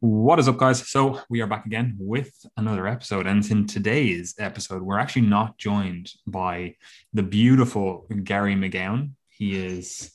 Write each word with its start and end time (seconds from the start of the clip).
What 0.00 0.38
is 0.38 0.46
up, 0.46 0.58
guys? 0.58 0.88
So, 0.88 1.20
we 1.28 1.40
are 1.40 1.48
back 1.48 1.66
again 1.66 1.96
with 1.98 2.30
another 2.56 2.86
episode. 2.86 3.26
And 3.26 3.44
in 3.50 3.66
today's 3.66 4.32
episode, 4.38 4.80
we're 4.80 5.00
actually 5.00 5.22
not 5.22 5.58
joined 5.58 6.12
by 6.24 6.76
the 7.12 7.24
beautiful 7.24 8.06
Gary 8.22 8.54
McGowan. 8.54 9.14
He 9.28 9.56
is 9.56 10.12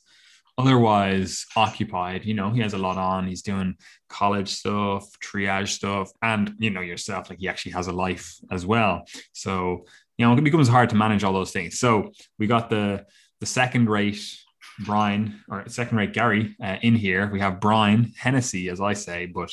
otherwise 0.56 1.44
occupied. 1.54 2.24
You 2.24 2.32
know, 2.32 2.48
he 2.48 2.62
has 2.62 2.72
a 2.72 2.78
lot 2.78 2.96
on. 2.96 3.26
He's 3.26 3.42
doing 3.42 3.76
college 4.08 4.48
stuff, 4.48 5.06
triage 5.20 5.68
stuff, 5.68 6.10
and, 6.22 6.54
you 6.58 6.70
know, 6.70 6.80
yourself, 6.80 7.28
like 7.28 7.40
he 7.40 7.50
actually 7.50 7.72
has 7.72 7.86
a 7.86 7.92
life 7.92 8.36
as 8.50 8.64
well. 8.64 9.04
So, 9.34 9.84
you 10.16 10.24
know, 10.24 10.32
it 10.32 10.44
becomes 10.44 10.68
hard 10.68 10.88
to 10.90 10.96
manage 10.96 11.24
all 11.24 11.34
those 11.34 11.52
things. 11.52 11.78
So, 11.78 12.10
we 12.38 12.46
got 12.46 12.70
the 12.70 13.04
the 13.40 13.46
second 13.46 13.90
rate 13.90 14.38
Brian 14.80 15.40
or 15.48 15.68
second 15.68 15.98
rate 15.98 16.12
Gary 16.12 16.56
uh, 16.62 16.76
in 16.82 16.94
here. 16.94 17.30
We 17.30 17.40
have 17.40 17.60
Brian 17.60 18.12
Hennessy, 18.16 18.68
as 18.68 18.80
I 18.80 18.92
say, 18.92 19.26
but 19.26 19.50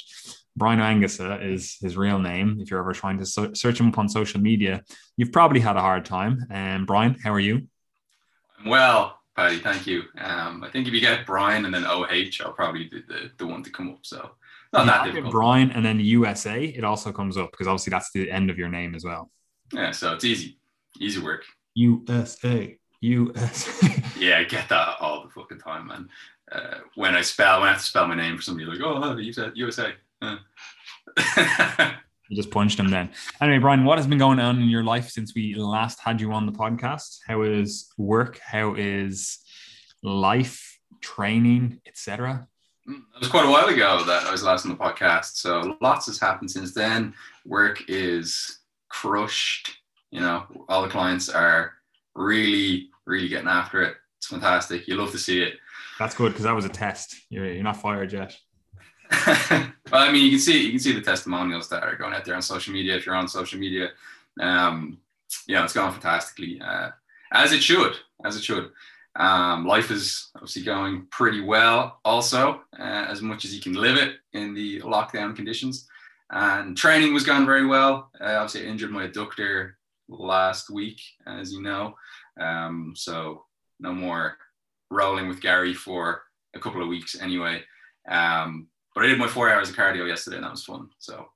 Brian 0.55 0.79
Aonghusa 0.79 1.43
is 1.43 1.77
his 1.79 1.95
real 1.95 2.19
name. 2.19 2.59
If 2.59 2.69
you're 2.69 2.79
ever 2.79 2.93
trying 2.93 3.19
to 3.19 3.25
so- 3.25 3.53
search 3.53 3.79
him 3.79 3.87
up 3.87 3.97
on 3.97 4.09
social 4.09 4.41
media, 4.41 4.83
you've 5.17 5.31
probably 5.31 5.59
had 5.59 5.77
a 5.77 5.81
hard 5.81 6.05
time. 6.05 6.45
And 6.49 6.81
um, 6.81 6.85
Brian, 6.85 7.15
how 7.23 7.31
are 7.33 7.39
you? 7.39 7.67
I'm 8.59 8.69
Well, 8.69 9.17
Paddy, 9.35 9.59
thank 9.59 9.87
you. 9.87 10.03
Um, 10.17 10.63
I 10.63 10.69
think 10.69 10.87
if 10.87 10.93
you 10.93 10.99
get 10.99 11.25
Brian 11.25 11.65
and 11.65 11.73
then 11.73 11.85
OH, 11.85 12.43
I'll 12.43 12.53
probably 12.53 12.89
be 12.89 13.03
the, 13.07 13.31
the 13.37 13.47
one 13.47 13.63
to 13.63 13.69
come 13.69 13.89
up. 13.91 13.99
So 14.03 14.31
not 14.73 14.85
that 14.85 15.05
difficult. 15.05 15.31
Brian 15.31 15.71
and 15.71 15.85
then 15.85 15.99
USA, 15.99 16.63
it 16.63 16.83
also 16.83 17.11
comes 17.11 17.37
up 17.37 17.51
because 17.51 17.67
obviously 17.67 17.91
that's 17.91 18.11
the 18.11 18.29
end 18.29 18.49
of 18.49 18.57
your 18.57 18.69
name 18.69 18.93
as 18.95 19.03
well. 19.03 19.31
Yeah, 19.73 19.91
so 19.91 20.13
it's 20.13 20.25
easy, 20.25 20.59
easy 20.99 21.21
work. 21.21 21.45
USA. 21.75 22.77
U.S. 23.01 23.83
yeah, 24.19 24.37
I 24.37 24.43
get 24.43 24.69
that 24.69 24.97
all 24.99 25.23
the 25.23 25.29
fucking 25.29 25.59
time, 25.59 25.87
man. 25.87 26.09
Uh, 26.51 26.79
when 26.95 27.15
I 27.15 27.21
spell, 27.21 27.59
when 27.59 27.69
I 27.69 27.73
have 27.73 27.81
to 27.81 27.87
spell 27.87 28.07
my 28.07 28.15
name 28.15 28.35
for 28.35 28.43
somebody, 28.43 28.65
like, 28.65 28.79
oh, 28.83 29.17
you 29.17 29.33
said 29.33 29.53
USA. 29.55 29.93
Uh. 30.21 30.37
you 32.29 32.35
just 32.35 32.51
punched 32.51 32.79
him 32.79 32.89
then. 32.89 33.09
Anyway, 33.41 33.57
Brian, 33.57 33.85
what 33.85 33.97
has 33.97 34.05
been 34.05 34.19
going 34.19 34.39
on 34.39 34.61
in 34.61 34.69
your 34.69 34.83
life 34.83 35.09
since 35.09 35.33
we 35.33 35.55
last 35.55 35.99
had 35.99 36.21
you 36.21 36.31
on 36.31 36.45
the 36.45 36.51
podcast? 36.51 37.19
How 37.25 37.41
is 37.41 37.91
work? 37.97 38.39
How 38.39 38.75
is 38.75 39.39
life, 40.03 40.79
training, 41.01 41.81
etc.? 41.87 42.47
Mm, 42.87 42.97
it 43.15 43.19
was 43.19 43.29
quite 43.29 43.45
a 43.45 43.51
while 43.51 43.67
ago 43.67 44.03
that 44.03 44.25
I 44.25 44.31
was 44.31 44.43
last 44.43 44.65
on 44.65 44.71
the 44.71 44.77
podcast, 44.77 45.37
so 45.37 45.77
lots 45.81 46.05
has 46.05 46.19
happened 46.19 46.51
since 46.51 46.73
then. 46.73 47.15
Work 47.45 47.83
is 47.87 48.59
crushed. 48.89 49.77
You 50.11 50.19
know, 50.19 50.45
all 50.67 50.81
the 50.83 50.89
clients 50.89 51.29
are 51.29 51.73
really 52.15 52.89
really 53.05 53.27
getting 53.27 53.47
after 53.47 53.81
it. 53.81 53.95
It's 54.17 54.27
fantastic. 54.27 54.87
You 54.87 54.95
love 54.95 55.11
to 55.11 55.17
see 55.17 55.41
it. 55.41 55.55
That's 55.99 56.15
good 56.15 56.29
because 56.29 56.43
that 56.43 56.55
was 56.55 56.65
a 56.65 56.69
test. 56.69 57.15
You're, 57.29 57.51
you're 57.51 57.63
not 57.63 57.81
fired 57.81 58.13
yet. 58.13 58.37
well, 59.27 59.71
I 59.91 60.11
mean, 60.11 60.23
you 60.23 60.31
can 60.31 60.39
see 60.39 60.63
you 60.63 60.71
can 60.71 60.79
see 60.79 60.93
the 60.93 61.01
testimonials 61.01 61.67
that 61.69 61.83
are 61.83 61.95
going 61.95 62.13
out 62.13 62.23
there 62.23 62.35
on 62.35 62.41
social 62.41 62.73
media. 62.73 62.95
If 62.95 63.05
you're 63.05 63.15
on 63.15 63.27
social 63.27 63.59
media, 63.59 63.89
um, 64.39 64.99
yeah, 65.47 65.63
it's 65.63 65.73
going 65.73 65.91
fantastically, 65.91 66.61
uh, 66.61 66.91
as 67.33 67.51
it 67.51 67.61
should, 67.61 67.97
as 68.23 68.37
it 68.37 68.43
should. 68.43 68.71
Um, 69.17 69.67
life 69.67 69.91
is 69.91 70.29
obviously 70.35 70.63
going 70.63 71.07
pretty 71.11 71.41
well, 71.41 71.99
also, 72.05 72.61
uh, 72.79 73.05
as 73.09 73.21
much 73.21 73.43
as 73.43 73.53
you 73.53 73.61
can 73.61 73.73
live 73.73 73.97
it 73.97 74.15
in 74.31 74.53
the 74.53 74.79
lockdown 74.81 75.35
conditions. 75.35 75.87
And 76.29 76.77
training 76.77 77.13
was 77.13 77.25
going 77.25 77.45
very 77.45 77.65
well. 77.65 78.09
Uh, 78.21 78.35
obviously, 78.35 78.65
I 78.65 78.71
injured 78.71 78.91
my 78.91 79.07
adductor 79.07 79.73
last 80.11 80.69
week, 80.69 81.01
as 81.25 81.51
you 81.51 81.61
know. 81.61 81.95
Um, 82.39 82.93
so 82.95 83.45
no 83.79 83.93
more 83.93 84.37
rolling 84.89 85.27
with 85.27 85.41
Gary 85.41 85.73
for 85.73 86.21
a 86.53 86.59
couple 86.59 86.81
of 86.81 86.89
weeks 86.89 87.19
anyway. 87.19 87.63
Um, 88.07 88.67
but 88.93 89.05
I 89.05 89.07
did 89.07 89.19
my 89.19 89.27
four 89.27 89.49
hours 89.49 89.69
of 89.69 89.75
cardio 89.75 90.07
yesterday, 90.07 90.37
and 90.37 90.45
that 90.45 90.51
was 90.51 90.65
fun. 90.65 90.89
So 90.99 91.27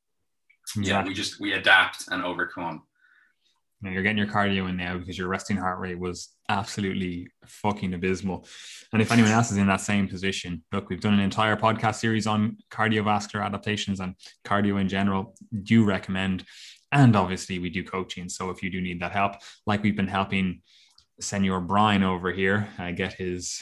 yeah, 0.78 1.06
we 1.06 1.14
just 1.14 1.40
we 1.40 1.54
adapt 1.54 2.08
and 2.10 2.24
overcome. 2.24 2.84
you're 3.82 4.04
getting 4.04 4.18
your 4.18 4.28
cardio 4.28 4.70
in 4.70 4.78
now 4.78 4.98
because 4.98 5.18
your 5.18 5.28
resting 5.28 5.58
heart 5.58 5.80
rate 5.80 6.00
was 6.00 6.34
absolutely 6.50 7.28
fucking 7.46 7.94
abysmal. 7.94 8.48
And 8.92 9.02
if 9.02 9.12
anyone 9.12 9.32
else 9.32 9.52
is 9.52 9.58
in 9.58 9.68
that 9.68 9.82
same 9.82 10.08
position, 10.08 10.64
look, 10.72 10.90
we've 10.90 11.00
done 11.00 11.14
an 11.14 11.20
entire 11.20 11.56
podcast 11.56 11.96
series 11.96 12.28
on 12.28 12.58
cardiovascular 12.72 13.46
adaptations 13.46 14.00
and 14.00 14.16
cardio 14.44 14.82
in 14.82 14.90
general. 14.90 15.36
Do 15.64 15.86
recommend 15.86 16.44
and 16.96 17.14
obviously, 17.18 17.60
we 17.60 17.70
do 17.70 17.84
coaching. 17.84 18.30
So 18.30 18.50
if 18.50 18.64
you 18.64 18.70
do 18.70 18.80
need 18.80 19.02
that 19.02 19.12
help, 19.12 19.34
like 19.68 19.84
we've 19.84 19.98
been 19.98 20.08
helping 20.08 20.62
Senor 21.20 21.60
Brian 21.60 22.04
over 22.04 22.32
here 22.32 22.70
uh, 22.80 22.92
get 22.92 23.14
his, 23.14 23.62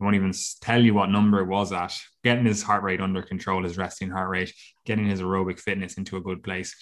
I 0.00 0.04
won't 0.04 0.16
even 0.16 0.32
tell 0.62 0.82
you 0.82 0.94
what 0.94 1.10
number 1.10 1.40
it 1.40 1.46
was 1.46 1.72
at, 1.72 1.94
getting 2.24 2.46
his 2.46 2.62
heart 2.62 2.82
rate 2.82 3.02
under 3.02 3.20
control, 3.20 3.64
his 3.64 3.76
resting 3.76 4.08
heart 4.08 4.30
rate, 4.30 4.54
getting 4.86 5.06
his 5.06 5.20
aerobic 5.20 5.60
fitness 5.60 5.98
into 5.98 6.16
a 6.16 6.22
good 6.22 6.42
place. 6.42 6.74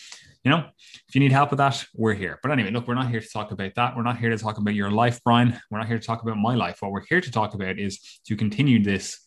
You 0.44 0.52
know, 0.52 0.66
if 1.08 1.14
you 1.16 1.20
need 1.20 1.32
help 1.32 1.50
with 1.50 1.58
that, 1.58 1.84
we're 1.94 2.14
here. 2.14 2.38
But 2.40 2.52
anyway, 2.52 2.70
look, 2.70 2.86
we're 2.86 2.94
not 2.94 3.10
here 3.10 3.20
to 3.20 3.28
talk 3.28 3.50
about 3.50 3.74
that. 3.74 3.96
We're 3.96 4.04
not 4.04 4.18
here 4.18 4.30
to 4.30 4.38
talk 4.38 4.58
about 4.58 4.74
your 4.74 4.92
life, 4.92 5.20
Brian. 5.24 5.58
We're 5.68 5.78
not 5.78 5.88
here 5.88 5.98
to 5.98 6.06
talk 6.06 6.22
about 6.22 6.36
my 6.36 6.54
life. 6.54 6.76
What 6.78 6.92
we're 6.92 7.06
here 7.08 7.20
to 7.20 7.30
talk 7.32 7.54
about 7.54 7.80
is 7.80 8.20
to 8.26 8.36
continue 8.36 8.84
this 8.84 9.24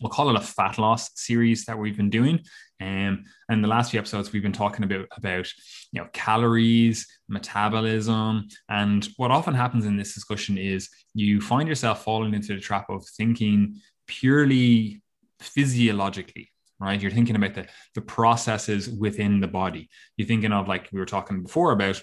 we'll 0.00 0.10
call 0.10 0.28
it 0.30 0.36
a 0.36 0.40
fat 0.40 0.78
loss 0.78 1.10
series 1.14 1.64
that 1.64 1.78
we've 1.78 1.96
been 1.96 2.10
doing. 2.10 2.40
Um, 2.80 3.24
and 3.48 3.62
the 3.62 3.68
last 3.68 3.90
few 3.90 4.00
episodes, 4.00 4.32
we've 4.32 4.42
been 4.42 4.52
talking 4.52 4.84
about 4.84 5.06
about 5.16 5.48
you 5.92 6.00
know 6.00 6.08
calories, 6.12 7.06
metabolism, 7.28 8.48
and 8.68 9.08
what 9.16 9.30
often 9.30 9.54
happens 9.54 9.86
in 9.86 9.96
this 9.96 10.14
discussion 10.14 10.58
is 10.58 10.88
you 11.14 11.40
find 11.40 11.68
yourself 11.68 12.04
falling 12.04 12.34
into 12.34 12.54
the 12.54 12.60
trap 12.60 12.90
of 12.90 13.06
thinking 13.16 13.80
purely 14.06 15.02
physiologically 15.40 16.50
right? 16.80 17.00
You're 17.00 17.10
thinking 17.10 17.36
about 17.36 17.54
the 17.54 17.66
the 17.94 18.00
processes 18.00 18.88
within 18.88 19.40
the 19.40 19.48
body. 19.48 19.88
You're 20.16 20.28
thinking 20.28 20.52
of 20.52 20.68
like 20.68 20.88
we 20.92 21.00
were 21.00 21.06
talking 21.06 21.42
before 21.42 21.72
about 21.72 22.02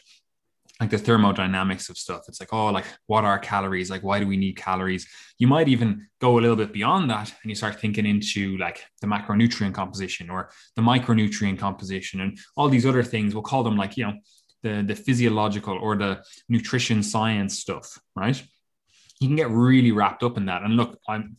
like 0.82 0.90
the 0.90 0.98
thermodynamics 0.98 1.90
of 1.90 1.98
stuff. 1.98 2.24
It's 2.28 2.40
like, 2.40 2.52
oh, 2.52 2.72
like 2.72 2.86
what 3.06 3.24
are 3.24 3.38
calories? 3.38 3.92
Like, 3.92 4.02
why 4.02 4.20
do 4.20 4.26
we 4.26 4.36
need 4.36 4.58
calories? 4.58 5.08
You 5.38 5.48
might 5.48 5.68
even 5.68 6.08
go 6.20 6.40
a 6.40 6.42
little 6.42 6.56
bit 6.56 6.74
beyond 6.74 7.08
that 7.12 7.32
and 7.44 7.50
you 7.52 7.56
start 7.56 7.80
thinking 7.80 8.08
into 8.08 8.58
like 8.58 8.84
the 9.00 9.06
macronutrient 9.06 9.76
composition 9.76 10.32
or 10.32 10.50
the 10.76 10.82
micronutrient 10.82 11.60
composition 11.60 12.20
and 12.22 12.40
all 12.58 12.68
these 12.68 12.88
other 12.88 13.04
things. 13.04 13.36
We'll 13.36 13.44
call 13.44 13.64
them 13.64 13.78
like, 13.78 13.96
you 13.96 14.08
know, 14.08 14.14
the, 14.64 14.84
the 14.86 14.96
physiological 14.96 15.78
or 15.78 15.96
the 15.96 16.24
nutrition 16.50 17.04
science 17.04 17.60
stuff, 17.60 18.00
right? 18.16 18.42
You 19.20 19.28
can 19.28 19.36
get 19.36 19.52
really 19.52 19.92
wrapped 19.92 20.24
up 20.24 20.36
in 20.36 20.48
that. 20.48 20.64
And 20.64 20.78
look, 20.78 21.00
I'm 21.08 21.38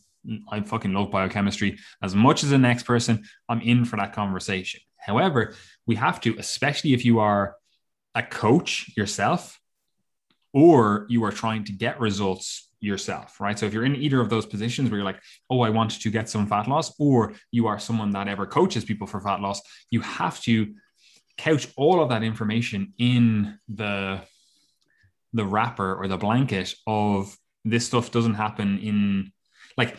I 0.49 0.61
fucking 0.61 0.93
love 0.93 1.11
biochemistry 1.11 1.77
as 2.01 2.15
much 2.15 2.45
as 2.45 2.49
the 2.49 2.57
next 2.57 2.83
person. 2.83 3.25
I'm 3.49 3.59
in 3.59 3.83
for 3.83 3.97
that 3.97 4.13
conversation. 4.13 4.79
However, 4.97 5.53
we 5.85 5.95
have 5.95 6.21
to, 6.21 6.33
especially 6.39 6.93
if 6.93 7.03
you 7.03 7.19
are 7.19 7.57
a 8.15 8.23
coach 8.23 8.91
yourself 8.95 9.59
or 10.53 11.05
you 11.09 11.23
are 11.23 11.31
trying 11.31 11.63
to 11.65 11.71
get 11.71 11.99
results 11.99 12.69
yourself, 12.79 13.39
right? 13.39 13.57
So 13.57 13.65
if 13.65 13.73
you're 13.73 13.85
in 13.85 13.95
either 13.95 14.19
of 14.19 14.29
those 14.29 14.45
positions 14.45 14.89
where 14.89 14.97
you're 14.97 15.05
like, 15.05 15.21
oh, 15.49 15.61
I 15.61 15.69
want 15.69 15.99
to 16.01 16.11
get 16.11 16.29
some 16.29 16.45
fat 16.47 16.67
loss, 16.67 16.93
or 16.99 17.33
you 17.51 17.67
are 17.67 17.79
someone 17.79 18.11
that 18.11 18.27
ever 18.27 18.45
coaches 18.45 18.85
people 18.85 19.07
for 19.07 19.19
fat 19.21 19.39
loss, 19.39 19.61
you 19.89 20.01
have 20.01 20.39
to 20.41 20.73
couch 21.37 21.67
all 21.75 22.03
of 22.03 22.09
that 22.09 22.23
information 22.23 22.93
in 22.99 23.57
the 23.67 24.21
the 25.35 25.45
wrapper 25.45 25.95
or 25.95 26.07
the 26.07 26.17
blanket 26.17 26.75
of 26.85 27.35
this 27.65 27.87
stuff 27.87 28.11
doesn't 28.11 28.35
happen 28.35 28.77
in 28.77 29.31
like 29.77 29.97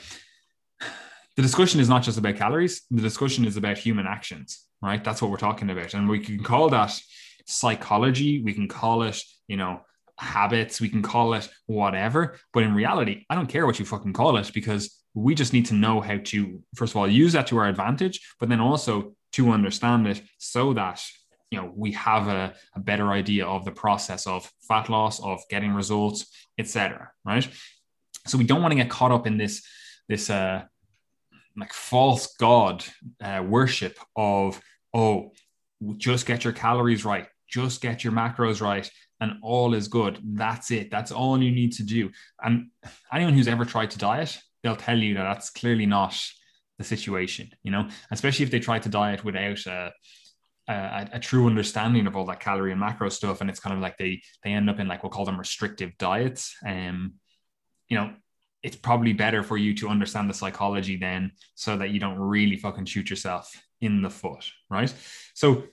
the 1.34 1.42
discussion 1.42 1.80
is 1.80 1.88
not 1.88 2.04
just 2.04 2.18
about 2.18 2.36
calories. 2.36 2.82
The 2.92 3.02
discussion 3.02 3.44
is 3.44 3.56
about 3.56 3.78
human 3.78 4.06
actions 4.06 4.64
right? 4.84 5.02
That's 5.02 5.22
what 5.22 5.30
we're 5.30 5.38
talking 5.38 5.70
about. 5.70 5.94
And 5.94 6.08
we 6.08 6.20
can 6.20 6.42
call 6.42 6.68
that 6.68 7.00
psychology, 7.44 8.42
we 8.42 8.54
can 8.54 8.68
call 8.68 9.02
it, 9.02 9.20
you 9.48 9.56
know, 9.56 9.80
habits, 10.18 10.80
we 10.80 10.88
can 10.88 11.02
call 11.02 11.34
it 11.34 11.48
whatever. 11.66 12.36
But 12.52 12.62
in 12.62 12.74
reality, 12.74 13.24
I 13.28 13.34
don't 13.34 13.48
care 13.48 13.66
what 13.66 13.78
you 13.78 13.84
fucking 13.84 14.12
call 14.12 14.36
it 14.36 14.50
because 14.54 15.02
we 15.14 15.34
just 15.34 15.52
need 15.52 15.66
to 15.66 15.74
know 15.74 16.00
how 16.00 16.18
to, 16.24 16.62
first 16.74 16.92
of 16.92 16.96
all, 16.96 17.08
use 17.08 17.32
that 17.32 17.46
to 17.48 17.58
our 17.58 17.68
advantage, 17.68 18.20
but 18.40 18.48
then 18.48 18.60
also 18.60 19.14
to 19.32 19.50
understand 19.50 20.06
it 20.06 20.22
so 20.38 20.72
that 20.74 21.02
you 21.50 21.60
know 21.60 21.72
we 21.74 21.92
have 21.92 22.28
a, 22.28 22.54
a 22.74 22.80
better 22.80 23.12
idea 23.12 23.46
of 23.46 23.64
the 23.64 23.70
process 23.70 24.26
of 24.26 24.50
fat 24.66 24.88
loss 24.88 25.20
of 25.22 25.40
getting 25.50 25.72
results 25.72 26.26
etc 26.58 27.10
right 27.24 27.48
so 28.26 28.38
we 28.38 28.44
don't 28.44 28.62
want 28.62 28.72
to 28.72 28.76
get 28.76 28.90
caught 28.90 29.12
up 29.12 29.26
in 29.26 29.36
this 29.36 29.64
this 30.08 30.30
uh 30.30 30.62
like 31.56 31.72
false 31.72 32.34
god 32.38 32.84
uh, 33.22 33.42
worship 33.46 33.98
of 34.16 34.60
oh 34.92 35.32
just 35.96 36.26
get 36.26 36.44
your 36.44 36.52
calories 36.52 37.04
right 37.04 37.26
just 37.48 37.80
get 37.80 38.04
your 38.04 38.12
macros 38.12 38.60
right 38.60 38.90
and 39.20 39.38
all 39.42 39.74
is 39.74 39.88
good. 39.88 40.18
That's 40.22 40.70
it. 40.70 40.90
That's 40.90 41.12
all 41.12 41.42
you 41.42 41.50
need 41.50 41.72
to 41.74 41.82
do. 41.82 42.10
And 42.42 42.70
anyone 43.12 43.34
who's 43.34 43.48
ever 43.48 43.64
tried 43.64 43.90
to 43.92 43.98
diet, 43.98 44.38
they'll 44.62 44.76
tell 44.76 44.98
you 44.98 45.14
that 45.14 45.22
that's 45.22 45.50
clearly 45.50 45.86
not 45.86 46.16
the 46.78 46.84
situation, 46.84 47.50
you 47.62 47.70
know, 47.70 47.88
especially 48.10 48.44
if 48.44 48.50
they 48.50 48.60
try 48.60 48.78
to 48.78 48.88
diet 48.88 49.24
without 49.24 49.64
a, 49.66 49.92
a, 50.68 51.08
a, 51.12 51.20
true 51.20 51.46
understanding 51.46 52.06
of 52.06 52.16
all 52.16 52.26
that 52.26 52.40
calorie 52.40 52.72
and 52.72 52.80
macro 52.80 53.08
stuff. 53.08 53.40
And 53.40 53.48
it's 53.48 53.60
kind 53.60 53.76
of 53.76 53.80
like 53.80 53.96
they, 53.96 54.22
they 54.42 54.50
end 54.50 54.68
up 54.68 54.80
in 54.80 54.88
like, 54.88 55.02
we'll 55.02 55.10
call 55.10 55.24
them 55.24 55.38
restrictive 55.38 55.96
diets. 55.98 56.56
Um, 56.66 57.14
you 57.88 57.96
know, 57.96 58.12
it's 58.62 58.76
probably 58.76 59.12
better 59.12 59.42
for 59.42 59.56
you 59.56 59.74
to 59.74 59.88
understand 59.88 60.28
the 60.28 60.34
psychology 60.34 60.96
then 60.96 61.32
so 61.54 61.76
that 61.76 61.90
you 61.90 62.00
don't 62.00 62.18
really 62.18 62.56
fucking 62.56 62.86
shoot 62.86 63.10
yourself 63.10 63.52
in 63.80 64.02
the 64.02 64.10
foot, 64.10 64.50
right? 64.70 64.92
So 65.34 65.64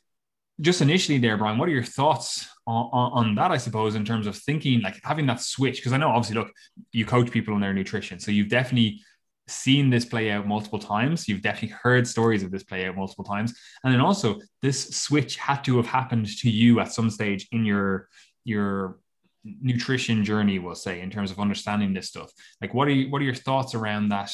just 0.59 0.81
initially 0.81 1.17
there, 1.17 1.37
Brian, 1.37 1.57
what 1.57 1.69
are 1.69 1.71
your 1.71 1.83
thoughts 1.83 2.47
on, 2.67 2.89
on, 2.91 3.11
on 3.13 3.35
that, 3.35 3.51
I 3.51 3.57
suppose, 3.57 3.95
in 3.95 4.05
terms 4.05 4.27
of 4.27 4.35
thinking, 4.35 4.81
like 4.81 4.99
having 5.03 5.25
that 5.27 5.41
switch? 5.41 5.77
Because 5.77 5.93
I 5.93 5.97
know 5.97 6.09
obviously, 6.09 6.35
look, 6.35 6.51
you 6.91 7.05
coach 7.05 7.31
people 7.31 7.53
on 7.53 7.61
their 7.61 7.73
nutrition. 7.73 8.19
So 8.19 8.31
you've 8.31 8.49
definitely 8.49 9.01
seen 9.47 9.89
this 9.89 10.05
play 10.05 10.31
out 10.31 10.47
multiple 10.47 10.79
times. 10.79 11.27
You've 11.27 11.41
definitely 11.41 11.75
heard 11.81 12.07
stories 12.07 12.43
of 12.43 12.51
this 12.51 12.63
play 12.63 12.85
out 12.85 12.95
multiple 12.95 13.23
times. 13.23 13.53
And 13.83 13.93
then 13.93 14.01
also 14.01 14.39
this 14.61 14.89
switch 14.95 15.37
had 15.37 15.63
to 15.63 15.77
have 15.77 15.87
happened 15.87 16.27
to 16.39 16.49
you 16.49 16.79
at 16.79 16.91
some 16.91 17.09
stage 17.09 17.47
in 17.51 17.65
your 17.65 18.07
your 18.43 18.99
nutrition 19.43 20.23
journey, 20.23 20.59
we'll 20.59 20.75
say, 20.75 21.01
in 21.01 21.09
terms 21.09 21.31
of 21.31 21.39
understanding 21.39 21.93
this 21.93 22.07
stuff? 22.07 22.31
Like, 22.61 22.73
what 22.73 22.87
are 22.87 22.91
you, 22.91 23.09
what 23.09 23.21
are 23.21 23.25
your 23.25 23.33
thoughts 23.33 23.75
around 23.75 24.09
that? 24.09 24.31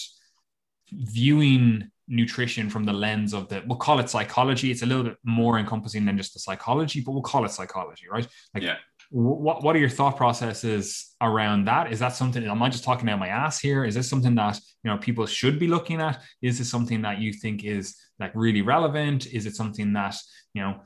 Viewing 0.91 1.89
nutrition 2.07 2.69
from 2.69 2.83
the 2.83 2.94
lens 2.94 3.33
of 3.33 3.50
the, 3.50 3.63
we'll 3.68 3.77
call 3.77 4.00
it 4.00 4.09
psychology. 4.09 4.71
It's 4.71 4.81
a 4.81 4.86
little 4.86 5.04
bit 5.04 5.18
more 5.24 5.59
encompassing 5.59 6.06
than 6.06 6.18
just 6.18 6.33
the 6.33 6.39
psychology, 6.39 7.01
but 7.01 7.12
we'll 7.12 7.21
call 7.21 7.45
it 7.45 7.51
psychology, 7.51 8.06
right? 8.12 8.27
Like, 8.54 8.63
yeah. 8.63 8.77
What, 9.09 9.63
what 9.63 9.74
are 9.74 9.80
your 9.80 9.88
thought 9.88 10.18
processes 10.18 11.15
around 11.21 11.63
that? 11.65 11.94
Is 11.94 12.00
that 12.00 12.09
something? 12.09 12.44
Am 12.44 12.62
I 12.62 12.68
just 12.68 12.83
talking 12.83 13.07
out 13.09 13.19
my 13.19 13.30
ass 13.30 13.57
here? 13.57 13.86
Is 13.86 13.95
this 13.95 14.09
something 14.09 14.36
that 14.36 14.59
you 14.83 14.92
know 14.92 14.98
people 14.98 15.25
should 15.25 15.59
be 15.59 15.68
looking 15.69 16.01
at? 16.01 16.21
Is 16.42 16.57
this 16.57 16.69
something 16.69 17.01
that 17.04 17.19
you 17.19 17.31
think 17.31 17.63
is 17.63 17.95
like 18.19 18.33
really 18.36 18.62
relevant? 18.62 19.25
Is 19.27 19.45
it 19.45 19.56
something 19.56 19.94
that 19.94 20.18
you 20.54 20.62
know 20.62 20.81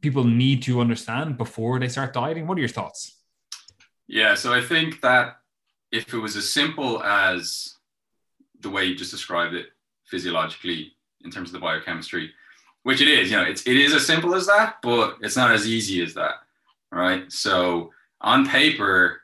people 0.00 0.24
need 0.24 0.64
to 0.64 0.80
understand 0.80 1.38
before 1.38 1.78
they 1.78 1.86
start 1.86 2.12
dieting? 2.12 2.48
What 2.48 2.58
are 2.58 2.60
your 2.60 2.68
thoughts? 2.68 3.22
Yeah, 4.08 4.34
so 4.34 4.52
I 4.52 4.60
think 4.60 5.00
that 5.02 5.36
if 5.92 6.12
it 6.12 6.18
was 6.18 6.34
as 6.34 6.52
simple 6.52 7.00
as 7.04 7.76
the 8.58 8.70
way 8.70 8.84
you 8.84 8.96
just 8.96 9.12
described 9.12 9.54
it 9.54 9.66
physiologically 10.10 10.92
in 11.24 11.30
terms 11.30 11.48
of 11.48 11.52
the 11.52 11.58
biochemistry, 11.58 12.30
which 12.82 13.00
it 13.00 13.08
is, 13.08 13.30
you 13.30 13.36
know, 13.36 13.44
it's 13.44 13.66
it 13.66 13.76
is 13.76 13.94
as 13.94 14.06
simple 14.06 14.34
as 14.34 14.46
that, 14.46 14.76
but 14.82 15.16
it's 15.20 15.36
not 15.36 15.50
as 15.50 15.66
easy 15.66 16.02
as 16.02 16.14
that, 16.14 16.36
right? 16.92 17.30
So 17.30 17.92
on 18.20 18.48
paper, 18.48 19.22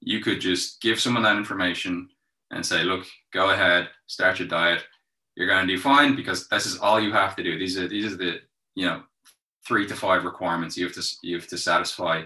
you 0.00 0.20
could 0.20 0.40
just 0.40 0.80
give 0.80 1.00
someone 1.00 1.22
that 1.22 1.36
information 1.36 2.08
and 2.50 2.64
say, 2.64 2.82
look, 2.82 3.06
go 3.32 3.50
ahead, 3.50 3.88
start 4.06 4.38
your 4.38 4.48
diet. 4.48 4.84
You're 5.36 5.48
going 5.48 5.66
to 5.66 5.74
do 5.74 5.80
fine 5.80 6.14
because 6.14 6.48
this 6.48 6.66
is 6.66 6.78
all 6.78 7.00
you 7.00 7.12
have 7.12 7.34
to 7.36 7.42
do. 7.42 7.58
These 7.58 7.78
are 7.78 7.88
these 7.88 8.12
are 8.12 8.16
the 8.16 8.40
you 8.74 8.86
know 8.86 9.02
three 9.66 9.86
to 9.86 9.94
five 9.94 10.24
requirements 10.24 10.76
you 10.76 10.84
have 10.84 10.94
to 10.94 11.16
you 11.22 11.36
have 11.36 11.46
to 11.48 11.56
satisfy 11.56 12.24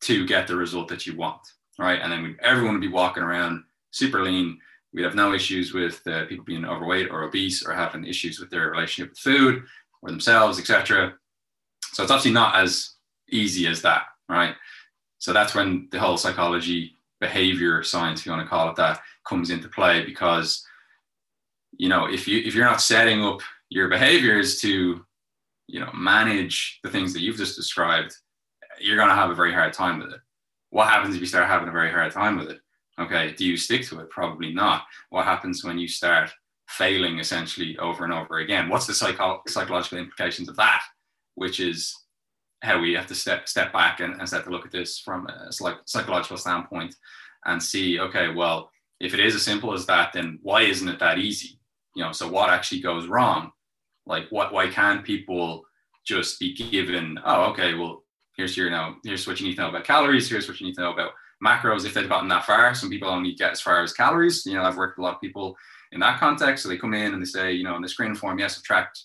to 0.00 0.26
get 0.26 0.46
the 0.46 0.56
result 0.56 0.88
that 0.88 1.06
you 1.06 1.16
want, 1.16 1.40
right? 1.78 2.00
And 2.00 2.10
then 2.10 2.36
everyone 2.42 2.74
would 2.74 2.80
be 2.80 2.88
walking 2.88 3.22
around 3.22 3.64
super 3.90 4.22
lean. 4.22 4.58
We'd 4.94 5.04
have 5.04 5.14
no 5.14 5.34
issues 5.34 5.74
with 5.74 6.00
uh, 6.06 6.24
people 6.26 6.44
being 6.44 6.64
overweight 6.64 7.10
or 7.10 7.24
obese 7.24 7.66
or 7.66 7.74
having 7.74 8.06
issues 8.06 8.40
with 8.40 8.48
their 8.48 8.70
relationship 8.70 9.10
with 9.10 9.18
food 9.18 9.64
or 10.00 10.10
themselves, 10.10 10.58
etc. 10.58 11.14
So 11.92 12.02
it's 12.02 12.12
obviously 12.12 12.32
not 12.32 12.54
as 12.54 12.94
easy 13.28 13.66
as 13.66 13.82
that, 13.82 14.04
right? 14.28 14.54
So 15.18 15.32
that's 15.32 15.54
when 15.54 15.88
the 15.90 15.98
whole 15.98 16.16
psychology, 16.16 16.96
behavior 17.20 17.82
science, 17.82 18.20
if 18.20 18.26
you 18.26 18.32
want 18.32 18.44
to 18.44 18.48
call 18.48 18.70
it 18.70 18.76
that, 18.76 19.00
comes 19.26 19.50
into 19.50 19.68
play 19.68 20.04
because 20.04 20.64
you 21.76 21.88
know 21.88 22.06
if 22.06 22.28
you 22.28 22.40
if 22.44 22.54
you're 22.54 22.64
not 22.64 22.80
setting 22.80 23.24
up 23.24 23.40
your 23.68 23.88
behaviors 23.88 24.60
to 24.60 25.04
you 25.66 25.80
know 25.80 25.90
manage 25.94 26.78
the 26.84 26.90
things 26.90 27.12
that 27.12 27.22
you've 27.22 27.38
just 27.38 27.56
described 27.56 28.14
you're 28.80 28.96
going 28.96 29.08
to 29.08 29.14
have 29.14 29.30
a 29.30 29.34
very 29.34 29.52
hard 29.52 29.72
time 29.72 29.98
with 29.98 30.12
it. 30.12 30.20
What 30.70 30.88
happens 30.88 31.14
if 31.14 31.20
you 31.20 31.26
start 31.26 31.46
having 31.46 31.68
a 31.68 31.72
very 31.72 31.90
hard 31.90 32.12
time 32.12 32.36
with 32.36 32.50
it? 32.50 32.60
Okay, 33.00 33.32
do 33.32 33.44
you 33.44 33.56
stick 33.56 33.84
to 33.86 34.00
it? 34.00 34.10
Probably 34.10 34.52
not. 34.52 34.84
What 35.10 35.24
happens 35.24 35.64
when 35.64 35.78
you 35.78 35.88
start 35.88 36.30
failing 36.68 37.18
essentially 37.18 37.76
over 37.78 38.04
and 38.04 38.12
over 38.12 38.38
again? 38.38 38.68
What's 38.68 38.86
the 38.86 38.94
psycho- 38.94 39.42
psychological 39.48 39.98
implications 39.98 40.48
of 40.48 40.56
that? 40.56 40.82
Which 41.34 41.58
is 41.60 41.94
how 42.62 42.80
we 42.80 42.94
have 42.94 43.06
to 43.08 43.14
step 43.14 43.48
step 43.48 43.72
back 43.72 44.00
and, 44.00 44.14
and 44.14 44.28
start 44.28 44.44
to 44.44 44.50
look 44.50 44.64
at 44.64 44.72
this 44.72 44.98
from 44.98 45.26
a 45.26 45.52
psych- 45.52 45.82
psychological 45.86 46.36
standpoint 46.36 46.94
and 47.46 47.62
see, 47.62 47.98
okay, 48.00 48.32
well, 48.32 48.70
if 49.00 49.12
it 49.12 49.20
is 49.20 49.34
as 49.34 49.42
simple 49.42 49.74
as 49.74 49.86
that, 49.86 50.12
then 50.12 50.38
why 50.42 50.62
isn't 50.62 50.88
it 50.88 51.00
that 51.00 51.18
easy? 51.18 51.58
You 51.96 52.04
know, 52.04 52.12
so 52.12 52.28
what 52.28 52.50
actually 52.50 52.80
goes 52.80 53.06
wrong? 53.06 53.50
Like, 54.06 54.26
what? 54.30 54.52
Why 54.52 54.68
can't 54.68 55.04
people 55.04 55.64
just 56.06 56.38
be 56.38 56.54
given? 56.54 57.18
Oh, 57.24 57.50
okay, 57.50 57.74
well, 57.74 58.04
here's 58.36 58.56
your 58.56 58.66
you 58.66 58.72
know 58.72 58.96
here's 59.04 59.26
what 59.26 59.40
you 59.40 59.46
need 59.46 59.54
to 59.56 59.62
know 59.62 59.68
about 59.68 59.84
calories 59.84 60.28
here's 60.28 60.48
what 60.48 60.60
you 60.60 60.66
need 60.66 60.74
to 60.74 60.80
know 60.80 60.92
about 60.92 61.12
macros 61.44 61.84
if 61.84 61.94
they've 61.94 62.08
gotten 62.08 62.28
that 62.28 62.44
far 62.44 62.74
some 62.74 62.88
people 62.88 63.08
only 63.08 63.34
get 63.34 63.52
as 63.52 63.60
far 63.60 63.82
as 63.82 63.92
calories. 63.92 64.46
You 64.46 64.54
know 64.54 64.62
i've 64.62 64.76
worked 64.76 64.98
with 64.98 65.04
a 65.04 65.06
lot 65.06 65.14
of 65.16 65.20
people 65.20 65.56
in 65.92 66.00
that 66.00 66.18
context. 66.18 66.62
So 66.62 66.68
they 66.68 66.76
come 66.76 66.94
in 66.94 67.12
and 67.12 67.22
they 67.22 67.26
say 67.26 67.52
you 67.52 67.64
know 67.64 67.76
in 67.76 67.82
the 67.82 67.88
screen 67.88 68.14
form 68.14 68.38
yes 68.38 68.56
i've 68.56 68.64
tracked 68.64 69.04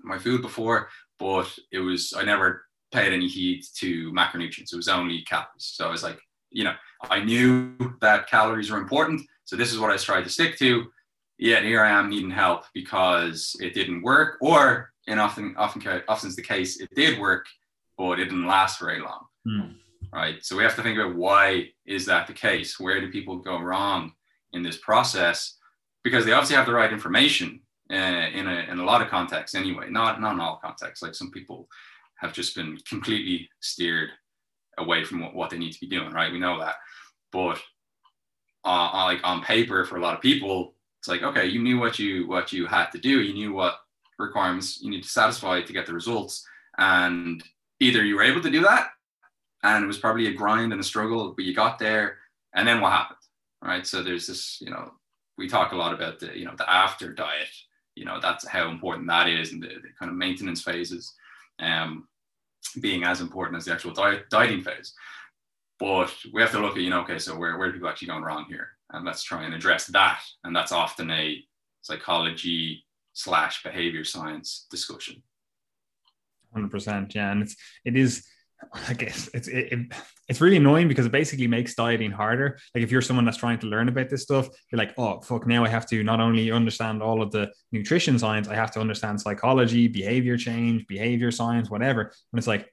my 0.00 0.18
food 0.18 0.42
before 0.42 0.88
but 1.18 1.48
it 1.72 1.78
was 1.78 2.12
i 2.16 2.22
never 2.22 2.66
paid 2.92 3.12
any 3.12 3.26
heed 3.26 3.62
to 3.74 4.12
macronutrients. 4.12 4.72
It 4.72 4.76
was 4.76 4.88
only 4.88 5.22
calories. 5.22 5.48
So 5.76 5.86
i 5.86 5.90
was 5.90 6.02
like 6.02 6.18
you 6.50 6.64
know 6.64 6.74
i 7.10 7.20
knew 7.20 7.74
that 8.00 8.28
calories 8.28 8.70
are 8.70 8.78
important. 8.78 9.22
So 9.44 9.56
this 9.56 9.72
is 9.72 9.78
what 9.78 9.90
i 9.90 9.96
tried 9.96 10.24
to 10.24 10.30
stick 10.30 10.58
to. 10.58 10.86
Yet 11.38 11.64
here 11.64 11.82
i 11.82 11.90
am 11.90 12.10
needing 12.10 12.30
help 12.30 12.64
because 12.74 13.56
it 13.60 13.74
didn't 13.74 14.02
work 14.02 14.38
or 14.40 14.92
in 15.06 15.18
often 15.18 15.54
often 15.56 15.82
often 16.08 16.28
is 16.28 16.36
the 16.36 16.42
case 16.42 16.80
it 16.80 16.90
did 16.94 17.18
work 17.18 17.46
but 17.98 18.20
it 18.20 18.26
didn't 18.26 18.46
last 18.46 18.78
very 18.78 19.00
long. 19.00 19.24
Mm. 19.46 19.74
Right. 20.12 20.44
So 20.44 20.56
we 20.56 20.62
have 20.62 20.76
to 20.76 20.82
think 20.82 20.98
about 20.98 21.16
why 21.16 21.68
is 21.84 22.06
that 22.06 22.26
the 22.26 22.32
case? 22.32 22.80
Where 22.80 23.00
do 23.00 23.10
people 23.10 23.36
go 23.36 23.58
wrong 23.60 24.12
in 24.52 24.62
this 24.62 24.78
process? 24.78 25.58
Because 26.04 26.24
they 26.24 26.32
obviously 26.32 26.56
have 26.56 26.66
the 26.66 26.72
right 26.72 26.92
information 26.92 27.60
uh, 27.90 27.94
in, 27.94 28.46
a, 28.46 28.66
in 28.70 28.78
a 28.78 28.84
lot 28.84 29.02
of 29.02 29.08
contexts 29.08 29.54
anyway, 29.54 29.90
not, 29.90 30.20
not 30.20 30.34
in 30.34 30.40
all 30.40 30.60
contexts. 30.62 31.02
Like 31.02 31.14
some 31.14 31.30
people 31.30 31.68
have 32.20 32.32
just 32.32 32.54
been 32.54 32.78
completely 32.88 33.48
steered 33.60 34.10
away 34.78 35.04
from 35.04 35.20
what, 35.20 35.34
what 35.34 35.50
they 35.50 35.58
need 35.58 35.72
to 35.72 35.80
be 35.80 35.88
doing, 35.88 36.12
right? 36.12 36.32
We 36.32 36.38
know 36.38 36.58
that. 36.60 36.76
But 37.32 37.60
uh, 38.64 39.04
like 39.04 39.20
on 39.22 39.42
paper 39.42 39.84
for 39.84 39.96
a 39.96 40.00
lot 40.00 40.14
of 40.14 40.20
people, 40.20 40.74
it's 40.98 41.08
like, 41.08 41.22
okay, 41.22 41.46
you 41.46 41.62
knew 41.62 41.78
what 41.78 41.98
you 41.98 42.26
what 42.26 42.52
you 42.52 42.66
had 42.66 42.86
to 42.90 42.98
do, 42.98 43.20
you 43.20 43.34
knew 43.34 43.52
what 43.52 43.78
requirements 44.18 44.80
you 44.80 44.90
need 44.90 45.02
to 45.02 45.08
satisfy 45.08 45.60
to 45.60 45.72
get 45.72 45.86
the 45.86 45.92
results. 45.92 46.44
And 46.78 47.42
either 47.80 48.04
you 48.04 48.16
were 48.16 48.22
able 48.22 48.40
to 48.42 48.50
do 48.50 48.62
that 48.62 48.88
and 49.62 49.84
it 49.84 49.86
was 49.86 49.98
probably 49.98 50.26
a 50.28 50.32
grind 50.32 50.72
and 50.72 50.80
a 50.80 50.84
struggle, 50.84 51.32
but 51.34 51.44
you 51.44 51.54
got 51.54 51.78
there 51.78 52.18
and 52.54 52.66
then 52.66 52.80
what 52.80 52.92
happened? 52.92 53.18
Right. 53.62 53.86
So 53.86 54.02
there's 54.02 54.26
this, 54.26 54.58
you 54.60 54.70
know, 54.70 54.92
we 55.38 55.48
talk 55.48 55.72
a 55.72 55.76
lot 55.76 55.94
about 55.94 56.20
the, 56.20 56.38
you 56.38 56.44
know, 56.44 56.54
the 56.56 56.70
after 56.70 57.12
diet, 57.12 57.48
you 57.94 58.04
know, 58.04 58.20
that's 58.20 58.46
how 58.46 58.70
important 58.70 59.08
that 59.08 59.28
is 59.28 59.52
and 59.52 59.62
the, 59.62 59.68
the 59.68 59.88
kind 59.98 60.10
of 60.10 60.16
maintenance 60.16 60.62
phases 60.62 61.14
um, 61.58 62.06
being 62.80 63.02
as 63.04 63.20
important 63.20 63.56
as 63.56 63.64
the 63.64 63.72
actual 63.72 63.92
diet, 63.92 64.28
dieting 64.30 64.62
phase. 64.62 64.94
But 65.78 66.14
we 66.32 66.40
have 66.42 66.52
to 66.52 66.60
look 66.60 66.76
at, 66.76 66.82
you 66.82 66.90
know, 66.90 67.00
okay, 67.00 67.18
so 67.18 67.36
where, 67.36 67.58
where 67.58 67.68
are 67.68 67.72
people 67.72 67.88
actually 67.88 68.08
going 68.08 68.22
wrong 68.22 68.46
here? 68.48 68.68
And 68.92 69.04
let's 69.04 69.22
try 69.22 69.44
and 69.44 69.54
address 69.54 69.86
that. 69.88 70.20
And 70.44 70.54
that's 70.54 70.72
often 70.72 71.10
a 71.10 71.42
psychology 71.82 72.84
slash 73.12 73.62
behavior 73.62 74.04
science 74.04 74.66
discussion. 74.70 75.22
Hundred 76.52 76.70
percent, 76.70 77.14
yeah, 77.14 77.32
and 77.32 77.42
it's 77.42 77.56
it 77.84 77.96
is. 77.96 78.26
I 78.88 78.94
guess 78.94 79.28
it's 79.34 79.48
it, 79.48 79.72
it, 79.72 79.92
it's 80.28 80.40
really 80.40 80.56
annoying 80.56 80.88
because 80.88 81.06
it 81.06 81.12
basically 81.12 81.46
makes 81.46 81.74
dieting 81.74 82.10
harder. 82.10 82.58
Like 82.74 82.82
if 82.82 82.90
you're 82.90 83.02
someone 83.02 83.24
that's 83.24 83.36
trying 83.36 83.58
to 83.60 83.66
learn 83.66 83.88
about 83.88 84.08
this 84.08 84.22
stuff, 84.22 84.48
you're 84.70 84.78
like, 84.78 84.94
oh 84.98 85.20
fuck, 85.20 85.46
now 85.46 85.64
I 85.64 85.68
have 85.68 85.86
to 85.88 86.02
not 86.02 86.20
only 86.20 86.50
understand 86.50 87.02
all 87.02 87.22
of 87.22 87.30
the 87.30 87.52
nutrition 87.72 88.18
science, 88.18 88.48
I 88.48 88.54
have 88.54 88.70
to 88.72 88.80
understand 88.80 89.20
psychology, 89.20 89.88
behavior 89.88 90.36
change, 90.36 90.86
behavior 90.86 91.30
science, 91.30 91.70
whatever. 91.70 92.02
And 92.02 92.38
it's 92.38 92.46
like, 92.46 92.72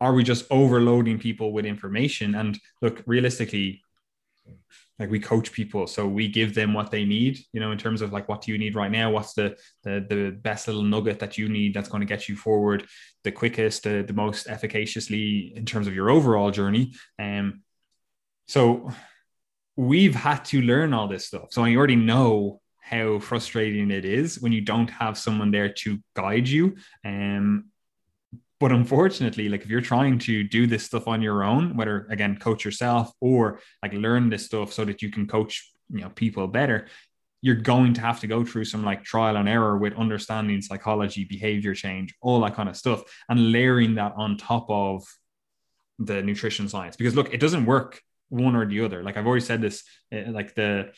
are 0.00 0.12
we 0.12 0.22
just 0.22 0.46
overloading 0.50 1.18
people 1.18 1.52
with 1.52 1.66
information? 1.66 2.34
And 2.34 2.58
look, 2.80 3.02
realistically, 3.06 3.82
like 4.98 5.10
we 5.10 5.20
coach 5.20 5.52
people 5.52 5.86
so 5.86 6.06
we 6.06 6.28
give 6.28 6.54
them 6.54 6.74
what 6.74 6.90
they 6.90 7.04
need 7.04 7.38
you 7.52 7.60
know 7.60 7.70
in 7.70 7.78
terms 7.78 8.02
of 8.02 8.12
like 8.12 8.28
what 8.28 8.42
do 8.42 8.52
you 8.52 8.58
need 8.58 8.74
right 8.74 8.90
now? 8.90 9.10
What's 9.10 9.34
the 9.34 9.56
the, 9.82 10.04
the 10.08 10.36
best 10.40 10.66
little 10.66 10.82
nugget 10.82 11.20
that 11.20 11.38
you 11.38 11.48
need 11.48 11.74
that's 11.74 11.88
going 11.88 12.00
to 12.00 12.06
get 12.06 12.28
you 12.28 12.36
forward 12.36 12.86
the 13.24 13.32
quickest 13.32 13.84
the, 13.84 14.02
the 14.06 14.12
most 14.12 14.46
efficaciously 14.46 15.52
in 15.54 15.64
terms 15.64 15.86
of 15.86 15.94
your 15.94 16.10
overall 16.10 16.50
journey? 16.50 16.94
Um 17.18 17.62
so 18.46 18.90
we've 19.76 20.14
had 20.14 20.44
to 20.46 20.62
learn 20.62 20.92
all 20.92 21.06
this 21.06 21.26
stuff. 21.26 21.48
So 21.52 21.62
i 21.62 21.76
already 21.76 21.96
know 21.96 22.60
how 22.80 23.18
frustrating 23.18 23.90
it 23.90 24.04
is 24.04 24.40
when 24.40 24.50
you 24.50 24.62
don't 24.62 24.88
have 24.88 25.18
someone 25.18 25.50
there 25.50 25.68
to 25.68 25.98
guide 26.16 26.48
you. 26.48 26.76
Um 27.04 27.66
but 28.60 28.72
unfortunately, 28.72 29.48
like 29.48 29.62
if 29.62 29.68
you're 29.68 29.80
trying 29.80 30.18
to 30.20 30.42
do 30.42 30.66
this 30.66 30.84
stuff 30.84 31.06
on 31.06 31.22
your 31.22 31.44
own, 31.44 31.76
whether 31.76 32.06
again 32.10 32.36
coach 32.38 32.64
yourself 32.64 33.12
or 33.20 33.60
like 33.82 33.92
learn 33.92 34.30
this 34.30 34.46
stuff 34.46 34.72
so 34.72 34.84
that 34.84 35.00
you 35.02 35.10
can 35.10 35.26
coach 35.26 35.72
you 35.90 36.00
know 36.00 36.10
people 36.10 36.46
better, 36.48 36.86
you're 37.40 37.54
going 37.54 37.94
to 37.94 38.00
have 38.00 38.20
to 38.20 38.26
go 38.26 38.44
through 38.44 38.64
some 38.64 38.84
like 38.84 39.04
trial 39.04 39.36
and 39.36 39.48
error 39.48 39.78
with 39.78 39.94
understanding 39.94 40.60
psychology, 40.60 41.24
behavior 41.24 41.74
change, 41.74 42.14
all 42.20 42.40
that 42.40 42.54
kind 42.54 42.68
of 42.68 42.76
stuff, 42.76 43.02
and 43.28 43.52
layering 43.52 43.94
that 43.94 44.12
on 44.16 44.36
top 44.36 44.66
of 44.68 45.04
the 45.98 46.22
nutrition 46.22 46.68
science. 46.68 46.96
Because 46.96 47.14
look, 47.14 47.32
it 47.32 47.40
doesn't 47.40 47.64
work 47.64 48.00
one 48.28 48.56
or 48.56 48.66
the 48.66 48.80
other. 48.80 49.02
Like 49.02 49.16
I've 49.16 49.26
already 49.26 49.44
said 49.44 49.60
this, 49.60 49.84
eh, 50.12 50.24
like 50.28 50.54
the 50.54 50.92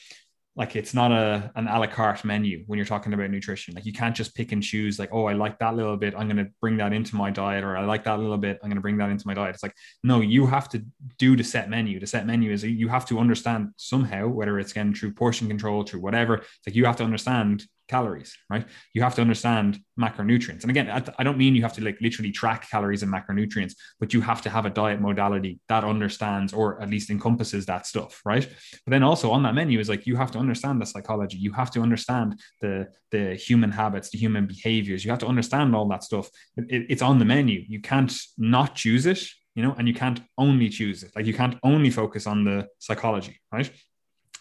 like 0.57 0.75
it's 0.75 0.95
not 0.95 1.13
a 1.13 1.51
an 1.55 1.69
a 1.69 1.79
la 1.79 1.87
carte 1.87 2.25
menu 2.25 2.65
when 2.67 2.77
you're 2.77 2.87
talking 2.87 3.13
about 3.13 3.31
nutrition. 3.31 3.75
Like 3.75 3.87
you 3.87 3.93
can't 3.93 4.15
just 4.15 4.35
pick 4.35 4.53
and 4.53 4.63
choose. 4.63 4.99
Like 4.99 5.11
oh, 5.13 5.27
I 5.27 5.33
like 5.33 5.59
that 5.61 5.77
little 5.77 5.97
bit. 5.97 6.15
I'm 6.17 6.29
going 6.29 6.45
to 6.45 6.51
bring 6.61 6.77
that 6.79 6.93
into 6.93 7.15
my 7.17 7.31
diet, 7.31 7.63
or 7.63 7.77
I 7.77 7.85
like 7.85 8.05
that 8.05 8.19
little 8.19 8.37
bit. 8.37 8.59
I'm 8.63 8.69
going 8.69 8.77
to 8.77 8.83
bring 8.83 8.99
that 8.99 9.11
into 9.11 9.27
my 9.27 9.35
diet. 9.35 9.55
It's 9.55 9.63
like 9.63 9.75
no, 10.03 10.21
you 10.21 10.47
have 10.47 10.69
to 10.71 10.85
do 11.19 11.37
the 11.37 11.45
set 11.45 11.71
menu. 11.71 12.01
The 12.01 12.07
set 12.07 12.27
menu 12.27 12.51
is 12.51 12.65
you 12.65 12.89
have 12.89 13.07
to 13.07 13.19
understand 13.21 13.71
somehow 13.77 14.27
whether 14.27 14.59
it's 14.59 14.73
again 14.73 14.93
through 14.93 15.15
portion 15.15 15.47
control, 15.47 15.85
through 15.85 16.01
whatever. 16.01 16.37
It's 16.37 16.67
like 16.67 16.75
you 16.75 16.85
have 16.85 16.97
to 16.97 17.05
understand 17.05 17.65
calories, 17.91 18.37
right? 18.49 18.65
You 18.95 19.03
have 19.03 19.15
to 19.17 19.21
understand 19.21 19.81
macronutrients. 19.99 20.63
And 20.63 20.71
again, 20.71 20.89
I, 21.19 21.23
don't 21.25 21.37
mean 21.37 21.57
you 21.57 21.63
have 21.63 21.75
to 21.75 21.85
like 21.85 21.99
literally 22.01 22.31
track 22.31 22.71
calories 22.71 23.03
and 23.03 23.13
macronutrients, 23.13 23.75
but 23.99 24.15
you 24.15 24.21
have 24.21 24.41
to 24.43 24.51
have 24.51 24.65
a 24.65 24.71
diet 24.71 25.01
modality 25.01 25.59
that 25.69 25.83
understands 25.85 26.53
or 26.53 26.81
at 26.81 26.89
least 26.89 27.11
encompasses 27.11 27.67
that 27.67 27.87
stuff, 27.87 28.23
right? 28.25 28.49
But 28.85 28.91
then 28.93 29.03
also 29.03 29.31
on 29.33 29.43
that 29.43 29.55
menu 29.55 29.81
is 29.81 29.89
like 29.89 30.07
you 30.07 30.17
have 30.17 30.31
to 30.31 30.39
understand 30.39 30.81
the 30.81 30.87
psychology. 30.87 31.37
You 31.37 31.53
have 31.53 31.71
to 31.73 31.81
understand 31.83 32.41
the 32.63 32.89
the 33.11 33.35
human 33.35 33.73
habits, 33.73 34.11
the 34.11 34.19
human 34.19 34.47
behaviors. 34.47 35.05
You 35.05 35.11
have 35.11 35.25
to 35.25 35.27
understand 35.27 35.75
all 35.75 35.89
that 35.89 36.05
stuff. 36.05 36.31
It, 36.57 36.87
it's 36.93 37.03
on 37.03 37.19
the 37.19 37.25
menu. 37.25 37.65
You 37.69 37.81
can't 37.81 38.13
not 38.39 38.77
choose 38.77 39.05
it, 39.07 39.21
you 39.57 39.63
know, 39.65 39.75
and 39.77 39.89
you 39.89 39.95
can't 39.95 40.21
only 40.39 40.69
choose 40.69 41.03
it. 41.03 41.11
Like 41.17 41.27
you 41.27 41.35
can't 41.35 41.59
only 41.63 41.91
focus 41.91 42.27
on 42.27 42.45
the 42.45 42.69
psychology, 42.79 43.41
right? 43.53 43.69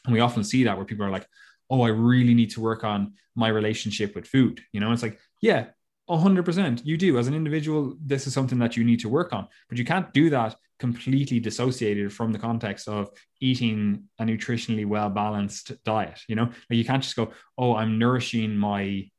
And 0.05 0.13
we 0.13 0.21
often 0.21 0.43
see 0.43 0.63
that 0.63 0.77
where 0.77 0.85
people 0.85 1.05
are 1.05 1.11
like, 1.11 1.27
oh, 1.69 1.81
I 1.81 1.89
really 1.89 2.33
need 2.33 2.51
to 2.51 2.61
work 2.61 2.83
on 2.83 3.13
my 3.35 3.47
relationship 3.49 4.15
with 4.15 4.27
food. 4.27 4.61
You 4.73 4.79
know, 4.79 4.91
it's 4.91 5.03
like, 5.03 5.19
yeah, 5.41 5.67
100% 6.09 6.85
you 6.85 6.97
do. 6.97 7.17
As 7.17 7.27
an 7.27 7.35
individual 7.35 7.95
this 8.03 8.25
is 8.25 8.33
something 8.33 8.59
that 8.59 8.75
you 8.75 8.83
need 8.83 8.99
to 9.01 9.09
work 9.09 9.31
on 9.31 9.47
but 9.67 9.77
you 9.77 9.85
can't 9.85 10.11
do 10.11 10.29
that 10.31 10.55
completely 10.79 11.39
dissociated 11.39 12.11
from 12.11 12.31
the 12.31 12.39
context 12.39 12.87
of 12.87 13.09
eating 13.41 14.05
a 14.17 14.23
nutritionally 14.23 14.85
well 14.85 15.09
balanced 15.09 15.71
diet 15.83 16.19
you 16.27 16.35
know? 16.35 16.45
Like 16.45 16.77
you 16.77 16.85
can't 16.85 17.03
just 17.03 17.15
go 17.15 17.31
oh 17.57 17.75
i'm 17.75 17.99
nourishing 17.99 18.57
my 18.57 19.09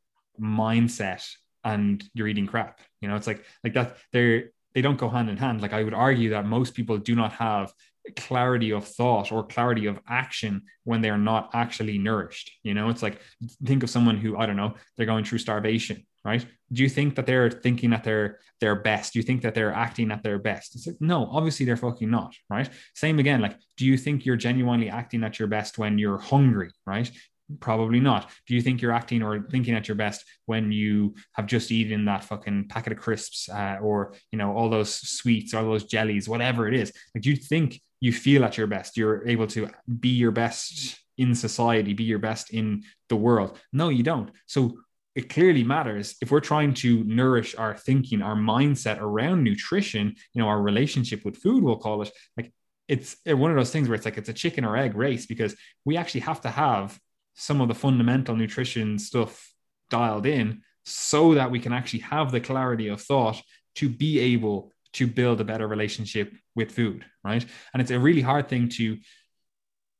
mindset 0.40 1.24
and 1.62 2.02
you're 2.14 2.28
eating 2.28 2.46
crap. 2.46 2.80
You 3.00 3.08
know 3.08 3.16
it's 3.16 3.26
like 3.26 3.44
like 3.62 3.74
that 3.74 3.96
they're 4.12 4.50
they 4.74 4.82
don't 4.82 4.98
go 4.98 5.08
hand 5.08 5.28
in 5.30 5.36
hand. 5.36 5.62
Like 5.62 5.72
i 5.72 5.82
would 5.82 5.94
argue 5.94 6.30
that 6.30 6.46
most 6.46 6.74
people 6.74 6.98
do 6.98 7.14
not 7.14 7.32
have 7.34 7.72
clarity 8.16 8.72
of 8.72 8.86
thought 8.86 9.32
or 9.32 9.46
clarity 9.46 9.86
of 9.86 10.00
action 10.08 10.62
when 10.84 11.00
they're 11.00 11.18
not 11.18 11.50
actually 11.52 11.98
nourished. 11.98 12.50
You 12.62 12.74
know, 12.74 12.88
it's 12.88 13.02
like 13.02 13.20
think 13.64 13.82
of 13.82 13.90
someone 13.90 14.16
who 14.16 14.36
I 14.36 14.46
don't 14.46 14.56
know, 14.56 14.74
they're 14.96 15.06
going 15.06 15.24
through 15.24 15.38
starvation, 15.38 16.06
right? 16.24 16.44
Do 16.72 16.82
you 16.82 16.88
think 16.88 17.16
that 17.16 17.26
they're 17.26 17.50
thinking 17.50 17.92
at 17.92 18.04
their 18.04 18.38
their 18.60 18.76
best? 18.76 19.12
Do 19.12 19.18
you 19.18 19.22
think 19.22 19.42
that 19.42 19.54
they're 19.54 19.72
acting 19.72 20.10
at 20.10 20.22
their 20.22 20.38
best? 20.38 20.74
It's 20.74 20.86
like, 20.86 21.00
no, 21.00 21.28
obviously 21.30 21.66
they're 21.66 21.76
fucking 21.76 22.10
not, 22.10 22.34
right? 22.48 22.68
Same 22.94 23.18
again, 23.18 23.40
like, 23.40 23.56
do 23.76 23.86
you 23.86 23.96
think 23.96 24.24
you're 24.24 24.36
genuinely 24.36 24.90
acting 24.90 25.24
at 25.24 25.38
your 25.38 25.48
best 25.48 25.78
when 25.78 25.98
you're 25.98 26.18
hungry, 26.18 26.70
right? 26.86 27.10
Probably 27.58 27.98
not. 27.98 28.30
Do 28.46 28.54
you 28.54 28.62
think 28.62 28.80
you're 28.80 28.92
acting 28.92 29.22
or 29.22 29.42
thinking 29.50 29.74
at 29.74 29.88
your 29.88 29.96
best 29.96 30.24
when 30.46 30.70
you 30.70 31.14
have 31.32 31.46
just 31.46 31.72
eaten 31.72 32.04
that 32.04 32.22
fucking 32.22 32.68
packet 32.68 32.92
of 32.92 33.00
crisps 33.00 33.48
uh, 33.48 33.78
or 33.82 34.14
you 34.30 34.38
know 34.38 34.54
all 34.56 34.70
those 34.70 34.94
sweets, 34.94 35.52
all 35.52 35.64
those 35.64 35.84
jellies, 35.84 36.28
whatever 36.28 36.68
it 36.68 36.74
is? 36.74 36.92
Like, 37.12 37.22
do 37.22 37.30
you 37.30 37.36
think 37.36 37.80
you 38.00 38.12
feel 38.12 38.44
at 38.44 38.56
your 38.56 38.66
best. 38.66 38.96
You're 38.96 39.26
able 39.28 39.46
to 39.48 39.68
be 40.00 40.10
your 40.10 40.30
best 40.30 40.98
in 41.20 41.34
society 41.34 41.92
be 41.92 42.04
your 42.04 42.18
best 42.18 42.50
in 42.50 42.82
the 43.10 43.16
world. 43.16 43.58
No 43.72 43.90
you 43.90 44.02
don't. 44.02 44.30
So 44.46 44.78
it 45.14 45.28
clearly 45.28 45.62
matters. 45.62 46.16
If 46.22 46.30
we're 46.30 46.40
trying 46.40 46.72
to 46.74 47.04
nourish 47.04 47.54
our 47.54 47.76
thinking 47.76 48.22
our 48.22 48.34
mindset 48.34 48.98
around 49.00 49.44
nutrition 49.44 50.14
you 50.32 50.42
know 50.42 50.48
our 50.48 50.62
relationship 50.62 51.24
with 51.24 51.36
food 51.36 51.62
we'll 51.62 51.76
call 51.76 52.02
it 52.02 52.10
like 52.36 52.52
it's 52.88 53.16
eh, 53.26 53.34
one 53.34 53.50
of 53.50 53.56
those 53.56 53.70
things 53.70 53.88
where 53.88 53.96
it's 53.96 54.04
like 54.04 54.18
it's 54.18 54.28
a 54.30 54.32
chicken 54.42 54.64
or 54.64 54.76
egg 54.76 54.96
race 54.96 55.26
because 55.26 55.54
we 55.84 55.96
actually 55.96 56.22
have 56.22 56.40
to 56.40 56.50
have 56.50 56.98
some 57.34 57.60
of 57.60 57.68
the 57.68 57.74
fundamental 57.74 58.34
nutrition 58.34 58.98
stuff 58.98 59.52
dialed 59.90 60.26
in 60.26 60.62
so 60.84 61.34
that 61.34 61.50
we 61.50 61.60
can 61.60 61.72
actually 61.72 62.00
have 62.00 62.32
the 62.32 62.40
clarity 62.40 62.88
of 62.88 63.00
thought 63.00 63.40
to 63.74 63.88
be 63.88 64.18
able 64.18 64.72
to 64.94 65.06
build 65.06 65.40
a 65.40 65.44
better 65.44 65.68
relationship 65.68 66.32
with 66.54 66.72
food, 66.72 67.04
right? 67.24 67.44
And 67.72 67.80
it's 67.80 67.90
a 67.90 67.98
really 67.98 68.22
hard 68.22 68.48
thing 68.48 68.68
to 68.70 68.98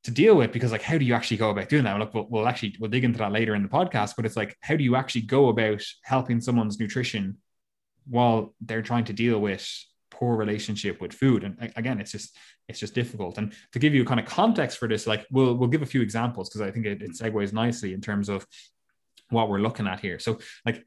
to 0.05 0.11
deal 0.11 0.35
with 0.35 0.51
because 0.51 0.73
like 0.73 0.83
how 0.83 0.97
do 0.97 1.05
you 1.05 1.13
actually 1.13 1.37
go 1.37 1.51
about 1.51 1.69
doing 1.69 1.85
that? 1.85 1.99
Look 1.99 2.15
we'll, 2.15 2.27
we'll, 2.31 2.49
actually 2.49 2.75
we'll 2.81 2.91
dig 2.91 3.05
into 3.05 3.19
that 3.19 3.33
later 3.33 3.55
in 3.55 3.63
the 3.63 3.69
podcast 3.69 4.15
but 4.17 4.25
it's 4.25 4.37
like 4.37 4.57
how 4.63 4.75
do 4.77 4.83
you 4.83 4.97
actually 4.97 5.23
go 5.23 5.49
about 5.49 5.83
helping 6.05 6.41
someone's 6.41 6.81
nutrition 6.81 7.37
while 8.09 8.55
they're 8.63 8.83
trying 8.83 9.05
to 9.05 9.13
deal 9.13 9.39
with 9.39 9.69
poor 10.11 10.37
relationship 10.37 11.03
with 11.03 11.13
food? 11.13 11.45
And 11.45 11.73
again 11.77 12.01
it's 12.01 12.13
just 12.13 12.35
it's 12.67 12.81
just 12.81 12.95
difficult. 12.95 13.37
And 13.37 13.53
to 13.73 13.79
give 13.79 13.95
you 13.95 14.05
kind 14.07 14.21
of 14.21 14.27
context 14.27 14.79
for 14.79 14.89
this 14.89 15.07
like 15.07 15.27
we'll 15.31 15.55
we'll 15.55 15.69
give 15.69 15.83
a 15.83 15.87
few 15.87 16.01
examples 16.01 16.49
because 16.49 16.63
i 16.63 16.71
think 16.71 16.87
it, 16.87 17.03
it 17.03 17.11
segues 17.13 17.53
nicely 17.53 17.93
in 17.93 18.01
terms 18.01 18.29
of 18.31 18.47
what 19.29 19.49
we're 19.49 19.61
looking 19.61 19.87
at 19.87 20.01
here. 20.01 20.19
So 20.19 20.39
like 20.67 20.85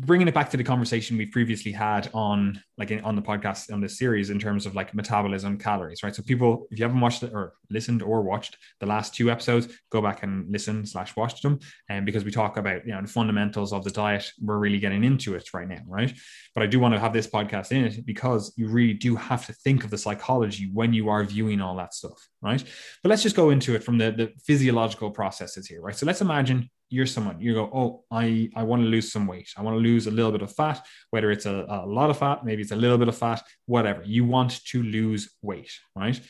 bringing 0.00 0.26
it 0.26 0.34
back 0.34 0.50
to 0.50 0.56
the 0.56 0.64
conversation 0.64 1.16
we 1.16 1.26
previously 1.26 1.70
had 1.70 2.10
on 2.12 2.60
like 2.76 2.90
in, 2.90 3.00
on 3.02 3.14
the 3.14 3.22
podcast 3.22 3.72
on 3.72 3.80
this 3.80 3.96
series 3.96 4.30
in 4.30 4.38
terms 4.38 4.66
of 4.66 4.74
like 4.74 4.92
metabolism 4.92 5.56
calories 5.56 6.02
right? 6.02 6.14
So 6.14 6.22
people 6.22 6.66
if 6.70 6.78
you 6.78 6.84
haven't 6.84 7.00
watched 7.00 7.22
it 7.22 7.32
or 7.32 7.54
listened 7.70 8.02
or 8.02 8.22
watched 8.22 8.56
the 8.80 8.86
last 8.86 9.14
two 9.14 9.30
episodes 9.30 9.68
go 9.90 10.02
back 10.02 10.24
and 10.24 10.50
listen 10.50 10.84
slash 10.84 11.14
watch 11.16 11.40
them 11.42 11.60
and 11.88 12.04
because 12.04 12.24
we 12.24 12.30
talk 12.30 12.56
about 12.56 12.84
you 12.86 12.92
know 12.92 13.00
the 13.00 13.08
fundamentals 13.08 13.72
of 13.72 13.84
the 13.84 13.90
diet. 13.90 14.30
We're 14.40 14.58
really 14.58 14.78
getting 14.78 15.04
into 15.04 15.34
it 15.34 15.48
right 15.54 15.68
now 15.68 15.82
right? 15.86 16.12
But 16.54 16.64
i 16.64 16.66
do 16.66 16.80
want 16.80 16.94
to 16.94 17.00
have 17.00 17.12
this 17.12 17.28
podcast 17.28 17.70
in 17.70 17.84
it 17.84 18.04
because 18.04 18.52
you 18.56 18.68
really 18.68 18.94
do 18.94 19.14
have 19.14 19.46
to 19.46 19.52
think 19.52 19.84
of 19.84 19.90
the 19.90 19.98
psychology 19.98 20.70
when 20.72 20.92
you 20.92 21.08
are 21.08 21.22
viewing 21.24 21.60
all 21.60 21.76
that 21.76 21.94
stuff 21.94 22.28
right? 22.42 22.62
But 23.02 23.10
let's 23.10 23.22
just 23.22 23.36
go 23.36 23.50
into 23.50 23.74
it 23.76 23.84
from 23.84 23.98
the 23.98 24.10
the 24.10 24.32
physiological 24.44 25.12
processes 25.12 25.68
here 25.68 25.80
right? 25.80 25.96
So 25.96 26.04
let's 26.04 26.20
imagine 26.20 26.68
you're 26.90 27.06
someone 27.06 27.40
you 27.40 27.54
go 27.54 27.70
oh 27.72 28.04
i 28.10 28.50
i 28.56 28.62
want 28.62 28.82
to 28.82 28.88
lose 28.88 29.12
some 29.12 29.26
weight. 29.26 29.50
I 29.56 29.62
want 29.62 29.74
to 29.76 29.80
lose 29.80 30.06
a 30.06 30.10
little 30.10 30.32
bit 30.32 30.42
of 30.42 30.52
fat 30.52 30.84
whether 31.10 31.30
it's 31.30 31.46
a, 31.46 31.66
a 31.68 31.86
lot 31.86 32.10
of 32.10 32.18
fat 32.18 32.44
maybe 32.44 32.62
it's 32.62 32.72
a 32.72 32.76
little 32.76 32.98
bit 32.98 33.08
of 33.08 33.16
fat 33.16 33.42
whatever. 33.66 34.02
You 34.04 34.24
want 34.24 34.64
to 34.66 34.82
lose 34.82 35.34
weight 35.42 35.72
right? 35.94 36.20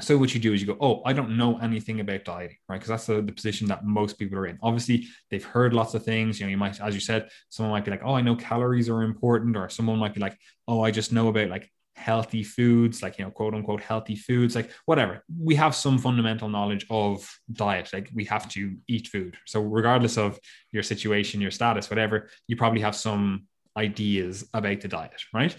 So 0.00 0.18
what 0.18 0.34
you 0.34 0.40
do 0.40 0.52
is 0.52 0.60
you 0.60 0.66
go 0.66 0.78
oh 0.80 1.02
i 1.04 1.12
don't 1.12 1.36
know 1.36 1.58
anything 1.58 2.00
about 2.00 2.24
dieting 2.24 2.56
right? 2.68 2.76
Because 2.76 2.88
that's 2.88 3.06
the, 3.06 3.22
the 3.22 3.32
position 3.32 3.68
that 3.68 3.84
most 3.84 4.18
people 4.18 4.38
are 4.38 4.46
in. 4.46 4.58
Obviously 4.62 5.06
they've 5.30 5.44
heard 5.44 5.74
lots 5.74 5.94
of 5.94 6.04
things 6.04 6.38
you 6.38 6.46
know 6.46 6.50
you 6.50 6.56
might 6.56 6.80
as 6.80 6.94
you 6.94 7.00
said 7.00 7.28
someone 7.48 7.72
might 7.72 7.84
be 7.84 7.90
like 7.90 8.02
oh 8.04 8.14
i 8.14 8.22
know 8.22 8.36
calories 8.36 8.88
are 8.88 9.02
important 9.02 9.56
or 9.56 9.68
someone 9.68 9.98
might 9.98 10.14
be 10.14 10.20
like 10.20 10.38
oh 10.68 10.82
i 10.82 10.90
just 10.90 11.12
know 11.12 11.28
about 11.28 11.48
like 11.48 11.70
healthy 11.94 12.42
foods, 12.42 13.02
like, 13.02 13.18
you 13.18 13.24
know, 13.24 13.30
quote 13.30 13.54
unquote 13.54 13.82
healthy 13.82 14.16
foods, 14.16 14.54
like 14.54 14.70
whatever. 14.86 15.22
We 15.38 15.54
have 15.56 15.74
some 15.74 15.98
fundamental 15.98 16.48
knowledge 16.48 16.86
of 16.90 17.28
diet. 17.52 17.90
Like 17.92 18.10
we 18.14 18.24
have 18.24 18.48
to 18.50 18.76
eat 18.88 19.08
food. 19.08 19.36
So, 19.46 19.60
regardless 19.60 20.16
of 20.18 20.38
your 20.72 20.82
situation, 20.82 21.40
your 21.40 21.50
status, 21.50 21.90
whatever, 21.90 22.28
you 22.48 22.56
probably 22.56 22.80
have 22.80 22.96
some 22.96 23.46
ideas 23.76 24.48
about 24.52 24.80
the 24.80 24.88
diet, 24.88 25.22
right? 25.32 25.56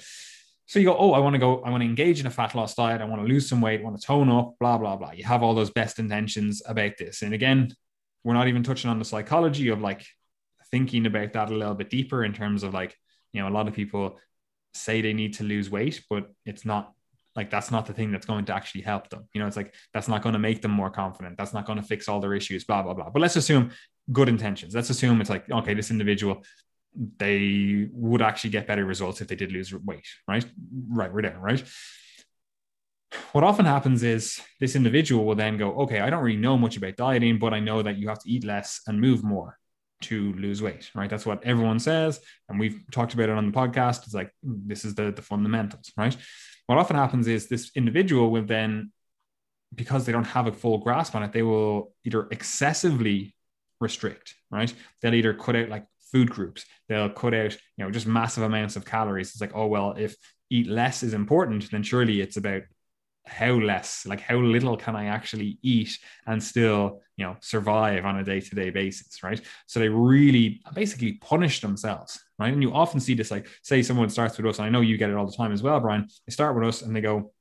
So 0.65 0.79
you 0.79 0.85
go, 0.85 0.97
oh, 0.97 1.11
I 1.11 1.19
want 1.19 1.33
to 1.33 1.39
go, 1.39 1.61
I 1.61 1.69
want 1.69 1.81
to 1.81 1.89
engage 1.89 2.19
in 2.19 2.27
a 2.27 2.31
fat 2.31 2.55
loss 2.55 2.73
diet. 2.73 3.01
I 3.01 3.05
want 3.05 3.21
to 3.21 3.27
lose 3.27 3.47
some 3.47 3.61
weight, 3.61 3.81
I 3.81 3.83
want 3.83 3.99
to 3.99 4.05
tone 4.05 4.29
up, 4.29 4.55
blah, 4.59 4.77
blah, 4.77 4.95
blah. 4.95 5.11
You 5.11 5.23
have 5.25 5.43
all 5.43 5.53
those 5.53 5.69
best 5.69 5.99
intentions 5.99 6.61
about 6.65 6.97
this. 6.97 7.21
And 7.21 7.33
again, 7.33 7.75
we're 8.23 8.33
not 8.33 8.47
even 8.47 8.63
touching 8.63 8.89
on 8.89 8.99
the 8.99 9.05
psychology 9.05 9.69
of 9.69 9.81
like 9.81 10.05
thinking 10.71 11.05
about 11.05 11.33
that 11.33 11.51
a 11.51 11.55
little 11.55 11.75
bit 11.75 11.89
deeper 11.89 12.23
in 12.23 12.33
terms 12.33 12.63
of 12.63 12.73
like, 12.73 12.95
you 13.33 13.41
know, 13.41 13.49
a 13.49 13.51
lot 13.51 13.67
of 13.67 13.73
people 13.73 14.19
say 14.73 15.01
they 15.01 15.13
need 15.13 15.35
to 15.35 15.43
lose 15.43 15.69
weight, 15.69 16.03
but 16.09 16.31
it's 16.45 16.65
not 16.65 16.93
like 17.35 17.49
that's 17.49 17.71
not 17.71 17.85
the 17.85 17.93
thing 17.93 18.11
that's 18.11 18.25
going 18.25 18.45
to 18.45 18.53
actually 18.53 18.81
help 18.81 19.09
them. 19.09 19.27
You 19.33 19.41
know, 19.41 19.47
it's 19.47 19.57
like 19.57 19.73
that's 19.93 20.07
not 20.07 20.21
going 20.21 20.33
to 20.33 20.39
make 20.39 20.61
them 20.61 20.71
more 20.71 20.89
confident. 20.89 21.37
That's 21.37 21.53
not 21.53 21.65
going 21.65 21.79
to 21.79 21.85
fix 21.85 22.07
all 22.07 22.19
their 22.19 22.33
issues, 22.33 22.63
blah, 22.63 22.83
blah, 22.83 22.93
blah. 22.93 23.09
But 23.09 23.21
let's 23.21 23.35
assume 23.35 23.71
good 24.11 24.29
intentions. 24.29 24.75
Let's 24.75 24.89
assume 24.89 25.19
it's 25.21 25.29
like, 25.29 25.49
okay, 25.49 25.73
this 25.73 25.89
individual, 25.89 26.43
they 27.17 27.87
would 27.91 28.21
actually 28.21 28.51
get 28.51 28.67
better 28.67 28.85
results 28.85 29.21
if 29.21 29.27
they 29.27 29.35
did 29.35 29.51
lose 29.51 29.73
weight, 29.73 30.05
right? 30.27 30.45
Right, 30.89 31.11
we're 31.11 31.23
there, 31.23 31.39
right? 31.39 31.63
What 33.31 33.43
often 33.43 33.65
happens 33.65 34.03
is 34.03 34.39
this 34.59 34.75
individual 34.75 35.25
will 35.25 35.35
then 35.35 35.57
go, 35.57 35.73
okay, 35.81 35.99
I 35.99 36.09
don't 36.09 36.23
really 36.23 36.37
know 36.37 36.57
much 36.57 36.77
about 36.77 36.97
dieting, 36.97 37.39
but 37.39 37.53
I 37.53 37.59
know 37.59 37.81
that 37.81 37.97
you 37.97 38.09
have 38.09 38.19
to 38.19 38.29
eat 38.29 38.43
less 38.43 38.81
and 38.87 38.99
move 38.99 39.23
more 39.23 39.57
to 40.03 40.33
lose 40.33 40.61
weight, 40.61 40.89
right? 40.95 41.09
That's 41.09 41.25
what 41.25 41.43
everyone 41.43 41.79
says. 41.79 42.19
And 42.49 42.59
we've 42.59 42.79
talked 42.91 43.13
about 43.13 43.29
it 43.29 43.37
on 43.37 43.45
the 43.45 43.51
podcast. 43.51 44.05
It's 44.05 44.13
like, 44.13 44.31
hmm, 44.43 44.67
this 44.67 44.85
is 44.85 44.95
the, 44.95 45.11
the 45.11 45.21
fundamentals, 45.21 45.91
right? 45.97 46.15
What 46.67 46.77
often 46.77 46.95
happens 46.95 47.27
is 47.27 47.47
this 47.47 47.71
individual 47.75 48.31
will 48.31 48.45
then, 48.45 48.91
because 49.75 50.05
they 50.05 50.11
don't 50.11 50.23
have 50.23 50.47
a 50.47 50.51
full 50.51 50.77
grasp 50.77 51.15
on 51.15 51.23
it, 51.23 51.33
they 51.33 51.43
will 51.43 51.93
either 52.05 52.27
excessively 52.31 53.35
restrict, 53.81 54.35
right? 54.51 54.73
They'll 55.01 55.15
either 55.15 55.33
cut 55.33 55.55
out 55.55 55.69
like 55.69 55.85
food 56.11 56.29
groups, 56.29 56.65
they'll 56.87 57.09
cut 57.09 57.33
out, 57.33 57.53
you 57.77 57.83
know, 57.83 57.91
just 57.91 58.07
massive 58.07 58.43
amounts 58.43 58.75
of 58.75 58.85
calories. 58.85 59.31
It's 59.31 59.41
like, 59.41 59.55
oh, 59.55 59.67
well, 59.67 59.95
if 59.97 60.15
eat 60.49 60.67
less 60.67 61.03
is 61.03 61.13
important, 61.13 61.69
then 61.71 61.83
surely 61.83 62.21
it's 62.21 62.37
about 62.37 62.61
how 63.25 63.53
less 63.53 64.05
like 64.05 64.19
how 64.19 64.35
little 64.35 64.75
can 64.75 64.95
i 64.95 65.05
actually 65.05 65.57
eat 65.61 65.97
and 66.27 66.43
still 66.43 67.01
you 67.15 67.25
know 67.25 67.35
survive 67.39 68.05
on 68.05 68.17
a 68.17 68.23
day-to-day 68.23 68.69
basis 68.69 69.23
right? 69.23 69.41
So 69.65 69.79
they 69.79 69.89
really 69.89 70.61
basically 70.73 71.13
punish 71.13 71.61
themselves 71.61 72.19
right? 72.37 72.51
And 72.51 72.61
you 72.61 72.73
often 72.73 72.99
see 72.99 73.13
this 73.13 73.31
like 73.31 73.47
say 73.61 73.81
someone 73.81 74.09
starts 74.09 74.37
with 74.37 74.45
us 74.47 74.59
and 74.59 74.65
i 74.65 74.69
know 74.69 74.81
you 74.81 74.97
get 74.97 75.09
it 75.09 75.15
all 75.15 75.25
the 75.25 75.35
time 75.35 75.51
as 75.51 75.63
well 75.63 75.79
brian 75.79 76.07
they 76.27 76.31
start 76.31 76.55
with 76.55 76.67
us 76.67 76.81
and 76.81 76.95
they 76.95 77.01
go 77.01 77.31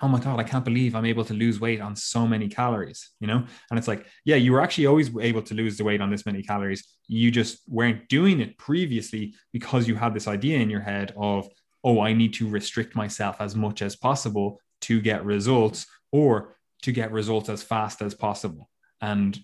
oh 0.00 0.08
my 0.08 0.18
god 0.18 0.40
i 0.40 0.42
can't 0.42 0.64
believe 0.64 0.94
i'm 0.94 1.04
able 1.04 1.24
to 1.24 1.34
lose 1.34 1.60
weight 1.60 1.80
on 1.80 1.94
so 1.94 2.26
many 2.26 2.48
calories 2.48 3.10
you 3.20 3.26
know? 3.26 3.44
And 3.70 3.78
it's 3.78 3.88
like 3.88 4.06
yeah 4.24 4.36
you 4.36 4.52
were 4.52 4.62
actually 4.62 4.86
always 4.86 5.10
able 5.18 5.42
to 5.42 5.54
lose 5.54 5.76
the 5.76 5.84
weight 5.84 6.00
on 6.00 6.10
this 6.10 6.24
many 6.24 6.42
calories. 6.42 6.86
You 7.08 7.30
just 7.30 7.60
weren't 7.68 8.08
doing 8.08 8.40
it 8.40 8.56
previously 8.56 9.34
because 9.52 9.86
you 9.86 9.96
had 9.96 10.14
this 10.14 10.28
idea 10.28 10.58
in 10.60 10.70
your 10.70 10.80
head 10.80 11.12
of 11.16 11.46
oh 11.84 12.00
i 12.00 12.12
need 12.12 12.32
to 12.34 12.48
restrict 12.48 12.94
myself 12.94 13.36
as 13.40 13.54
much 13.54 13.82
as 13.82 13.96
possible 13.96 14.60
to 14.90 15.00
get 15.00 15.24
results 15.24 15.86
or 16.12 16.56
to 16.82 16.92
get 16.92 17.12
results 17.12 17.48
as 17.48 17.62
fast 17.62 18.02
as 18.02 18.14
possible 18.14 18.68
and 19.00 19.38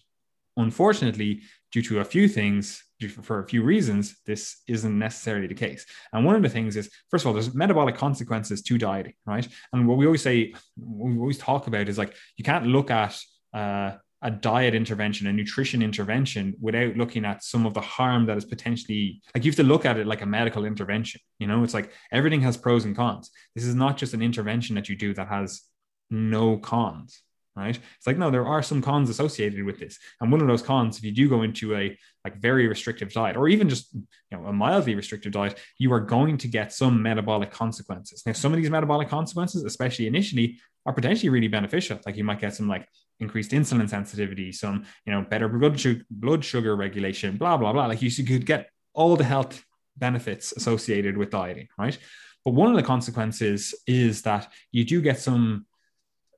unfortunately 0.57 1.43
due 1.73 1.83
to 1.83 2.01
a 2.01 2.05
few 2.05 2.29
things 2.29 2.83
for 3.23 3.41
a 3.41 3.47
few 3.47 3.63
reasons, 3.63 4.17
this 4.25 4.63
isn't 4.67 4.99
necessarily 4.99 5.47
the 5.47 5.55
case. 5.55 5.85
And 6.13 6.25
one 6.25 6.35
of 6.35 6.43
the 6.43 6.49
things 6.49 6.77
is, 6.77 6.91
first 7.11 7.25
of 7.25 7.27
all, 7.27 7.35
there's 7.35 7.55
metabolic 7.55 7.95
consequences 7.97 8.63
to 8.63 8.79
dieting, 8.79 9.13
right? 9.27 9.47
And 9.73 9.87
what 9.87 9.99
we 9.99 10.07
always 10.07 10.23
say, 10.23 10.55
we 10.79 11.19
always 11.19 11.39
talk 11.39 11.67
about 11.67 11.89
is 11.89 11.99
like 11.99 12.15
you 12.37 12.45
can't 12.45 12.67
look 12.67 12.91
at 12.91 13.19
uh, 13.53 13.97
a 14.23 14.31
diet 14.31 14.75
intervention, 14.75 15.27
a 15.27 15.33
nutrition 15.33 15.83
intervention, 15.83 16.55
without 16.61 16.97
looking 16.97 17.25
at 17.25 17.45
some 17.45 17.67
of 17.67 17.75
the 17.75 17.81
harm 17.81 18.27
that 18.27 18.37
is 18.37 18.45
potentially 18.45 19.21
like 19.35 19.45
you 19.45 19.51
have 19.51 19.57
to 19.57 19.63
look 19.63 19.85
at 19.85 19.99
it 19.99 20.07
like 20.07 20.23
a 20.23 20.27
medical 20.27 20.65
intervention. 20.65 21.21
You 21.39 21.47
know, 21.47 21.63
it's 21.63 21.75
like 21.75 21.93
everything 22.13 22.41
has 22.41 22.57
pros 22.57 22.85
and 22.85 22.97
cons. 22.97 23.31
This 23.55 23.65
is 23.65 23.75
not 23.75 23.97
just 23.97 24.15
an 24.15 24.23
intervention 24.23 24.75
that 24.77 24.89
you 24.89 24.97
do 24.97 25.13
that 25.15 25.29
has 25.29 25.63
no 26.11 26.57
cons 26.57 27.23
right? 27.57 27.77
It's 27.77 28.07
like, 28.07 28.19
no, 28.19 28.31
there 28.31 28.47
are 28.47 28.63
some 28.63 28.83
cons 28.83 29.09
associated 29.09 29.65
with 29.65 29.79
this. 29.81 29.99
And 30.21 30.31
one 30.31 30.41
of 30.41 30.47
those 30.47 30.63
cons, 30.63 30.99
if 30.99 31.05
you 31.05 31.13
do 31.13 31.29
go 31.29 31.43
into 31.43 31.75
a 31.75 31.99
like 32.25 32.37
very 32.37 32.69
restrictive 32.69 33.13
diet 33.13 33.37
or 33.37 33.49
even 33.49 33.69
just 33.69 33.95
you 33.95 34.07
know 34.33 34.45
a 34.47 34.53
mildly 34.53 34.95
restrictive 34.95 35.33
diet, 35.33 35.59
you 35.79 35.93
are 35.93 36.01
going 36.01 36.37
to 36.39 36.49
get 36.49 36.73
some 36.73 37.03
metabolic 37.03 37.51
consequences. 37.51 38.23
Now, 38.27 38.33
some 38.33 38.53
of 38.53 38.59
these 38.59 38.71
metabolic 38.71 39.09
consequences, 39.09 39.65
especially 39.65 40.07
initially, 40.07 40.59
are 40.85 40.93
potentially 40.93 41.31
really 41.31 41.49
beneficial. 41.49 41.99
Like 42.07 42.17
you 42.17 42.25
might 42.25 42.41
get 42.41 42.55
some 42.55 42.69
like 42.69 42.87
increased 43.19 43.51
insulin 43.51 43.89
sensitivity, 43.89 44.53
some, 44.53 44.85
you 45.05 45.13
know, 45.13 45.23
better 45.23 45.49
blood 45.49 45.81
sugar, 45.81 46.05
blood 46.11 46.45
sugar 46.45 46.77
regulation, 46.77 47.37
blah, 47.37 47.57
blah, 47.57 47.73
blah. 47.73 47.87
Like 47.87 48.03
you 48.03 48.11
could 48.25 48.47
get 48.47 48.71
all 48.95 49.17
the 49.17 49.25
health 49.25 49.65
benefits 49.97 50.53
associated 50.53 51.17
with 51.17 51.31
dieting, 51.31 51.69
right? 51.79 51.99
But 52.45 52.55
one 52.55 52.71
of 52.71 52.77
the 52.77 52.83
consequences 52.83 53.75
is 53.87 54.23
that 54.23 54.53
you 54.71 54.85
do 54.85 55.01
get 55.01 55.19
some 55.19 55.67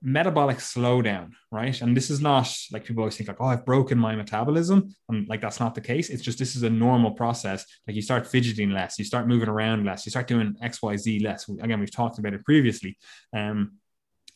metabolic 0.02 0.58
slowdown, 0.58 1.32
right? 1.50 1.80
And 1.80 1.96
this 1.96 2.10
is 2.10 2.20
not 2.20 2.54
like 2.72 2.84
people 2.84 3.02
always 3.02 3.16
think 3.16 3.28
like, 3.28 3.40
oh, 3.40 3.46
I've 3.46 3.64
broken 3.64 3.98
my 3.98 4.14
metabolism. 4.14 4.94
And 5.08 5.28
like 5.28 5.40
that's 5.40 5.60
not 5.60 5.74
the 5.74 5.80
case. 5.80 6.08
It's 6.10 6.22
just 6.22 6.38
this 6.38 6.56
is 6.56 6.62
a 6.62 6.70
normal 6.70 7.12
process. 7.12 7.64
Like 7.86 7.96
you 7.96 8.02
start 8.02 8.26
fidgeting 8.26 8.70
less, 8.70 8.98
you 8.98 9.04
start 9.04 9.28
moving 9.28 9.48
around 9.48 9.84
less, 9.84 10.06
you 10.06 10.10
start 10.10 10.26
doing 10.26 10.56
X, 10.62 10.82
Y, 10.82 10.96
Z 10.96 11.20
less. 11.20 11.48
Again, 11.48 11.80
we've 11.80 11.90
talked 11.90 12.18
about 12.18 12.34
it 12.34 12.44
previously. 12.44 12.96
Um, 13.34 13.78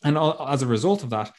and 0.04 0.18
all, 0.18 0.48
as 0.48 0.62
a 0.62 0.66
result 0.66 1.04
of 1.04 1.10
that, 1.10 1.32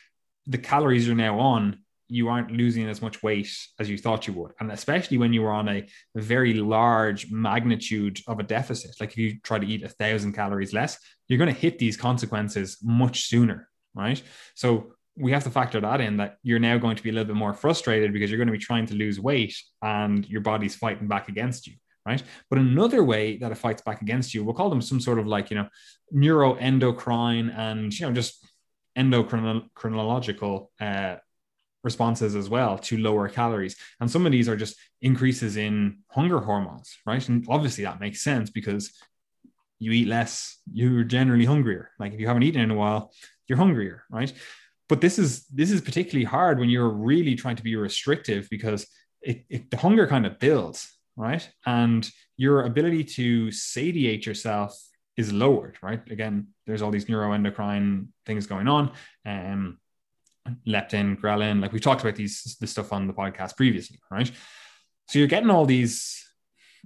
the 0.48 0.58
calories 0.58 1.06
you're 1.08 1.16
now 1.16 1.40
on, 1.40 1.80
you 2.08 2.30
aren't 2.30 2.52
losing 2.52 2.88
as 2.88 3.02
much 3.02 3.24
weight 3.24 3.50
as 3.80 3.90
you 3.90 3.98
thought 3.98 4.28
you 4.28 4.34
would. 4.34 4.52
And 4.60 4.72
especially 4.72 5.18
when 5.18 5.34
you 5.34 5.42
were 5.42 5.52
on 5.52 5.68
a 5.68 5.88
very 6.16 6.54
large 6.54 7.32
magnitude 7.32 8.20
of 8.28 8.40
a 8.40 8.44
deficit, 8.44 8.96
like 9.00 9.12
if 9.12 9.18
you 9.18 9.40
try 9.40 9.58
to 9.58 9.66
eat 9.66 9.84
a 9.84 9.90
thousand 9.90 10.34
calories 10.34 10.74
less, 10.74 10.98
you're 11.28 11.40
going 11.40 11.54
to 11.54 11.60
hit 11.60 11.80
these 11.80 11.98
consequences 11.98 12.78
much 12.84 13.26
sooner 13.26 13.68
right? 13.96 14.22
So 14.56 14.94
we 15.16 15.32
have 15.32 15.44
to 15.44 15.52
factor 15.52 15.80
that 15.80 16.02
in 16.02 16.18
that 16.18 16.38
you're 16.42 16.60
now 16.60 16.78
going 16.78 16.96
to 16.96 17.04
be 17.04 17.10
a 17.10 17.14
little 17.14 17.28
bit 17.28 17.36
more 17.36 17.54
frustrated 17.54 18.14
because 18.14 18.32
you're 18.32 18.38
going 18.38 18.48
to 18.48 18.54
be 18.54 18.58
trying 18.58 18.88
to 18.88 18.96
lose 18.96 19.20
weight 19.20 19.56
and 19.82 20.28
your 20.28 20.42
body's 20.42 20.76
fighting 20.76 21.08
back 21.08 21.30
against 21.30 21.68
you 21.68 21.74
right? 22.06 22.22
But 22.50 22.60
another 22.60 23.04
way 23.04 23.38
that 23.38 23.52
it 23.52 23.58
fights 23.58 23.82
back 23.82 24.02
against 24.02 24.34
you 24.34 24.44
we'll 24.44 24.56
call 24.56 24.70
them 24.70 24.82
some 24.82 25.00
sort 25.00 25.20
of 25.20 25.28
like 25.28 25.50
you 25.50 25.58
know 25.58 25.70
neuroendocrine 26.14 27.58
and 27.58 27.98
you 27.98 28.06
know 28.06 28.12
just 28.12 28.46
endocrinological 28.98 30.68
uh, 30.80 31.16
responses 31.84 32.36
as 32.36 32.50
well 32.50 32.78
to 32.78 32.98
lower 32.98 33.28
calories. 33.28 33.76
And 34.00 34.10
some 34.10 34.26
of 34.26 34.32
these 34.32 34.48
are 34.48 34.56
just 34.56 34.76
increases 35.02 35.58
in 35.58 36.00
hunger 36.10 36.40
hormones 36.40 36.98
right? 37.06 37.28
And 37.28 37.46
obviously 37.50 37.84
that 37.84 38.00
makes 38.00 38.24
sense 38.24 38.50
because 38.50 38.94
you 39.80 39.92
eat 39.92 40.08
less 40.08 40.60
you're 40.72 41.04
generally 41.04 41.46
hungrier. 41.46 41.92
Like 42.00 42.14
if 42.14 42.20
you 42.20 42.28
haven't 42.28 42.44
eaten 42.44 42.62
in 42.62 42.72
a 42.72 42.76
while 42.76 43.12
you're 43.48 43.58
hungrier, 43.58 44.04
right? 44.10 44.32
But 44.90 45.02
this 45.02 45.18
is 45.18 45.46
this 45.48 45.72
is 45.72 45.82
particularly 45.82 46.26
hard 46.26 46.60
when 46.60 46.70
you're 46.70 46.90
really 46.90 47.36
trying 47.36 47.56
to 47.56 47.64
be 47.64 47.76
restrictive 47.76 48.48
because 48.50 48.88
it, 49.22 49.46
it 49.50 49.72
the 49.72 49.78
hunger 49.78 50.08
kind 50.08 50.26
of 50.26 50.40
builds, 50.40 50.92
right? 51.16 51.48
And 51.66 52.10
your 52.38 52.64
ability 52.64 53.04
to 53.06 53.52
satiate 53.52 54.26
yourself 54.26 54.78
is 55.16 55.32
lowered, 55.32 55.78
right? 55.82 56.02
Again, 56.12 56.48
there's 56.66 56.82
all 56.82 56.92
these 56.92 57.06
neuroendocrine 57.06 58.08
things 58.26 58.48
going 58.48 58.68
on. 58.68 58.92
Um, 59.26 59.80
leptin, 60.68 61.20
ghrelin, 61.20 61.62
like 61.62 61.72
we 61.72 61.80
talked 61.80 62.02
about 62.02 62.16
these 62.16 62.58
this 62.60 62.72
stuff 62.72 62.92
on 62.92 63.08
the 63.08 63.14
podcast 63.14 63.56
previously, 63.56 64.00
right? 64.12 64.30
So 65.08 65.20
you're 65.20 65.28
getting 65.28 65.50
all 65.50 65.66
these 65.66 66.20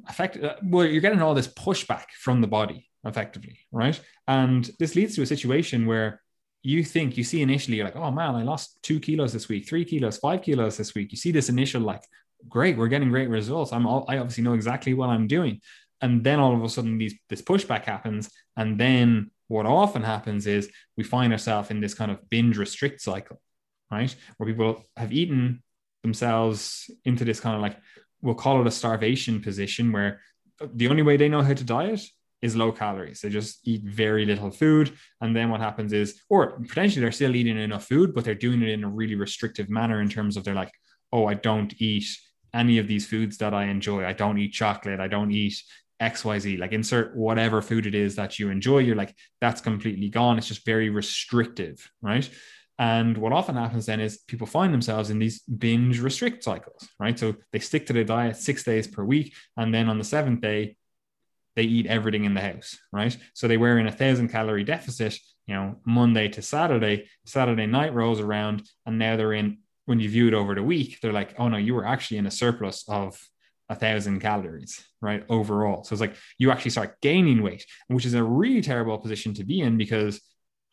effect 0.07 0.37
uh, 0.37 0.55
well, 0.63 0.85
you're 0.85 1.01
getting 1.01 1.21
all 1.21 1.33
this 1.33 1.47
pushback 1.47 2.05
from 2.19 2.41
the 2.41 2.47
body 2.47 2.89
effectively, 3.03 3.59
right? 3.71 3.99
And 4.27 4.69
this 4.79 4.95
leads 4.95 5.15
to 5.15 5.21
a 5.23 5.25
situation 5.25 5.85
where 5.85 6.21
you 6.67 6.83
think 6.83 7.15
you 7.15 7.23
see 7.23 7.41
initially, 7.41 7.77
you're 7.77 7.85
like, 7.85 7.95
oh 7.95 8.11
man, 8.11 8.35
I 8.35 8.43
lost 8.43 8.77
two 8.83 8.99
kilos 8.99 9.31
this 9.31 9.47
week, 9.47 9.69
three 9.69 9.85
kilos, 9.85 10.17
five 10.17 10.41
kilos 10.41 10.75
this 10.75 10.93
week. 10.93 11.13
You 11.13 11.17
see 11.17 11.31
this 11.31 11.47
initial 11.47 11.81
like, 11.81 12.03
great, 12.49 12.75
we're 12.75 12.89
getting 12.89 13.09
great 13.09 13.29
results. 13.29 13.71
I'm 13.71 13.87
all, 13.87 14.03
I 14.09 14.17
obviously 14.17 14.43
know 14.43 14.51
exactly 14.53 14.93
what 14.93 15.07
I'm 15.07 15.27
doing. 15.27 15.61
And 16.01 16.25
then 16.25 16.41
all 16.41 16.53
of 16.53 16.61
a 16.61 16.67
sudden, 16.67 16.97
these 16.97 17.15
this 17.29 17.41
pushback 17.41 17.85
happens, 17.85 18.29
and 18.57 18.77
then 18.77 19.31
what 19.47 19.65
often 19.65 20.03
happens 20.03 20.45
is 20.45 20.69
we 20.97 21.05
find 21.05 21.31
ourselves 21.31 21.71
in 21.71 21.79
this 21.79 21.93
kind 21.93 22.11
of 22.11 22.29
binge 22.29 22.57
restrict 22.57 22.99
cycle, 22.99 23.39
right? 23.89 24.13
Where 24.35 24.49
people 24.49 24.83
have 24.97 25.13
eaten 25.13 25.63
themselves 26.03 26.91
into 27.05 27.23
this 27.23 27.39
kind 27.39 27.55
of 27.55 27.61
like 27.61 27.77
we'll 28.21 28.35
call 28.35 28.59
it 28.59 28.67
a 28.67 28.71
starvation 28.71 29.41
position 29.41 29.93
where 29.93 30.19
the 30.75 30.89
only 30.89 31.01
way 31.01 31.15
they 31.15 31.29
know 31.29 31.41
how 31.41 31.53
to 31.53 31.63
diet 31.63 32.01
is 32.41 32.55
low 32.55 32.71
calories. 32.71 33.21
They 33.21 33.29
just 33.29 33.67
eat 33.67 33.83
very 33.83 34.25
little 34.25 34.51
food. 34.51 34.93
And 35.21 35.35
then 35.35 35.49
what 35.49 35.59
happens 35.59 35.93
is, 35.93 36.21
or 36.29 36.59
potentially 36.59 37.01
they're 37.01 37.11
still 37.11 37.35
eating 37.35 37.57
enough 37.57 37.87
food, 37.87 38.13
but 38.13 38.23
they're 38.23 38.35
doing 38.35 38.61
it 38.61 38.69
in 38.69 38.83
a 38.83 38.89
really 38.89 39.15
restrictive 39.15 39.69
manner 39.69 40.01
in 40.01 40.09
terms 40.09 40.37
of 40.37 40.43
they're 40.43 40.53
like, 40.53 40.71
oh, 41.11 41.25
I 41.25 41.33
don't 41.33 41.73
eat 41.81 42.05
any 42.53 42.77
of 42.77 42.87
these 42.87 43.07
foods 43.07 43.37
that 43.37 43.53
I 43.53 43.65
enjoy. 43.65 44.05
I 44.05 44.13
don't 44.13 44.37
eat 44.37 44.53
chocolate. 44.53 44.99
I 44.99 45.07
don't 45.07 45.31
eat 45.31 45.55
XYZ. 46.01 46.59
Like 46.59 46.73
insert 46.73 47.15
whatever 47.15 47.61
food 47.61 47.85
it 47.85 47.95
is 47.95 48.15
that 48.15 48.39
you 48.39 48.49
enjoy. 48.49 48.79
You're 48.79 48.95
like, 48.95 49.15
that's 49.41 49.61
completely 49.61 50.09
gone. 50.09 50.37
It's 50.37 50.47
just 50.47 50.65
very 50.65 50.89
restrictive, 50.89 51.89
right? 52.01 52.29
And 52.79 53.17
what 53.17 53.33
often 53.33 53.55
happens 53.55 53.87
then 53.87 53.99
is 53.99 54.19
people 54.27 54.45
find 54.45 54.71
themselves 54.71 55.09
in 55.09 55.17
these 55.17 55.41
binge 55.41 55.99
restrict 55.99 56.43
cycles, 56.43 56.87
right? 56.99 57.17
So 57.17 57.35
they 57.51 57.59
stick 57.59 57.87
to 57.87 57.93
their 57.93 58.03
diet 58.03 58.37
six 58.37 58.63
days 58.63 58.87
per 58.87 59.03
week. 59.03 59.33
And 59.55 59.73
then 59.73 59.89
on 59.89 59.97
the 59.97 60.03
seventh 60.03 60.41
day, 60.41 60.77
they 61.57 61.63
eat 61.63 61.87
everything 61.87 62.23
in 62.23 62.35
the 62.35 62.39
house, 62.39 62.77
right? 62.93 63.17
So 63.33 63.47
they 63.47 63.57
were 63.57 63.79
in 63.79 63.87
a 63.87 63.91
thousand 63.91 64.29
calorie 64.29 64.63
deficit, 64.63 65.17
you 65.47 65.55
know, 65.55 65.77
Monday 65.85 66.29
to 66.29 66.41
Saturday. 66.43 67.09
Saturday 67.25 67.65
night 67.65 67.95
rolls 67.95 68.19
around, 68.19 68.69
and 68.85 68.99
now 68.99 69.17
they're 69.17 69.33
in. 69.33 69.57
When 69.85 69.99
you 69.99 70.07
view 70.07 70.27
it 70.27 70.33
over 70.33 70.53
the 70.53 70.61
week, 70.61 70.99
they're 71.01 71.13
like, 71.13 71.33
oh 71.39 71.47
no, 71.47 71.57
you 71.57 71.73
were 71.73 71.87
actually 71.87 72.17
in 72.17 72.27
a 72.27 72.31
surplus 72.31 72.83
of 72.87 73.19
a 73.69 73.75
thousand 73.75 74.19
calories, 74.19 74.85
right? 75.01 75.25
Overall. 75.29 75.83
So 75.83 75.93
it's 75.93 76.01
like 76.01 76.15
you 76.37 76.51
actually 76.51 76.71
start 76.71 77.01
gaining 77.01 77.41
weight, 77.41 77.65
which 77.87 78.05
is 78.05 78.13
a 78.13 78.23
really 78.23 78.61
terrible 78.61 78.97
position 78.99 79.33
to 79.35 79.43
be 79.43 79.61
in 79.61 79.77
because 79.77 80.21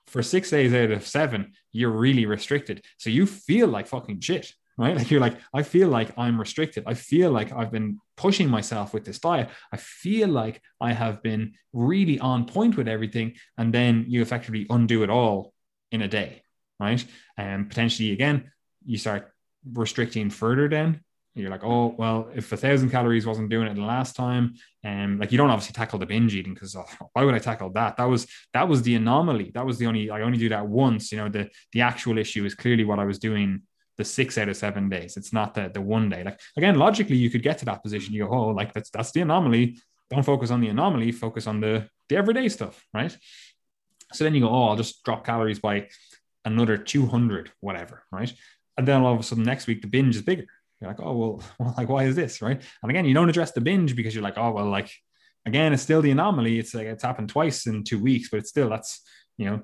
for 0.08 0.22
six 0.22 0.50
days 0.50 0.74
out 0.74 0.90
of 0.90 1.06
seven, 1.06 1.52
you're 1.72 1.90
really 1.90 2.26
restricted. 2.26 2.84
So 2.98 3.08
you 3.08 3.24
feel 3.24 3.68
like 3.68 3.86
fucking 3.86 4.20
shit, 4.20 4.52
right? 4.76 4.96
Like 4.98 5.10
you're 5.10 5.20
like, 5.20 5.38
I 5.52 5.62
feel 5.62 5.88
like 5.88 6.16
I'm 6.18 6.38
restricted. 6.38 6.84
I 6.86 6.94
feel 6.94 7.30
like 7.30 7.52
I've 7.52 7.70
been 7.70 8.00
pushing 8.16 8.48
myself 8.48 8.94
with 8.94 9.04
this 9.04 9.18
diet. 9.18 9.48
I 9.72 9.76
feel 9.76 10.28
like 10.28 10.60
I 10.80 10.92
have 10.92 11.22
been 11.22 11.54
really 11.72 12.18
on 12.18 12.46
point 12.46 12.76
with 12.76 12.88
everything. 12.88 13.34
And 13.58 13.72
then 13.72 14.06
you 14.08 14.22
effectively 14.22 14.66
undo 14.70 15.02
it 15.02 15.10
all 15.10 15.52
in 15.90 16.02
a 16.02 16.08
day, 16.08 16.42
right? 16.80 17.04
And 17.36 17.68
potentially 17.68 18.12
again, 18.12 18.50
you 18.84 18.98
start 18.98 19.32
restricting 19.72 20.30
further 20.30 20.68
then. 20.68 21.00
You're 21.36 21.50
like, 21.50 21.64
oh, 21.64 21.92
well, 21.98 22.28
if 22.32 22.52
a 22.52 22.56
thousand 22.56 22.90
calories 22.90 23.26
wasn't 23.26 23.50
doing 23.50 23.66
it 23.66 23.74
the 23.74 23.82
last 23.82 24.14
time, 24.14 24.54
and 24.84 25.14
um, 25.14 25.18
like 25.18 25.32
you 25.32 25.38
don't 25.38 25.50
obviously 25.50 25.72
tackle 25.72 25.98
the 25.98 26.06
binge 26.06 26.32
eating 26.32 26.54
because 26.54 26.76
oh, 26.76 26.84
why 27.12 27.24
would 27.24 27.34
I 27.34 27.40
tackle 27.40 27.70
that? 27.70 27.96
That 27.96 28.04
was 28.04 28.28
that 28.52 28.68
was 28.68 28.82
the 28.82 28.94
anomaly. 28.94 29.50
That 29.52 29.66
was 29.66 29.78
the 29.78 29.86
only 29.86 30.10
I 30.10 30.20
only 30.20 30.38
do 30.38 30.50
that 30.50 30.68
once. 30.68 31.10
You 31.10 31.18
know, 31.18 31.28
the 31.28 31.50
the 31.72 31.80
actual 31.80 32.18
issue 32.18 32.44
is 32.44 32.54
clearly 32.54 32.84
what 32.84 33.00
I 33.00 33.04
was 33.04 33.18
doing 33.18 33.62
the 33.96 34.04
six 34.04 34.38
out 34.38 34.48
of 34.48 34.56
seven 34.56 34.88
days. 34.88 35.16
It's 35.16 35.32
not 35.32 35.54
the 35.54 35.70
the 35.72 35.80
one 35.80 36.08
day. 36.08 36.24
Like 36.24 36.40
again, 36.56 36.78
logically, 36.78 37.16
you 37.16 37.30
could 37.30 37.42
get 37.42 37.58
to 37.58 37.64
that 37.66 37.82
position. 37.82 38.14
You 38.14 38.24
go, 38.24 38.30
oh, 38.30 38.48
like 38.48 38.72
that's 38.72 38.90
that's 38.90 39.12
the 39.12 39.20
anomaly. 39.20 39.78
Don't 40.10 40.22
focus 40.24 40.50
on 40.50 40.60
the 40.60 40.68
anomaly. 40.68 41.12
Focus 41.12 41.46
on 41.46 41.60
the 41.60 41.88
the 42.08 42.16
everyday 42.16 42.48
stuff, 42.48 42.84
right? 42.92 43.16
So 44.12 44.24
then 44.24 44.34
you 44.34 44.42
go, 44.42 44.48
oh, 44.48 44.68
I'll 44.68 44.76
just 44.76 45.02
drop 45.04 45.24
calories 45.24 45.58
by 45.58 45.88
another 46.44 46.76
two 46.76 47.06
hundred, 47.06 47.50
whatever, 47.60 48.04
right? 48.12 48.32
And 48.76 48.86
then 48.86 49.02
all 49.02 49.14
of 49.14 49.20
a 49.20 49.22
sudden 49.22 49.44
next 49.44 49.66
week 49.66 49.82
the 49.82 49.88
binge 49.88 50.16
is 50.16 50.22
bigger. 50.22 50.46
You're 50.80 50.90
like, 50.90 51.00
oh 51.00 51.16
well, 51.16 51.42
well, 51.58 51.74
like 51.76 51.88
why 51.88 52.04
is 52.04 52.16
this, 52.16 52.42
right? 52.42 52.60
And 52.82 52.90
again, 52.90 53.04
you 53.04 53.14
don't 53.14 53.28
address 53.28 53.52
the 53.52 53.60
binge 53.60 53.96
because 53.96 54.14
you're 54.14 54.24
like, 54.24 54.38
oh 54.38 54.52
well, 54.52 54.68
like 54.68 54.90
again, 55.46 55.72
it's 55.72 55.82
still 55.82 56.02
the 56.02 56.10
anomaly. 56.10 56.58
It's 56.58 56.74
like 56.74 56.86
it's 56.86 57.02
happened 57.02 57.28
twice 57.28 57.66
in 57.66 57.84
two 57.84 57.98
weeks, 57.98 58.28
but 58.30 58.38
it's 58.38 58.50
still 58.50 58.68
that's 58.68 59.02
you 59.36 59.46
know 59.46 59.62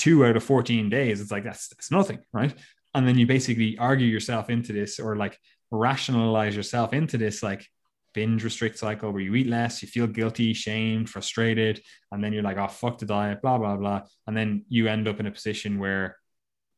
two 0.00 0.24
out 0.24 0.34
of 0.34 0.42
14 0.42 0.88
days, 0.88 1.20
it's 1.20 1.30
like 1.30 1.44
that's 1.44 1.68
that's 1.68 1.90
nothing, 1.90 2.20
right? 2.32 2.54
And 2.94 3.06
then 3.06 3.18
you 3.18 3.26
basically 3.26 3.78
argue 3.78 4.06
yourself 4.06 4.50
into 4.50 4.72
this 4.72 4.98
or 4.98 5.16
like 5.16 5.38
rationalize 5.70 6.56
yourself 6.56 6.92
into 6.92 7.16
this 7.16 7.42
like 7.42 7.66
binge 8.12 8.42
restrict 8.42 8.78
cycle 8.78 9.12
where 9.12 9.22
you 9.22 9.34
eat 9.34 9.46
less, 9.46 9.82
you 9.82 9.88
feel 9.88 10.06
guilty, 10.06 10.52
shamed, 10.52 11.08
frustrated, 11.08 11.80
and 12.10 12.22
then 12.22 12.32
you're 12.32 12.42
like, 12.42 12.56
oh 12.56 12.68
fuck 12.68 12.98
the 12.98 13.06
diet, 13.06 13.40
blah, 13.42 13.58
blah, 13.58 13.76
blah. 13.76 14.02
And 14.26 14.36
then 14.36 14.64
you 14.68 14.88
end 14.88 15.06
up 15.06 15.20
in 15.20 15.26
a 15.26 15.30
position 15.30 15.78
where 15.78 16.16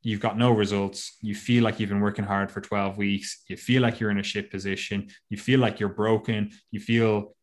you've 0.03 0.21
got 0.21 0.37
no 0.37 0.51
results. 0.51 1.17
You 1.21 1.35
feel 1.35 1.63
like 1.63 1.81
you've 1.81 1.89
been 1.89 2.01
working 2.01 2.25
hard 2.25 2.51
for 2.51 2.61
12 2.61 2.99
weeks. 2.99 3.43
You 3.49 3.57
feel 3.57 3.83
like 3.83 4.01
you're 4.01 4.11
in 4.11 4.19
a 4.19 4.25
shit 4.25 4.51
position. 4.51 5.09
You 5.31 5.39
feel 5.39 5.61
like 5.61 5.81
you're 5.81 5.89
broken. 5.89 6.51
You 6.71 6.81
feel 6.81 7.35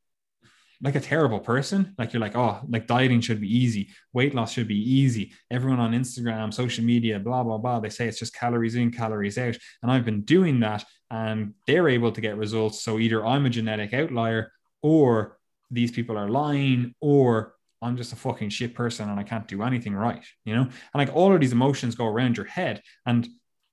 like 0.82 0.96
a 0.96 1.00
terrible 1.00 1.40
person. 1.40 1.94
Like 1.98 2.14
you're 2.14 2.22
like, 2.22 2.36
oh, 2.36 2.62
like 2.70 2.88
dieting 2.88 3.22
should 3.22 3.42
be 3.42 3.54
easy. 3.54 3.90
Weight 4.14 4.34
loss 4.34 4.54
should 4.54 4.68
be 4.68 4.78
easy. 4.80 5.34
Everyone 5.52 5.80
on 5.80 5.92
Instagram, 5.92 6.54
social 6.54 6.86
media, 6.86 7.20
blah, 7.20 7.44
blah, 7.44 7.58
blah. 7.58 7.80
They 7.80 7.90
say 7.90 8.08
it's 8.08 8.20
just 8.20 8.34
calories 8.34 8.76
in, 8.76 8.92
calories 8.92 9.38
out. 9.38 9.58
And 9.82 9.92
I've 9.92 10.06
been 10.06 10.22
doing 10.22 10.62
that 10.62 10.86
and 11.12 11.54
they're 11.68 11.90
able 11.90 12.12
to 12.12 12.22
get 12.22 12.38
results. 12.38 12.82
So 12.82 13.00
either 13.00 13.26
I'm 13.26 13.46
a 13.46 13.50
genetic 13.50 13.94
outlier 13.94 14.52
or 14.82 15.38
these 15.70 15.92
people 15.92 16.18
are 16.18 16.30
lying 16.30 16.96
or 17.02 17.56
I'm 17.82 17.98
just 17.98 18.14
a 18.14 18.18
fucking 18.18 18.50
shit 18.50 18.74
person 18.74 19.10
and 19.10 19.20
I 19.20 19.24
can't 19.24 19.48
do 19.48 19.64
anything 19.64 19.96
right, 19.96 20.24
you 20.46 20.56
know? 20.56 20.64
And 20.64 20.72
like 20.94 21.14
all 21.14 21.34
of 21.34 21.42
these 21.42 21.54
emotions 21.54 21.96
go 21.96 22.06
around 22.06 22.38
your 22.38 22.46
head. 22.46 22.82
And 23.06 23.28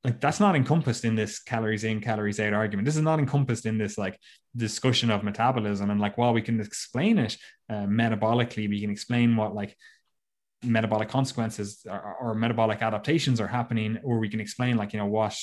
like 0.07 0.21
that's 0.21 0.39
not 0.39 0.55
encompassed 0.55 1.05
in 1.05 1.17
this 1.17 1.41
calories 1.41 1.83
in, 1.83 2.01
calories 2.01 2.39
out 2.39 2.53
argument. 2.53 2.87
This 2.87 2.95
is 2.95 3.03
not 3.03 3.19
encompassed 3.19 3.67
in 3.67 3.77
this 3.77 3.99
like 3.99 4.17
discussion 4.55 5.11
of 5.11 5.25
metabolism. 5.25 5.91
And 5.91 6.01
like 6.01 6.17
while 6.17 6.33
we 6.33 6.43
can 6.43 6.61
explain 6.61 7.19
it 7.19 7.37
uh, 7.69 7.87
metabolically, 8.03 8.69
we 8.69 8.81
can 8.81 8.91
explain 8.91 9.37
what 9.37 9.53
like 9.53 9.77
metabolic 10.63 11.09
consequences 11.09 11.85
or, 11.91 12.17
or 12.21 12.35
metabolic 12.37 12.83
adaptations 12.83 13.41
are 13.41 13.49
happening, 13.49 13.99
or 14.05 14.21
we 14.21 14.29
can 14.29 14.39
explain 14.39 14.77
like, 14.77 14.93
you 14.93 15.01
know, 15.01 15.07
what 15.07 15.37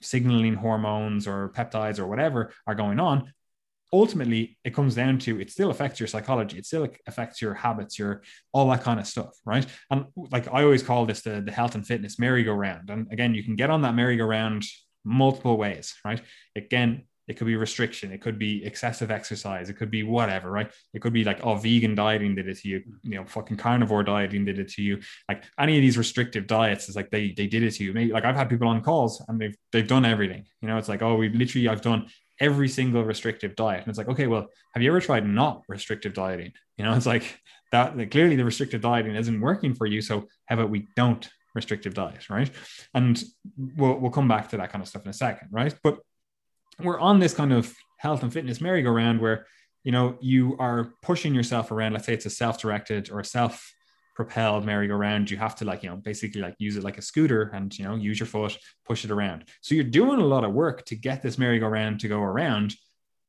signaling 0.00 0.54
hormones 0.54 1.26
or 1.26 1.52
peptides 1.56 1.98
or 1.98 2.06
whatever 2.06 2.52
are 2.64 2.76
going 2.76 3.00
on 3.00 3.32
ultimately 3.92 4.58
it 4.64 4.74
comes 4.74 4.94
down 4.94 5.18
to 5.18 5.40
it 5.40 5.50
still 5.50 5.70
affects 5.70 6.00
your 6.00 6.06
psychology. 6.06 6.58
It 6.58 6.66
still 6.66 6.88
affects 7.06 7.40
your 7.40 7.54
habits 7.54 7.98
your 7.98 8.22
all 8.52 8.68
that 8.70 8.82
kind 8.82 9.00
of 9.00 9.06
stuff 9.06 9.34
right? 9.44 9.66
And 9.90 10.06
like 10.16 10.48
i 10.52 10.62
always 10.62 10.82
call 10.82 11.06
this 11.06 11.22
the, 11.22 11.40
the 11.40 11.52
health 11.52 11.74
and 11.74 11.86
fitness 11.86 12.18
merry-go-round. 12.18 12.90
And 12.90 13.10
again 13.12 13.34
you 13.34 13.44
can 13.44 13.56
get 13.56 13.70
on 13.70 13.82
that 13.82 13.94
merry-go-round 13.94 14.64
multiple 15.04 15.56
ways 15.56 15.94
right? 16.04 16.20
Again 16.56 17.04
it 17.28 17.36
could 17.36 17.48
be 17.48 17.56
restriction. 17.56 18.12
It 18.12 18.20
could 18.20 18.38
be 18.38 18.64
excessive 18.64 19.10
exercise. 19.10 19.68
It 19.68 19.74
could 19.74 19.90
be 19.90 20.04
whatever 20.04 20.48
right? 20.48 20.70
It 20.94 21.00
could 21.00 21.12
be 21.12 21.24
like 21.24 21.40
oh 21.44 21.56
vegan 21.56 21.94
dieting 21.94 22.34
did 22.34 22.48
it 22.48 22.58
to 22.58 22.68
you 22.68 22.82
you 23.02 23.16
know 23.16 23.24
fucking 23.24 23.56
carnivore 23.56 24.04
dieting 24.04 24.44
did 24.44 24.58
it 24.58 24.68
to 24.72 24.82
you. 24.82 25.00
Like 25.28 25.44
any 25.58 25.76
of 25.76 25.82
these 25.82 25.98
restrictive 25.98 26.46
diets 26.46 26.88
is 26.88 26.96
like 26.96 27.10
they 27.10 27.32
they 27.36 27.46
did 27.46 27.62
it 27.62 27.72
to 27.72 27.84
you. 27.84 27.92
Maybe, 27.92 28.12
like 28.12 28.24
i've 28.24 28.36
had 28.36 28.48
people 28.48 28.68
on 28.68 28.80
calls 28.82 29.24
and 29.28 29.40
they've 29.40 29.56
they've 29.72 29.86
done 29.86 30.04
everything. 30.04 30.44
You 30.60 30.68
know 30.68 30.78
it's 30.78 30.88
like 30.88 31.02
oh 31.02 31.16
we 31.16 31.28
literally 31.28 31.68
i've 31.68 31.82
done 31.82 32.06
every 32.40 32.68
single 32.68 33.04
restrictive 33.04 33.56
diet. 33.56 33.80
And 33.80 33.88
it's 33.88 33.98
like, 33.98 34.08
okay, 34.08 34.26
well, 34.26 34.48
have 34.74 34.82
you 34.82 34.90
ever 34.90 35.00
tried 35.00 35.26
not 35.26 35.62
restrictive 35.68 36.14
dieting? 36.14 36.52
You 36.76 36.84
know, 36.84 36.92
it's 36.96 37.06
like 37.06 37.40
that 37.72 37.96
like, 37.96 38.10
clearly 38.10 38.36
the 38.36 38.44
restrictive 38.44 38.80
dieting 38.80 39.14
isn't 39.14 39.40
working 39.40 39.74
for 39.74 39.86
you. 39.86 40.00
So 40.00 40.28
how 40.46 40.56
about 40.56 40.70
we 40.70 40.88
don't 40.96 41.28
restrictive 41.54 41.94
diet, 41.94 42.28
right? 42.30 42.50
And 42.94 43.22
we'll 43.56 43.98
we'll 43.98 44.10
come 44.10 44.28
back 44.28 44.50
to 44.50 44.58
that 44.58 44.70
kind 44.70 44.82
of 44.82 44.88
stuff 44.88 45.04
in 45.04 45.10
a 45.10 45.14
second, 45.14 45.48
right? 45.50 45.74
But 45.82 45.98
we're 46.80 47.00
on 47.00 47.18
this 47.18 47.34
kind 47.34 47.52
of 47.52 47.74
health 47.98 48.22
and 48.22 48.32
fitness 48.32 48.60
merry-go-round 48.60 49.20
where 49.20 49.46
you 49.82 49.92
know 49.92 50.18
you 50.20 50.56
are 50.58 50.92
pushing 51.02 51.34
yourself 51.34 51.70
around. 51.72 51.94
Let's 51.94 52.06
say 52.06 52.14
it's 52.14 52.26
a 52.26 52.30
self-directed 52.30 53.10
or 53.10 53.20
a 53.20 53.24
self 53.24 53.72
propelled 54.16 54.64
merry-go-round 54.64 55.30
you 55.30 55.36
have 55.36 55.54
to 55.54 55.66
like 55.66 55.82
you 55.82 55.90
know 55.90 55.96
basically 55.96 56.40
like 56.40 56.54
use 56.58 56.76
it 56.76 56.82
like 56.82 56.96
a 56.96 57.02
scooter 57.02 57.50
and 57.52 57.78
you 57.78 57.84
know 57.84 57.94
use 57.94 58.18
your 58.18 58.26
foot 58.26 58.56
push 58.84 59.04
it 59.04 59.10
around. 59.10 59.44
So 59.60 59.74
you're 59.74 59.84
doing 59.84 60.20
a 60.20 60.24
lot 60.24 60.42
of 60.42 60.54
work 60.54 60.86
to 60.86 60.96
get 60.96 61.22
this 61.22 61.36
merry-go-round 61.38 62.00
to 62.00 62.08
go 62.08 62.20
around. 62.20 62.74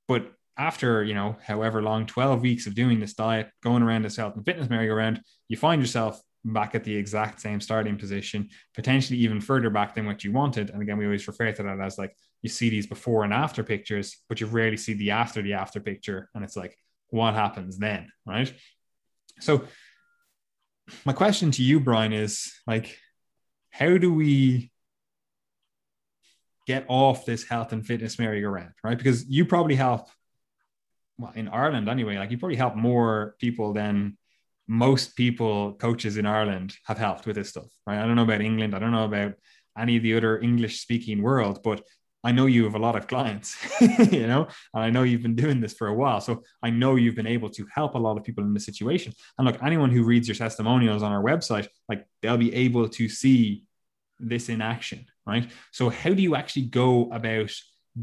But 0.07 0.31
after 0.57 1.03
you 1.03 1.13
know 1.13 1.35
however 1.45 1.81
long 1.83 2.05
12 2.05 2.41
weeks 2.41 2.67
of 2.67 2.73
doing 2.73 2.99
this 2.99 3.13
diet 3.13 3.49
going 3.61 3.83
around 3.83 4.03
this 4.03 4.15
health 4.15 4.35
and 4.35 4.45
fitness 4.45 4.69
merry-go-round 4.69 5.21
you 5.49 5.57
find 5.57 5.81
yourself 5.81 6.19
back 6.45 6.73
at 6.73 6.83
the 6.83 6.95
exact 6.95 7.41
same 7.41 7.59
starting 7.59 7.97
position 7.97 8.49
potentially 8.73 9.19
even 9.19 9.41
further 9.41 9.69
back 9.69 9.93
than 9.93 10.05
what 10.05 10.23
you 10.23 10.31
wanted. 10.31 10.69
And 10.69 10.81
again 10.81 10.97
we 10.97 11.05
always 11.05 11.27
refer 11.27 11.51
to 11.51 11.63
that 11.63 11.81
as 11.81 11.97
like 11.97 12.15
you 12.41 12.49
see 12.49 12.69
these 12.69 12.87
before 12.87 13.25
and 13.25 13.33
after 13.33 13.61
pictures 13.61 14.17
but 14.29 14.39
you 14.39 14.47
rarely 14.47 14.77
see 14.77 14.93
the 14.93 15.11
after 15.11 15.41
the 15.41 15.53
after 15.53 15.81
picture. 15.81 16.29
And 16.33 16.45
it's 16.45 16.55
like 16.55 16.77
what 17.09 17.33
happens 17.33 17.77
then 17.77 18.09
right? 18.25 18.53
So 19.39 19.65
my 21.05 21.13
question 21.13 21.51
to 21.51 21.63
you, 21.63 21.79
Brian, 21.79 22.13
is 22.13 22.53
like, 22.65 22.97
how 23.71 23.97
do 23.97 24.13
we 24.13 24.71
get 26.65 26.85
off 26.87 27.25
this 27.25 27.47
health 27.47 27.71
and 27.71 27.85
fitness 27.85 28.19
merry-go-round, 28.19 28.71
right? 28.83 28.97
Because 28.97 29.25
you 29.27 29.45
probably 29.45 29.75
help 29.75 30.09
well, 31.17 31.31
in 31.35 31.47
Ireland 31.47 31.89
anyway, 31.89 32.17
like 32.17 32.31
you 32.31 32.37
probably 32.37 32.57
help 32.57 32.75
more 32.75 33.35
people 33.39 33.73
than 33.73 34.17
most 34.67 35.15
people, 35.15 35.73
coaches 35.73 36.17
in 36.17 36.25
Ireland 36.25 36.75
have 36.85 36.97
helped 36.97 37.25
with 37.25 37.35
this 37.35 37.49
stuff, 37.49 37.71
right? 37.85 37.99
I 37.99 38.05
don't 38.05 38.15
know 38.15 38.23
about 38.23 38.41
England. 38.41 38.75
I 38.75 38.79
don't 38.79 38.91
know 38.91 39.05
about 39.05 39.33
any 39.77 39.97
of 39.97 40.03
the 40.03 40.15
other 40.15 40.39
English 40.39 40.81
speaking 40.81 41.21
world, 41.21 41.61
but 41.63 41.81
I 42.23 42.31
know 42.31 42.45
you 42.45 42.63
have 42.63 42.75
a 42.75 42.79
lot 42.79 42.95
of 42.95 43.07
clients, 43.07 43.55
you 44.11 44.27
know, 44.27 44.47
and 44.73 44.83
I 44.83 44.89
know 44.89 45.03
you've 45.03 45.21
been 45.21 45.35
doing 45.35 45.61
this 45.61 45.73
for 45.73 45.87
a 45.87 45.93
while. 45.93 46.19
So 46.19 46.43
I 46.63 46.69
know 46.69 46.95
you've 46.95 47.15
been 47.15 47.27
able 47.27 47.49
to 47.51 47.65
help 47.73 47.95
a 47.95 47.99
lot 47.99 48.17
of 48.17 48.23
people 48.23 48.43
in 48.43 48.53
this 48.53 48.65
situation. 48.65 49.13
And 49.37 49.47
look, 49.47 49.61
anyone 49.63 49.91
who 49.91 50.03
reads 50.03 50.27
your 50.27 50.35
testimonials 50.35 51.03
on 51.03 51.11
our 51.11 51.23
website, 51.23 51.67
like 51.87 52.05
they'll 52.21 52.37
be 52.37 52.53
able 52.53 52.89
to 52.89 53.07
see 53.07 53.63
this 54.19 54.49
in 54.49 54.61
action, 54.61 55.05
right? 55.25 55.49
So 55.71 55.89
how 55.89 56.13
do 56.13 56.21
you 56.21 56.35
actually 56.35 56.63
go 56.63 57.09
about 57.11 57.51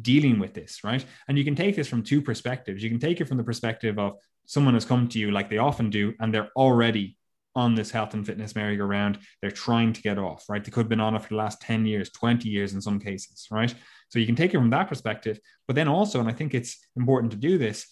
dealing 0.00 0.38
with 0.38 0.54
this, 0.54 0.84
right? 0.84 1.04
And 1.28 1.36
you 1.36 1.44
can 1.44 1.54
take 1.54 1.76
this 1.76 1.88
from 1.88 2.02
two 2.02 2.22
perspectives. 2.22 2.82
You 2.82 2.90
can 2.90 3.00
take 3.00 3.20
it 3.20 3.28
from 3.28 3.36
the 3.36 3.44
perspective 3.44 3.98
of 3.98 4.14
someone 4.46 4.74
has 4.74 4.84
come 4.84 5.08
to 5.08 5.18
you 5.18 5.30
like 5.30 5.50
they 5.50 5.58
often 5.58 5.90
do, 5.90 6.14
and 6.20 6.32
they're 6.32 6.50
already 6.56 7.16
on 7.56 7.74
this 7.74 7.90
health 7.90 8.14
and 8.14 8.26
fitness 8.26 8.56
merry-go-round. 8.56 9.18
They're 9.40 9.50
trying 9.50 9.92
to 9.92 10.02
get 10.02 10.18
off, 10.18 10.44
right? 10.48 10.62
They 10.62 10.70
could 10.70 10.82
have 10.82 10.88
been 10.88 11.00
on 11.00 11.14
it 11.14 11.22
for 11.22 11.28
the 11.28 11.36
last 11.36 11.60
10 11.62 11.86
years, 11.86 12.10
20 12.10 12.48
years 12.48 12.74
in 12.74 12.80
some 12.80 12.98
cases, 12.98 13.46
right? 13.50 13.72
So 14.14 14.20
you 14.20 14.26
can 14.26 14.36
take 14.36 14.54
it 14.54 14.58
from 14.58 14.70
that 14.70 14.88
perspective. 14.88 15.40
But 15.66 15.74
then 15.74 15.88
also, 15.88 16.20
and 16.20 16.28
I 16.28 16.32
think 16.32 16.54
it's 16.54 16.78
important 16.94 17.32
to 17.32 17.36
do 17.36 17.58
this, 17.58 17.84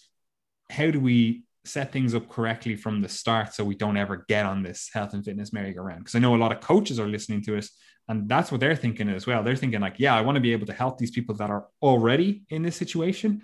how 0.71 0.89
do 0.89 1.01
we 1.01 1.43
set 1.65 1.91
things 1.91 2.15
up 2.15 2.29
correctly 2.29 2.77
from 2.77 3.01
the 3.01 3.09
start 3.09 3.53
so 3.53 3.65
we 3.65 3.75
don't 3.75 3.97
ever 3.97 4.23
get 4.29 4.45
on 4.45 4.63
this 4.63 4.89
health 4.93 5.13
and 5.13 5.25
fitness 5.25 5.51
merry-go-round? 5.51 5.99
Because 5.99 6.15
I 6.15 6.19
know 6.19 6.33
a 6.33 6.37
lot 6.37 6.53
of 6.53 6.61
coaches 6.61 6.97
are 6.97 7.09
listening 7.09 7.41
to 7.41 7.57
us 7.57 7.71
and 8.07 8.29
that's 8.29 8.53
what 8.53 8.61
they're 8.61 8.73
thinking 8.73 9.09
as 9.09 9.27
well. 9.27 9.43
They're 9.43 9.57
thinking, 9.57 9.81
like, 9.81 9.95
yeah, 9.97 10.15
I 10.15 10.21
want 10.21 10.37
to 10.37 10.41
be 10.41 10.53
able 10.53 10.65
to 10.67 10.73
help 10.73 10.97
these 10.97 11.11
people 11.11 11.35
that 11.35 11.49
are 11.49 11.67
already 11.81 12.43
in 12.49 12.63
this 12.63 12.77
situation. 12.77 13.41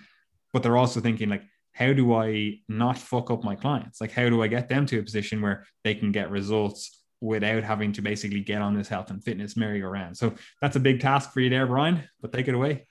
But 0.54 0.64
they're 0.64 0.78
also 0.78 1.02
thinking, 1.02 1.28
like, 1.28 1.44
how 1.74 1.92
do 1.92 2.14
I 2.14 2.62
not 2.70 2.98
fuck 2.98 3.30
up 3.30 3.44
my 3.44 3.56
clients? 3.56 4.00
Like, 4.00 4.14
how 4.14 4.30
do 4.30 4.42
I 4.42 4.48
get 4.48 4.70
them 4.70 4.86
to 4.86 5.00
a 5.00 5.04
position 5.04 5.42
where 5.42 5.66
they 5.84 5.96
can 5.96 6.14
get 6.14 6.32
results 6.32 6.99
without 7.22 7.64
having 7.64 7.92
to 7.94 8.02
basically 8.02 8.40
get 8.40 8.62
on 8.62 8.74
this 8.74 8.88
health 8.88 9.10
and 9.10 9.24
fitness 9.24 9.58
merry-go-round. 9.58 10.18
So 10.18 10.34
that's 10.62 10.76
a 10.76 10.80
big 10.80 11.02
task 11.02 11.34
for 11.34 11.42
you 11.42 11.50
there, 11.50 11.68
Brian, 11.68 12.04
but 12.22 12.32
take 12.32 12.48
it 12.48 12.56
away. 12.56 12.88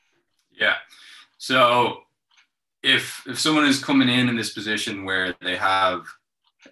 Yeah. 0.52 0.74
So 1.38 2.02
if 2.82 3.22
if 3.26 3.38
someone 3.38 3.64
is 3.64 3.82
coming 3.82 4.08
in 4.08 4.28
in 4.28 4.36
this 4.36 4.52
position 4.52 5.04
where 5.04 5.34
they 5.40 5.56
have 5.56 6.06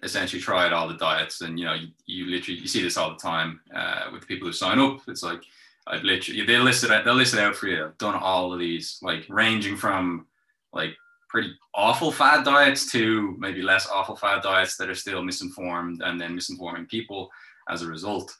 essentially 0.03 0.41
tried 0.41 0.73
all 0.73 0.87
the 0.87 0.97
diets 0.97 1.41
and 1.41 1.59
you 1.59 1.65
know 1.65 1.73
you, 1.73 1.87
you 2.05 2.25
literally 2.25 2.59
you 2.59 2.67
see 2.67 2.81
this 2.81 2.97
all 2.97 3.09
the 3.09 3.17
time 3.17 3.59
uh, 3.73 4.05
with 4.13 4.27
people 4.27 4.47
who 4.47 4.53
sign 4.53 4.79
up 4.79 4.99
it's 5.07 5.23
like 5.23 5.41
I've 5.87 6.03
literally 6.03 6.45
they 6.45 6.57
list 6.57 6.83
it 6.83 6.91
out, 6.91 7.05
they'll 7.05 7.15
list 7.15 7.33
it 7.33 7.39
out 7.39 7.55
for 7.55 7.67
you 7.67 7.85
I've 7.85 7.97
done 7.97 8.15
all 8.15 8.53
of 8.53 8.59
these 8.59 8.99
like 9.01 9.25
ranging 9.29 9.75
from 9.75 10.27
like 10.73 10.95
pretty 11.29 11.51
awful 11.73 12.11
fad 12.11 12.45
diets 12.45 12.91
to 12.91 13.35
maybe 13.39 13.61
less 13.61 13.87
awful 13.89 14.15
fad 14.15 14.43
diets 14.43 14.77
that 14.77 14.89
are 14.89 14.95
still 14.95 15.23
misinformed 15.23 16.01
and 16.03 16.19
then 16.19 16.37
misinforming 16.37 16.87
people 16.87 17.29
as 17.69 17.81
a 17.81 17.87
result. 17.87 18.35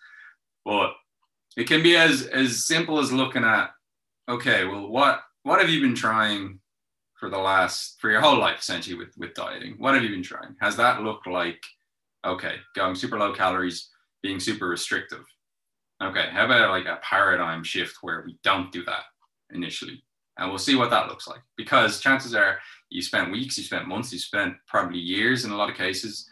But 0.66 0.94
it 1.56 1.68
can 1.68 1.82
be 1.82 1.96
as 1.96 2.24
as 2.28 2.66
simple 2.66 3.00
as 3.00 3.12
looking 3.12 3.44
at, 3.44 3.72
okay, 4.30 4.66
well, 4.66 4.88
what 4.88 5.22
what 5.44 5.60
have 5.60 5.70
you 5.70 5.82
been 5.82 5.96
trying 5.96 6.60
for 7.20 7.30
the 7.30 7.38
last 7.38 7.98
for 8.00 8.12
your 8.12 8.22
whole 8.22 8.38
life 8.38 8.60
essentially 8.60 8.96
with 8.96 9.14
with 9.18 9.34
dieting? 9.34 9.76
What 9.78 9.96
have 9.96 10.04
you 10.04 10.10
been 10.10 10.24
trying? 10.24 10.56
Has 10.62 10.76
that 10.78 11.04
looked 11.04 11.28
like, 11.28 11.62
okay, 12.26 12.56
going 12.76 12.96
super 12.96 13.18
low 13.18 13.34
calories, 13.34 13.90
being 14.22 14.40
super 14.40 14.68
restrictive? 14.68 15.26
Okay, 16.02 16.28
how 16.32 16.46
about 16.46 16.70
like 16.70 16.86
a 16.86 17.00
paradigm 17.02 17.64
shift 17.64 17.98
where 18.02 18.24
we 18.26 18.38
don't 18.44 18.72
do 18.72 18.84
that 18.86 19.04
initially? 19.52 20.04
And 20.38 20.50
we'll 20.50 20.60
see 20.60 20.76
what 20.76 20.92
that 20.92 21.08
looks 21.08 21.28
like. 21.28 21.42
Because 21.56 22.00
chances 22.00 22.36
are 22.36 22.60
you 22.92 23.02
spent 23.02 23.32
weeks, 23.32 23.58
you 23.58 23.64
spent 23.64 23.88
months, 23.88 24.14
you 24.14 24.20
spent 24.20 24.54
probably 24.68 25.00
years 25.00 25.44
in 25.44 25.52
a 25.52 25.58
lot 25.58 25.72
of 25.72 25.76
cases 25.76 26.30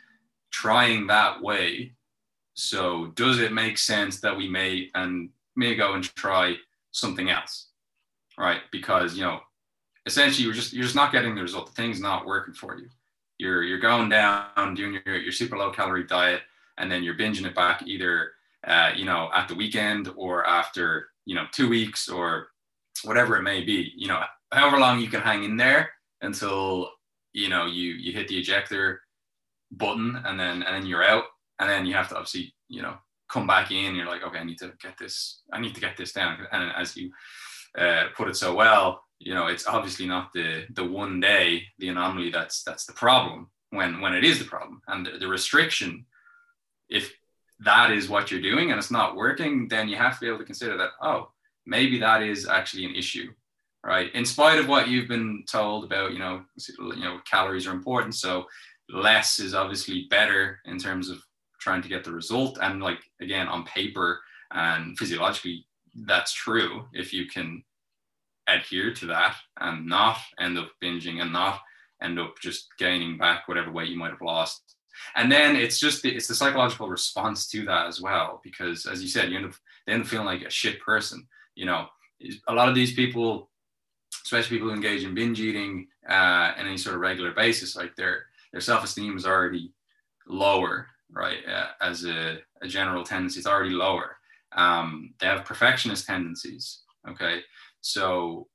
trying 0.52 1.08
that 1.08 1.42
way 1.42 1.95
so 2.56 3.08
does 3.16 3.40
it 3.40 3.54
make 3.54 3.78
sense 3.78 4.20
that 4.22 4.36
we 4.36 4.50
may 4.50 4.90
and 4.96 5.30
may 5.56 5.76
go 5.76 5.94
and 5.94 6.04
try 6.16 6.56
something 6.92 7.30
else, 7.30 7.68
right? 8.38 8.62
Because 8.72 9.16
you 9.16 9.24
know, 9.24 9.42
essentially 10.06 10.46
you're 10.46 10.54
just 10.54 10.74
you're 10.74 10.84
just 10.84 10.96
not 10.96 11.12
getting 11.12 11.36
the 11.36 11.42
result. 11.42 11.68
The 11.68 11.74
thing's 11.74 12.02
not 12.02 12.26
working 12.26 12.54
for 12.54 12.78
you. 12.78 12.90
You're 13.38 13.64
you're 13.64 13.80
going 13.80 14.10
down 14.10 14.74
doing 14.76 15.00
your 15.06 15.18
your 15.18 15.32
super 15.32 15.58
low 15.58 15.72
calorie 15.72 16.06
diet, 16.06 16.42
and 16.78 16.92
then 16.92 17.04
you're 17.04 17.18
binging 17.18 17.46
it 17.46 17.56
back 17.56 17.84
either 17.86 18.32
uh, 18.66 18.92
you 18.96 19.06
know, 19.06 19.30
at 19.34 19.48
the 19.48 19.56
weekend 19.56 20.10
or 20.16 20.46
after, 20.46 21.10
you 21.26 21.36
know, 21.36 21.46
two 21.52 21.70
weeks 21.70 22.10
or 22.10 22.48
whatever 23.04 23.38
it 23.38 23.44
may 23.44 23.64
be, 23.64 23.92
you 23.96 24.08
know, 24.08 24.22
however 24.52 24.80
long 24.80 25.00
you 25.00 25.08
can 25.08 25.22
hang 25.22 25.44
in 25.44 25.56
there 25.56 25.92
until, 26.22 26.90
you 27.34 27.48
know, 27.48 27.66
you, 27.66 27.94
you 27.94 28.12
hit 28.12 28.28
the 28.28 28.40
ejector 28.40 29.02
button 29.72 30.20
and 30.26 30.40
then, 30.40 30.64
and 30.64 30.76
then 30.76 30.86
you're 30.86 31.04
out. 31.04 31.26
And 31.60 31.70
then 31.70 31.86
you 31.86 31.94
have 31.94 32.10
to 32.10 32.16
obviously, 32.16 32.54
you 32.68 32.82
know, 32.82 32.96
come 33.30 33.48
back 33.48 33.72
in. 33.72 33.96
You're 33.96 34.08
like, 34.08 34.24
okay, 34.24 34.40
I 34.40 34.44
need 34.44 34.60
to 34.60 34.74
get 34.82 34.98
this, 34.98 35.42
I 35.52 35.60
need 35.60 35.76
to 35.76 35.82
get 35.82 35.98
this 35.98 36.14
down. 36.14 36.38
And 36.52 36.72
as 36.76 36.96
you 36.96 37.12
uh, 37.78 38.06
put 38.16 38.28
it 38.28 38.36
so 38.36 38.54
well, 38.56 39.04
you 39.20 39.34
know, 39.34 39.48
it's 39.48 39.68
obviously 39.68 40.06
not 40.06 40.32
the, 40.34 40.66
the 40.74 40.84
one 40.84 41.20
day, 41.20 41.64
the 41.80 41.88
anomaly 41.88 42.32
that's, 42.32 42.64
that's 42.64 42.86
the 42.86 42.94
problem 42.94 43.50
when, 43.70 44.02
when 44.02 44.14
it 44.14 44.24
is 44.24 44.40
the 44.40 44.46
problem 44.46 44.82
and 44.88 45.06
the, 45.06 45.18
the 45.18 45.28
restriction, 45.28 46.06
if 46.90 47.14
that 47.60 47.92
is 47.92 48.10
what 48.10 48.30
you're 48.30 48.42
doing 48.42 48.72
and 48.72 48.78
it's 48.78 48.92
not 48.92 49.16
working, 49.16 49.68
then 49.68 49.88
you 49.88 49.96
have 49.96 50.16
to 50.16 50.20
be 50.20 50.28
able 50.28 50.40
to 50.40 50.46
consider 50.46 50.78
that, 50.78 50.92
oh, 51.02 51.32
maybe 51.66 52.00
that 52.00 52.22
is 52.22 52.48
actually 52.48 52.86
an 52.86 52.96
issue, 52.96 53.32
right? 53.84 54.14
In 54.14 54.26
spite 54.26 54.60
of 54.60 54.68
what 54.68 54.88
you've 54.88 55.08
been 55.08 55.44
told 55.50 55.86
about, 55.86 56.12
you 56.12 56.20
know, 56.20 56.44
you 56.78 57.04
know, 57.04 57.20
calories 57.30 57.66
are 57.68 57.72
important. 57.72 58.16
So 58.16 58.46
less 58.90 59.40
is 59.40 59.56
obviously 59.56 60.08
better 60.10 60.60
in 60.66 60.78
terms 60.78 61.10
of 61.10 61.22
trying 61.66 61.82
to 61.82 61.90
get 61.90 62.04
the 62.04 62.12
result. 62.12 62.60
And 62.62 62.80
like, 62.80 63.00
again, 63.20 63.48
on 63.48 63.66
paper 63.66 64.22
and 64.52 64.96
physiologically, 65.00 65.66
that's 66.06 66.32
true. 66.32 66.86
If 66.94 67.12
you 67.12 67.26
can 67.26 67.64
adhere 68.48 68.94
to 68.94 69.08
that 69.08 69.36
and 69.60 69.88
not 69.88 70.18
end 70.40 70.60
up 70.60 70.70
binging 70.82 71.22
and 71.24 71.34
not 71.34 71.60
end 72.04 72.20
up 72.20 72.36
just 72.40 72.68
gaining 72.78 73.18
back 73.18 73.48
whatever 73.48 73.72
weight 73.72 73.90
you 73.90 73.98
might 73.98 74.12
have 74.12 74.22
lost 74.22 74.76
and 75.16 75.32
then 75.32 75.56
it's 75.56 75.80
just 75.80 76.04
the, 76.04 76.16
it's 76.16 76.28
the 76.28 76.36
psychological 76.36 76.88
response 76.88 77.48
to 77.48 77.66
that 77.66 77.88
as 77.88 78.00
well 78.00 78.40
because 78.44 78.86
as 78.86 79.02
you 79.02 79.08
said 79.08 79.32
you 79.32 79.38
end 79.38 79.48
up 79.48 79.54
they 79.88 79.94
end 79.94 80.04
up 80.04 80.08
feeling 80.08 80.28
like 80.28 80.44
a 80.44 80.50
shit 80.50 80.80
person 80.80 81.28
you 81.56 81.66
know 81.66 81.88
a 82.48 82.54
lot 82.54 82.70
of 82.70 82.76
these 82.76 82.94
people 82.94 83.50
especially 84.24 84.58
people 84.58 84.70
who 84.70 84.76
engage 84.76 85.04
in 85.04 85.16
binge 85.16 85.42
eating 85.42 85.88
uh, 86.08 86.54
on 86.54 86.68
any 86.68 86.78
sort 86.78 86.94
of 86.94 87.02
regular 87.02 87.32
basis 87.32 87.76
like 87.76 87.96
their 87.96 88.28
their 88.52 88.62
self-esteem 88.62 89.18
is 89.18 89.26
already 89.26 89.74
lower 90.28 90.88
right 91.12 91.40
uh, 91.48 91.68
as 91.82 92.06
a, 92.06 92.40
a, 92.62 92.68
general 92.68 93.04
tendency 93.04 93.40
it's 93.40 93.48
already 93.48 93.72
lower. 93.72 94.18
Um, 94.56 95.14
they 95.20 95.28
have 95.28 95.46
perfectionist 95.46 96.06
tendencies 96.06 96.82
okay? 97.08 97.42
So 97.82 98.48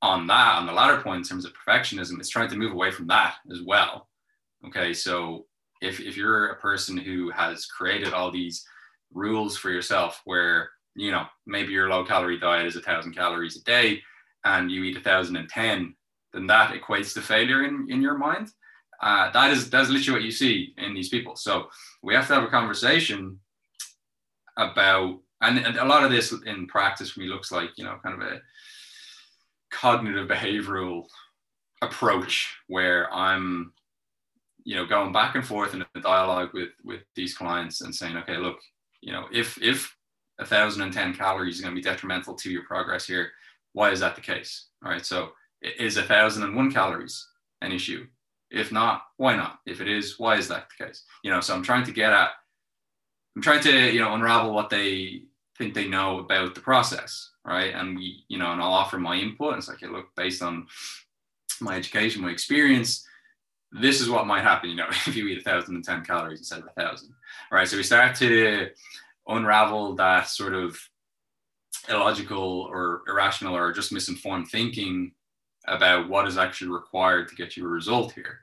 on 0.00 0.26
that 0.26 0.56
on 0.58 0.66
the 0.66 0.72
latter 0.72 1.00
point 1.00 1.18
in 1.18 1.28
terms 1.28 1.44
of 1.44 1.52
perfectionism 1.52 2.18
it's 2.18 2.28
trying 2.28 2.48
to 2.50 2.56
move 2.56 2.72
away 2.72 2.90
from 2.90 3.06
that 3.08 3.36
as 3.50 3.60
well 3.62 4.08
okay? 4.66 4.92
So 4.92 5.46
if, 5.80 5.98
if 6.00 6.16
you're 6.16 6.50
a 6.50 6.60
person 6.60 6.96
who 6.96 7.30
has 7.30 7.66
created 7.66 8.12
all 8.12 8.30
these 8.30 8.64
rules 9.12 9.56
for 9.56 9.70
yourself 9.70 10.22
where 10.24 10.70
you 10.94 11.10
know 11.10 11.24
maybe 11.46 11.72
your 11.72 11.88
low 11.88 12.04
calorie 12.04 12.38
diet 12.38 12.66
is 12.66 12.76
a 12.76 12.80
thousand 12.80 13.14
calories 13.14 13.56
a 13.56 13.64
day 13.64 14.00
and 14.44 14.70
you 14.70 14.84
eat 14.84 14.96
a 14.96 15.00
thousand 15.00 15.36
and 15.36 15.48
ten 15.48 15.94
then 16.32 16.46
that 16.46 16.74
equates 16.74 17.12
to 17.14 17.20
failure 17.20 17.64
in, 17.64 17.86
in 17.90 18.00
your 18.00 18.16
mind 18.16 18.48
uh, 19.02 19.30
that 19.32 19.50
is 19.50 19.68
that's 19.68 19.90
literally 19.90 20.20
what 20.20 20.24
you 20.24 20.30
see 20.30 20.74
in 20.78 20.94
these 20.94 21.08
people. 21.08 21.36
So 21.36 21.68
we 22.02 22.14
have 22.14 22.26
to 22.28 22.34
have 22.34 22.44
a 22.44 22.48
conversation 22.48 23.40
about 24.56 25.18
and, 25.40 25.58
and 25.58 25.76
a 25.76 25.84
lot 25.84 26.04
of 26.04 26.10
this 26.10 26.32
in 26.46 26.66
practice 26.66 27.10
for 27.10 27.20
me 27.20 27.26
looks 27.26 27.50
like 27.50 27.70
you 27.76 27.84
know 27.84 27.98
kind 28.02 28.20
of 28.20 28.28
a 28.28 28.40
cognitive 29.70 30.28
behavioral 30.28 31.06
approach 31.80 32.54
where 32.68 33.12
i'm 33.12 33.72
you 34.64 34.76
know 34.76 34.86
going 34.86 35.12
back 35.12 35.34
and 35.34 35.46
forth 35.46 35.74
in 35.74 35.82
a 35.94 36.00
dialogue 36.00 36.50
with 36.52 36.68
with 36.84 37.00
these 37.16 37.34
clients 37.34 37.80
and 37.80 37.94
saying 37.94 38.16
okay 38.16 38.36
look 38.36 38.58
you 39.00 39.12
know 39.12 39.26
if 39.32 39.60
if 39.62 39.96
1010 40.36 41.14
calories 41.14 41.56
is 41.56 41.60
going 41.60 41.74
to 41.74 41.80
be 41.80 41.82
detrimental 41.82 42.34
to 42.34 42.50
your 42.50 42.64
progress 42.64 43.06
here 43.06 43.30
why 43.72 43.90
is 43.90 44.00
that 44.00 44.14
the 44.14 44.20
case 44.20 44.66
all 44.84 44.90
right? 44.90 45.06
So 45.06 45.30
is 45.62 45.96
1001 45.96 46.72
calories 46.72 47.26
an 47.62 47.72
issue 47.72 48.06
if 48.52 48.72
not 48.72 49.02
why 49.16 49.36
not 49.36 49.60
if 49.66 49.80
it 49.80 49.88
is 49.88 50.18
why 50.18 50.36
is 50.36 50.48
that 50.48 50.66
the 50.68 50.84
case 50.84 51.04
you 51.22 51.30
know 51.30 51.40
so 51.40 51.54
i'm 51.54 51.62
trying 51.62 51.84
to 51.84 51.92
get 51.92 52.12
at 52.12 52.30
i'm 53.36 53.42
trying 53.42 53.60
to 53.60 53.90
you 53.92 54.00
know 54.00 54.14
unravel 54.14 54.52
what 54.52 54.70
they 54.70 55.22
think 55.58 55.74
they 55.74 55.88
know 55.88 56.18
about 56.18 56.54
the 56.54 56.60
process 56.60 57.30
right 57.44 57.74
and 57.74 57.96
we 57.96 58.24
you 58.28 58.38
know 58.38 58.52
and 58.52 58.62
i'll 58.62 58.72
offer 58.72 58.98
my 58.98 59.16
input 59.16 59.50
and 59.52 59.58
it's 59.58 59.68
like 59.68 59.80
hey, 59.80 59.86
look 59.86 60.06
based 60.16 60.42
on 60.42 60.66
my 61.60 61.76
education 61.76 62.22
my 62.22 62.30
experience 62.30 63.06
this 63.72 64.00
is 64.00 64.10
what 64.10 64.26
might 64.26 64.42
happen, 64.42 64.70
you 64.70 64.76
know, 64.76 64.86
if 64.90 65.16
you 65.16 65.26
eat 65.26 65.38
a 65.38 65.42
thousand 65.42 65.74
and 65.74 65.84
ten 65.84 66.04
calories 66.04 66.40
instead 66.40 66.60
of 66.60 66.66
a 66.66 66.80
thousand. 66.80 67.14
Right. 67.50 67.66
So 67.66 67.76
we 67.76 67.82
start 67.82 68.14
to 68.16 68.68
unravel 69.26 69.94
that 69.96 70.28
sort 70.28 70.54
of 70.54 70.78
illogical 71.88 72.68
or 72.70 73.02
irrational 73.08 73.56
or 73.56 73.72
just 73.72 73.92
misinformed 73.92 74.48
thinking 74.48 75.12
about 75.66 76.08
what 76.08 76.26
is 76.26 76.38
actually 76.38 76.70
required 76.70 77.28
to 77.28 77.34
get 77.34 77.56
you 77.56 77.64
a 77.64 77.68
result 77.68 78.12
here. 78.12 78.40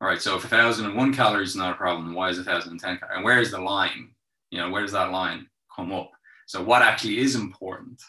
All 0.00 0.08
right. 0.08 0.20
So 0.20 0.36
if 0.36 0.44
a 0.44 0.48
thousand 0.48 0.86
and 0.86 0.96
one 0.96 1.12
calories 1.12 1.50
is 1.50 1.56
not 1.56 1.72
a 1.72 1.76
problem, 1.76 2.14
why 2.14 2.28
is 2.28 2.38
a 2.38 2.44
thousand 2.44 2.72
and 2.72 2.80
ten? 2.80 2.98
And 3.14 3.24
where 3.24 3.38
is 3.38 3.50
the 3.50 3.60
line? 3.60 4.10
You 4.50 4.58
know, 4.58 4.70
where 4.70 4.82
does 4.82 4.92
that 4.92 5.12
line 5.12 5.46
come 5.74 5.92
up? 5.92 6.10
So 6.46 6.62
what 6.62 6.82
actually 6.82 7.18
is 7.18 7.34
important? 7.36 8.00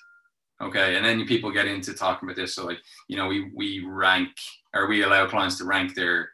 Okay. 0.61 0.95
And 0.95 1.05
then 1.05 1.25
people 1.25 1.51
get 1.51 1.67
into 1.67 1.93
talking 1.93 2.27
about 2.27 2.35
this. 2.35 2.55
So 2.55 2.65
like, 2.65 2.79
you 3.07 3.17
know, 3.17 3.27
we 3.27 3.51
we 3.53 3.83
rank 3.85 4.31
or 4.73 4.87
we 4.87 5.03
allow 5.03 5.27
clients 5.27 5.57
to 5.59 5.65
rank 5.65 5.93
their 5.93 6.29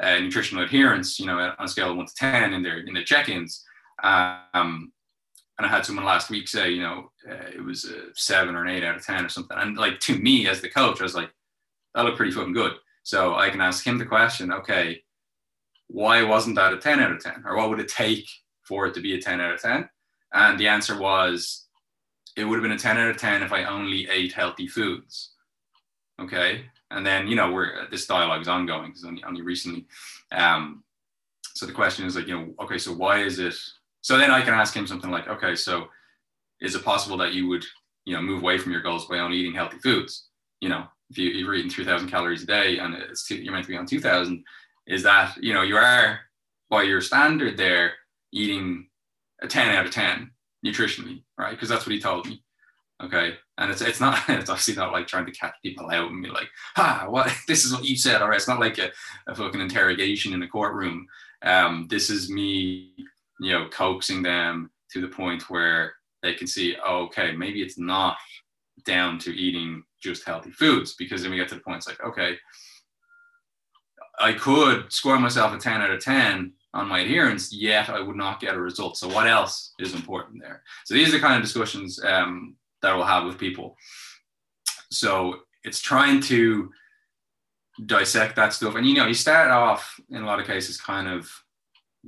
uh, 0.00 0.18
nutritional 0.18 0.64
adherence, 0.64 1.18
you 1.18 1.26
know, 1.26 1.38
on 1.38 1.64
a 1.64 1.68
scale 1.68 1.90
of 1.90 1.96
one 1.96 2.06
to 2.06 2.14
10 2.14 2.52
in 2.52 2.62
their, 2.62 2.80
in 2.80 2.94
their 2.94 3.04
check-ins. 3.04 3.64
Um, 4.02 4.92
and 5.58 5.66
I 5.66 5.68
had 5.68 5.86
someone 5.86 6.04
last 6.04 6.30
week 6.30 6.48
say, 6.48 6.70
you 6.70 6.82
know, 6.82 7.12
uh, 7.30 7.46
it 7.54 7.62
was 7.62 7.84
a 7.84 8.06
seven 8.14 8.56
or 8.56 8.64
an 8.64 8.70
eight 8.70 8.84
out 8.84 8.96
of 8.96 9.04
10 9.04 9.24
or 9.24 9.28
something. 9.28 9.56
And 9.56 9.76
like 9.76 10.00
to 10.00 10.18
me 10.18 10.48
as 10.48 10.60
the 10.60 10.68
coach, 10.68 11.00
I 11.00 11.04
was 11.04 11.14
like, 11.14 11.30
that 11.94 12.04
looked 12.04 12.16
pretty 12.16 12.32
fucking 12.32 12.52
good. 12.52 12.72
So 13.02 13.34
I 13.34 13.50
can 13.50 13.60
ask 13.60 13.86
him 13.86 13.98
the 13.98 14.06
question, 14.06 14.52
okay, 14.52 15.02
why 15.88 16.22
wasn't 16.22 16.56
that 16.56 16.72
a 16.72 16.78
10 16.78 17.00
out 17.00 17.12
of 17.12 17.22
10? 17.22 17.44
Or 17.46 17.56
what 17.56 17.68
would 17.68 17.80
it 17.80 17.88
take 17.88 18.26
for 18.62 18.86
it 18.86 18.94
to 18.94 19.00
be 19.00 19.14
a 19.14 19.20
10 19.20 19.40
out 19.40 19.54
of 19.54 19.60
10? 19.60 19.88
And 20.32 20.58
the 20.58 20.68
answer 20.68 20.98
was, 20.98 21.66
it 22.36 22.44
would 22.44 22.56
have 22.56 22.62
been 22.62 22.72
a 22.72 22.78
10 22.78 22.96
out 22.96 23.10
of 23.10 23.18
10 23.18 23.42
if 23.42 23.52
I 23.52 23.64
only 23.64 24.08
ate 24.08 24.32
healthy 24.32 24.66
foods. 24.66 25.32
Okay. 26.20 26.64
And 26.90 27.04
then, 27.04 27.26
you 27.26 27.36
know, 27.36 27.50
we're 27.52 27.88
this 27.90 28.06
dialogue 28.06 28.42
is 28.42 28.48
ongoing 28.48 28.88
because 28.88 29.04
only, 29.04 29.24
only 29.24 29.42
recently. 29.42 29.86
Um, 30.30 30.84
so 31.54 31.66
the 31.66 31.72
question 31.72 32.06
is 32.06 32.16
like, 32.16 32.26
you 32.26 32.38
know, 32.38 32.54
okay, 32.62 32.78
so 32.78 32.92
why 32.92 33.22
is 33.22 33.38
it? 33.38 33.54
So 34.00 34.16
then 34.16 34.30
I 34.30 34.42
can 34.42 34.54
ask 34.54 34.74
him 34.74 34.86
something 34.86 35.10
like, 35.10 35.28
okay, 35.28 35.54
so 35.54 35.88
is 36.60 36.74
it 36.74 36.84
possible 36.84 37.16
that 37.18 37.34
you 37.34 37.48
would, 37.48 37.64
you 38.04 38.14
know, 38.14 38.22
move 38.22 38.42
away 38.42 38.58
from 38.58 38.72
your 38.72 38.82
goals 38.82 39.06
by 39.06 39.18
only 39.18 39.38
eating 39.38 39.54
healthy 39.54 39.78
foods? 39.78 40.28
You 40.60 40.70
know, 40.70 40.86
if 41.12 41.18
you, 41.18 41.30
you're 41.30 41.54
eating 41.54 41.70
3,000 41.70 42.08
calories 42.08 42.42
a 42.42 42.46
day 42.46 42.78
and 42.78 42.94
it's 42.94 43.26
two, 43.26 43.36
you're 43.36 43.52
meant 43.52 43.66
to 43.66 43.70
be 43.70 43.76
on 43.76 43.86
2,000, 43.86 44.42
is 44.86 45.02
that, 45.02 45.36
you 45.40 45.52
know, 45.52 45.62
you 45.62 45.76
are 45.76 46.20
by 46.70 46.82
your 46.82 47.02
standard 47.02 47.56
there 47.56 47.92
eating 48.32 48.88
a 49.42 49.46
10 49.46 49.74
out 49.74 49.86
of 49.86 49.92
10 49.92 50.30
nutritionally, 50.64 51.22
right? 51.36 51.50
Because 51.50 51.68
that's 51.68 51.84
what 51.86 51.92
he 51.92 52.00
told 52.00 52.26
me. 52.26 52.42
Okay. 53.02 53.34
And 53.58 53.70
it's 53.70 53.82
it's 53.82 54.00
not 54.00 54.18
it's 54.28 54.48
obviously 54.48 54.74
not 54.74 54.92
like 54.92 55.06
trying 55.06 55.26
to 55.26 55.32
catch 55.32 55.54
people 55.62 55.90
out 55.90 56.10
and 56.10 56.22
be 56.22 56.30
like, 56.30 56.48
ah, 56.76 57.06
what 57.08 57.30
this 57.48 57.64
is 57.64 57.72
what 57.72 57.84
you 57.84 57.96
said. 57.96 58.22
All 58.22 58.28
right. 58.28 58.36
It's 58.36 58.48
not 58.48 58.60
like 58.60 58.78
a, 58.78 58.90
a 59.26 59.34
fucking 59.34 59.60
interrogation 59.60 60.32
in 60.32 60.42
a 60.42 60.48
courtroom. 60.48 61.06
Um, 61.42 61.88
this 61.90 62.08
is 62.08 62.30
me, 62.30 62.94
you 63.40 63.52
know, 63.52 63.68
coaxing 63.68 64.22
them 64.22 64.70
to 64.92 65.00
the 65.00 65.08
point 65.08 65.50
where 65.50 65.94
they 66.22 66.34
can 66.34 66.46
see, 66.46 66.76
oh, 66.86 67.04
okay, 67.04 67.32
maybe 67.32 67.60
it's 67.60 67.78
not 67.78 68.16
down 68.84 69.18
to 69.18 69.30
eating 69.36 69.82
just 70.02 70.24
healthy 70.24 70.50
foods 70.50 70.94
because 70.94 71.22
then 71.22 71.30
we 71.30 71.36
get 71.36 71.48
to 71.48 71.54
the 71.54 71.60
point 71.60 71.78
it's 71.78 71.88
like, 71.88 72.02
okay, 72.02 72.36
I 74.20 74.32
could 74.32 74.92
score 74.92 75.18
myself 75.18 75.54
a 75.54 75.58
10 75.58 75.80
out 75.80 75.90
of 75.90 76.02
10 76.02 76.52
on 76.74 76.88
my 76.88 77.00
adherence, 77.00 77.52
yet 77.52 77.88
I 77.88 78.00
would 78.00 78.16
not 78.16 78.40
get 78.40 78.54
a 78.54 78.60
result. 78.60 78.96
So 78.96 79.08
what 79.08 79.26
else 79.26 79.74
is 79.78 79.94
important 79.94 80.42
there? 80.42 80.62
So 80.84 80.94
these 80.94 81.08
are 81.08 81.12
the 81.12 81.20
kind 81.20 81.36
of 81.36 81.42
discussions 81.42 82.02
um, 82.04 82.56
that 82.82 82.94
we'll 82.94 83.04
have 83.04 83.24
with 83.24 83.38
people. 83.38 83.76
So 84.90 85.40
it's 85.64 85.80
trying 85.80 86.20
to 86.22 86.70
dissect 87.86 88.36
that 88.36 88.52
stuff. 88.52 88.74
And 88.74 88.86
you 88.86 88.94
know, 88.94 89.06
you 89.06 89.14
start 89.14 89.50
off 89.50 89.98
in 90.10 90.22
a 90.22 90.26
lot 90.26 90.40
of 90.40 90.46
cases 90.46 90.80
kind 90.80 91.08
of 91.08 91.30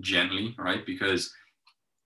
gently, 0.01 0.55
right? 0.59 0.85
Because 0.85 1.33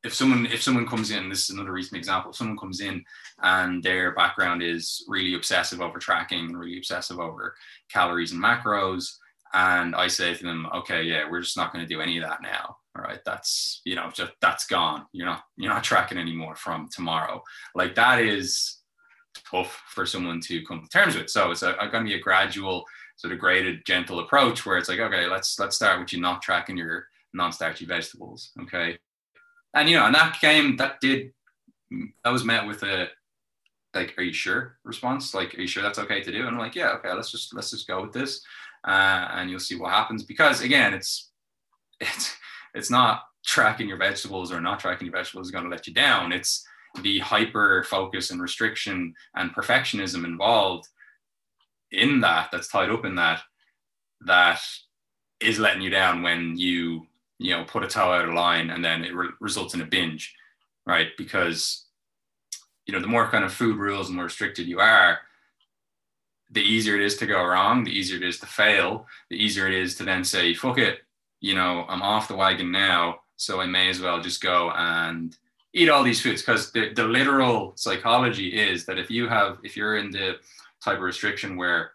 if 0.04 0.14
someone 0.14 0.46
if 0.46 0.62
someone 0.62 0.86
comes 0.86 1.10
in, 1.10 1.28
this 1.28 1.44
is 1.44 1.50
another 1.50 1.72
recent 1.72 1.98
example, 1.98 2.30
if 2.30 2.36
someone 2.36 2.56
comes 2.56 2.80
in 2.80 3.04
and 3.42 3.82
their 3.82 4.14
background 4.14 4.62
is 4.62 5.04
really 5.08 5.34
obsessive 5.34 5.80
over 5.80 5.98
tracking 5.98 6.52
really 6.52 6.78
obsessive 6.78 7.18
over 7.18 7.54
calories 7.90 8.32
and 8.32 8.42
macros, 8.42 9.16
and 9.54 9.94
I 9.94 10.08
say 10.08 10.34
to 10.34 10.44
them, 10.44 10.66
okay, 10.74 11.02
yeah, 11.02 11.28
we're 11.30 11.40
just 11.40 11.56
not 11.56 11.72
going 11.72 11.86
to 11.86 11.94
do 11.94 12.00
any 12.00 12.18
of 12.18 12.24
that 12.28 12.42
now. 12.42 12.76
All 12.96 13.04
right 13.04 13.20
that's 13.24 13.80
you 13.84 13.94
know 13.94 14.10
just 14.12 14.32
that's 14.40 14.66
gone. 14.66 15.06
You're 15.12 15.26
not 15.26 15.44
you're 15.56 15.72
not 15.72 15.84
tracking 15.84 16.18
anymore 16.18 16.56
from 16.56 16.88
tomorrow. 16.92 17.42
Like 17.76 17.94
that 17.94 18.20
is 18.20 18.78
tough 19.48 19.80
for 19.88 20.04
someone 20.04 20.40
to 20.40 20.64
come 20.64 20.82
to 20.82 20.88
terms 20.88 21.16
with. 21.16 21.30
So 21.30 21.52
it's 21.52 21.62
going 21.62 21.78
to 21.78 22.02
be 22.02 22.14
a 22.14 22.20
gradual 22.20 22.84
sort 23.16 23.32
of 23.32 23.38
graded 23.38 23.84
gentle 23.86 24.18
approach 24.20 24.66
where 24.66 24.78
it's 24.78 24.88
like 24.88 24.98
okay 24.98 25.26
let's 25.26 25.58
let's 25.60 25.76
start 25.76 26.00
with 26.00 26.12
you 26.12 26.20
not 26.20 26.42
tracking 26.42 26.76
your 26.76 27.06
non-starchy 27.34 27.84
vegetables. 27.84 28.50
Okay? 28.62 28.98
And 29.74 29.88
you 29.88 29.96
know, 29.96 30.06
and 30.06 30.14
that 30.14 30.40
came 30.40 30.76
that 30.76 31.00
did 31.00 31.32
that 32.24 32.32
was 32.32 32.44
met 32.44 32.66
with 32.66 32.82
a 32.82 33.08
like, 33.94 34.14
are 34.18 34.22
you 34.22 34.32
sure 34.32 34.78
response? 34.84 35.34
Like, 35.34 35.54
are 35.54 35.60
you 35.60 35.66
sure 35.66 35.82
that's 35.82 35.98
okay 35.98 36.22
to 36.22 36.32
do? 36.32 36.40
And 36.40 36.48
I'm 36.48 36.58
like, 36.58 36.74
yeah, 36.74 36.90
okay, 36.92 37.12
let's 37.12 37.30
just 37.30 37.54
let's 37.54 37.70
just 37.70 37.88
go 37.88 38.02
with 38.02 38.12
this, 38.12 38.42
uh, 38.86 39.28
and 39.32 39.50
you'll 39.50 39.60
see 39.60 39.76
what 39.76 39.92
happens. 39.92 40.24
Because 40.24 40.60
again, 40.62 40.94
it's 40.94 41.30
it's 42.00 42.34
it's 42.74 42.90
not 42.90 43.22
tracking 43.44 43.88
your 43.88 43.96
vegetables 43.96 44.52
or 44.52 44.60
not 44.60 44.80
tracking 44.80 45.06
your 45.06 45.16
vegetables 45.16 45.46
is 45.46 45.50
going 45.50 45.64
to 45.64 45.70
let 45.70 45.86
you 45.86 45.94
down. 45.94 46.32
It's 46.32 46.66
the 47.02 47.18
hyper 47.20 47.84
focus 47.84 48.30
and 48.30 48.40
restriction 48.40 49.14
and 49.36 49.54
perfectionism 49.54 50.24
involved 50.24 50.86
in 51.92 52.20
that 52.20 52.48
that's 52.52 52.68
tied 52.68 52.90
up 52.90 53.04
in 53.04 53.14
that 53.14 53.40
that 54.26 54.60
is 55.40 55.58
letting 55.58 55.82
you 55.82 55.90
down 55.90 56.22
when 56.22 56.56
you 56.56 57.06
you 57.38 57.50
know 57.50 57.64
put 57.64 57.84
a 57.84 57.86
toe 57.86 58.12
out 58.12 58.28
of 58.28 58.34
line 58.34 58.70
and 58.70 58.84
then 58.84 59.04
it 59.04 59.14
re- 59.14 59.28
results 59.40 59.74
in 59.74 59.80
a 59.80 59.86
binge 59.86 60.34
right 60.86 61.08
because 61.16 61.86
you 62.88 62.94
know 62.94 63.00
the 63.00 63.06
more 63.06 63.28
kind 63.28 63.44
of 63.44 63.52
food 63.52 63.76
rules 63.76 64.08
and 64.08 64.16
more 64.16 64.24
restricted 64.24 64.66
you 64.66 64.80
are 64.80 65.20
the 66.50 66.62
easier 66.62 66.96
it 66.96 67.02
is 67.02 67.16
to 67.18 67.26
go 67.26 67.44
wrong 67.44 67.84
the 67.84 67.96
easier 67.96 68.16
it 68.16 68.24
is 68.24 68.40
to 68.40 68.46
fail 68.46 69.06
the 69.30 69.36
easier 69.36 69.68
it 69.68 69.74
is 69.74 69.94
to 69.94 70.02
then 70.02 70.24
say 70.24 70.52
fuck 70.54 70.78
it 70.78 71.00
you 71.40 71.54
know 71.54 71.84
i'm 71.88 72.02
off 72.02 72.26
the 72.26 72.34
wagon 72.34 72.72
now 72.72 73.20
so 73.36 73.60
i 73.60 73.66
may 73.66 73.88
as 73.88 74.00
well 74.00 74.20
just 74.20 74.42
go 74.42 74.70
and 74.70 75.36
eat 75.74 75.88
all 75.88 76.02
these 76.02 76.20
foods 76.20 76.42
because 76.42 76.72
the, 76.72 76.92
the 76.94 77.04
literal 77.04 77.72
psychology 77.76 78.48
is 78.58 78.86
that 78.86 78.98
if 78.98 79.10
you 79.10 79.28
have 79.28 79.58
if 79.62 79.76
you're 79.76 79.98
in 79.98 80.10
the 80.10 80.36
type 80.82 80.96
of 80.96 81.02
restriction 81.02 81.56
where 81.56 81.92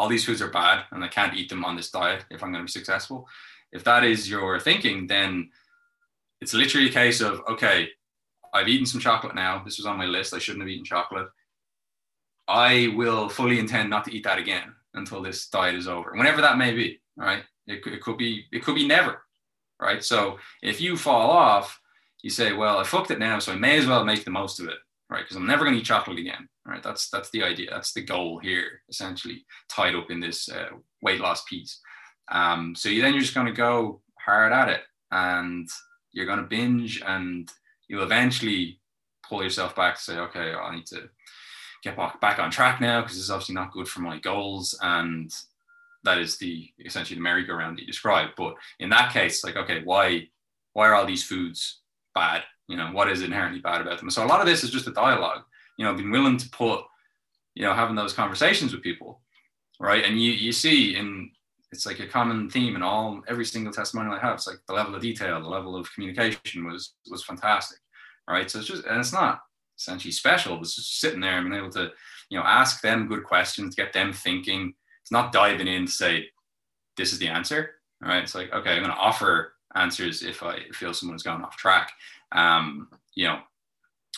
all 0.00 0.08
these 0.08 0.24
foods 0.24 0.40
are 0.40 0.48
bad 0.48 0.84
and 0.92 1.04
I 1.04 1.08
can't 1.08 1.36
eat 1.36 1.50
them 1.50 1.62
on 1.62 1.76
this 1.76 1.90
diet 1.90 2.24
if 2.30 2.42
I'm 2.42 2.52
going 2.52 2.64
to 2.64 2.66
be 2.66 2.70
successful. 2.70 3.28
If 3.70 3.84
that 3.84 4.02
is 4.02 4.30
your 4.30 4.58
thinking, 4.58 5.06
then 5.06 5.50
it's 6.40 6.54
literally 6.54 6.88
a 6.88 6.92
case 6.92 7.20
of, 7.20 7.42
okay, 7.50 7.90
I've 8.52 8.68
eaten 8.68 8.86
some 8.86 9.00
chocolate 9.00 9.34
now. 9.34 9.62
This 9.64 9.78
was 9.78 9.86
on 9.86 9.98
my 9.98 10.06
list. 10.06 10.34
I 10.34 10.38
shouldn't 10.38 10.62
have 10.62 10.68
eaten 10.68 10.84
chocolate. 10.84 11.28
I 12.48 12.92
will 12.96 13.28
fully 13.28 13.58
intend 13.58 13.90
not 13.90 14.04
to 14.04 14.14
eat 14.14 14.24
that 14.24 14.38
again 14.38 14.74
until 14.94 15.22
this 15.22 15.48
diet 15.48 15.76
is 15.76 15.86
over, 15.86 16.12
whenever 16.14 16.40
that 16.40 16.58
may 16.58 16.74
be, 16.74 17.00
right? 17.16 17.44
It, 17.66 17.86
it 17.86 18.02
could 18.02 18.18
be, 18.18 18.46
it 18.50 18.64
could 18.64 18.74
be 18.74 18.88
never, 18.88 19.22
right? 19.80 20.02
So 20.02 20.38
if 20.62 20.80
you 20.80 20.96
fall 20.96 21.30
off, 21.30 21.80
you 22.22 22.30
say, 22.30 22.52
well, 22.52 22.78
I 22.78 22.84
fucked 22.84 23.12
it 23.12 23.20
now, 23.20 23.38
so 23.38 23.52
I 23.52 23.56
may 23.56 23.78
as 23.78 23.86
well 23.86 24.04
make 24.04 24.24
the 24.24 24.30
most 24.32 24.58
of 24.58 24.66
it, 24.66 24.74
right? 25.08 25.22
Because 25.22 25.36
I'm 25.36 25.46
never 25.46 25.64
going 25.64 25.74
to 25.74 25.80
eat 25.80 25.86
chocolate 25.86 26.18
again, 26.18 26.48
right? 26.66 26.82
That's 26.82 27.08
that's 27.08 27.30
the 27.30 27.42
idea. 27.42 27.70
That's 27.70 27.92
the 27.92 28.02
goal 28.02 28.38
here, 28.40 28.82
essentially 28.88 29.46
tied 29.68 29.94
up 29.94 30.10
in 30.10 30.20
this 30.20 30.48
uh, 30.48 30.70
weight 31.02 31.20
loss 31.20 31.44
piece. 31.44 31.80
Um, 32.30 32.74
so 32.76 32.88
you 32.88 33.00
then 33.00 33.12
you're 33.12 33.22
just 33.22 33.34
going 33.34 33.46
to 33.46 33.52
go 33.52 34.02
hard 34.18 34.52
at 34.52 34.68
it, 34.68 34.82
and 35.10 35.68
you're 36.12 36.26
going 36.26 36.40
to 36.40 36.44
binge, 36.44 37.02
and 37.06 37.50
you'll 37.90 38.04
eventually 38.04 38.78
pull 39.28 39.42
yourself 39.42 39.74
back 39.74 39.96
to 39.96 40.00
say, 40.00 40.16
okay, 40.16 40.54
I 40.54 40.74
need 40.76 40.86
to 40.86 41.10
get 41.82 41.96
back 42.20 42.38
on 42.38 42.50
track 42.50 42.80
now 42.80 43.00
because 43.00 43.16
this 43.16 43.24
is 43.24 43.30
obviously 43.32 43.56
not 43.56 43.72
good 43.72 43.88
for 43.88 44.00
my 44.00 44.20
goals, 44.20 44.78
and 44.80 45.34
that 46.04 46.18
is 46.18 46.38
the 46.38 46.70
essentially 46.78 47.16
the 47.16 47.22
merry-go-round 47.22 47.76
that 47.76 47.80
you 47.80 47.86
described. 47.88 48.34
But 48.36 48.54
in 48.78 48.90
that 48.90 49.12
case, 49.12 49.42
like, 49.42 49.56
okay, 49.56 49.82
why 49.82 50.28
why 50.72 50.86
are 50.86 50.94
all 50.94 51.04
these 51.04 51.24
foods 51.24 51.80
bad? 52.14 52.44
You 52.68 52.76
know, 52.76 52.90
what 52.92 53.10
is 53.10 53.22
inherently 53.22 53.60
bad 53.60 53.80
about 53.80 53.98
them? 53.98 54.08
So 54.08 54.24
a 54.24 54.30
lot 54.32 54.40
of 54.40 54.46
this 54.46 54.62
is 54.62 54.70
just 54.70 54.86
a 54.86 54.92
dialogue. 54.92 55.42
You 55.76 55.84
know, 55.84 55.94
being 55.94 56.12
willing 56.12 56.36
to 56.36 56.48
put, 56.50 56.84
you 57.56 57.64
know, 57.64 57.74
having 57.74 57.96
those 57.96 58.12
conversations 58.12 58.72
with 58.72 58.84
people, 58.84 59.20
right? 59.80 60.04
And 60.04 60.22
you 60.22 60.30
you 60.30 60.52
see 60.52 60.94
in 60.94 61.32
it's 61.72 61.86
like 61.86 62.00
a 62.00 62.06
common 62.06 62.50
theme 62.50 62.74
in 62.76 62.82
all 62.82 63.22
every 63.28 63.44
single 63.44 63.72
testimonial 63.72 64.14
I 64.14 64.20
have. 64.20 64.34
It's 64.34 64.46
like 64.46 64.58
the 64.66 64.74
level 64.74 64.94
of 64.94 65.02
detail, 65.02 65.40
the 65.40 65.48
level 65.48 65.76
of 65.76 65.92
communication 65.92 66.66
was 66.66 66.94
was 67.10 67.24
fantastic, 67.24 67.78
right? 68.28 68.50
So 68.50 68.58
it's 68.58 68.68
just 68.68 68.84
and 68.86 68.98
it's 68.98 69.12
not 69.12 69.40
essentially 69.78 70.12
special, 70.12 70.56
but 70.56 70.62
it's 70.62 70.76
just 70.76 71.00
sitting 71.00 71.20
there 71.20 71.38
and 71.38 71.48
being 71.48 71.58
able 71.58 71.72
to, 71.72 71.90
you 72.28 72.38
know, 72.38 72.44
ask 72.44 72.82
them 72.82 73.08
good 73.08 73.24
questions, 73.24 73.74
get 73.74 73.92
them 73.92 74.12
thinking. 74.12 74.74
It's 75.02 75.12
not 75.12 75.32
diving 75.32 75.68
in 75.68 75.86
to 75.86 75.92
say, 75.92 76.26
this 76.96 77.12
is 77.12 77.18
the 77.18 77.28
answer. 77.28 77.76
Right. 78.02 78.22
It's 78.22 78.34
like, 78.34 78.52
okay, 78.52 78.72
I'm 78.72 78.82
going 78.82 78.90
to 78.90 78.96
offer 78.96 79.54
answers 79.74 80.22
if 80.22 80.42
I 80.42 80.60
feel 80.72 80.94
someone's 80.94 81.22
gone 81.22 81.42
off 81.42 81.56
track. 81.56 81.92
Um, 82.32 82.88
you 83.14 83.26
know, 83.26 83.40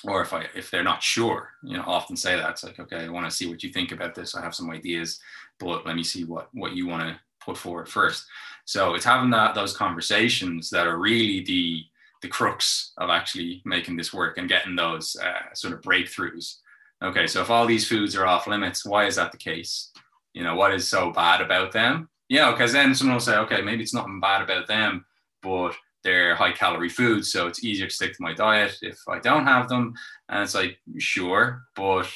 or 0.04 0.22
if 0.22 0.32
I 0.32 0.46
if 0.54 0.70
they're 0.70 0.82
not 0.82 1.02
sure, 1.02 1.50
you 1.62 1.76
know, 1.76 1.82
I 1.82 1.86
often 1.86 2.16
say 2.16 2.36
that 2.36 2.50
it's 2.50 2.64
like, 2.64 2.78
okay, 2.78 3.04
I 3.04 3.08
want 3.08 3.28
to 3.28 3.36
see 3.36 3.48
what 3.48 3.62
you 3.62 3.70
think 3.70 3.92
about 3.92 4.14
this. 4.14 4.34
I 4.34 4.42
have 4.42 4.54
some 4.54 4.70
ideas, 4.70 5.20
but 5.58 5.86
let 5.86 5.96
me 5.96 6.02
see 6.02 6.24
what 6.24 6.48
what 6.52 6.72
you 6.72 6.86
want 6.86 7.02
to 7.02 7.20
put 7.44 7.58
forward 7.58 7.88
first. 7.88 8.26
So 8.64 8.94
it's 8.94 9.04
having 9.04 9.30
that 9.30 9.54
those 9.54 9.76
conversations 9.76 10.70
that 10.70 10.86
are 10.86 10.98
really 10.98 11.42
the 11.44 11.84
the 12.22 12.28
crux 12.28 12.92
of 12.98 13.10
actually 13.10 13.62
making 13.64 13.96
this 13.96 14.12
work 14.12 14.38
and 14.38 14.48
getting 14.48 14.76
those 14.76 15.16
uh, 15.16 15.52
sort 15.54 15.74
of 15.74 15.80
breakthroughs. 15.80 16.58
Okay, 17.02 17.26
so 17.26 17.42
if 17.42 17.50
all 17.50 17.66
these 17.66 17.88
foods 17.88 18.14
are 18.14 18.26
off 18.26 18.46
limits, 18.46 18.86
why 18.86 19.06
is 19.06 19.16
that 19.16 19.32
the 19.32 19.38
case? 19.38 19.90
You 20.32 20.44
know, 20.44 20.54
what 20.54 20.72
is 20.72 20.88
so 20.88 21.10
bad 21.10 21.40
about 21.40 21.72
them? 21.72 22.08
Yeah, 22.28 22.52
because 22.52 22.72
then 22.72 22.94
someone 22.94 23.16
will 23.16 23.20
say, 23.20 23.36
okay, 23.38 23.60
maybe 23.60 23.82
it's 23.82 23.92
nothing 23.92 24.20
bad 24.20 24.40
about 24.40 24.68
them, 24.68 25.04
but 25.42 25.74
they're 26.04 26.36
high 26.36 26.52
calorie 26.52 26.88
foods, 26.88 27.30
so 27.30 27.48
it's 27.48 27.64
easier 27.64 27.88
to 27.88 27.92
stick 27.92 28.12
to 28.12 28.22
my 28.22 28.32
diet 28.32 28.76
if 28.82 28.98
I 29.08 29.18
don't 29.18 29.46
have 29.46 29.68
them. 29.68 29.94
And 30.28 30.42
it's 30.42 30.54
like, 30.54 30.78
sure, 30.98 31.64
but 31.74 32.08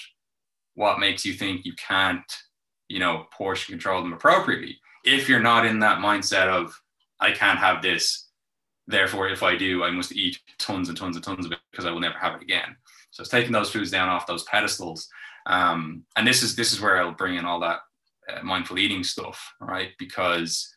what 0.74 1.00
makes 1.00 1.24
you 1.24 1.34
think 1.34 1.64
you 1.64 1.72
can't, 1.74 2.32
you 2.88 3.00
know, 3.00 3.26
portion 3.32 3.72
control 3.72 4.02
them 4.02 4.12
appropriately? 4.12 4.78
If 5.06 5.28
you're 5.28 5.40
not 5.40 5.64
in 5.64 5.78
that 5.78 5.98
mindset 5.98 6.48
of, 6.48 6.78
I 7.20 7.32
can't 7.32 7.58
have 7.58 7.80
this, 7.80 8.28
therefore, 8.86 9.28
if 9.28 9.42
I 9.42 9.56
do, 9.56 9.84
I 9.84 9.90
must 9.90 10.12
eat 10.12 10.38
tons 10.58 10.88
and 10.88 10.98
tons 10.98 11.16
and 11.16 11.24
tons 11.24 11.46
of 11.46 11.52
it 11.52 11.58
because 11.70 11.86
I 11.86 11.90
will 11.90 12.00
never 12.00 12.18
have 12.18 12.34
it 12.34 12.42
again. 12.42 12.76
So 13.10 13.22
it's 13.22 13.30
taking 13.30 13.52
those 13.52 13.70
foods 13.70 13.90
down 13.90 14.10
off 14.10 14.26
those 14.26 14.44
pedestals. 14.44 15.08
Um, 15.46 16.04
and 16.16 16.26
this 16.26 16.42
is 16.42 16.56
this 16.56 16.72
is 16.72 16.80
where 16.80 17.00
I'll 17.00 17.12
bring 17.12 17.36
in 17.36 17.44
all 17.44 17.60
that 17.60 17.80
uh, 18.28 18.42
mindful 18.42 18.78
eating 18.78 19.04
stuff, 19.04 19.54
right? 19.60 19.90
Because 19.98 20.76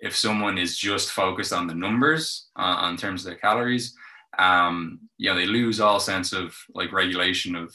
if 0.00 0.16
someone 0.16 0.58
is 0.58 0.76
just 0.76 1.12
focused 1.12 1.52
on 1.52 1.68
the 1.68 1.74
numbers 1.74 2.48
uh, 2.58 2.62
on 2.62 2.96
terms 2.96 3.22
of 3.22 3.30
their 3.30 3.38
calories, 3.38 3.94
um, 4.38 4.98
you 5.16 5.30
know, 5.30 5.36
they 5.36 5.46
lose 5.46 5.80
all 5.80 6.00
sense 6.00 6.32
of 6.32 6.56
like 6.74 6.92
regulation 6.92 7.54
of, 7.54 7.74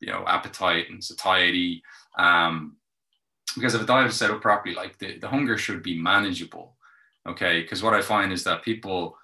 you 0.00 0.10
know, 0.10 0.24
appetite 0.26 0.86
and 0.88 1.04
satiety. 1.04 1.82
Um, 2.18 2.76
because 3.54 3.74
if 3.74 3.82
a 3.82 3.86
diet 3.86 4.10
is 4.10 4.16
set 4.16 4.30
up 4.30 4.40
properly, 4.40 4.74
like 4.74 4.98
the, 4.98 5.18
the 5.18 5.28
hunger 5.28 5.58
should 5.58 5.82
be 5.82 6.00
manageable. 6.00 6.76
Okay. 7.28 7.62
Because 7.62 7.82
what 7.82 7.94
I 7.94 8.02
find 8.02 8.32
is 8.32 8.44
that 8.44 8.62
people, 8.62 9.16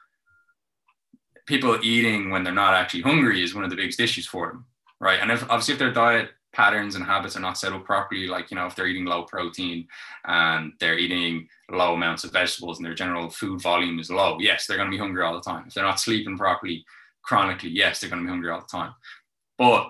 people 1.46 1.78
eating 1.82 2.30
when 2.30 2.44
they're 2.44 2.52
not 2.52 2.74
actually 2.74 3.02
hungry 3.02 3.42
is 3.42 3.54
one 3.54 3.64
of 3.64 3.70
the 3.70 3.76
biggest 3.76 4.00
issues 4.00 4.26
for 4.26 4.48
them. 4.48 4.66
Right. 5.00 5.20
And 5.20 5.30
if 5.30 5.42
obviously 5.44 5.74
if 5.74 5.78
their 5.78 5.92
diet 5.92 6.30
patterns 6.52 6.94
and 6.94 7.04
habits 7.04 7.36
are 7.36 7.40
not 7.40 7.58
set 7.58 7.72
up 7.72 7.84
properly, 7.84 8.26
like, 8.26 8.50
you 8.50 8.56
know, 8.56 8.66
if 8.66 8.74
they're 8.74 8.86
eating 8.86 9.04
low 9.04 9.24
protein 9.24 9.86
and 10.26 10.72
they're 10.80 10.98
eating 10.98 11.48
low 11.70 11.94
amounts 11.94 12.24
of 12.24 12.32
vegetables 12.32 12.78
and 12.78 12.86
their 12.86 12.94
general 12.94 13.28
food 13.28 13.60
volume 13.60 13.98
is 13.98 14.10
low, 14.10 14.38
yes, 14.40 14.66
they're 14.66 14.78
going 14.78 14.90
to 14.90 14.96
be 14.96 15.00
hungry 15.00 15.22
all 15.22 15.34
the 15.34 15.40
time. 15.40 15.64
If 15.66 15.74
they're 15.74 15.84
not 15.84 16.00
sleeping 16.00 16.38
properly 16.38 16.84
chronically, 17.22 17.70
yes, 17.70 18.00
they're 18.00 18.08
going 18.08 18.22
to 18.22 18.26
be 18.26 18.30
hungry 18.30 18.50
all 18.50 18.60
the 18.60 18.66
time. 18.66 18.94
But 19.58 19.88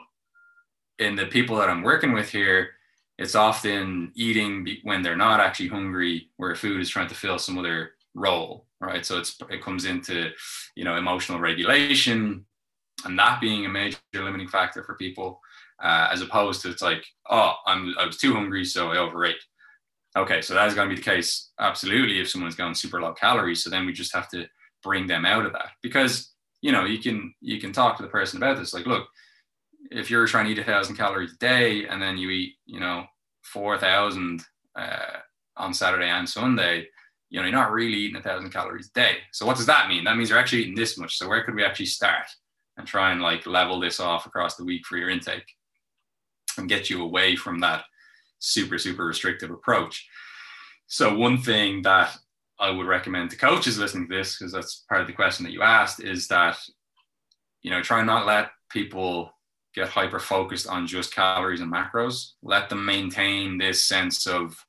in 0.99 1.15
the 1.15 1.27
people 1.27 1.57
that 1.57 1.69
I'm 1.69 1.83
working 1.83 2.13
with 2.13 2.31
here, 2.31 2.71
it's 3.19 3.35
often 3.35 4.13
eating 4.15 4.67
when 4.83 5.03
they're 5.03 5.17
not 5.17 5.41
actually 5.41 5.69
hungry, 5.69 6.31
where 6.37 6.55
food 6.55 6.81
is 6.81 6.89
trying 6.89 7.09
to 7.09 7.15
fill 7.15 7.39
some 7.39 7.59
other 7.59 7.93
role, 8.15 8.67
right? 8.81 9.05
So 9.07 9.19
it's 9.19 9.39
it 9.51 9.63
comes 9.63 9.85
into, 9.85 10.31
you 10.75 10.85
know, 10.85 10.97
emotional 10.97 11.41
regulation, 11.41 12.45
and 13.05 13.19
that 13.19 13.41
being 13.41 13.67
a 13.67 13.69
major 13.69 13.99
limiting 14.15 14.49
factor 14.49 14.83
for 14.83 14.95
people 14.95 15.41
uh, 15.83 16.09
as 16.11 16.23
opposed 16.23 16.63
to 16.63 16.71
it's 16.71 16.83
like, 16.83 17.05
oh, 17.31 17.55
I'm 17.67 17.95
I 17.99 18.07
was 18.07 18.17
too 18.17 18.35
hungry, 18.35 18.65
so 18.65 18.91
I 18.91 18.99
overate. 18.99 19.37
Okay, 20.17 20.41
so 20.41 20.55
that 20.55 20.67
is 20.69 20.75
going 20.75 20.89
to 20.89 20.95
be 20.95 21.01
the 21.01 21.05
case 21.05 21.51
absolutely 21.61 22.21
if 22.21 22.31
someone's 22.31 22.55
going 22.55 22.75
super 22.75 23.01
low 23.01 23.13
calories. 23.13 23.63
So 23.63 23.69
then 23.69 23.85
we 23.85 23.93
just 23.93 24.15
have 24.15 24.31
to 24.31 24.47
bring 24.83 25.07
them 25.07 25.27
out 25.27 25.45
of 25.45 25.53
that 25.53 25.71
because 25.83 26.33
you 26.63 26.73
know 26.73 26.85
you 26.85 26.99
can 26.99 27.35
you 27.41 27.61
can 27.61 27.73
talk 27.73 27.97
to 27.97 28.03
the 28.03 28.09
person 28.09 28.39
about 28.39 28.59
this. 28.59 28.73
Like, 28.73 28.87
look, 28.87 29.09
if 29.91 30.11
you're 30.11 30.27
trying 30.27 30.47
to 30.47 30.53
eat 30.53 30.59
a 30.59 30.65
thousand 30.65 30.97
calories 30.97 31.33
a 31.35 31.39
day 31.39 31.87
and 31.87 32.01
then 32.01 32.19
you 32.19 32.31
eat 32.31 32.55
you 32.67 32.81
know 32.81 33.05
four 33.43 33.79
thousand 33.79 34.43
uh, 34.79 35.19
on 35.57 35.75
Saturday 35.75 36.09
and 36.09 36.29
Sunday, 36.29 36.87
you 37.31 37.41
know 37.41 37.47
you're 37.47 37.53
not 37.53 37.73
really 37.73 37.99
eating 37.99 38.17
a 38.17 38.23
thousand 38.23 38.51
calories 38.51 38.89
a 38.89 38.99
day. 38.99 39.17
So 39.33 39.47
what 39.47 39.57
does 39.57 39.67
that 39.67 39.89
mean? 39.89 40.05
That 40.05 40.17
means 40.17 40.31
you're 40.31 40.39
actually 40.39 40.63
eating 40.63 40.75
this 40.75 40.99
much. 40.99 41.19
So 41.19 41.29
where 41.29 41.45
could 41.45 41.55
we 41.55 41.65
actually 41.65 41.87
start 41.87 42.27
and 42.77 42.87
try 42.87 43.13
and 43.13 43.23
like 43.23 43.47
level 43.47 43.81
this 43.81 44.01
off 44.01 44.27
across 44.27 44.57
the 44.57 44.65
week 44.65 44.85
for 44.87 44.97
your 44.97 45.11
intake? 45.11 45.47
and 46.59 46.69
get 46.69 46.91
you 46.91 47.03
away 47.03 47.37
from 47.37 47.61
that 47.61 47.85
super, 48.39 48.79
super 48.79 49.05
restrictive 49.05 49.51
approach. 49.51 50.09
So, 50.87 51.17
one 51.17 51.39
thing 51.39 51.83
that 51.83 52.17
I 52.59 52.71
would 52.71 52.87
recommend 52.87 53.31
to 53.31 53.37
coaches 53.37 53.79
listening 53.79 54.09
to 54.09 54.17
this, 54.17 54.39
because 54.39 54.53
that's 54.53 54.85
part 54.89 55.01
of 55.01 55.07
the 55.07 55.13
question 55.13 55.45
that 55.45 55.53
you 55.53 55.63
asked, 55.63 56.03
is 56.03 56.29
that, 56.29 56.59
you 57.63 57.71
know, 57.71 57.83
try 57.83 58.03
not 58.03 58.27
let 58.27 58.51
people 58.71 59.31
get 59.77 59.89
hyper 59.89 60.19
focused 60.19 60.67
on 60.67 60.87
just 60.87 61.15
calories 61.15 61.61
and 61.61 61.73
macros. 61.73 62.33
Let 62.43 62.69
them 62.69 62.85
maintain 62.85 63.59
this 63.59 63.85
sense 63.85 64.27
of, 64.27 64.65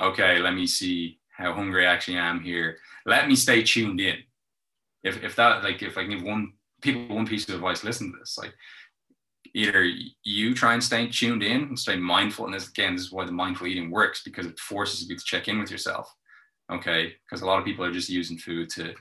okay, 0.00 0.38
let 0.38 0.54
me 0.54 0.66
see 0.66 1.18
how 1.30 1.54
hungry 1.54 1.86
I 1.86 1.92
actually 1.92 2.18
am 2.18 2.40
here. 2.40 2.76
Let 3.06 3.26
me 3.26 3.34
stay 3.34 3.62
tuned 3.62 4.00
in. 4.00 4.18
if 5.02 5.24
if 5.24 5.34
that 5.36 5.64
like 5.64 5.82
if 5.82 5.98
I 5.98 6.04
give 6.04 6.22
one 6.22 6.52
people 6.82 7.16
one 7.16 7.26
piece 7.26 7.48
of 7.48 7.54
advice, 7.56 7.82
listen 7.82 8.12
to 8.12 8.18
this. 8.18 8.36
Like 8.38 8.54
either 9.54 9.84
you 10.22 10.54
try 10.54 10.74
and 10.74 10.84
stay 10.84 11.08
tuned 11.08 11.42
in 11.42 11.62
and 11.62 11.78
stay 11.78 11.96
mindful. 11.96 12.44
And 12.44 12.54
this 12.54 12.68
again, 12.68 12.94
this 12.94 13.06
is 13.06 13.12
why 13.12 13.24
the 13.24 13.32
mindful 13.32 13.66
eating 13.66 13.90
works 13.90 14.22
because 14.22 14.46
it 14.46 14.58
forces 14.58 15.08
you 15.08 15.16
to 15.16 15.24
check 15.24 15.48
in 15.48 15.58
with 15.58 15.70
yourself. 15.70 16.14
Okay. 16.70 17.14
Because 17.24 17.42
a 17.42 17.46
lot 17.46 17.58
of 17.58 17.64
people 17.64 17.84
are 17.84 17.92
just 17.92 18.10
using 18.10 18.38
food 18.38 18.68
to 18.70 18.94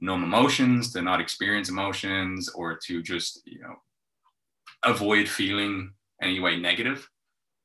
numb 0.00 0.24
emotions, 0.24 0.92
to 0.92 1.02
not 1.02 1.20
experience 1.20 1.68
emotions, 1.68 2.48
or 2.48 2.78
to 2.86 3.02
just, 3.02 3.42
you 3.46 3.60
know, 3.60 3.76
avoid 4.86 5.28
feeling 5.28 5.92
any 6.22 6.40
way 6.40 6.58
negative. 6.58 7.08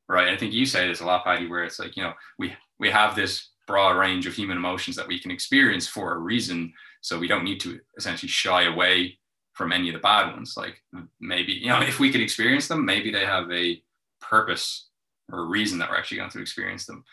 Right. 0.07 0.29
I 0.29 0.37
think 0.37 0.53
you 0.53 0.65
say 0.65 0.87
this 0.87 1.01
a 1.01 1.05
lot, 1.05 1.23
Patty, 1.23 1.47
where 1.47 1.63
it's 1.63 1.77
like, 1.77 1.95
you 1.95 2.01
know, 2.01 2.13
we 2.39 2.55
we 2.79 2.89
have 2.89 3.15
this 3.15 3.49
broad 3.67 3.95
range 3.95 4.25
of 4.25 4.33
human 4.33 4.57
emotions 4.57 4.95
that 4.95 5.07
we 5.07 5.19
can 5.19 5.29
experience 5.29 5.87
for 5.87 6.13
a 6.13 6.17
reason. 6.17 6.73
So 7.01 7.19
we 7.19 7.27
don't 7.27 7.43
need 7.43 7.59
to 7.61 7.79
essentially 7.97 8.29
shy 8.29 8.63
away 8.63 9.19
from 9.53 9.71
any 9.71 9.89
of 9.89 9.93
the 9.93 9.99
bad 9.99 10.33
ones. 10.33 10.55
Like 10.57 10.81
maybe, 11.19 11.53
you 11.53 11.67
know, 11.67 11.81
if 11.81 11.99
we 11.99 12.11
could 12.11 12.21
experience 12.21 12.67
them, 12.67 12.85
maybe 12.85 13.11
they 13.11 13.25
have 13.25 13.51
a 13.51 13.81
purpose 14.19 14.87
or 15.31 15.39
a 15.39 15.45
reason 15.45 15.77
that 15.77 15.89
we're 15.89 15.97
actually 15.97 16.17
going 16.17 16.31
to 16.31 16.41
experience 16.41 16.85
them. 16.85 17.03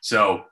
So 0.00 0.44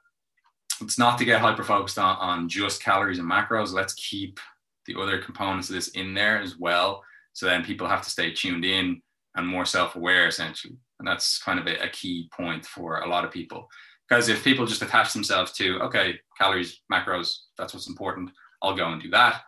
it's 0.80 0.98
not 0.98 1.18
to 1.18 1.24
get 1.24 1.40
hyper 1.40 1.62
focused 1.62 1.98
on, 1.98 2.16
on 2.16 2.48
just 2.48 2.82
calories 2.82 3.18
and 3.20 3.30
macros. 3.30 3.72
Let's 3.72 3.94
keep 3.94 4.40
the 4.86 5.00
other 5.00 5.18
components 5.18 5.68
of 5.68 5.76
this 5.76 5.88
in 5.88 6.14
there 6.14 6.40
as 6.40 6.58
well. 6.58 7.04
So 7.34 7.46
then 7.46 7.64
people 7.64 7.86
have 7.86 8.02
to 8.02 8.10
stay 8.10 8.32
tuned 8.32 8.64
in 8.64 9.02
and 9.36 9.46
more 9.46 9.66
self-aware 9.66 10.26
essentially. 10.26 10.76
And 10.98 11.06
that's 11.06 11.42
kind 11.42 11.58
of 11.58 11.66
a, 11.66 11.76
a 11.84 11.88
key 11.88 12.30
point 12.34 12.64
for 12.64 13.00
a 13.00 13.08
lot 13.08 13.24
of 13.24 13.30
people. 13.30 13.68
Because 14.08 14.28
if 14.28 14.42
people 14.42 14.66
just 14.66 14.82
attach 14.82 15.12
themselves 15.12 15.52
to, 15.52 15.78
okay, 15.80 16.18
calories, 16.38 16.80
macros, 16.92 17.36
that's 17.58 17.74
what's 17.74 17.88
important, 17.88 18.30
I'll 18.62 18.76
go 18.76 18.88
and 18.88 19.02
do 19.02 19.10
that 19.10 19.42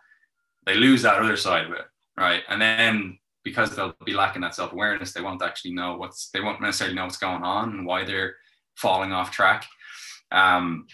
they 0.67 0.75
lose 0.75 1.01
that 1.01 1.19
other 1.19 1.37
side 1.37 1.65
of 1.65 1.71
it, 1.71 1.85
right? 2.17 2.43
And 2.49 2.61
then 2.61 3.17
because 3.43 3.73
they'll 3.75 3.95
be 4.05 4.13
lacking 4.13 4.41
that 4.41 4.53
self 4.53 4.73
awareness, 4.73 5.13
they 5.13 5.21
won't 5.21 5.41
actually 5.41 5.73
know 5.73 5.95
what's 5.95 6.29
they 6.29 6.41
won't 6.41 6.61
necessarily 6.61 6.95
know 6.95 7.05
what's 7.05 7.17
going 7.17 7.41
on 7.41 7.69
and 7.69 7.85
why 7.85 8.03
they're 8.03 8.35
falling 8.75 9.13
off 9.13 9.31
track. 9.31 9.65
Um, 10.31 10.85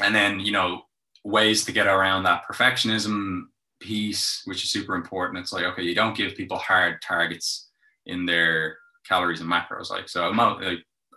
and 0.00 0.14
then 0.14 0.40
you 0.40 0.50
know 0.50 0.82
ways 1.22 1.64
to 1.66 1.72
get 1.72 1.86
around 1.86 2.24
that 2.24 2.44
perfectionism 2.50 3.42
piece, 3.84 4.42
which 4.46 4.64
is 4.64 4.70
super 4.70 4.94
important. 4.94 5.38
It's 5.38 5.52
like 5.52 5.64
okay, 5.64 5.82
you 5.82 5.94
don't 5.94 6.16
give 6.16 6.34
people 6.34 6.56
hard 6.58 7.00
targets 7.02 7.70
in 8.06 8.26
their 8.26 8.78
calories 9.06 9.40
and 9.40 9.50
macros. 9.50 9.90
Like 9.90 10.08
so, 10.08 10.32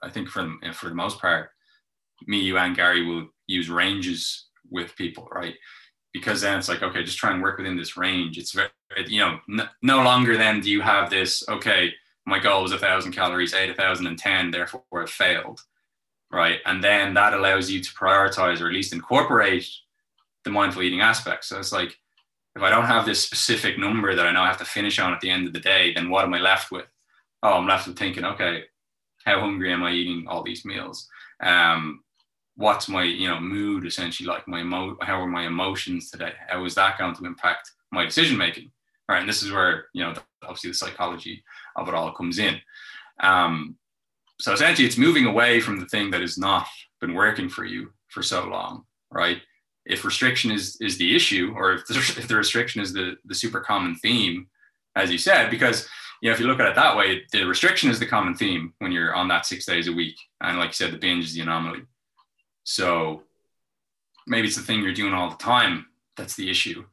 I 0.04 0.10
think 0.10 0.30
for 0.30 0.48
for 0.74 0.90
the 0.90 0.96
most 0.96 1.20
part, 1.20 1.50
me, 2.28 2.40
you, 2.40 2.58
and 2.58 2.76
Gary 2.76 3.06
will 3.06 3.28
use 3.48 3.70
ranges 3.70 4.48
with 4.70 4.96
people, 4.96 5.28
right? 5.32 5.56
because 6.14 6.42
then 6.42 6.58
it's 6.58 6.70
like 6.70 6.84
okay 6.84 7.04
just 7.04 7.18
try 7.18 7.32
and 7.32 7.42
work 7.42 7.58
within 7.58 7.78
this 7.78 7.98
range 7.98 8.38
it's 8.38 8.52
very 8.52 8.70
you 9.08 9.20
know 9.20 9.40
n- 9.50 9.70
no 9.82 10.02
longer 10.02 10.38
then 10.38 10.60
do 10.60 10.72
you 10.72 10.82
have 10.82 11.10
this 11.10 11.48
okay 11.50 11.94
my 12.26 12.40
goal 12.40 12.64
was 12.64 12.72
a 12.72 12.78
thousand 12.78 13.12
calories 13.12 13.54
eight 13.54 13.70
a 13.70 13.74
thousand 13.74 14.08
and 14.08 14.18
ten 14.18 14.52
therefore 14.52 14.84
it 14.94 15.10
failed 15.10 15.62
right 16.32 16.60
and 16.66 16.84
then 16.84 17.14
that 17.14 17.34
allows 17.34 17.70
you 17.70 17.82
to 17.82 17.92
prioritize 17.94 18.62
or 18.62 18.68
at 18.68 18.74
least 18.74 18.94
incorporate 18.94 19.68
the 20.44 20.50
mindful 20.50 20.82
eating 20.82 21.02
aspect 21.02 21.46
so 21.46 21.60
it's 21.60 21.72
like 21.74 21.98
if 22.58 22.64
i 22.64 22.70
don't 22.70 22.86
have 22.86 23.06
this 23.06 23.24
specific 23.24 23.80
number 23.80 24.16
that 24.16 24.28
i 24.28 24.32
know 24.32 24.42
i 24.42 24.48
have 24.48 24.58
to 24.58 24.66
finish 24.66 25.00
on 25.00 25.14
at 25.14 25.22
the 25.22 25.30
end 25.30 25.48
of 25.48 25.54
the 25.54 25.60
day 25.60 25.94
then 25.94 26.10
what 26.10 26.26
am 26.26 26.34
i 26.34 26.40
left 26.40 26.72
with? 26.72 26.86
Oh 27.44 27.54
i'm 27.54 27.68
left 27.68 27.88
with 27.88 27.98
thinking 27.98 28.26
okay 28.26 28.64
how 29.28 29.40
hungry 29.42 29.72
am 29.72 29.84
i 29.84 29.92
eating 29.92 30.26
all 30.28 30.42
these 30.42 30.66
meals? 30.66 31.08
Um, 31.42 32.02
what's 32.56 32.88
my 32.88 33.04
you 33.04 33.28
know 33.28 33.40
mood 33.40 33.86
essentially? 33.86 34.28
Like 34.28 34.48
my 34.48 34.62
emo- 34.62 34.98
how 35.02 35.22
are 35.22 35.28
my 35.28 35.46
emotions 35.46 36.10
today? 36.10 36.34
How 36.48 36.64
is 36.66 36.76
that 36.76 36.98
going 36.98 37.14
to 37.16 37.26
impact 37.26 37.72
my 37.92 38.06
decision 38.06 38.38
making 38.38 38.72
right 39.08 39.20
and 39.20 39.30
this 39.30 39.44
is 39.44 39.52
where 39.52 39.86
you 39.94 40.04
know 40.04 40.14
obviously 40.44 40.72
the 40.72 40.76
psychology 40.76 41.44
of 41.76 41.88
it 41.88 41.94
all 41.94 42.12
comes 42.12 42.40
in. 42.40 42.60
Um, 43.20 43.76
so 44.40 44.54
essentially 44.54 44.88
it's 44.88 44.98
moving 44.98 45.26
away 45.26 45.60
from 45.60 45.80
the 45.80 45.88
thing 45.88 46.12
that 46.12 46.22
has 46.22 46.38
not 46.38 46.68
been 47.02 47.14
working 47.14 47.50
for 47.50 47.66
you 47.66 47.92
for 48.08 48.24
so 48.24 48.46
long 48.46 48.84
right 49.12 49.42
if 49.90 50.06
restriction 50.06 50.52
is 50.52 50.78
is 50.82 50.98
the 50.98 51.16
issue 51.16 51.54
or 51.56 51.74
if 51.74 51.88
the, 51.88 51.96
if 52.18 52.28
the 52.28 52.36
restriction 52.36 52.82
is 52.82 52.94
the 52.94 53.16
the 53.26 53.36
super 53.36 53.60
common 53.60 53.96
theme 53.96 54.48
as 54.96 55.12
you 55.12 55.18
said 55.18 55.50
because 55.50 55.88
you 56.22 56.30
know 56.30 56.34
if 56.34 56.40
you 56.40 56.48
look 56.48 56.60
at 56.60 56.68
it 56.68 56.76
that 56.76 56.98
way 56.98 57.24
the 57.32 57.44
restriction 57.44 57.90
is 57.90 58.00
the 58.00 58.06
common 58.06 58.36
theme 58.36 58.74
when 58.80 58.92
you're 58.92 59.16
on 59.16 59.28
that 59.28 59.46
six 59.46 59.66
days 59.66 59.88
a 59.88 59.94
week 59.94 60.16
and 60.42 60.58
like 60.58 60.70
you 60.70 60.74
said 60.74 60.92
the 60.92 60.98
binge 60.98 61.26
is 61.26 61.34
the 61.34 61.42
anomaly 61.42 61.82
so 62.64 63.24
maybe 64.28 64.48
it's 64.48 64.58
the 64.58 64.62
thing 64.62 64.84
you're 64.84 64.94
doing 64.94 65.14
all 65.14 65.30
the 65.30 65.38
time 65.38 65.86
that's 66.18 66.36
the 66.36 66.50
issue, 66.50 66.84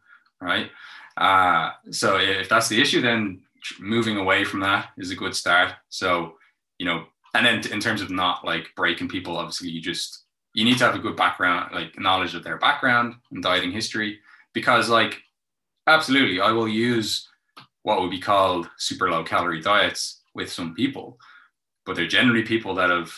right? 0.40 0.70
Uh, 1.16 1.72
so 1.90 2.18
if 2.18 2.49
that's 2.49 2.68
the 2.68 2.80
issue, 2.80 3.01
then 3.01 3.40
moving 3.80 4.16
away 4.16 4.45
from 4.45 4.61
that 4.61 4.90
is 4.99 5.11
a 5.11 5.16
good 5.16 5.34
start. 5.34 5.72
So, 5.88 6.34
you 6.78 6.86
know, 6.86 7.05
and 7.34 7.45
then 7.45 7.72
in 7.72 7.80
terms 7.80 8.03
of 8.03 8.11
not 8.11 8.45
like 8.45 8.68
breaking 8.76 9.09
people, 9.09 9.36
obviously 9.36 9.70
you 9.70 9.80
just 9.80 10.24
you 10.55 10.64
need 10.64 10.78
to 10.78 10.84
have 10.84 10.94
a 10.94 11.00
good 11.00 11.16
background, 11.16 11.74
like 11.74 11.98
knowledge 11.98 12.34
of 12.34 12.44
their 12.44 12.59
background 12.59 13.16
and 13.30 13.42
dieting 13.42 13.72
history, 13.72 14.20
because 14.52 14.88
like 14.88 15.20
absolutely, 15.86 16.40
I 16.40 16.52
will 16.52 16.68
use 16.68 17.28
what 17.82 18.00
would 18.00 18.11
be 18.11 18.20
called 18.20 18.68
super 18.78 19.11
low 19.11 19.22
calorie 19.22 19.61
diets 19.61 20.22
with 20.34 20.50
some 20.50 20.74
people, 20.74 21.18
but 21.84 21.96
they're 21.96 22.07
generally 22.07 22.42
people 22.42 22.74
that 22.76 22.90
have 22.90 23.12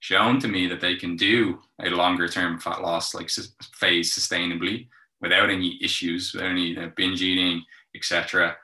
shown 0.00 0.38
to 0.40 0.48
me 0.48 0.66
that 0.66 0.80
they 0.80 0.96
can 0.96 1.16
do 1.16 1.60
a 1.82 1.88
longer 1.90 2.28
term 2.28 2.58
fat 2.58 2.82
loss 2.82 3.14
like 3.14 3.30
phase 3.74 4.14
sustainably 4.14 4.88
without 5.20 5.50
any 5.50 5.78
issues, 5.82 6.32
without 6.32 6.50
any 6.50 6.76
uh, 6.76 6.88
binge 6.96 7.22
eating, 7.22 7.62
etc. 7.94 8.56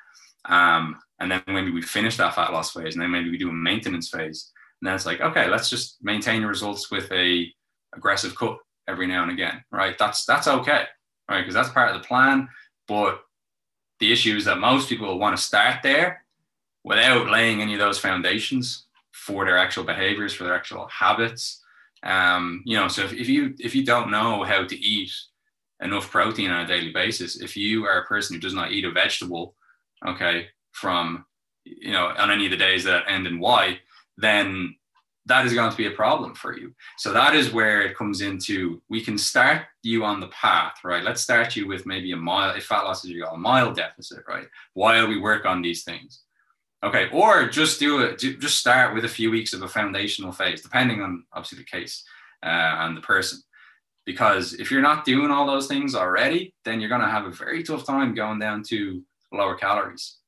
Um, 0.46 0.98
and 1.20 1.30
then 1.30 1.42
maybe 1.46 1.70
we 1.70 1.82
finish 1.82 2.16
that 2.16 2.34
fat 2.34 2.52
loss 2.52 2.72
phase, 2.72 2.94
and 2.94 3.02
then 3.02 3.10
maybe 3.10 3.30
we 3.30 3.38
do 3.38 3.50
a 3.50 3.52
maintenance 3.52 4.08
phase. 4.08 4.52
And 4.80 4.88
then 4.88 4.94
it's 4.94 5.06
like, 5.06 5.20
okay, 5.20 5.48
let's 5.48 5.70
just 5.70 5.96
maintain 6.02 6.42
the 6.42 6.48
results 6.48 6.90
with 6.90 7.10
a 7.12 7.50
aggressive 7.96 8.36
cut 8.36 8.58
every 8.88 9.06
now 9.06 9.22
and 9.22 9.32
again, 9.32 9.64
right? 9.70 9.96
That's 9.98 10.24
that's 10.24 10.48
okay, 10.48 10.84
right? 11.28 11.40
Because 11.40 11.54
that's 11.54 11.70
part 11.70 11.94
of 11.94 12.00
the 12.00 12.06
plan. 12.06 12.48
But 12.86 13.20
the 13.98 14.12
issue 14.12 14.36
is 14.36 14.44
that 14.44 14.58
most 14.58 14.88
people 14.88 15.18
want 15.18 15.36
to 15.36 15.42
start 15.42 15.82
there 15.82 16.24
without 16.84 17.30
laying 17.30 17.62
any 17.62 17.74
of 17.74 17.80
those 17.80 17.98
foundations 17.98 18.86
for 19.12 19.44
their 19.44 19.58
actual 19.58 19.84
behaviors, 19.84 20.32
for 20.34 20.44
their 20.44 20.54
actual 20.54 20.86
habits. 20.88 21.62
Um, 22.02 22.62
you 22.64 22.76
know, 22.76 22.88
so 22.88 23.02
if, 23.02 23.12
if 23.12 23.28
you 23.28 23.54
if 23.58 23.74
you 23.74 23.84
don't 23.84 24.10
know 24.10 24.44
how 24.44 24.64
to 24.64 24.76
eat 24.78 25.12
enough 25.80 26.10
protein 26.10 26.50
on 26.50 26.64
a 26.64 26.68
daily 26.68 26.92
basis, 26.92 27.40
if 27.40 27.56
you 27.56 27.84
are 27.84 27.98
a 27.98 28.06
person 28.06 28.34
who 28.34 28.40
does 28.40 28.54
not 28.54 28.72
eat 28.72 28.84
a 28.84 28.90
vegetable, 28.90 29.54
okay, 30.06 30.46
from 30.72 31.24
you 31.64 31.92
know 31.92 32.12
on 32.16 32.30
any 32.30 32.44
of 32.44 32.50
the 32.50 32.56
days 32.56 32.84
that 32.84 33.04
end 33.08 33.26
in 33.26 33.40
Y, 33.40 33.78
then 34.16 34.76
that 35.26 35.44
is 35.44 35.52
going 35.52 35.70
to 35.70 35.76
be 35.76 35.86
a 35.86 35.90
problem 35.90 36.34
for 36.34 36.56
you. 36.56 36.72
So 36.96 37.12
that 37.12 37.34
is 37.34 37.52
where 37.52 37.82
it 37.82 37.96
comes 37.96 38.20
into 38.20 38.80
we 38.88 39.02
can 39.02 39.18
start 39.18 39.62
you 39.82 40.04
on 40.04 40.20
the 40.20 40.28
path, 40.28 40.76
right? 40.84 41.02
Let's 41.02 41.20
start 41.20 41.56
you 41.56 41.66
with 41.66 41.84
maybe 41.84 42.12
a 42.12 42.16
mile, 42.16 42.54
if 42.54 42.64
fat 42.64 42.82
loss 42.82 43.04
is 43.04 43.10
you 43.10 43.22
got 43.22 43.34
a 43.34 43.38
mile 43.38 43.72
deficit, 43.72 44.24
right? 44.28 44.46
While 44.74 45.08
we 45.08 45.18
work 45.18 45.44
on 45.44 45.62
these 45.62 45.82
things. 45.84 46.22
Okay, 46.84 47.08
or 47.12 47.48
just 47.48 47.80
do 47.80 48.00
it. 48.00 48.18
Just 48.18 48.58
start 48.58 48.94
with 48.94 49.04
a 49.04 49.08
few 49.08 49.30
weeks 49.30 49.52
of 49.52 49.62
a 49.62 49.68
foundational 49.68 50.30
phase, 50.30 50.62
depending 50.62 51.02
on 51.02 51.24
obviously 51.32 51.58
the 51.58 51.64
case 51.64 52.04
uh, 52.44 52.76
and 52.80 52.96
the 52.96 53.00
person. 53.00 53.40
Because 54.04 54.52
if 54.52 54.70
you're 54.70 54.82
not 54.82 55.04
doing 55.04 55.32
all 55.32 55.46
those 55.46 55.66
things 55.66 55.96
already, 55.96 56.54
then 56.64 56.80
you're 56.80 56.90
going 56.90 57.00
to 57.00 57.08
have 57.08 57.24
a 57.24 57.30
very 57.32 57.64
tough 57.64 57.84
time 57.84 58.14
going 58.14 58.38
down 58.38 58.62
to 58.68 59.02
lower 59.32 59.56
calories. 59.56 60.18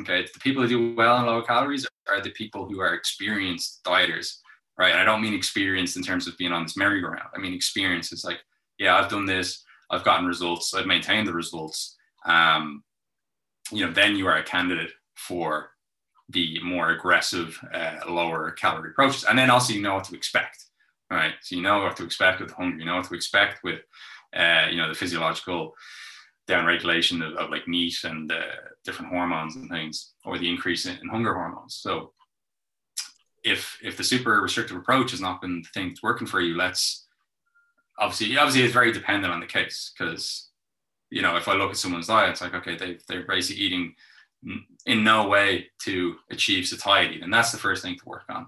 Okay, 0.00 0.22
the 0.32 0.40
people 0.40 0.62
who 0.62 0.68
do 0.68 0.94
well 0.94 1.16
on 1.16 1.26
lower 1.26 1.42
calories 1.42 1.86
are 2.08 2.20
the 2.20 2.30
people 2.30 2.68
who 2.68 2.80
are 2.80 2.94
experienced 2.94 3.80
dieters, 3.84 4.36
right? 4.78 4.92
And 4.92 5.00
I 5.00 5.04
don't 5.04 5.22
mean 5.22 5.34
experienced 5.34 5.96
in 5.96 6.02
terms 6.02 6.26
of 6.26 6.36
being 6.36 6.52
on 6.52 6.62
this 6.62 6.76
merry-go-round. 6.76 7.28
I 7.34 7.38
mean 7.38 7.54
experience. 7.54 8.12
It's 8.12 8.24
like, 8.24 8.38
yeah, 8.78 8.96
I've 8.96 9.10
done 9.10 9.26
this, 9.26 9.64
I've 9.90 10.04
gotten 10.04 10.26
results, 10.26 10.74
I've 10.74 10.86
maintained 10.86 11.26
the 11.26 11.32
results. 11.32 11.96
Um, 12.24 12.84
you 13.72 13.84
know, 13.84 13.92
then 13.92 14.16
you 14.16 14.26
are 14.26 14.36
a 14.36 14.42
candidate 14.42 14.92
for 15.16 15.70
the 16.28 16.60
more 16.62 16.90
aggressive, 16.90 17.58
uh, 17.72 17.96
lower 18.08 18.50
calorie 18.52 18.90
approaches. 18.90 19.24
And 19.24 19.38
then 19.38 19.50
also 19.50 19.72
you 19.72 19.82
know 19.82 19.94
what 19.94 20.04
to 20.04 20.14
expect, 20.14 20.66
right? 21.10 21.32
So 21.40 21.56
you 21.56 21.62
know 21.62 21.82
what 21.82 21.96
to 21.96 22.04
expect 22.04 22.40
with 22.40 22.52
hunger, 22.52 22.78
you 22.78 22.84
know 22.84 22.96
what 22.96 23.06
to 23.06 23.14
expect 23.14 23.64
with, 23.64 23.80
uh, 24.36 24.66
you 24.70 24.76
know, 24.76 24.88
the 24.88 24.94
physiological 24.94 25.74
downregulation 26.48 27.26
of, 27.26 27.36
of 27.36 27.50
like 27.50 27.68
meat 27.68 27.96
and 28.04 28.30
uh, 28.30 28.42
different 28.84 29.12
hormones 29.12 29.56
and 29.56 29.68
things, 29.68 30.12
or 30.24 30.38
the 30.38 30.48
increase 30.48 30.86
in, 30.86 30.96
in, 30.98 31.08
hunger 31.08 31.34
hormones. 31.34 31.74
So 31.74 32.12
if 33.44 33.78
if 33.82 33.96
the 33.96 34.04
super 34.04 34.40
restrictive 34.40 34.76
approach 34.76 35.10
has 35.10 35.20
not 35.20 35.40
been 35.40 35.62
the 35.62 35.68
thing 35.74 35.88
that's 35.88 36.02
working 36.02 36.26
for 36.26 36.40
you, 36.40 36.56
let's 36.56 37.06
obviously 37.98 38.36
obviously 38.36 38.62
it's 38.62 38.72
very 38.72 38.92
dependent 38.92 39.32
on 39.32 39.40
the 39.40 39.46
case 39.46 39.92
because 39.96 40.48
you 41.10 41.22
know 41.22 41.36
if 41.36 41.48
I 41.48 41.54
look 41.54 41.70
at 41.70 41.76
someone's 41.76 42.06
diet, 42.06 42.30
it's 42.30 42.40
like 42.40 42.54
okay 42.54 42.76
they 42.76 42.98
they're 43.08 43.26
basically 43.26 43.62
eating 43.62 43.94
in 44.86 45.04
no 45.04 45.28
way 45.28 45.66
to 45.82 46.16
achieve 46.30 46.66
satiety. 46.66 47.20
And 47.20 47.32
that's 47.32 47.52
the 47.52 47.58
first 47.58 47.82
thing 47.82 47.96
to 47.98 48.08
work 48.08 48.24
on. 48.28 48.46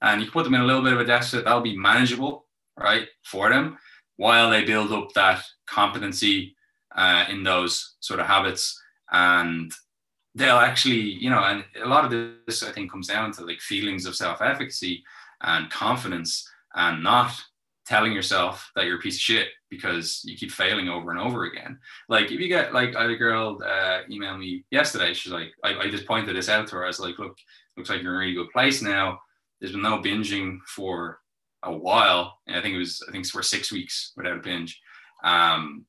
And 0.00 0.20
you 0.20 0.26
can 0.26 0.32
put 0.32 0.44
them 0.44 0.54
in 0.54 0.60
a 0.60 0.64
little 0.64 0.82
bit 0.82 0.92
of 0.92 1.00
a 1.00 1.04
deficit, 1.04 1.44
that'll 1.44 1.60
be 1.60 1.76
manageable, 1.76 2.46
right, 2.78 3.06
for 3.22 3.50
them 3.50 3.78
while 4.16 4.50
they 4.50 4.64
build 4.64 4.92
up 4.92 5.12
that 5.12 5.42
competency 5.66 6.55
uh, 6.96 7.24
in 7.28 7.42
those 7.42 7.96
sort 8.00 8.20
of 8.20 8.26
habits 8.26 8.80
and 9.12 9.72
they'll 10.34 10.56
actually, 10.56 11.00
you 11.00 11.30
know, 11.30 11.42
and 11.42 11.64
a 11.82 11.88
lot 11.88 12.04
of 12.04 12.10
this 12.46 12.62
I 12.62 12.72
think 12.72 12.90
comes 12.90 13.08
down 13.08 13.32
to 13.32 13.44
like 13.44 13.60
feelings 13.60 14.06
of 14.06 14.16
self-efficacy 14.16 15.02
and 15.42 15.70
confidence 15.70 16.48
and 16.74 17.02
not 17.02 17.32
telling 17.86 18.12
yourself 18.12 18.70
that 18.74 18.84
you're 18.84 18.98
a 18.98 19.00
piece 19.00 19.14
of 19.14 19.20
shit 19.20 19.48
because 19.70 20.22
you 20.24 20.36
keep 20.36 20.50
failing 20.50 20.88
over 20.88 21.10
and 21.10 21.20
over 21.20 21.44
again. 21.44 21.78
Like 22.08 22.30
if 22.30 22.40
you 22.40 22.48
get 22.48 22.74
like 22.74 22.96
I 22.96 23.02
had 23.02 23.10
a 23.10 23.16
girl 23.16 23.58
uh, 23.64 24.00
email 24.10 24.36
me 24.36 24.64
yesterday, 24.70 25.14
she's 25.14 25.32
like, 25.32 25.52
I, 25.64 25.74
I 25.78 25.90
just 25.90 26.06
pointed 26.06 26.36
this 26.36 26.48
out 26.48 26.66
to 26.68 26.76
her. 26.76 26.84
I 26.84 26.88
was 26.88 27.00
like, 27.00 27.18
look, 27.18 27.36
looks 27.76 27.88
like 27.88 28.02
you're 28.02 28.12
in 28.12 28.16
a 28.16 28.20
really 28.20 28.34
good 28.34 28.50
place 28.50 28.82
now. 28.82 29.20
There's 29.60 29.72
been 29.72 29.82
no 29.82 29.98
binging 29.98 30.58
for 30.66 31.20
a 31.62 31.72
while. 31.74 32.38
And 32.46 32.56
I 32.56 32.62
think 32.62 32.74
it 32.74 32.78
was, 32.78 33.02
I 33.08 33.12
think 33.12 33.22
it's 33.22 33.30
for 33.30 33.42
six 33.42 33.72
weeks 33.72 34.12
without 34.16 34.36
a 34.36 34.42
binge. 34.42 34.80
Um, 35.24 35.86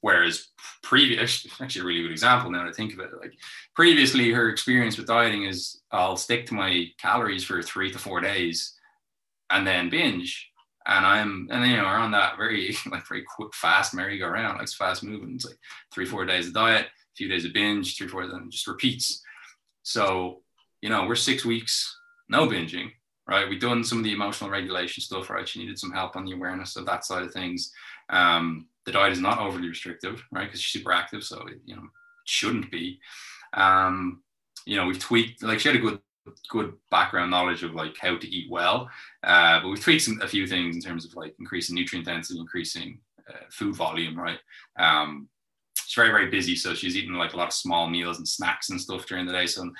whereas 0.00 0.48
previous, 0.82 1.46
actually 1.60 1.82
a 1.82 1.84
really 1.84 2.02
good 2.02 2.12
example 2.12 2.50
now 2.50 2.64
to 2.64 2.72
think 2.72 2.92
of 2.92 3.00
it, 3.00 3.10
like 3.20 3.32
previously 3.74 4.30
her 4.32 4.48
experience 4.48 4.96
with 4.96 5.06
dieting 5.06 5.44
is 5.44 5.80
I'll 5.90 6.16
stick 6.16 6.46
to 6.46 6.54
my 6.54 6.86
calories 7.00 7.44
for 7.44 7.62
three 7.62 7.90
to 7.92 7.98
four 7.98 8.20
days 8.20 8.74
and 9.50 9.66
then 9.66 9.90
binge. 9.90 10.50
And 10.86 11.04
I'm 11.04 11.48
and 11.50 11.66
you 11.70 11.76
know 11.76 11.84
we're 11.84 11.90
on 11.90 12.12
that 12.12 12.38
very 12.38 12.74
like 12.90 13.06
very 13.06 13.22
quick 13.36 13.54
fast 13.54 13.94
merry-go-round 13.94 14.58
like 14.58 14.68
fast 14.70 15.04
moving 15.04 15.34
it's 15.34 15.44
like 15.44 15.58
three 15.92 16.06
four 16.06 16.24
days 16.24 16.46
of 16.46 16.54
diet 16.54 16.86
a 16.86 17.14
few 17.14 17.28
days 17.28 17.44
of 17.44 17.52
binge 17.52 17.96
three 17.96 18.08
four 18.08 18.26
then 18.26 18.50
just 18.50 18.66
repeats. 18.66 19.22
So 19.82 20.40
you 20.80 20.88
know 20.88 21.06
we're 21.06 21.14
six 21.14 21.44
weeks 21.44 21.94
no 22.30 22.46
binging 22.46 22.90
right? 23.28 23.46
We've 23.46 23.60
done 23.60 23.84
some 23.84 23.98
of 23.98 24.04
the 24.04 24.12
emotional 24.12 24.48
regulation 24.48 25.02
stuff 25.02 25.28
right? 25.28 25.46
She 25.46 25.58
needed 25.58 25.78
some 25.78 25.92
help 25.92 26.16
on 26.16 26.24
the 26.24 26.32
awareness 26.32 26.76
of 26.76 26.86
that 26.86 27.04
side 27.04 27.24
of 27.24 27.32
things. 27.32 27.70
Um, 28.08 28.67
the 28.88 28.92
diet 28.92 29.12
is 29.12 29.20
not 29.20 29.38
overly 29.38 29.68
restrictive 29.68 30.24
right 30.32 30.46
because 30.46 30.60
she's 30.60 30.80
super 30.80 30.92
active 30.92 31.22
so 31.22 31.46
it, 31.46 31.60
you 31.66 31.76
know 31.76 31.82
shouldn't 32.24 32.70
be 32.70 32.98
um, 33.52 34.22
you 34.66 34.76
know 34.76 34.86
we've 34.86 34.98
tweaked 34.98 35.42
like 35.42 35.60
she 35.60 35.68
had 35.68 35.76
a 35.76 35.80
good 35.80 36.00
good 36.48 36.74
background 36.90 37.30
knowledge 37.30 37.62
of 37.62 37.74
like 37.74 37.96
how 37.98 38.16
to 38.16 38.28
eat 38.28 38.50
well. 38.50 38.88
Uh, 39.22 39.60
but 39.60 39.68
we've 39.68 39.80
tweaked 39.80 40.02
some, 40.02 40.20
a 40.22 40.28
few 40.28 40.46
things 40.46 40.76
in 40.76 40.82
terms 40.82 41.04
of 41.04 41.14
like 41.14 41.34
increasing 41.38 41.74
nutrient 41.74 42.06
density, 42.06 42.38
increasing 42.38 43.00
uh, 43.28 43.46
food 43.50 43.74
volume, 43.74 44.18
right? 44.18 44.38
Um, 44.78 45.28
she's 45.74 45.94
very, 45.94 46.10
very 46.10 46.30
busy. 46.30 46.54
So 46.54 46.74
she's 46.74 46.96
eating 46.96 47.14
like 47.14 47.32
a 47.32 47.36
lot 47.36 47.48
of 47.48 47.54
small 47.54 47.88
meals 47.88 48.18
and 48.18 48.28
snacks 48.28 48.70
and 48.70 48.80
stuff 48.80 49.06
during 49.06 49.26
the 49.26 49.32
day. 49.32 49.46
So 49.46 49.70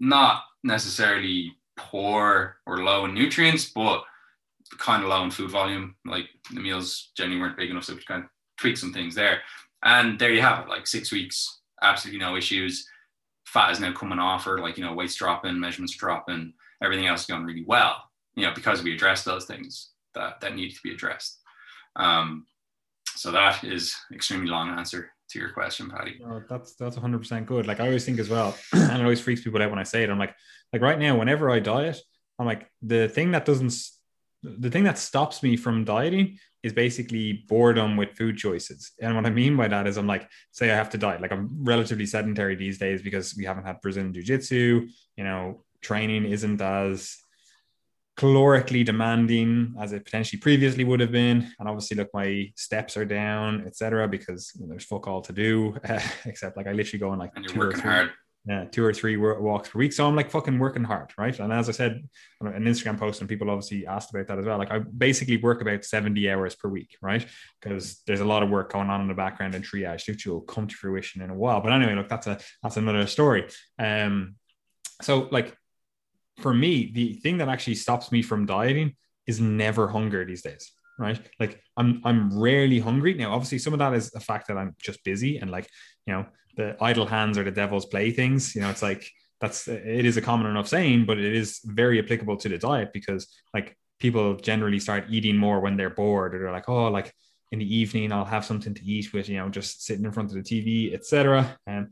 not 0.00 0.42
necessarily 0.62 1.52
poor 1.76 2.56
or 2.66 2.84
low 2.84 3.04
in 3.04 3.14
nutrients, 3.14 3.70
but 3.70 4.04
kind 4.78 5.02
of 5.02 5.08
low 5.08 5.24
in 5.24 5.30
food 5.30 5.50
volume. 5.50 5.94
Like 6.04 6.26
the 6.52 6.60
meals 6.60 7.10
generally 7.16 7.40
weren't 7.40 7.56
big 7.56 7.70
enough. 7.70 7.84
So 7.84 7.94
we 7.94 8.02
kind 8.02 8.24
of 8.24 8.30
tweaked 8.58 8.78
some 8.78 8.92
things 8.92 9.14
there. 9.14 9.40
And 9.82 10.18
there 10.18 10.32
you 10.32 10.42
have 10.42 10.64
it, 10.64 10.68
like 10.68 10.86
six 10.86 11.12
weeks, 11.12 11.60
absolutely 11.82 12.20
no 12.20 12.36
issues 12.36 12.88
fat 13.48 13.72
is 13.72 13.80
now 13.80 13.92
coming 13.92 14.18
off 14.18 14.44
her, 14.44 14.58
like, 14.58 14.76
you 14.76 14.84
know, 14.84 14.92
weight's 14.92 15.14
dropping, 15.14 15.58
measurements 15.58 15.96
dropping, 15.96 16.52
everything 16.82 17.06
else 17.06 17.26
going 17.26 17.44
really 17.44 17.64
well, 17.66 17.96
you 18.34 18.44
know, 18.44 18.52
because 18.54 18.82
we 18.82 18.94
address 18.94 19.24
those 19.24 19.46
things 19.46 19.90
that, 20.14 20.40
that 20.40 20.54
need 20.54 20.70
to 20.70 20.80
be 20.84 20.92
addressed. 20.92 21.40
Um, 21.96 22.46
so 23.14 23.32
that 23.32 23.64
is 23.64 23.96
extremely 24.12 24.48
long 24.48 24.68
answer 24.68 25.10
to 25.30 25.38
your 25.38 25.50
question. 25.50 25.90
No, 26.20 26.42
that's 26.48 26.74
that's 26.74 26.96
100 26.96 27.18
percent 27.18 27.46
good. 27.46 27.66
Like 27.66 27.80
I 27.80 27.86
always 27.86 28.04
think 28.04 28.18
as 28.18 28.28
well, 28.28 28.56
and 28.72 29.00
it 29.00 29.02
always 29.02 29.20
freaks 29.20 29.42
people 29.42 29.60
out 29.60 29.70
when 29.70 29.78
I 29.78 29.82
say 29.82 30.04
it. 30.04 30.10
I'm 30.10 30.18
like, 30.18 30.34
like 30.72 30.82
right 30.82 30.98
now, 30.98 31.18
whenever 31.18 31.50
I 31.50 31.58
diet, 31.58 32.00
I'm 32.38 32.46
like 32.46 32.70
the 32.82 33.08
thing 33.08 33.32
that 33.32 33.44
doesn't, 33.44 33.74
the 34.42 34.70
thing 34.70 34.84
that 34.84 34.98
stops 34.98 35.42
me 35.42 35.56
from 35.56 35.84
dieting 35.84 36.38
is 36.62 36.72
basically 36.72 37.44
boredom 37.48 37.96
with 37.96 38.16
food 38.16 38.36
choices. 38.36 38.92
And 39.00 39.14
what 39.14 39.26
I 39.26 39.30
mean 39.30 39.56
by 39.56 39.68
that 39.68 39.86
is 39.86 39.96
I'm 39.96 40.06
like, 40.06 40.28
say 40.50 40.70
I 40.70 40.76
have 40.76 40.90
to 40.90 40.98
diet, 40.98 41.20
like 41.20 41.32
I'm 41.32 41.48
relatively 41.64 42.06
sedentary 42.06 42.56
these 42.56 42.78
days 42.78 43.02
because 43.02 43.36
we 43.36 43.44
haven't 43.44 43.64
had 43.64 43.80
Brazilian 43.80 44.12
jiu-jitsu, 44.12 44.88
you 45.16 45.24
know, 45.24 45.64
training 45.80 46.24
isn't 46.24 46.60
as 46.60 47.16
calorically 48.16 48.84
demanding 48.84 49.74
as 49.80 49.92
it 49.92 50.04
potentially 50.04 50.40
previously 50.40 50.82
would 50.82 50.98
have 50.98 51.12
been. 51.12 51.52
And 51.60 51.68
obviously, 51.68 51.96
look, 51.96 52.10
my 52.12 52.52
steps 52.56 52.96
are 52.96 53.04
down, 53.04 53.64
etc., 53.64 54.08
because 54.08 54.50
you 54.56 54.62
know, 54.62 54.70
there's 54.70 54.84
fuck 54.84 55.06
all 55.06 55.22
to 55.22 55.32
do, 55.32 55.76
except 56.24 56.56
like 56.56 56.66
I 56.66 56.72
literally 56.72 56.98
go 56.98 57.10
on 57.10 57.18
like 57.18 57.30
and 57.36 57.44
you're 57.44 57.56
working 57.56 57.82
hard 57.82 58.10
yeah, 58.48 58.64
two 58.64 58.82
or 58.82 58.94
three 58.94 59.18
walks 59.18 59.68
per 59.68 59.78
week. 59.78 59.92
So 59.92 60.06
I'm 60.06 60.16
like 60.16 60.30
fucking 60.30 60.58
working 60.58 60.82
hard, 60.82 61.12
right? 61.18 61.38
And 61.38 61.52
as 61.52 61.68
I 61.68 61.72
said, 61.72 62.08
an 62.40 62.64
Instagram 62.64 62.98
post, 62.98 63.20
and 63.20 63.28
people 63.28 63.50
obviously 63.50 63.86
asked 63.86 64.08
about 64.08 64.26
that 64.28 64.38
as 64.38 64.46
well. 64.46 64.56
Like 64.56 64.70
I 64.70 64.78
basically 64.78 65.36
work 65.36 65.60
about 65.60 65.84
70 65.84 66.30
hours 66.30 66.54
per 66.54 66.70
week, 66.70 66.96
right? 67.02 67.26
Because 67.60 68.00
there's 68.06 68.20
a 68.20 68.24
lot 68.24 68.42
of 68.42 68.48
work 68.48 68.72
going 68.72 68.88
on 68.88 69.02
in 69.02 69.08
the 69.08 69.12
background 69.12 69.54
and 69.54 69.62
triage, 69.62 70.08
which 70.08 70.26
will 70.26 70.40
come 70.40 70.66
to 70.66 70.74
fruition 70.74 71.20
in 71.20 71.28
a 71.28 71.34
while. 71.34 71.60
But 71.60 71.74
anyway, 71.74 71.94
look, 71.94 72.08
that's 72.08 72.26
a 72.26 72.38
that's 72.62 72.78
another 72.78 73.06
story. 73.06 73.48
Um, 73.78 74.36
so 75.02 75.28
like 75.30 75.54
for 76.38 76.54
me, 76.54 76.90
the 76.94 77.14
thing 77.14 77.38
that 77.38 77.50
actually 77.50 77.74
stops 77.74 78.10
me 78.10 78.22
from 78.22 78.46
dieting 78.46 78.96
is 79.26 79.40
never 79.40 79.88
hunger 79.88 80.24
these 80.24 80.42
days 80.42 80.72
right? 81.00 81.20
Like 81.38 81.62
I'm 81.76 82.00
I'm 82.04 82.36
rarely 82.36 82.80
hungry. 82.80 83.14
Now, 83.14 83.32
obviously, 83.32 83.58
some 83.58 83.72
of 83.72 83.78
that 83.78 83.94
is 83.94 84.10
the 84.10 84.18
fact 84.18 84.48
that 84.48 84.58
I'm 84.58 84.74
just 84.82 85.04
busy 85.04 85.38
and 85.38 85.48
like, 85.48 85.68
you 86.06 86.12
know, 86.12 86.26
the 86.58 86.76
idle 86.82 87.06
hands 87.06 87.38
are 87.38 87.44
the 87.44 87.50
devil's 87.52 87.86
playthings. 87.86 88.54
You 88.54 88.60
know, 88.60 88.68
it's 88.68 88.82
like 88.82 89.10
that's 89.40 89.68
it 89.68 90.04
is 90.04 90.16
a 90.16 90.22
common 90.22 90.48
enough 90.48 90.68
saying, 90.68 91.06
but 91.06 91.18
it 91.18 91.34
is 91.34 91.60
very 91.64 91.98
applicable 92.00 92.36
to 92.38 92.48
the 92.48 92.58
diet 92.58 92.92
because 92.92 93.28
like 93.54 93.76
people 94.00 94.34
generally 94.34 94.80
start 94.80 95.04
eating 95.08 95.36
more 95.36 95.60
when 95.60 95.76
they're 95.76 95.88
bored 95.88 96.34
or 96.34 96.40
they're 96.40 96.52
like, 96.52 96.68
oh, 96.68 96.88
like 96.88 97.14
in 97.52 97.60
the 97.60 97.76
evening 97.76 98.12
I'll 98.12 98.24
have 98.24 98.44
something 98.44 98.74
to 98.74 98.84
eat 98.84 99.12
with, 99.12 99.28
you 99.28 99.38
know, 99.38 99.48
just 99.48 99.84
sitting 99.86 100.04
in 100.04 100.12
front 100.12 100.30
of 100.30 100.34
the 100.34 100.42
TV, 100.42 100.92
etc. 100.92 101.56
And 101.66 101.86
um, 101.86 101.90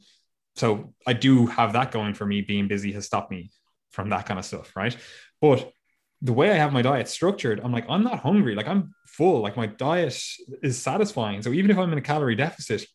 so 0.57 0.93
I 1.07 1.12
do 1.12 1.47
have 1.47 1.73
that 1.75 1.93
going 1.93 2.14
for 2.14 2.27
me. 2.27 2.41
Being 2.41 2.67
busy 2.67 2.93
has 2.93 3.07
stopped 3.07 3.31
me 3.31 3.51
from 3.93 4.11
that 4.11 4.27
kind 4.27 4.39
of 4.39 4.45
stuff, 4.45 4.75
right? 4.75 4.97
But 5.41 5.71
the 6.23 6.33
way 6.33 6.51
I 6.51 6.55
have 6.55 6.73
my 6.73 6.83
diet 6.83 7.09
structured, 7.09 7.61
I'm 7.62 7.73
like, 7.73 7.87
I'm 7.89 8.03
not 8.03 8.19
hungry. 8.21 8.57
Like 8.57 8.67
I'm 8.67 8.95
full. 9.07 9.43
Like 9.43 9.57
my 9.57 9.67
diet 9.67 10.19
is 10.62 10.83
satisfying. 10.83 11.43
So 11.43 11.51
even 11.51 11.71
if 11.71 11.79
I'm 11.79 11.93
in 11.93 11.99
a 11.99 12.03
calorie 12.03 12.35
deficit, 12.35 12.87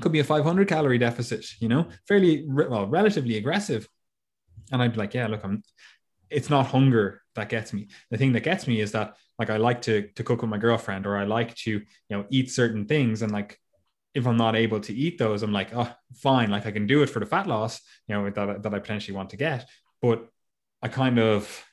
could 0.00 0.12
be 0.12 0.20
a 0.20 0.24
500 0.24 0.68
calorie 0.68 0.98
deficit, 0.98 1.46
you 1.60 1.68
know, 1.68 1.88
fairly 2.06 2.44
well, 2.46 2.86
relatively 2.86 3.36
aggressive. 3.36 3.88
And 4.70 4.82
I'd 4.82 4.92
be 4.92 4.98
like, 4.98 5.14
yeah, 5.14 5.26
look, 5.26 5.44
I'm. 5.44 5.62
It's 6.30 6.50
not 6.50 6.66
hunger 6.66 7.22
that 7.36 7.48
gets 7.48 7.72
me. 7.72 7.88
The 8.10 8.18
thing 8.18 8.34
that 8.34 8.42
gets 8.42 8.66
me 8.66 8.80
is 8.80 8.92
that 8.92 9.16
like 9.38 9.48
I 9.48 9.56
like 9.56 9.80
to 9.82 10.08
to 10.08 10.22
cook 10.22 10.42
with 10.42 10.50
my 10.50 10.58
girlfriend, 10.58 11.06
or 11.06 11.16
I 11.16 11.24
like 11.24 11.54
to 11.56 11.70
you 11.70 11.84
know 12.10 12.26
eat 12.28 12.50
certain 12.50 12.84
things, 12.84 13.22
and 13.22 13.32
like 13.32 13.58
if 14.14 14.26
I'm 14.26 14.36
not 14.36 14.56
able 14.56 14.80
to 14.80 14.94
eat 14.94 15.16
those, 15.18 15.42
I'm 15.42 15.52
like, 15.52 15.70
oh, 15.74 15.90
fine, 16.14 16.50
like 16.50 16.66
I 16.66 16.70
can 16.70 16.86
do 16.86 17.02
it 17.02 17.08
for 17.10 17.20
the 17.20 17.26
fat 17.26 17.46
loss, 17.46 17.80
you 18.06 18.14
know, 18.14 18.28
that 18.28 18.62
that 18.62 18.74
I 18.74 18.78
potentially 18.78 19.16
want 19.16 19.30
to 19.30 19.36
get, 19.36 19.66
but 20.02 20.28
I 20.82 20.88
kind 20.88 21.18
of 21.18 21.64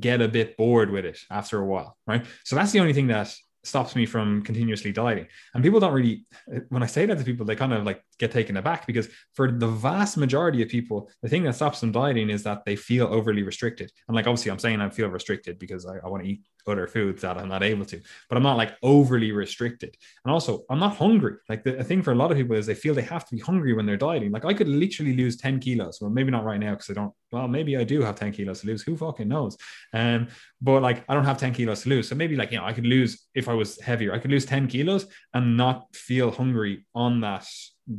get 0.00 0.22
a 0.22 0.28
bit 0.28 0.56
bored 0.56 0.90
with 0.90 1.04
it 1.04 1.18
after 1.30 1.60
a 1.60 1.66
while, 1.66 1.96
right? 2.06 2.24
So 2.44 2.56
that's 2.56 2.72
the 2.72 2.80
only 2.80 2.94
thing 2.94 3.08
that 3.08 3.34
stops 3.64 3.96
me 3.96 4.06
from 4.06 4.42
continuously 4.42 4.92
dieting. 4.92 5.26
And 5.54 5.64
people 5.64 5.80
don't 5.80 5.92
really, 5.92 6.24
when 6.68 6.82
I 6.82 6.86
say 6.86 7.06
that 7.06 7.18
to 7.18 7.24
people, 7.24 7.46
they 7.46 7.56
kind 7.56 7.72
of 7.72 7.84
like 7.84 8.02
get 8.18 8.30
taken 8.30 8.56
aback 8.56 8.86
because 8.86 9.08
for 9.34 9.50
the 9.50 9.66
vast 9.66 10.16
majority 10.16 10.62
of 10.62 10.68
people, 10.68 11.10
the 11.22 11.28
thing 11.28 11.44
that 11.44 11.54
stops 11.54 11.80
them 11.80 11.92
dieting 11.92 12.30
is 12.30 12.42
that 12.44 12.64
they 12.64 12.76
feel 12.76 13.06
overly 13.06 13.42
restricted. 13.42 13.90
And 14.08 14.14
like, 14.14 14.26
obviously, 14.26 14.50
I'm 14.50 14.58
saying 14.58 14.80
I 14.80 14.90
feel 14.90 15.08
restricted 15.08 15.58
because 15.58 15.86
I, 15.86 15.96
I 16.04 16.08
want 16.08 16.24
to 16.24 16.28
eat 16.28 16.42
other 16.66 16.86
foods 16.86 17.22
that 17.22 17.36
I'm 17.36 17.48
not 17.48 17.62
able 17.62 17.84
to, 17.86 18.00
but 18.28 18.36
I'm 18.36 18.42
not 18.42 18.56
like 18.56 18.76
overly 18.82 19.32
restricted. 19.32 19.96
And 20.24 20.32
also, 20.32 20.64
I'm 20.70 20.78
not 20.78 20.96
hungry. 20.96 21.36
Like 21.48 21.62
the, 21.62 21.72
the 21.72 21.84
thing 21.84 22.02
for 22.02 22.12
a 22.12 22.14
lot 22.14 22.30
of 22.30 22.38
people 22.38 22.56
is 22.56 22.66
they 22.66 22.74
feel 22.74 22.94
they 22.94 23.02
have 23.02 23.26
to 23.28 23.34
be 23.34 23.40
hungry 23.40 23.74
when 23.74 23.86
they're 23.86 23.96
dieting. 23.96 24.32
Like 24.32 24.44
I 24.44 24.54
could 24.54 24.68
literally 24.68 25.14
lose 25.14 25.36
10 25.36 25.60
kilos. 25.60 25.98
Well, 26.00 26.10
maybe 26.10 26.30
not 26.30 26.44
right 26.44 26.60
now 26.60 26.70
because 26.70 26.90
I 26.90 26.94
don't, 26.94 27.12
well, 27.32 27.48
maybe 27.48 27.76
I 27.76 27.84
do 27.84 28.02
have 28.02 28.16
10 28.16 28.32
kilos 28.32 28.60
to 28.60 28.66
lose. 28.66 28.82
Who 28.82 28.96
fucking 28.96 29.28
knows? 29.28 29.56
Um, 29.92 30.28
but 30.60 30.82
like 30.82 31.04
I 31.08 31.14
don't 31.14 31.24
have 31.24 31.38
10 31.38 31.52
kilos 31.52 31.82
to 31.82 31.88
lose. 31.88 32.08
So 32.08 32.14
maybe 32.14 32.36
like, 32.36 32.50
you 32.50 32.58
know, 32.58 32.64
I 32.64 32.72
could 32.72 32.86
lose 32.86 33.26
if 33.34 33.48
I 33.48 33.54
was 33.54 33.80
heavier, 33.80 34.14
I 34.14 34.18
could 34.18 34.30
lose 34.30 34.46
10 34.46 34.68
kilos 34.68 35.06
and 35.32 35.56
not 35.56 35.94
feel 35.94 36.30
hungry 36.30 36.86
on 36.94 37.20
that 37.20 37.46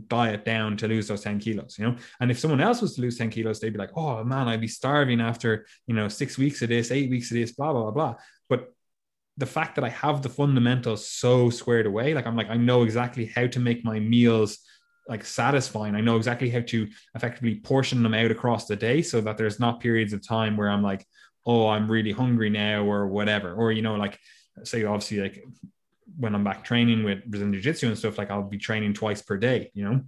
diet 0.07 0.45
down 0.45 0.77
to 0.77 0.87
lose 0.87 1.07
those 1.07 1.21
10 1.21 1.39
kilos, 1.39 1.75
you 1.77 1.85
know? 1.85 1.95
And 2.19 2.31
if 2.31 2.39
someone 2.39 2.61
else 2.61 2.81
was 2.81 2.95
to 2.95 3.01
lose 3.01 3.17
10 3.17 3.29
kilos, 3.29 3.59
they'd 3.59 3.73
be 3.73 3.79
like, 3.79 3.95
oh 3.95 4.23
man, 4.23 4.47
I'd 4.47 4.61
be 4.61 4.67
starving 4.67 5.21
after, 5.21 5.65
you 5.87 5.95
know, 5.95 6.07
six 6.07 6.37
weeks 6.37 6.61
of 6.61 6.69
this, 6.69 6.91
eight 6.91 7.09
weeks 7.09 7.31
of 7.31 7.37
this, 7.37 7.51
blah, 7.51 7.71
blah, 7.71 7.83
blah, 7.83 7.91
blah. 7.91 8.15
But 8.49 8.73
the 9.37 9.45
fact 9.45 9.75
that 9.75 9.83
I 9.83 9.89
have 9.89 10.21
the 10.21 10.29
fundamentals 10.29 11.07
so 11.07 11.49
squared 11.49 11.85
away, 11.85 12.13
like 12.13 12.25
I'm 12.25 12.37
like, 12.37 12.49
I 12.49 12.57
know 12.57 12.83
exactly 12.83 13.25
how 13.35 13.47
to 13.47 13.59
make 13.59 13.83
my 13.83 13.99
meals 13.99 14.59
like 15.07 15.23
satisfying. 15.23 15.95
I 15.95 16.01
know 16.01 16.17
exactly 16.17 16.49
how 16.49 16.61
to 16.61 16.87
effectively 17.13 17.55
portion 17.55 18.01
them 18.01 18.13
out 18.13 18.31
across 18.31 18.65
the 18.65 18.75
day 18.75 19.01
so 19.01 19.21
that 19.21 19.37
there's 19.37 19.59
not 19.59 19.81
periods 19.81 20.13
of 20.13 20.25
time 20.25 20.57
where 20.57 20.69
I'm 20.69 20.81
like, 20.81 21.05
oh, 21.45 21.67
I'm 21.67 21.91
really 21.91 22.11
hungry 22.11 22.49
now 22.49 22.83
or 22.83 23.07
whatever. 23.07 23.53
Or, 23.53 23.71
you 23.71 23.83
know, 23.83 23.95
like 23.95 24.19
say 24.63 24.83
obviously 24.83 25.19
like 25.19 25.43
when 26.17 26.35
I'm 26.35 26.43
back 26.43 26.63
training 26.63 27.03
with 27.03 27.25
Brazilian 27.25 27.53
Jiu 27.53 27.61
Jitsu 27.61 27.87
and 27.87 27.97
stuff, 27.97 28.17
like 28.17 28.31
I'll 28.31 28.43
be 28.43 28.57
training 28.57 28.93
twice 28.93 29.21
per 29.21 29.37
day, 29.37 29.71
you 29.73 29.83
know, 29.83 30.01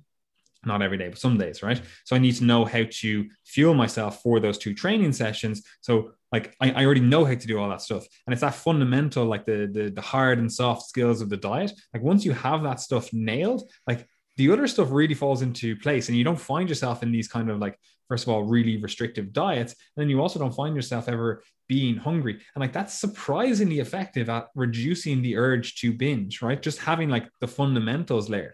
not 0.66 0.82
every 0.82 0.98
day, 0.98 1.10
but 1.10 1.18
some 1.18 1.38
days, 1.38 1.64
right? 1.64 1.82
So 2.06 2.16
I 2.16 2.20
need 2.20 2.36
to 2.36 2.44
know 2.44 2.66
how 2.66 2.84
to 2.90 3.30
fuel 3.46 3.74
myself 3.74 4.22
for 4.22 4.40
those 4.40 4.58
two 4.58 4.74
training 4.74 5.14
sessions. 5.14 5.64
So 5.82 6.12
like 6.32 6.56
I, 6.60 6.72
I 6.72 6.86
already 6.86 7.02
know 7.02 7.26
how 7.26 7.36
to 7.36 7.48
do 7.48 7.60
all 7.60 7.70
that 7.70 7.82
stuff 7.82 8.06
and 8.26 8.34
it's 8.34 8.42
that 8.42 8.56
fundamental 8.56 9.26
like 9.26 9.46
the, 9.46 9.70
the 9.72 9.90
the 9.90 10.02
hard 10.02 10.40
and 10.40 10.52
soft 10.52 10.84
skills 10.84 11.22
of 11.22 11.30
the 11.30 11.38
diet 11.38 11.72
like 11.94 12.04
once 12.04 12.26
you 12.26 12.34
have 12.34 12.64
that 12.64 12.80
stuff 12.80 13.12
nailed 13.14 13.64
like 13.88 14.08
the 14.38 14.52
other 14.52 14.68
stuff 14.68 14.90
really 14.92 15.14
falls 15.14 15.42
into 15.42 15.76
place 15.78 16.10
and 16.10 16.18
you 16.18 16.24
don't 16.24 16.40
find 16.40 16.70
yourself 16.70 17.02
in 17.02 17.12
these 17.12 17.28
kind 17.28 17.50
of 17.50 17.60
like 17.60 17.80
first 18.08 18.24
of 18.24 18.30
all 18.30 18.44
really 18.44 18.78
restrictive 18.78 19.34
diets 19.34 19.74
and 19.74 20.02
then 20.02 20.10
you 20.10 20.22
also 20.22 20.40
don't 20.40 20.56
find 20.56 20.76
yourself 20.76 21.10
ever 21.10 21.44
being 21.68 21.98
hungry. 21.98 22.40
And 22.56 22.62
like 22.62 22.74
that's 22.74 22.94
surprisingly 22.94 23.80
effective 23.80 24.30
at 24.30 24.48
reducing 24.56 25.22
the 25.22 25.38
urge 25.38 25.76
to 25.82 25.94
binge 25.94 26.42
right? 26.42 26.62
Just 26.62 26.80
having 26.80 27.10
like 27.10 27.28
the 27.40 27.48
fundamentals 27.48 28.30
layered. 28.30 28.54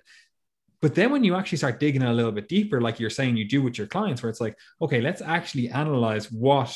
But 0.81 0.95
then 0.95 1.11
when 1.11 1.23
you 1.23 1.35
actually 1.35 1.59
start 1.59 1.79
digging 1.79 2.03
a 2.03 2.13
little 2.13 2.31
bit 2.31 2.49
deeper 2.49 2.81
like 2.81 2.99
you're 2.99 3.09
saying 3.09 3.37
you 3.37 3.47
do 3.47 3.61
with 3.61 3.77
your 3.77 3.87
clients 3.87 4.21
where 4.21 4.29
it's 4.29 4.41
like 4.41 4.57
okay 4.81 5.01
let's 5.01 5.21
actually 5.21 5.69
analyze 5.69 6.31
what 6.31 6.75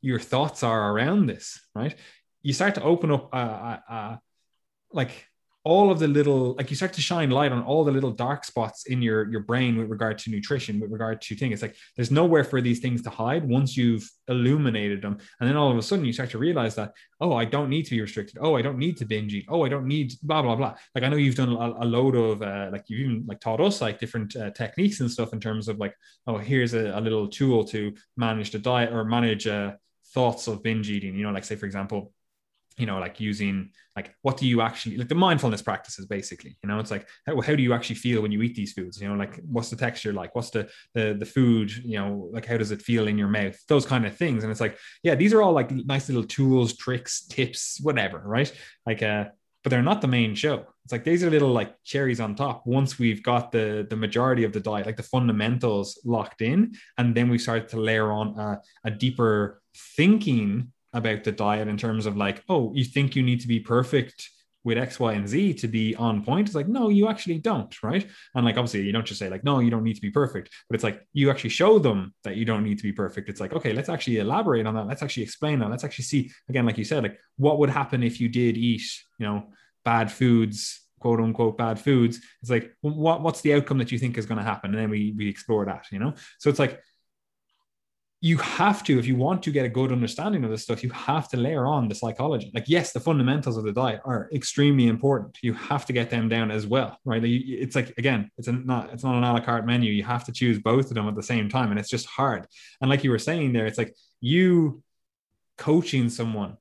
your 0.00 0.18
thoughts 0.18 0.62
are 0.62 0.92
around 0.92 1.26
this 1.26 1.60
right? 1.74 1.94
You 2.42 2.52
start 2.52 2.74
to 2.76 2.82
open 2.82 3.10
up 3.10 3.28
uh, 3.32 3.36
uh, 3.36 3.78
uh 3.88 4.16
like 4.92 5.26
all 5.64 5.90
of 5.90 5.98
the 5.98 6.06
little 6.06 6.54
like 6.54 6.68
you 6.68 6.76
start 6.76 6.92
to 6.92 7.00
shine 7.00 7.30
light 7.30 7.50
on 7.50 7.62
all 7.62 7.84
the 7.84 7.90
little 7.90 8.10
dark 8.10 8.44
spots 8.44 8.84
in 8.84 9.00
your 9.00 9.30
your 9.30 9.40
brain 9.40 9.78
with 9.78 9.88
regard 9.88 10.18
to 10.18 10.30
nutrition 10.30 10.78
with 10.78 10.90
regard 10.90 11.22
to 11.22 11.34
things. 11.34 11.54
It's 11.54 11.62
like 11.62 11.76
there's 11.96 12.10
nowhere 12.10 12.44
for 12.44 12.60
these 12.60 12.80
things 12.80 13.00
to 13.02 13.10
hide 13.10 13.48
once 13.48 13.74
you've 13.74 14.08
illuminated 14.28 15.00
them. 15.00 15.16
And 15.40 15.48
then 15.48 15.56
all 15.56 15.70
of 15.70 15.78
a 15.78 15.82
sudden 15.82 16.04
you 16.04 16.12
start 16.12 16.30
to 16.30 16.38
realize 16.38 16.74
that 16.74 16.92
oh 17.20 17.34
i 17.34 17.46
don't 17.46 17.70
need 17.70 17.84
to 17.84 17.92
be 17.92 18.00
restricted. 18.02 18.36
Oh 18.40 18.56
i 18.56 18.62
don't 18.62 18.78
need 18.78 18.98
to 18.98 19.06
binge 19.06 19.32
eat. 19.32 19.46
Oh 19.48 19.64
i 19.64 19.70
don't 19.70 19.86
need 19.86 20.12
blah 20.22 20.42
blah 20.42 20.54
blah. 20.54 20.74
Like 20.94 21.04
i 21.04 21.08
know 21.08 21.16
you've 21.16 21.34
done 21.34 21.52
a, 21.52 21.84
a 21.84 21.86
load 21.86 22.14
of 22.14 22.42
uh, 22.42 22.68
like 22.70 22.84
you've 22.88 23.00
even 23.00 23.24
like 23.26 23.40
taught 23.40 23.60
us 23.60 23.80
like 23.80 23.98
different 23.98 24.36
uh, 24.36 24.50
techniques 24.50 25.00
and 25.00 25.10
stuff 25.10 25.32
in 25.32 25.40
terms 25.40 25.68
of 25.68 25.78
like 25.78 25.94
oh 26.26 26.36
here's 26.36 26.74
a, 26.74 26.98
a, 26.98 27.00
little 27.00 27.26
tool 27.26 27.64
to 27.64 27.92
manage 28.16 28.50
the 28.50 28.58
diet 28.58 28.92
or 28.92 29.04
manage 29.04 29.46
uh, 29.46 29.72
thoughts 30.12 30.46
of 30.46 30.62
binge 30.62 30.90
eating. 30.90 31.14
You 31.16 31.24
know 31.24 31.32
like 31.32 31.44
say 31.44 31.56
for 31.56 31.66
example 31.66 32.12
you 32.76 32.86
know 32.86 32.98
like 32.98 33.20
using 33.20 33.70
like 33.96 34.14
what 34.22 34.36
do 34.36 34.46
you 34.46 34.60
actually 34.60 34.96
like 34.96 35.08
the 35.08 35.14
mindfulness 35.14 35.62
practices 35.62 36.06
basically 36.06 36.56
you 36.62 36.68
know? 36.68 36.78
It's 36.78 36.90
like 36.90 37.06
how, 37.26 37.40
how 37.40 37.54
do 37.54 37.62
you 37.62 37.72
actually 37.72 37.96
feel 37.96 38.22
when 38.22 38.32
you 38.32 38.42
eat 38.42 38.54
these 38.54 38.72
foods 38.72 39.00
you 39.00 39.08
know? 39.08 39.14
Like 39.14 39.40
what's 39.44 39.70
the 39.70 39.76
texture 39.76 40.12
like? 40.12 40.34
What's 40.34 40.50
the 40.50 40.68
the 40.94 41.16
the 41.18 41.26
food 41.26 41.70
you 41.72 41.98
know? 41.98 42.28
Like 42.32 42.46
how 42.46 42.56
does 42.56 42.72
it 42.72 42.82
feel 42.82 43.06
in 43.08 43.18
your 43.18 43.28
mouth? 43.28 43.56
Those 43.68 43.86
kind 43.86 44.06
of 44.06 44.16
things. 44.16 44.42
And 44.42 44.50
it's 44.50 44.60
like 44.60 44.78
yeah 45.02 45.14
these 45.14 45.32
are 45.32 45.42
all 45.42 45.52
like 45.52 45.70
nice 45.70 46.08
little 46.08 46.24
tools 46.24 46.76
tricks 46.76 47.26
tips 47.26 47.78
whatever 47.82 48.22
right? 48.24 48.52
Like 48.86 49.02
uh 49.02 49.26
but 49.62 49.70
they're 49.70 49.82
not 49.82 50.02
the 50.02 50.08
main 50.08 50.34
show. 50.34 50.66
It's 50.84 50.92
like 50.92 51.04
these 51.04 51.24
are 51.24 51.30
little 51.30 51.52
like 51.52 51.82
cherries 51.84 52.20
on 52.20 52.34
top 52.34 52.66
once 52.66 52.98
we've 52.98 53.22
got 53.22 53.50
the 53.50 53.86
the 53.88 53.96
majority 53.96 54.44
of 54.44 54.52
the 54.52 54.60
diet 54.60 54.84
like 54.84 54.98
the 54.98 55.02
fundamentals 55.02 55.98
locked 56.04 56.42
in 56.42 56.74
and 56.98 57.14
then 57.14 57.30
we 57.30 57.38
start 57.38 57.70
to 57.70 57.80
layer 57.80 58.12
on 58.12 58.38
a, 58.38 58.60
a 58.84 58.90
deeper 58.90 59.62
thinking 59.96 60.72
about 60.94 61.24
the 61.24 61.32
diet 61.32 61.68
in 61.68 61.76
terms 61.76 62.06
of 62.06 62.16
like, 62.16 62.42
oh, 62.48 62.72
you 62.74 62.84
think 62.84 63.14
you 63.14 63.22
need 63.22 63.40
to 63.40 63.48
be 63.48 63.60
perfect 63.60 64.30
with 64.62 64.78
X, 64.78 64.98
Y, 64.98 65.12
and 65.12 65.28
Z 65.28 65.54
to 65.54 65.68
be 65.68 65.94
on 65.96 66.24
point. 66.24 66.48
It's 66.48 66.54
like, 66.54 66.68
no, 66.68 66.88
you 66.88 67.06
actually 67.08 67.38
don't, 67.38 67.82
right? 67.82 68.08
And 68.34 68.46
like, 68.46 68.56
obviously, 68.56 68.80
you 68.80 68.92
don't 68.92 69.04
just 69.04 69.18
say, 69.18 69.28
like, 69.28 69.44
no, 69.44 69.58
you 69.58 69.70
don't 69.70 69.84
need 69.84 69.96
to 69.96 70.00
be 70.00 70.10
perfect, 70.10 70.48
but 70.70 70.74
it's 70.74 70.84
like 70.84 71.06
you 71.12 71.30
actually 71.30 71.50
show 71.50 71.78
them 71.78 72.14
that 72.24 72.36
you 72.36 72.46
don't 72.46 72.64
need 72.64 72.78
to 72.78 72.82
be 72.82 72.92
perfect. 72.92 73.28
It's 73.28 73.40
like, 73.40 73.52
okay, 73.52 73.74
let's 73.74 73.90
actually 73.90 74.18
elaborate 74.18 74.66
on 74.66 74.74
that. 74.74 74.86
Let's 74.86 75.02
actually 75.02 75.24
explain 75.24 75.58
that. 75.58 75.68
Let's 75.68 75.84
actually 75.84 76.04
see, 76.04 76.30
again, 76.48 76.64
like 76.64 76.78
you 76.78 76.84
said, 76.84 77.02
like, 77.02 77.18
what 77.36 77.58
would 77.58 77.68
happen 77.68 78.02
if 78.02 78.20
you 78.22 78.30
did 78.30 78.56
eat, 78.56 78.84
you 79.18 79.26
know, 79.26 79.48
bad 79.84 80.10
foods, 80.10 80.80
quote 80.98 81.20
unquote, 81.20 81.58
bad 81.58 81.78
foods? 81.78 82.20
It's 82.40 82.50
like, 82.50 82.72
what, 82.80 83.20
what's 83.20 83.42
the 83.42 83.52
outcome 83.52 83.76
that 83.78 83.92
you 83.92 83.98
think 83.98 84.16
is 84.16 84.24
going 84.24 84.38
to 84.38 84.44
happen? 84.44 84.70
And 84.70 84.78
then 84.78 84.88
we, 84.88 85.12
we 85.14 85.28
explore 85.28 85.66
that, 85.66 85.88
you 85.90 85.98
know? 85.98 86.14
So 86.38 86.48
it's 86.48 86.58
like, 86.58 86.80
you 88.24 88.38
have 88.38 88.82
to, 88.82 88.98
if 88.98 89.06
you 89.06 89.16
want 89.16 89.42
to 89.42 89.50
get 89.50 89.66
a 89.66 89.68
good 89.68 89.92
understanding 89.92 90.44
of 90.44 90.50
this 90.50 90.62
stuff, 90.62 90.82
you 90.82 90.88
have 90.88 91.28
to 91.28 91.36
layer 91.36 91.66
on 91.66 91.88
the 91.88 91.94
psychology. 91.94 92.50
Like, 92.54 92.64
yes, 92.68 92.90
the 92.90 92.98
fundamentals 92.98 93.58
of 93.58 93.64
the 93.64 93.72
diet 93.72 94.00
are 94.06 94.30
extremely 94.32 94.86
important. 94.86 95.36
You 95.42 95.52
have 95.52 95.84
to 95.84 95.92
get 95.92 96.08
them 96.08 96.30
down 96.30 96.50
as 96.50 96.66
well, 96.66 96.96
right? 97.04 97.22
It's 97.22 97.76
like 97.76 97.92
again, 97.98 98.30
it's 98.38 98.48
not 98.48 98.94
it's 98.94 99.04
not 99.04 99.16
an 99.16 99.24
a 99.24 99.34
la 99.34 99.40
carte 99.40 99.66
menu. 99.66 99.92
You 99.92 100.04
have 100.04 100.24
to 100.24 100.32
choose 100.32 100.58
both 100.58 100.86
of 100.86 100.94
them 100.94 101.06
at 101.06 101.16
the 101.16 101.22
same 101.22 101.50
time, 101.50 101.68
and 101.70 101.78
it's 101.78 101.90
just 101.90 102.06
hard. 102.06 102.46
And 102.80 102.88
like 102.88 103.04
you 103.04 103.10
were 103.10 103.18
saying 103.18 103.52
there, 103.52 103.66
it's 103.66 103.76
like 103.76 103.94
you 104.22 104.82
coaching 105.58 106.08
someone 106.08 106.56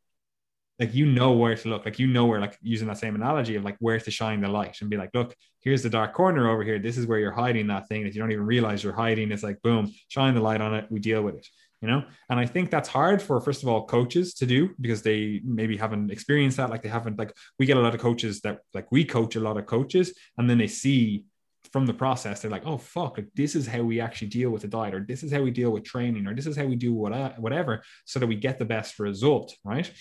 like 0.79 0.93
you 0.93 1.05
know 1.05 1.31
where 1.31 1.55
to 1.55 1.69
look 1.69 1.85
like 1.85 1.97
you 1.97 2.07
know 2.07 2.25
where 2.25 2.41
like 2.41 2.57
using 2.61 2.89
that 2.89 2.97
same 2.97 3.15
analogy 3.15 3.55
of 3.55 3.63
like 3.63 3.77
where 3.79 4.01
to 4.01 4.11
shine 4.11 4.41
the 4.41 4.49
light 4.49 4.81
and 4.81 4.89
be 4.89 4.97
like 4.97 5.11
look 5.13 5.33
here's 5.63 5.83
the 5.83 5.89
dark 5.89 6.13
corner 6.13 6.49
over 6.49 6.63
here. 6.63 6.79
This 6.79 6.97
is 6.97 7.07
where 7.07 7.19
you're 7.19 7.31
hiding 7.31 7.67
that 7.67 7.87
thing 7.87 8.03
that 8.03 8.13
you 8.13 8.21
don't 8.21 8.31
even 8.31 8.45
realize 8.45 8.83
you're 8.83 8.93
hiding. 8.93 9.31
It's 9.31 9.43
like 9.43 9.61
boom 9.61 9.93
shine 10.07 10.35
the 10.35 10.41
light 10.41 10.61
on 10.61 10.73
it. 10.73 10.87
We 10.89 10.99
deal 10.99 11.21
with 11.21 11.35
it 11.35 11.47
you 11.83 11.89
know? 11.89 12.01
And 12.29 12.39
i 12.39 12.45
think 12.45 12.71
that's 12.71 12.87
hard 12.87 13.21
for 13.21 13.39
first 13.41 13.61
of 13.61 13.67
all 13.67 13.85
coaches 13.85 14.33
to 14.35 14.45
do 14.45 14.69
because 14.79 15.01
they 15.03 15.41
maybe 15.43 15.75
haven't 15.75 16.09
experienced 16.11 16.57
that. 16.57 16.69
Like 16.69 16.81
they 16.81 16.89
haven't 16.89 17.19
like 17.19 17.35
we 17.59 17.65
get 17.65 17.77
a 17.77 17.81
lot 17.81 17.93
of 17.93 18.01
coaches 18.01 18.39
that 18.41 18.59
like 18.73 18.89
we 18.91 19.03
coach 19.03 19.35
a 19.35 19.41
lot 19.41 19.57
of 19.57 19.65
coaches 19.65 20.13
and 20.37 20.49
then 20.49 20.57
they 20.57 20.67
see 20.67 21.25
from 21.71 21.85
the 21.85 21.93
process 21.93 22.39
they're 22.39 22.51
like 22.51 22.65
oh 22.65 22.77
fuck 22.77 23.17
like, 23.17 23.27
this 23.35 23.55
is 23.55 23.67
how 23.67 23.81
we 23.81 23.99
actually 23.99 24.27
deal 24.27 24.49
with 24.49 24.61
the 24.61 24.67
diet 24.67 24.93
or 24.93 25.05
this 25.07 25.23
is 25.23 25.31
how 25.31 25.41
we 25.41 25.51
deal 25.51 25.71
with 25.71 25.83
training 25.83 26.25
or 26.27 26.33
this 26.35 26.45
is 26.45 26.55
how 26.55 26.65
we 26.65 26.75
do 26.75 26.93
what, 26.93 27.39
whatever 27.39 27.83
so 28.05 28.19
that 28.19 28.27
we 28.27 28.35
get 28.35 28.59
the 28.59 28.65
best 28.65 28.97
result 28.99 29.53
right? 29.65 29.91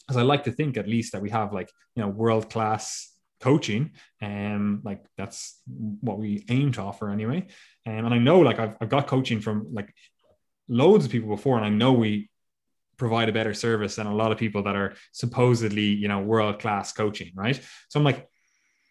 Because 0.00 0.16
I 0.16 0.22
like 0.22 0.44
to 0.44 0.52
think 0.52 0.76
at 0.76 0.88
least 0.88 1.12
that 1.12 1.22
we 1.22 1.30
have 1.30 1.52
like 1.52 1.70
you 1.94 2.02
know 2.02 2.08
world 2.08 2.50
class 2.50 3.13
coaching 3.40 3.92
and 4.20 4.56
um, 4.56 4.80
like 4.84 5.04
that's 5.18 5.60
what 6.00 6.18
we 6.18 6.44
aim 6.48 6.72
to 6.72 6.80
offer 6.80 7.10
anyway 7.10 7.46
um, 7.86 8.06
and 8.06 8.14
I 8.14 8.18
know 8.18 8.40
like 8.40 8.58
I've, 8.58 8.76
I've 8.80 8.88
got 8.88 9.06
coaching 9.06 9.40
from 9.40 9.68
like 9.72 9.92
loads 10.68 11.04
of 11.04 11.10
people 11.10 11.28
before 11.28 11.56
and 11.56 11.66
I 11.66 11.68
know 11.68 11.92
we 11.92 12.30
provide 12.96 13.28
a 13.28 13.32
better 13.32 13.52
service 13.52 13.96
than 13.96 14.06
a 14.06 14.14
lot 14.14 14.32
of 14.32 14.38
people 14.38 14.62
that 14.62 14.76
are 14.76 14.94
supposedly 15.12 15.84
you 15.84 16.08
know 16.08 16.20
world 16.20 16.58
class 16.58 16.92
coaching 16.92 17.32
right 17.34 17.60
so 17.88 18.00
I'm 18.00 18.04
like 18.04 18.28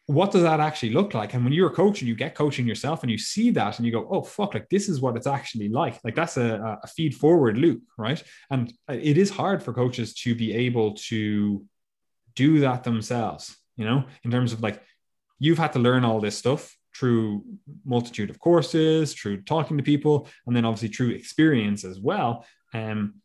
what 0.07 0.31
does 0.31 0.41
that 0.41 0.59
actually 0.59 0.91
look 0.91 1.13
like? 1.13 1.33
And 1.33 1.43
when 1.43 1.53
you're 1.53 1.69
a 1.69 1.73
coach 1.73 2.01
and 2.01 2.09
you 2.09 2.15
get 2.15 2.35
coaching 2.35 2.67
yourself 2.67 3.03
and 3.03 3.11
you 3.11 3.17
see 3.17 3.51
that 3.51 3.77
and 3.77 3.85
you 3.85 3.91
go, 3.91 4.07
oh, 4.11 4.21
fuck, 4.21 4.53
like 4.53 4.67
this 4.69 4.89
is 4.89 4.99
what 4.99 5.15
it's 5.15 5.27
actually 5.27 5.69
like. 5.69 5.99
Like 6.03 6.15
that's 6.15 6.35
a, 6.35 6.77
a 6.83 6.87
feed 6.87 7.15
forward 7.15 7.57
loop, 7.57 7.83
right? 7.97 8.21
And 8.49 8.73
it 8.89 9.17
is 9.17 9.29
hard 9.29 9.63
for 9.63 9.73
coaches 9.73 10.13
to 10.15 10.35
be 10.35 10.53
able 10.53 10.95
to 10.95 11.63
do 12.35 12.59
that 12.61 12.83
themselves, 12.83 13.55
you 13.75 13.85
know, 13.85 14.05
in 14.23 14.31
terms 14.31 14.53
of 14.53 14.61
like, 14.61 14.81
you've 15.39 15.57
had 15.57 15.73
to 15.73 15.79
learn 15.79 16.05
all 16.05 16.19
this 16.19 16.37
stuff 16.37 16.75
through 16.95 17.43
multitude 17.85 18.29
of 18.29 18.39
courses, 18.39 19.13
through 19.13 19.41
talking 19.41 19.77
to 19.77 19.83
people, 19.83 20.27
and 20.45 20.55
then 20.55 20.65
obviously 20.65 20.89
through 20.89 21.09
experience 21.09 21.83
as 21.83 21.99
well. 21.99 22.45
Um, 22.73 23.15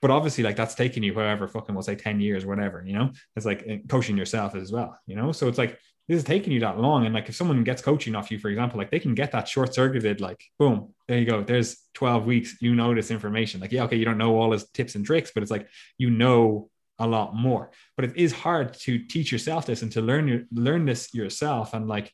but 0.00 0.10
obviously, 0.10 0.42
like 0.42 0.56
that's 0.56 0.74
taking 0.74 1.02
you 1.02 1.14
however 1.14 1.46
fucking 1.46 1.74
we'll 1.74 1.82
say 1.82 1.94
10 1.94 2.20
years, 2.20 2.44
whatever, 2.44 2.82
you 2.84 2.92
know, 2.92 3.12
it's 3.36 3.46
like 3.46 3.64
uh, 3.70 3.76
coaching 3.88 4.16
yourself 4.16 4.54
as 4.54 4.72
well, 4.72 4.98
you 5.06 5.14
know? 5.14 5.30
So 5.30 5.48
it's 5.48 5.58
like 5.58 5.78
this 6.08 6.18
is 6.18 6.24
taking 6.24 6.52
you 6.52 6.60
that 6.60 6.78
long. 6.78 7.06
And 7.06 7.14
like 7.14 7.28
if 7.28 7.36
someone 7.36 7.62
gets 7.62 7.80
coaching 7.80 8.16
off 8.16 8.30
you, 8.30 8.38
for 8.38 8.48
example, 8.48 8.78
like 8.78 8.90
they 8.90 8.98
can 8.98 9.14
get 9.14 9.30
that 9.32 9.46
short 9.46 9.72
circuited, 9.72 10.20
like 10.20 10.42
boom, 10.58 10.92
there 11.06 11.18
you 11.18 11.24
go. 11.24 11.42
There's 11.42 11.76
12 11.94 12.26
weeks, 12.26 12.56
you 12.60 12.74
know 12.74 12.92
this 12.94 13.12
information. 13.12 13.60
Like, 13.60 13.70
yeah, 13.70 13.84
okay, 13.84 13.96
you 13.96 14.04
don't 14.04 14.18
know 14.18 14.36
all 14.36 14.50
his 14.50 14.68
tips 14.70 14.96
and 14.96 15.06
tricks, 15.06 15.30
but 15.32 15.42
it's 15.44 15.52
like 15.52 15.68
you 15.98 16.10
know 16.10 16.68
a 16.98 17.06
lot 17.06 17.34
more. 17.34 17.70
But 17.96 18.06
it 18.06 18.16
is 18.16 18.32
hard 18.32 18.74
to 18.80 18.98
teach 18.98 19.32
yourself 19.32 19.66
this 19.66 19.82
and 19.82 19.92
to 19.92 20.00
learn 20.00 20.28
your 20.28 20.42
learn 20.52 20.84
this 20.84 21.12
yourself. 21.14 21.74
And 21.74 21.88
like 21.88 22.12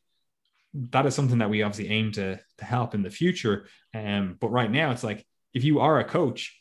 that 0.74 1.06
is 1.06 1.14
something 1.14 1.38
that 1.38 1.50
we 1.50 1.62
obviously 1.62 1.92
aim 1.94 2.12
to 2.12 2.38
to 2.58 2.64
help 2.64 2.94
in 2.94 3.02
the 3.02 3.10
future. 3.10 3.66
Um, 3.94 4.36
but 4.40 4.50
right 4.50 4.70
now 4.70 4.90
it's 4.90 5.04
like 5.04 5.26
if 5.54 5.64
you 5.64 5.80
are 5.80 5.98
a 5.98 6.04
coach 6.04 6.58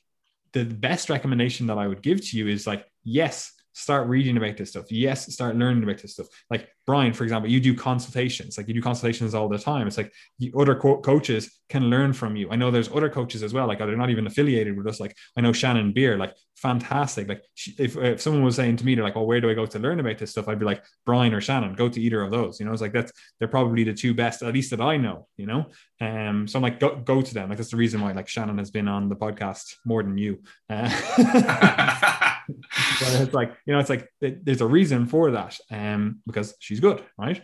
the 0.53 0.63
best 0.63 1.09
recommendation 1.09 1.68
that 1.68 1.78
I 1.78 1.88
would 1.88 2.01
give 2.01 2.26
to 2.30 2.38
you 2.38 2.47
is 2.47 2.65
like, 2.65 2.86
yes, 3.03 3.51
start 3.78 4.08
reading 4.08 4.38
about 4.38 4.58
this 4.58 4.72
stuff. 4.72 4.92
Yes, 4.92 5.32
start 5.32 5.56
learning 5.56 5.84
about 5.84 6.00
this 6.00 6.14
stuff. 6.14 6.28
Like 6.50 6.68
Brian, 6.88 7.14
for 7.14 7.24
example, 7.24 7.50
you 7.50 7.60
do 7.60 7.76
consultations, 7.76 8.58
like 8.58 8.68
you 8.68 8.74
do 8.74 8.82
consultations 8.82 9.36
all 9.36 9.48
the 9.48 9.60
time. 9.60 9.88
It's 9.88 9.98
like 9.98 10.12
other 10.58 10.76
co- 10.76 11.00
coaches 11.02 11.60
can 11.70 11.84
learn 11.84 12.14
from 12.14 12.36
you. 12.36 12.50
I 12.50 12.56
know 12.56 12.72
there's 12.72 12.90
other 12.90 13.10
coaches 13.10 13.44
as 13.44 13.54
well, 13.54 13.68
like 13.68 13.78
they're 13.78 13.96
not 13.96 14.10
even 14.10 14.26
affiliated 14.26 14.76
with 14.76 14.88
us. 14.88 15.00
Like 15.00 15.16
I 15.38 15.42
know 15.42 15.54
Shannon 15.54 15.94
Beer, 15.94 16.18
like 16.18 16.34
fantastic. 16.56 17.28
Like 17.28 17.44
she, 17.54 17.76
if, 17.78 17.96
if 17.98 18.20
someone 18.20 18.44
was 18.44 18.56
saying 18.56 18.78
to 18.78 18.86
me, 18.86 18.96
they're 18.96 19.04
like, 19.04 19.16
"Oh, 19.16 19.24
where 19.24 19.40
do 19.40 19.50
I 19.50 19.54
go 19.54 19.68
to 19.68 19.80
learn 19.80 20.00
about 20.00 20.18
this 20.18 20.32
stuff?" 20.32 20.48
I'd 20.48 20.60
be 20.60 20.66
like, 20.66 20.84
Brian 21.06 21.34
or 21.34 21.42
Shannon, 21.42 21.76
go 21.76 21.88
to 21.88 22.02
either 22.02 22.24
of 22.24 22.32
those. 22.32 22.60
You 22.60 22.66
know, 22.66 22.74
it's 22.74 22.82
like 22.82 22.94
that's 22.94 23.12
they're 23.38 23.48
probably 23.48 23.84
the 23.84 23.94
two 23.94 24.16
best, 24.16 24.42
at 24.42 24.54
least 24.54 24.72
that 24.72 24.82
I 24.82 24.98
know. 24.98 25.28
You 25.38 25.46
know, 25.46 25.66
um, 26.02 26.48
so 26.48 26.58
I'm 26.58 26.64
like, 26.64 26.80
go, 26.80 26.96
go 26.96 27.22
to 27.22 27.34
them. 27.34 27.50
Like 27.50 27.60
that's 27.60 27.72
the 27.72 27.78
reason 27.78 28.02
why 28.02 28.14
like 28.14 28.28
Shannon 28.28 28.58
has 28.58 28.72
been 28.72 28.88
on 28.88 29.08
the 29.08 29.16
podcast 29.16 29.76
more 29.86 30.02
than 30.02 30.18
you. 30.18 30.42
Uh, 30.68 32.24
but 32.48 33.22
it's 33.22 33.34
like 33.34 33.56
you 33.66 33.74
know, 33.74 33.80
it's 33.80 33.89
like 33.89 34.10
there's 34.20 34.62
a 34.62 34.68
reason 34.68 35.08
for 35.08 35.32
that, 35.32 35.58
um, 35.72 36.22
because 36.26 36.56
she's 36.60 36.80
good, 36.80 37.04
right? 37.18 37.41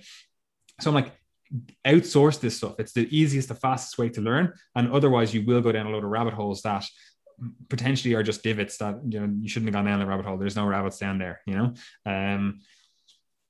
So 0.80 0.90
I'm 0.90 0.96
like, 0.96 1.12
outsource 1.86 2.40
this 2.40 2.58
stuff. 2.58 2.76
It's 2.80 2.94
the 2.94 3.08
easiest, 3.16 3.48
the 3.48 3.56
fastest 3.56 3.98
way 3.98 4.10
to 4.10 4.22
learn, 4.22 4.54
and 4.76 4.92
otherwise 4.92 5.34
you 5.34 5.46
will 5.46 5.62
go 5.62 5.72
down 5.72 5.86
a 5.86 5.90
load 5.90 6.04
of 6.04 6.10
rabbit 6.10 6.34
holes 6.34 6.62
that 6.64 6.86
potentially 7.70 8.14
are 8.14 8.24
just 8.24 8.44
divots 8.44 8.78
that 8.78 9.00
you 9.10 9.20
know 9.20 9.34
you 9.42 9.50
shouldn't 9.50 9.68
have 9.68 9.74
gone 9.74 9.86
down 9.86 10.00
the 10.00 10.06
rabbit 10.06 10.26
hole. 10.26 10.38
There's 10.38 10.56
no 10.56 10.66
rabbits 10.66 10.98
down 10.98 11.18
there, 11.18 11.42
you 11.46 11.56
know. 11.56 11.74
Um, 12.06 12.60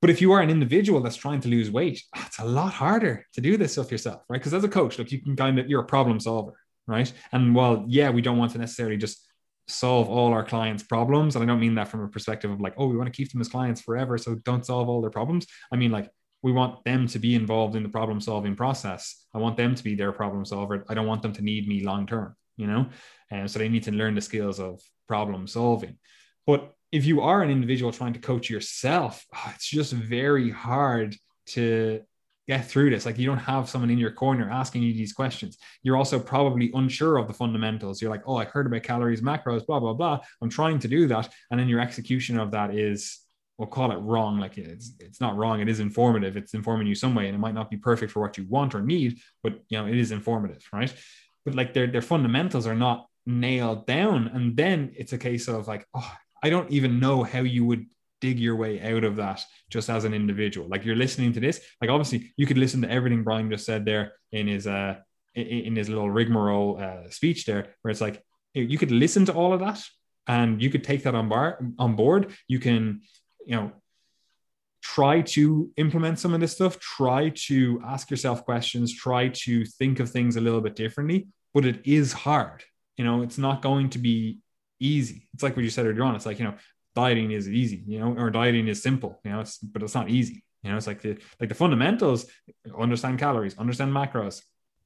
but 0.01 0.09
if 0.09 0.19
you 0.19 0.33
are 0.33 0.41
an 0.41 0.49
individual 0.49 0.99
that's 0.99 1.15
trying 1.15 1.39
to 1.41 1.47
lose 1.47 1.71
weight, 1.71 2.03
it's 2.17 2.39
a 2.39 2.45
lot 2.45 2.73
harder 2.73 3.25
to 3.33 3.41
do 3.41 3.55
this 3.55 3.73
stuff 3.73 3.91
yourself, 3.91 4.21
right? 4.27 4.37
Because 4.37 4.53
as 4.53 4.65
a 4.65 4.69
coach, 4.69 4.99
look, 4.99 5.11
you 5.11 5.21
can 5.21 5.35
kind 5.35 5.57
of 5.59 5.69
you're 5.69 5.81
a 5.81 5.85
problem 5.85 6.19
solver, 6.19 6.53
right? 6.87 7.11
And 7.31 7.55
while 7.55 7.85
yeah, 7.87 8.09
we 8.09 8.21
don't 8.21 8.37
want 8.37 8.51
to 8.51 8.57
necessarily 8.57 8.97
just 8.97 9.25
solve 9.67 10.09
all 10.09 10.33
our 10.33 10.43
clients' 10.43 10.83
problems. 10.83 11.35
And 11.35 11.43
I 11.43 11.45
don't 11.47 11.59
mean 11.59 11.75
that 11.75 11.87
from 11.87 12.01
a 12.01 12.07
perspective 12.07 12.51
of 12.51 12.61
like, 12.61 12.73
oh, 12.77 12.87
we 12.87 12.97
want 12.97 13.11
to 13.11 13.15
keep 13.15 13.31
them 13.31 13.41
as 13.41 13.49
clients 13.49 13.81
forever. 13.81 14.17
So 14.17 14.35
don't 14.35 14.65
solve 14.65 14.89
all 14.89 15.01
their 15.01 15.09
problems. 15.09 15.47
I 15.71 15.75
mean, 15.75 15.91
like, 15.91 16.09
we 16.41 16.51
want 16.51 16.83
them 16.83 17.07
to 17.07 17.19
be 17.19 17.35
involved 17.35 17.75
in 17.75 17.83
the 17.83 17.89
problem 17.89 18.19
solving 18.19 18.55
process. 18.55 19.25
I 19.33 19.37
want 19.37 19.55
them 19.55 19.75
to 19.75 19.83
be 19.83 19.95
their 19.95 20.11
problem 20.11 20.43
solver. 20.43 20.85
I 20.89 20.93
don't 20.93 21.07
want 21.07 21.21
them 21.21 21.31
to 21.33 21.41
need 21.41 21.67
me 21.67 21.83
long 21.83 22.05
term, 22.05 22.35
you 22.57 22.67
know? 22.67 22.89
And 23.31 23.49
so 23.49 23.59
they 23.59 23.69
need 23.69 23.83
to 23.83 23.91
learn 23.91 24.13
the 24.13 24.21
skills 24.21 24.59
of 24.59 24.81
problem 25.07 25.47
solving. 25.47 25.97
But 26.45 26.73
if 26.91 27.05
you 27.05 27.21
are 27.21 27.41
an 27.41 27.49
individual 27.49 27.93
trying 27.93 28.13
to 28.13 28.19
coach 28.19 28.49
yourself, 28.49 29.25
oh, 29.33 29.51
it's 29.55 29.69
just 29.69 29.93
very 29.93 30.51
hard 30.51 31.15
to 31.45 32.01
get 32.47 32.65
through 32.65 32.89
this. 32.89 33.05
Like 33.05 33.17
you 33.17 33.25
don't 33.25 33.37
have 33.37 33.69
someone 33.69 33.89
in 33.89 33.97
your 33.97 34.11
corner 34.11 34.49
asking 34.49 34.83
you 34.83 34.93
these 34.93 35.13
questions. 35.13 35.57
You're 35.81 35.97
also 35.97 36.19
probably 36.19 36.71
unsure 36.73 37.17
of 37.17 37.27
the 37.27 37.33
fundamentals. 37.33 38.01
You're 38.01 38.11
like, 38.11 38.23
oh, 38.25 38.37
I 38.37 38.45
heard 38.45 38.67
about 38.67 38.83
calories, 38.83 39.21
macros, 39.21 39.65
blah, 39.65 39.79
blah, 39.79 39.93
blah. 39.93 40.19
I'm 40.41 40.49
trying 40.49 40.79
to 40.79 40.87
do 40.87 41.07
that. 41.07 41.29
And 41.51 41.59
then 41.59 41.69
your 41.69 41.79
execution 41.79 42.39
of 42.39 42.51
that 42.51 42.75
is, 42.75 43.19
we'll 43.57 43.67
call 43.67 43.91
it 43.91 43.97
wrong. 43.97 44.39
Like 44.39 44.57
it's 44.57 44.93
it's 44.99 45.21
not 45.21 45.37
wrong. 45.37 45.61
It 45.61 45.69
is 45.69 45.79
informative. 45.79 46.35
It's 46.35 46.53
informing 46.53 46.87
you 46.87 46.95
some 46.95 47.15
way. 47.15 47.27
And 47.27 47.35
it 47.35 47.39
might 47.39 47.53
not 47.53 47.69
be 47.69 47.77
perfect 47.77 48.11
for 48.11 48.19
what 48.19 48.37
you 48.37 48.45
want 48.49 48.75
or 48.75 48.81
need, 48.81 49.19
but 49.43 49.59
you 49.69 49.77
know, 49.77 49.87
it 49.87 49.97
is 49.97 50.11
informative, 50.11 50.67
right? 50.73 50.93
But 51.45 51.55
like 51.55 51.73
their 51.73 51.87
their 51.87 52.01
fundamentals 52.01 52.67
are 52.67 52.75
not 52.75 53.07
nailed 53.25 53.85
down. 53.85 54.27
And 54.27 54.57
then 54.57 54.91
it's 54.97 55.13
a 55.13 55.17
case 55.17 55.47
of 55.47 55.67
like, 55.67 55.87
oh, 55.93 56.13
I 56.41 56.49
don't 56.49 56.71
even 56.71 56.99
know 56.99 57.23
how 57.23 57.41
you 57.41 57.63
would 57.65 57.85
dig 58.23 58.39
your 58.39 58.55
way 58.55 58.73
out 58.93 59.03
of 59.03 59.17
that 59.17 59.43
just 59.69 59.89
as 59.89 60.05
an 60.05 60.13
individual. 60.13 60.65
Like 60.69 60.85
you're 60.85 61.03
listening 61.05 61.33
to 61.33 61.41
this, 61.41 61.59
like 61.81 61.89
obviously 61.89 62.31
you 62.37 62.45
could 62.45 62.57
listen 62.57 62.81
to 62.83 62.89
everything 62.89 63.23
Brian 63.23 63.49
just 63.49 63.65
said 63.65 63.83
there 63.83 64.13
in 64.31 64.47
his 64.47 64.65
uh 64.65 64.95
in 65.35 65.75
his 65.75 65.89
little 65.89 66.11
rigmarole 66.11 66.79
uh, 66.79 67.09
speech 67.09 67.45
there, 67.45 67.63
where 67.81 67.91
it's 67.91 68.01
like 68.01 68.23
you 68.53 68.77
could 68.77 68.91
listen 68.91 69.25
to 69.25 69.33
all 69.33 69.51
of 69.51 69.59
that 69.59 69.83
and 70.27 70.61
you 70.61 70.69
could 70.69 70.83
take 70.83 71.03
that 71.03 71.15
on 71.15 71.27
bar 71.27 71.59
on 71.79 71.95
board. 71.95 72.31
You 72.47 72.59
can, 72.59 73.01
you 73.45 73.55
know, 73.55 73.71
try 74.83 75.21
to 75.21 75.71
implement 75.75 76.19
some 76.19 76.33
of 76.35 76.39
this 76.39 76.53
stuff. 76.53 76.79
Try 76.79 77.29
to 77.47 77.81
ask 77.83 78.11
yourself 78.11 78.45
questions. 78.45 78.93
Try 78.93 79.29
to 79.45 79.65
think 79.65 79.99
of 79.99 80.11
things 80.11 80.35
a 80.35 80.41
little 80.41 80.61
bit 80.61 80.75
differently. 80.75 81.27
But 81.53 81.65
it 81.65 81.81
is 81.83 82.13
hard. 82.13 82.63
You 82.97 83.03
know, 83.05 83.23
it's 83.23 83.39
not 83.39 83.63
going 83.63 83.89
to 83.89 83.99
be 83.99 84.39
easy. 84.79 85.27
It's 85.33 85.43
like 85.43 85.55
what 85.55 85.65
you 85.65 85.71
said 85.71 85.87
earlier 85.87 86.03
on. 86.03 86.15
It's 86.15 86.27
like, 86.27 86.39
you 86.39 86.45
know, 86.45 86.55
dieting 86.95 87.31
is 87.31 87.49
easy, 87.49 87.83
you 87.87 87.99
know, 87.99 88.15
or 88.17 88.29
dieting 88.29 88.67
is 88.67 88.81
simple, 88.81 89.19
you 89.23 89.31
know, 89.31 89.41
it's 89.41 89.57
but 89.57 89.83
it's 89.83 89.95
not 89.95 90.09
easy. 90.09 90.43
You 90.63 90.71
know, 90.71 90.77
it's 90.77 90.87
like 90.87 91.01
the 91.01 91.17
like 91.39 91.49
the 91.49 91.55
fundamentals, 91.55 92.25
understand 92.77 93.19
calories, 93.19 93.57
understand 93.57 93.91
macros, 93.91 94.41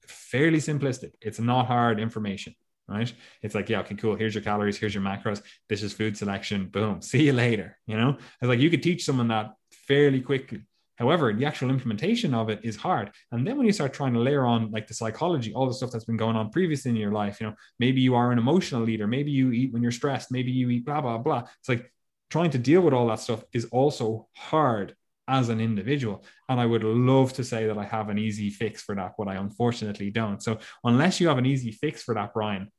fairly 0.08 0.60
simplistic. 0.60 1.12
It's 1.22 1.40
not 1.40 1.68
hard 1.68 2.00
information, 2.00 2.56
right? 2.88 3.12
It's 3.44 3.54
like, 3.54 3.70
yeah, 3.70 3.82
okay, 3.82 3.96
cool. 3.96 4.16
Here's 4.16 4.34
your 4.34 4.44
calories, 4.44 4.78
here's 4.78 4.94
your 4.94 5.04
macros, 5.04 5.42
this 5.70 5.84
is 5.84 5.94
food 5.94 6.18
selection, 6.18 6.68
boom, 6.68 7.02
see 7.10 7.26
you 7.26 7.34
later. 7.34 7.78
You 7.86 7.98
know, 7.98 8.18
it's 8.42 8.50
like 8.50 8.60
you 8.60 8.70
could 8.70 8.84
teach 8.84 9.06
someone 9.06 9.28
that 9.28 9.54
fairly 9.72 10.22
quickly. 10.22 10.62
However, 10.98 11.32
the 11.32 11.46
actual 11.46 11.70
implementation 11.70 12.34
of 12.34 12.50
it 12.50 12.62
is 12.64 12.76
hard. 12.76 13.12
And 13.32 13.46
then 13.46 13.56
when 13.56 13.68
you 13.68 13.72
start 13.72 13.94
trying 13.94 14.14
to 14.14 14.20
layer 14.20 14.46
on 14.46 14.72
like 14.72 14.88
the 14.88 14.96
psychology, 14.96 15.54
all 15.54 15.68
the 15.68 15.74
stuff 15.74 15.92
that's 15.92 16.06
been 16.06 16.18
going 16.18 16.36
on 16.36 16.50
previously 16.50 16.90
in 16.90 16.98
your 16.98 17.12
life, 17.12 17.40
you 17.40 17.46
know, 17.46 17.54
maybe 17.78 18.02
you 18.02 18.16
are 18.16 18.32
an 18.32 18.40
emotional 18.40 18.82
leader, 18.82 19.06
maybe 19.06 19.30
you 19.30 19.52
eat 19.52 19.72
when 19.72 19.84
you're 19.84 19.92
stressed, 19.92 20.32
maybe 20.32 20.52
you 20.52 20.72
eat 20.72 20.86
blah, 20.86 21.02
blah, 21.02 21.20
blah. 21.20 21.44
It's 21.60 21.70
like 21.70 21.92
trying 22.30 22.52
to 22.52 22.58
deal 22.58 22.82
with 22.82 22.94
all 22.94 23.08
that 23.08 23.20
stuff 23.20 23.44
is 23.54 23.66
also 23.66 24.28
hard 24.36 24.96
as 25.28 25.50
an 25.50 25.60
individual. 25.60 26.24
And 26.48 26.60
I 26.60 26.66
would 26.66 26.84
love 26.84 27.34
to 27.34 27.44
say 27.44 27.68
that 27.68 27.78
I 27.78 27.84
have 27.84 28.10
an 28.10 28.18
easy 28.18 28.50
fix 28.50 28.82
for 28.82 28.96
that, 28.96 29.14
but 29.18 29.28
I 29.28 29.36
unfortunately 29.36 30.10
don't. 30.10 30.42
So 30.42 30.60
unless 30.84 31.20
you 31.20 31.28
have 31.28 31.38
an 31.38 31.46
easy 31.46 31.72
fix 31.72 32.02
for 32.02 32.16
that, 32.16 32.34
Brian, 32.34 32.72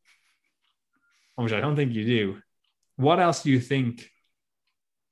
which 1.36 1.52
I 1.52 1.60
don't 1.60 1.76
think 1.76 1.92
you 1.92 2.04
do, 2.04 2.38
what 2.96 3.20
else 3.20 3.42
do 3.42 3.50
you 3.50 3.60
think 3.60 4.10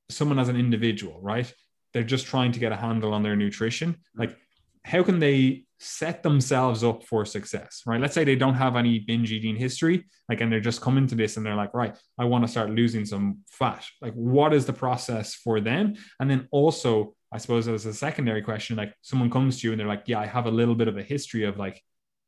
someone 0.09 0.39
as 0.39 0.49
an 0.49 0.57
individual, 0.57 1.21
right? 1.21 1.53
They're 1.93 2.05
just 2.05 2.27
trying 2.27 2.53
to 2.53 2.61
get 2.61 2.73
a 2.73 2.77
handle 2.77 3.13
on 3.13 3.23
their 3.23 3.37
nutrition. 3.37 3.97
Like, 4.15 4.37
how 4.85 5.03
can 5.03 5.19
they 5.19 5.66
set 5.79 6.23
themselves 6.23 6.83
up 6.83 7.05
for 7.05 7.25
success, 7.25 7.83
right? 7.87 8.01
Let's 8.01 8.15
say 8.15 8.25
they 8.25 8.37
don't 8.37 8.55
have 8.55 8.77
any 8.77 8.99
binge 8.99 9.31
eating 9.31 9.57
history, 9.57 10.05
like, 10.29 10.41
and 10.41 10.51
they're 10.51 10.61
just 10.61 10.81
coming 10.81 11.07
to 11.09 11.15
this 11.15 11.37
and 11.37 11.45
they're 11.45 11.55
like, 11.55 11.75
right, 11.75 11.97
I 12.19 12.25
want 12.25 12.45
to 12.45 12.49
start 12.49 12.71
losing 12.71 13.05
some 13.05 13.41
fat. 13.49 13.85
Like, 14.01 14.15
what 14.15 14.55
is 14.55 14.65
the 14.67 14.73
process 14.73 15.35
for 15.35 15.61
them? 15.61 15.95
And 16.19 16.31
then 16.31 16.49
also, 16.51 17.15
I 17.31 17.39
suppose 17.39 17.69
as 17.69 17.85
a 17.85 17.93
secondary 17.95 18.43
question, 18.43 18.77
like 18.77 18.95
someone 19.03 19.31
comes 19.31 19.61
to 19.61 19.67
you 19.67 19.73
and 19.73 19.81
they're 19.81 19.87
like, 19.87 20.05
yeah, 20.07 20.21
I 20.21 20.27
have 20.27 20.47
a 20.47 20.51
little 20.51 20.75
bit 20.75 20.89
of 20.89 20.97
a 20.97 21.03
history 21.03 21.45
of 21.45 21.59
like 21.59 21.83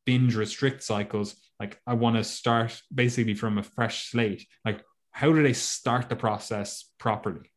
binge 0.05 0.35
restrict 0.35 0.83
cycles. 0.83 1.35
Like, 1.59 1.81
I 1.87 1.95
want 1.95 2.17
to 2.17 2.25
start 2.25 2.81
basically 2.95 3.35
from 3.35 3.59
a 3.59 3.63
fresh 3.63 4.11
slate. 4.11 4.47
Like, 4.65 4.83
how 5.11 5.33
do 5.33 5.43
they 5.43 5.55
start 5.55 6.09
the 6.09 6.17
process 6.17 6.85
properly? 6.99 7.51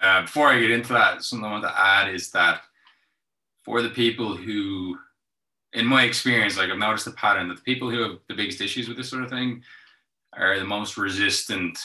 Uh, 0.00 0.22
before 0.22 0.48
I 0.48 0.58
get 0.58 0.70
into 0.70 0.94
that, 0.94 1.22
something 1.22 1.46
I 1.46 1.52
want 1.52 1.64
to 1.64 1.78
add 1.78 2.12
is 2.14 2.30
that 2.30 2.62
for 3.64 3.82
the 3.82 3.90
people 3.90 4.36
who, 4.36 4.98
in 5.72 5.86
my 5.86 6.04
experience, 6.04 6.56
like 6.56 6.70
I've 6.70 6.78
noticed 6.78 7.06
a 7.06 7.12
pattern 7.12 7.48
that 7.48 7.56
the 7.56 7.62
people 7.62 7.90
who 7.90 8.02
have 8.02 8.18
the 8.28 8.34
biggest 8.34 8.60
issues 8.60 8.88
with 8.88 8.96
this 8.96 9.10
sort 9.10 9.24
of 9.24 9.30
thing 9.30 9.62
are 10.36 10.58
the 10.58 10.64
most 10.64 10.96
resistant 10.96 11.78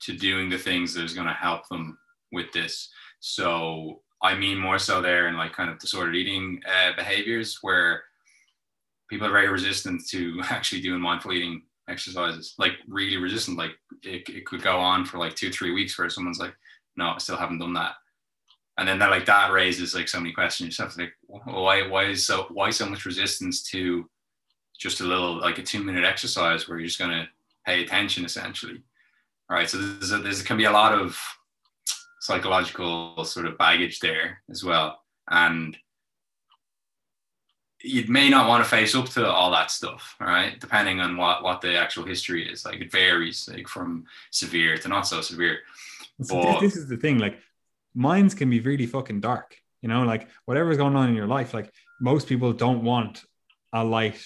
to 0.00 0.12
doing 0.12 0.48
the 0.48 0.58
things 0.58 0.94
that 0.94 1.04
is 1.04 1.14
going 1.14 1.26
to 1.26 1.32
help 1.32 1.68
them 1.68 1.98
with 2.32 2.50
this. 2.52 2.90
So 3.20 4.00
I 4.22 4.34
mean 4.34 4.58
more 4.58 4.78
so 4.78 5.00
there 5.00 5.28
in 5.28 5.36
like 5.36 5.52
kind 5.52 5.70
of 5.70 5.78
disordered 5.78 6.16
eating 6.16 6.60
uh, 6.66 6.92
behaviors 6.96 7.58
where 7.62 8.02
people 9.08 9.26
are 9.26 9.32
very 9.32 9.48
resistant 9.48 10.06
to 10.08 10.40
actually 10.50 10.80
doing 10.80 11.00
mindful 11.00 11.32
eating 11.32 11.62
exercises, 11.88 12.54
like 12.58 12.72
really 12.88 13.16
resistant. 13.16 13.58
Like 13.58 13.72
it, 14.02 14.28
it 14.28 14.46
could 14.46 14.62
go 14.62 14.78
on 14.78 15.04
for 15.04 15.18
like 15.18 15.34
two, 15.34 15.50
three 15.50 15.72
weeks 15.72 15.96
where 15.98 16.10
someone's 16.10 16.38
like, 16.38 16.54
no, 16.96 17.10
I 17.10 17.18
still 17.18 17.36
haven't 17.36 17.58
done 17.58 17.74
that 17.74 17.94
and 18.82 18.88
then 18.88 18.98
that 18.98 19.10
like 19.10 19.26
that 19.26 19.52
raises 19.52 19.94
like 19.94 20.08
so 20.08 20.18
many 20.18 20.32
questions. 20.32 20.76
Yourself 20.76 20.98
like 20.98 21.12
why 21.28 21.86
why 21.86 22.06
is 22.06 22.26
so 22.26 22.46
why 22.50 22.70
so 22.70 22.84
much 22.84 23.06
resistance 23.06 23.62
to 23.70 24.10
just 24.76 25.00
a 25.00 25.04
little 25.04 25.40
like 25.40 25.58
a 25.58 25.62
two 25.62 25.84
minute 25.84 26.04
exercise 26.04 26.68
where 26.68 26.80
you're 26.80 26.88
just 26.88 26.98
going 26.98 27.12
to 27.12 27.28
pay 27.64 27.84
attention 27.84 28.24
essentially? 28.24 28.82
All 29.48 29.56
right 29.56 29.70
so 29.70 29.78
there's 29.78 30.10
a, 30.10 30.18
there's 30.18 30.42
can 30.42 30.56
be 30.56 30.64
a 30.64 30.72
lot 30.72 30.98
of 30.98 31.16
psychological 32.18 33.24
sort 33.24 33.46
of 33.46 33.56
baggage 33.56 34.00
there 34.00 34.42
as 34.50 34.64
well. 34.64 34.98
And 35.30 35.76
you 37.84 38.04
may 38.08 38.28
not 38.28 38.48
want 38.48 38.64
to 38.64 38.70
face 38.70 38.96
up 38.96 39.08
to 39.10 39.30
all 39.30 39.52
that 39.52 39.70
stuff 39.70 40.16
all 40.20 40.26
right? 40.26 40.58
Depending 40.58 40.98
on 40.98 41.16
what 41.16 41.44
what 41.44 41.60
the 41.60 41.78
actual 41.78 42.04
history 42.04 42.50
is. 42.50 42.64
Like 42.64 42.80
it 42.80 42.90
varies 42.90 43.48
like 43.48 43.68
from 43.68 44.06
severe 44.32 44.76
to 44.78 44.88
not 44.88 45.06
so 45.06 45.20
severe. 45.20 45.58
But, 46.18 46.58
this 46.58 46.76
is 46.76 46.88
the 46.88 46.96
thing 46.96 47.18
like 47.18 47.38
minds 47.94 48.34
can 48.34 48.50
be 48.50 48.60
really 48.60 48.86
fucking 48.86 49.20
dark. 49.20 49.56
You 49.80 49.88
know, 49.88 50.02
like 50.02 50.28
whatever's 50.46 50.76
going 50.76 50.96
on 50.96 51.08
in 51.08 51.16
your 51.16 51.26
life, 51.26 51.54
like 51.54 51.70
most 52.00 52.28
people 52.28 52.52
don't 52.52 52.84
want 52.84 53.22
a 53.72 53.84
light 53.84 54.22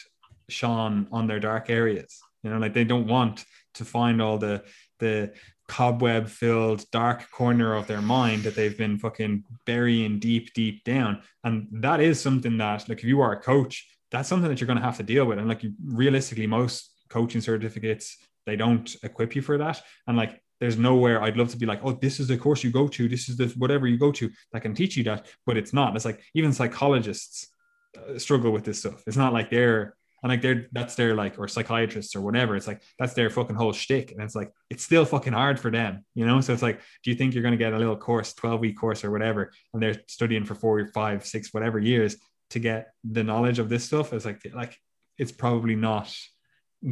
shone 0.48 1.08
on 1.10 1.26
their 1.26 1.40
dark 1.40 1.70
areas. 1.70 2.18
You 2.42 2.50
know, 2.50 2.58
like 2.58 2.74
they 2.74 2.84
don't 2.84 3.06
want 3.06 3.44
to 3.74 3.84
find 3.84 4.20
all 4.20 4.38
the 4.38 4.64
the 4.98 5.32
cobweb 5.68 6.28
filled 6.28 6.88
dark 6.90 7.30
corner 7.30 7.74
of 7.74 7.86
their 7.86 8.00
mind 8.00 8.44
that 8.44 8.54
they've 8.54 8.78
been 8.78 8.98
fucking 8.98 9.44
burying 9.64 10.18
deep, 10.18 10.52
deep 10.54 10.84
down. 10.84 11.20
And 11.44 11.68
that 11.72 12.00
is 12.00 12.20
something 12.20 12.58
that, 12.58 12.88
like, 12.88 12.98
if 12.98 13.04
you 13.04 13.20
are 13.20 13.32
a 13.32 13.40
coach, 13.40 13.86
that's 14.10 14.28
something 14.28 14.48
that 14.48 14.60
you're 14.60 14.66
going 14.66 14.78
to 14.78 14.84
have 14.84 14.96
to 14.98 15.02
deal 15.02 15.24
with. 15.26 15.38
And 15.38 15.48
like, 15.48 15.62
realistically, 15.84 16.46
most 16.46 16.92
coaching 17.08 17.40
certificates, 17.40 18.16
they 18.46 18.56
don't 18.56 18.94
equip 19.02 19.34
you 19.34 19.42
for 19.42 19.58
that. 19.58 19.82
And 20.06 20.16
like, 20.16 20.40
there's 20.60 20.78
nowhere 20.78 21.22
I'd 21.22 21.36
love 21.36 21.50
to 21.50 21.56
be 21.56 21.66
like, 21.66 21.80
oh, 21.82 21.92
this 21.92 22.20
is 22.20 22.28
the 22.28 22.38
course 22.38 22.64
you 22.64 22.70
go 22.70 22.88
to, 22.88 23.08
this 23.08 23.28
is 23.28 23.36
the 23.36 23.48
whatever 23.56 23.86
you 23.86 23.98
go 23.98 24.12
to 24.12 24.30
that 24.52 24.62
can 24.62 24.74
teach 24.74 24.96
you 24.96 25.04
that, 25.04 25.26
but 25.44 25.56
it's 25.56 25.72
not. 25.72 25.94
It's 25.96 26.04
like 26.04 26.22
even 26.34 26.52
psychologists 26.52 27.48
uh, 27.96 28.18
struggle 28.18 28.52
with 28.52 28.64
this 28.64 28.80
stuff. 28.80 29.02
It's 29.06 29.16
not 29.16 29.32
like 29.32 29.50
they're 29.50 29.96
and 30.22 30.30
like 30.30 30.42
they're 30.42 30.66
that's 30.72 30.94
their 30.94 31.14
like 31.14 31.38
or 31.38 31.46
psychiatrists 31.46 32.16
or 32.16 32.20
whatever. 32.20 32.56
It's 32.56 32.66
like 32.66 32.82
that's 32.98 33.14
their 33.14 33.30
fucking 33.30 33.56
whole 33.56 33.72
shtick, 33.72 34.12
and 34.12 34.22
it's 34.22 34.34
like 34.34 34.50
it's 34.70 34.82
still 34.82 35.04
fucking 35.04 35.32
hard 35.32 35.60
for 35.60 35.70
them, 35.70 36.04
you 36.14 36.26
know. 36.26 36.40
So 36.40 36.52
it's 36.52 36.62
like, 36.62 36.80
do 37.04 37.10
you 37.10 37.16
think 37.16 37.34
you're 37.34 37.42
gonna 37.42 37.56
get 37.56 37.72
a 37.72 37.78
little 37.78 37.96
course, 37.96 38.32
twelve 38.32 38.60
week 38.60 38.78
course 38.78 39.04
or 39.04 39.10
whatever, 39.10 39.52
and 39.72 39.82
they're 39.82 40.00
studying 40.08 40.44
for 40.44 40.54
four, 40.54 40.84
five, 40.88 41.24
six, 41.24 41.52
whatever 41.52 41.78
years 41.78 42.16
to 42.50 42.58
get 42.58 42.92
the 43.04 43.22
knowledge 43.22 43.58
of 43.58 43.68
this 43.68 43.84
stuff? 43.84 44.12
It's 44.12 44.24
like 44.24 44.40
like 44.54 44.76
it's 45.18 45.32
probably 45.32 45.76
not 45.76 46.12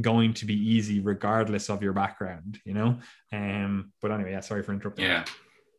going 0.01 0.34
to 0.34 0.47
be 0.47 0.55
easy 0.55 1.01
regardless 1.01 1.70
of 1.70 1.82
your 1.82 1.92
background, 1.92 2.61
you 2.64 2.74
know? 2.74 2.99
Um, 3.32 3.92
but 4.01 4.11
anyway, 4.11 4.32
yeah, 4.32 4.40
sorry 4.40 4.62
for 4.62 4.72
interrupting. 4.72 5.05
Yeah. 5.05 5.24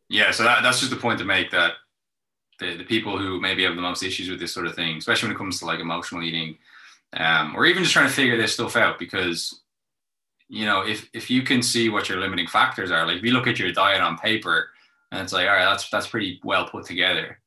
Yeah. 0.08 0.30
So 0.30 0.44
that, 0.44 0.62
that's 0.62 0.80
just 0.80 0.90
the 0.90 0.96
point 0.96 1.18
to 1.18 1.24
make 1.24 1.50
that 1.50 1.72
the, 2.58 2.76
the 2.76 2.84
people 2.84 3.18
who 3.18 3.40
maybe 3.40 3.64
have 3.64 3.76
the 3.76 3.82
most 3.82 4.02
issues 4.02 4.30
with 4.30 4.40
this 4.40 4.52
sort 4.52 4.66
of 4.66 4.74
thing, 4.74 4.96
especially 4.96 5.28
when 5.28 5.36
it 5.36 5.38
comes 5.38 5.58
to 5.58 5.66
like 5.66 5.80
emotional 5.80 6.22
eating, 6.22 6.56
um, 7.12 7.54
or 7.54 7.66
even 7.66 7.82
just 7.82 7.92
trying 7.92 8.08
to 8.08 8.14
figure 8.14 8.36
this 8.36 8.54
stuff 8.54 8.76
out, 8.76 8.98
because 8.98 9.62
you 10.48 10.64
know, 10.64 10.86
if 10.86 11.08
if 11.12 11.28
you 11.28 11.42
can 11.42 11.60
see 11.60 11.88
what 11.88 12.08
your 12.08 12.18
limiting 12.18 12.46
factors 12.46 12.90
are, 12.92 13.04
like 13.04 13.16
if 13.16 13.24
you 13.24 13.32
look 13.32 13.48
at 13.48 13.58
your 13.58 13.72
diet 13.72 14.00
on 14.00 14.16
paper 14.16 14.68
and 15.10 15.20
it's 15.20 15.32
like, 15.32 15.48
all 15.48 15.54
right, 15.54 15.64
that's 15.64 15.90
that's 15.90 16.06
pretty 16.06 16.40
well 16.44 16.68
put 16.68 16.86
together. 16.86 17.40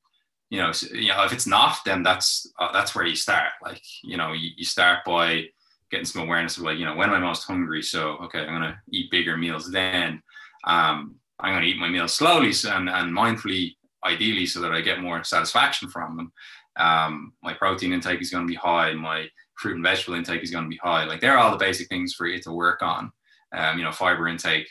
You 0.50 0.60
know, 0.60 0.72
so, 0.72 0.94
you 0.94 1.08
know, 1.10 1.24
if 1.24 1.32
it's 1.32 1.48
not, 1.48 1.78
then 1.86 2.04
that's 2.04 2.52
uh, 2.60 2.72
that's 2.74 2.94
where 2.94 3.06
you 3.06 3.16
start. 3.16 3.52
Like, 3.64 3.82
you 4.04 4.18
know, 4.18 4.34
you, 4.34 4.50
you 4.58 4.66
start 4.66 5.00
by 5.06 5.46
getting 5.92 6.06
some 6.06 6.22
awareness 6.22 6.58
of 6.58 6.64
like, 6.64 6.78
you 6.78 6.86
know, 6.86 6.96
when 6.96 7.10
am 7.10 7.16
I 7.16 7.20
most 7.20 7.46
hungry? 7.46 7.82
So, 7.82 8.18
okay, 8.24 8.40
I'm 8.40 8.60
going 8.60 8.62
to 8.62 8.78
eat 8.92 9.12
bigger 9.12 9.38
meals 9.38 9.72
then. 9.72 10.22
Um, 10.66 11.16
I'm 11.40 11.54
going 11.54 11.64
to 11.64 11.70
eat 11.70 11.80
my 11.80 11.90
meals 11.90 12.14
slowly 12.14 12.52
and, 12.68 12.90
and 12.90 13.16
mindfully, 13.16 13.76
ideally, 14.06 14.46
so 14.46 14.62
that 14.62 14.72
I 14.72 14.82
get 14.82 15.02
more 15.02 15.24
satisfaction 15.24 15.90
from 15.90 16.18
them. 16.18 16.32
Um, 16.78 17.34
my 17.44 17.54
protein 17.54 17.94
intake 17.94 18.22
is 18.22 18.30
going 18.30 18.46
to 18.46 18.52
be 18.52 18.56
high. 18.56 18.94
My 18.94 19.28
fruit 19.58 19.76
and 19.76 19.84
vegetable 19.84 20.18
intake 20.18 20.44
is 20.44 20.52
going 20.52 20.66
to 20.66 20.70
be 20.70 20.80
high. 20.82 21.06
Like 21.06 21.22
they're 21.22 21.38
all 21.38 21.52
the 21.52 21.58
basic 21.58 21.88
things 21.90 22.14
for 22.14 22.28
you 22.28 22.40
to 22.42 22.52
work 22.52 22.82
on. 22.82 23.12
Um, 23.56 23.78
you 23.78 23.84
know, 23.84 23.92
fiber 23.92 24.28
intake. 24.28 24.68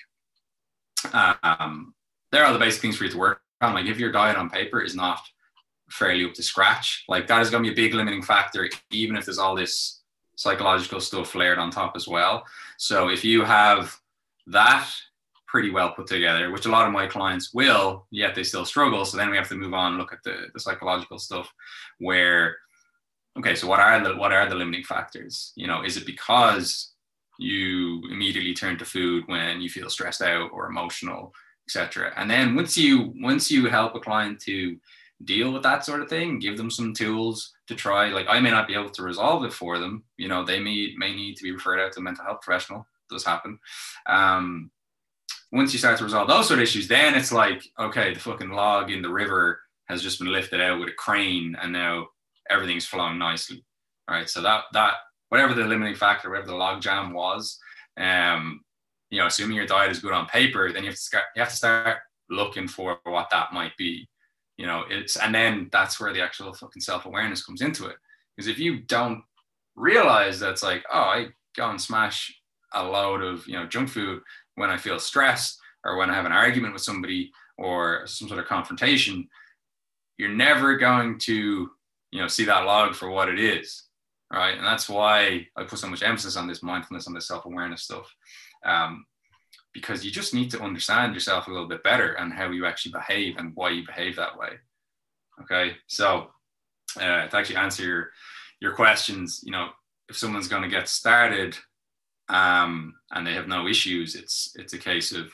Um, 1.12 1.94
they're 2.30 2.46
all 2.46 2.52
the 2.52 2.58
basic 2.58 2.80
things 2.80 2.96
for 2.96 3.04
you 3.04 3.10
to 3.10 3.18
work 3.18 3.40
on. 3.60 3.74
Like 3.74 3.86
if 3.86 3.98
your 3.98 4.12
diet 4.12 4.36
on 4.36 4.50
paper 4.50 4.80
is 4.80 4.94
not 4.94 5.20
fairly 5.90 6.24
up 6.24 6.34
to 6.34 6.42
scratch, 6.42 7.04
like 7.08 7.26
that 7.26 7.42
is 7.42 7.50
going 7.50 7.64
to 7.64 7.70
be 7.70 7.72
a 7.72 7.84
big 7.84 7.94
limiting 7.94 8.22
factor, 8.22 8.68
even 8.90 9.16
if 9.16 9.24
there's 9.24 9.38
all 9.38 9.54
this 9.54 9.97
psychological 10.39 11.01
stuff 11.01 11.34
layered 11.34 11.59
on 11.59 11.68
top 11.68 11.97
as 11.97 12.07
well. 12.07 12.45
So 12.76 13.09
if 13.09 13.24
you 13.24 13.43
have 13.43 13.99
that 14.47 14.89
pretty 15.49 15.70
well 15.70 15.91
put 15.91 16.07
together, 16.07 16.53
which 16.53 16.64
a 16.64 16.70
lot 16.70 16.86
of 16.86 16.93
my 16.93 17.09
clients 17.09 17.53
will, 17.53 18.07
yet 18.12 18.36
they 18.36 18.45
still 18.45 18.64
struggle. 18.64 19.05
So 19.05 19.16
then 19.16 19.30
we 19.30 19.36
have 19.36 19.49
to 19.49 19.57
move 19.57 19.74
on, 19.74 19.99
look 19.99 20.12
at 20.12 20.22
the, 20.22 20.47
the 20.55 20.61
psychological 20.61 21.18
stuff 21.18 21.53
where, 21.99 22.57
okay, 23.36 23.57
so 23.57 23.66
what 23.66 23.80
are 23.80 24.01
the 24.01 24.14
what 24.14 24.30
are 24.30 24.49
the 24.49 24.55
limiting 24.55 24.84
factors? 24.84 25.53
You 25.57 25.66
know, 25.66 25.82
is 25.82 25.97
it 25.97 26.07
because 26.07 26.93
you 27.41 28.05
immediately 28.09 28.55
turn 28.55 28.78
to 28.78 28.84
food 28.84 29.24
when 29.26 29.61
you 29.61 29.68
feel 29.68 29.91
stressed 29.91 30.22
out 30.22 30.51
or 30.53 30.66
emotional, 30.66 31.34
etc. 31.66 32.12
And 32.16 32.30
then 32.30 32.55
once 32.55 32.78
you 32.78 33.12
once 33.16 33.51
you 33.51 33.66
help 33.68 33.97
a 33.97 34.01
client 34.01 34.39
to 34.43 34.76
deal 35.24 35.52
with 35.52 35.62
that 35.64 35.84
sort 35.84 36.00
of 36.00 36.08
thing, 36.08 36.38
give 36.38 36.56
them 36.56 36.70
some 36.70 36.94
tools 36.94 37.52
to 37.66 37.74
try. 37.74 38.08
Like 38.08 38.26
I 38.28 38.40
may 38.40 38.50
not 38.50 38.68
be 38.68 38.74
able 38.74 38.90
to 38.90 39.02
resolve 39.02 39.44
it 39.44 39.52
for 39.52 39.78
them. 39.78 40.04
You 40.16 40.28
know, 40.28 40.44
they 40.44 40.60
may 40.60 40.94
may 40.96 41.14
need 41.14 41.36
to 41.36 41.42
be 41.42 41.52
referred 41.52 41.80
out 41.80 41.92
to 41.92 42.00
a 42.00 42.02
mental 42.02 42.24
health 42.24 42.40
professional. 42.42 42.80
It 42.80 43.14
does 43.14 43.24
happen. 43.24 43.58
Um, 44.06 44.70
once 45.50 45.72
you 45.72 45.78
start 45.78 45.98
to 45.98 46.04
resolve 46.04 46.28
those 46.28 46.46
sort 46.46 46.58
of 46.58 46.62
issues, 46.62 46.88
then 46.88 47.14
it's 47.14 47.32
like, 47.32 47.62
okay, 47.78 48.12
the 48.12 48.20
fucking 48.20 48.50
log 48.50 48.90
in 48.90 49.02
the 49.02 49.08
river 49.08 49.60
has 49.88 50.02
just 50.02 50.18
been 50.18 50.30
lifted 50.30 50.60
out 50.60 50.78
with 50.78 50.90
a 50.90 50.92
crane, 50.92 51.56
and 51.60 51.72
now 51.72 52.06
everything's 52.50 52.86
flowing 52.86 53.18
nicely. 53.18 53.64
All 54.08 54.14
right. 54.14 54.28
So 54.28 54.40
that 54.42 54.64
that 54.72 54.94
whatever 55.30 55.54
the 55.54 55.64
limiting 55.64 55.94
factor, 55.94 56.30
whatever 56.30 56.48
the 56.48 56.56
log 56.56 56.80
jam 56.80 57.12
was, 57.12 57.58
um, 57.98 58.60
you 59.10 59.18
know, 59.18 59.26
assuming 59.26 59.56
your 59.56 59.66
diet 59.66 59.90
is 59.90 60.00
good 60.00 60.12
on 60.12 60.26
paper, 60.26 60.72
then 60.72 60.84
you 60.84 60.90
have 60.90 60.96
to 60.96 61.02
start, 61.02 61.24
you 61.34 61.40
have 61.40 61.50
to 61.50 61.56
start 61.56 61.98
looking 62.30 62.68
for 62.68 62.98
what 63.04 63.28
that 63.30 63.52
might 63.52 63.76
be 63.76 64.08
you 64.59 64.66
know 64.66 64.84
it's 64.90 65.16
and 65.16 65.34
then 65.34 65.68
that's 65.72 65.98
where 65.98 66.12
the 66.12 66.20
actual 66.20 66.52
fucking 66.52 66.82
self-awareness 66.82 67.44
comes 67.44 67.62
into 67.62 67.86
it. 67.86 67.96
Because 68.36 68.48
if 68.48 68.59
you 68.59 68.80
don't 68.80 69.22
realize 69.76 70.38
that's 70.38 70.62
like 70.62 70.84
oh 70.92 70.98
i 70.98 71.26
go 71.56 71.70
and 71.70 71.80
smash 71.80 72.34
a 72.74 72.84
load 72.84 73.22
of 73.22 73.46
you 73.46 73.54
know 73.54 73.66
junk 73.66 73.88
food 73.88 74.20
when 74.56 74.70
i 74.70 74.76
feel 74.76 74.98
stressed 74.98 75.59
or 75.84 75.96
when 75.96 76.11
i 76.11 76.14
have 76.14 76.26
an 76.26 76.32
argument 76.32 76.72
with 76.72 76.82
somebody 76.82 77.30
or 77.56 78.04
some 78.06 78.26
sort 78.26 78.40
of 78.40 78.46
confrontation 78.46 79.26
you're 80.18 80.28
never 80.28 80.76
going 80.76 81.16
to 81.16 81.70
you 82.11 82.20
know 82.20 82.26
see 82.26 82.44
that 82.44 82.64
log 82.64 82.94
for 82.94 83.09
what 83.09 83.28
it 83.28 83.38
is 83.38 83.84
right? 84.32 84.56
And 84.56 84.66
that's 84.66 84.88
why 84.88 85.46
i 85.56 85.64
put 85.64 85.78
so 85.78 85.88
much 85.88 86.02
emphasis 86.02 86.36
on 86.36 86.46
this 86.46 86.62
mindfulness 86.62 87.06
on 87.06 87.14
this 87.14 87.28
self-awareness 87.28 87.82
stuff. 87.82 88.12
Um, 88.64 89.06
because 89.72 90.04
you 90.04 90.10
just 90.10 90.34
need 90.34 90.50
to 90.50 90.60
understand 90.60 91.14
yourself 91.14 91.46
a 91.46 91.50
little 91.50 91.68
bit 91.68 91.82
better 91.82 92.12
and 92.14 92.32
how 92.32 92.50
you 92.50 92.66
actually 92.66 92.92
behave 92.92 93.36
and 93.36 93.52
why 93.54 93.70
you 93.70 93.86
behave 93.86 94.16
that 94.16 94.38
way. 94.38 94.50
Okay, 95.42 95.76
so 95.86 96.30
uh, 96.96 97.26
to 97.26 97.36
actually 97.36 97.56
answer 97.56 97.84
your 97.84 98.10
your 98.60 98.72
questions, 98.72 99.40
you 99.44 99.52
know, 99.52 99.68
if 100.08 100.16
someone's 100.16 100.48
going 100.48 100.62
to 100.62 100.68
get 100.68 100.88
started 100.88 101.56
um, 102.28 102.94
and 103.12 103.26
they 103.26 103.34
have 103.34 103.48
no 103.48 103.68
issues, 103.68 104.14
it's 104.14 104.52
it's 104.56 104.72
a 104.72 104.78
case 104.78 105.12
of 105.12 105.30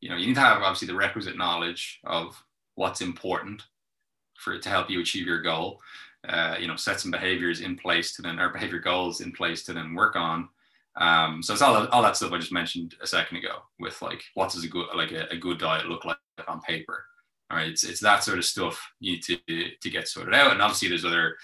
you 0.00 0.08
know 0.08 0.16
you 0.16 0.26
need 0.26 0.34
to 0.34 0.40
have 0.40 0.62
obviously 0.62 0.88
the 0.88 0.94
requisite 0.94 1.36
knowledge 1.36 2.00
of 2.04 2.42
what's 2.74 3.00
important 3.00 3.62
for 4.38 4.54
it 4.54 4.62
to 4.62 4.68
help 4.68 4.88
you 4.88 5.00
achieve 5.00 5.26
your 5.26 5.42
goal. 5.42 5.80
Uh, 6.28 6.56
you 6.58 6.66
know, 6.66 6.76
set 6.76 6.98
some 7.00 7.12
behaviors 7.12 7.60
in 7.60 7.76
place 7.76 8.14
to 8.16 8.22
then, 8.22 8.40
or 8.40 8.48
behavior 8.48 8.80
goals 8.80 9.20
in 9.20 9.30
place 9.30 9.62
to 9.64 9.72
then 9.72 9.94
work 9.94 10.16
on. 10.16 10.48
Um, 10.98 11.42
so 11.42 11.52
it's 11.52 11.62
all, 11.62 11.86
all 11.88 12.02
that 12.02 12.16
stuff 12.16 12.32
I 12.32 12.38
just 12.38 12.52
mentioned 12.52 12.96
a 13.00 13.06
second 13.06 13.36
ago 13.36 13.62
with 13.78 14.00
like 14.02 14.22
what 14.34 14.52
does 14.52 14.64
a 14.64 14.68
good 14.68 14.88
like 14.94 15.12
a, 15.12 15.28
a 15.30 15.36
good 15.36 15.58
diet 15.58 15.86
look 15.86 16.04
like 16.04 16.18
on 16.46 16.60
paper. 16.60 17.04
All 17.50 17.56
right, 17.56 17.68
it's, 17.68 17.84
it's 17.84 18.00
that 18.00 18.24
sort 18.24 18.38
of 18.38 18.44
stuff 18.44 18.80
you 19.00 19.12
need 19.12 19.22
to 19.22 19.38
to 19.80 19.90
get 19.90 20.08
sorted 20.08 20.34
out, 20.34 20.52
and 20.52 20.60
obviously 20.60 20.88
there's 20.88 21.04
other 21.04 21.36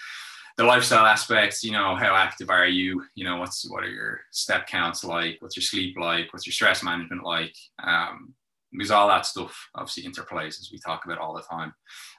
the 0.57 0.63
lifestyle 0.63 1.05
aspects. 1.05 1.63
You 1.63 1.71
know, 1.71 1.95
how 1.95 2.15
active 2.15 2.49
are 2.49 2.67
you? 2.67 3.03
You 3.15 3.23
know, 3.23 3.37
what's 3.37 3.69
what 3.69 3.83
are 3.83 3.89
your 3.89 4.21
step 4.31 4.67
counts 4.67 5.03
like? 5.03 5.37
What's 5.39 5.55
your 5.55 5.63
sleep 5.63 5.97
like? 5.97 6.31
What's 6.31 6.45
your 6.45 6.53
stress 6.53 6.83
management 6.83 7.23
like? 7.23 7.55
Um, 7.81 8.33
because 8.71 8.91
all 8.91 9.07
that 9.07 9.25
stuff 9.25 9.69
obviously 9.75 10.03
interplays 10.03 10.59
as 10.59 10.69
we 10.71 10.79
talk 10.79 11.05
about 11.05 11.17
all 11.17 11.33
the 11.33 11.41
time. 11.43 11.73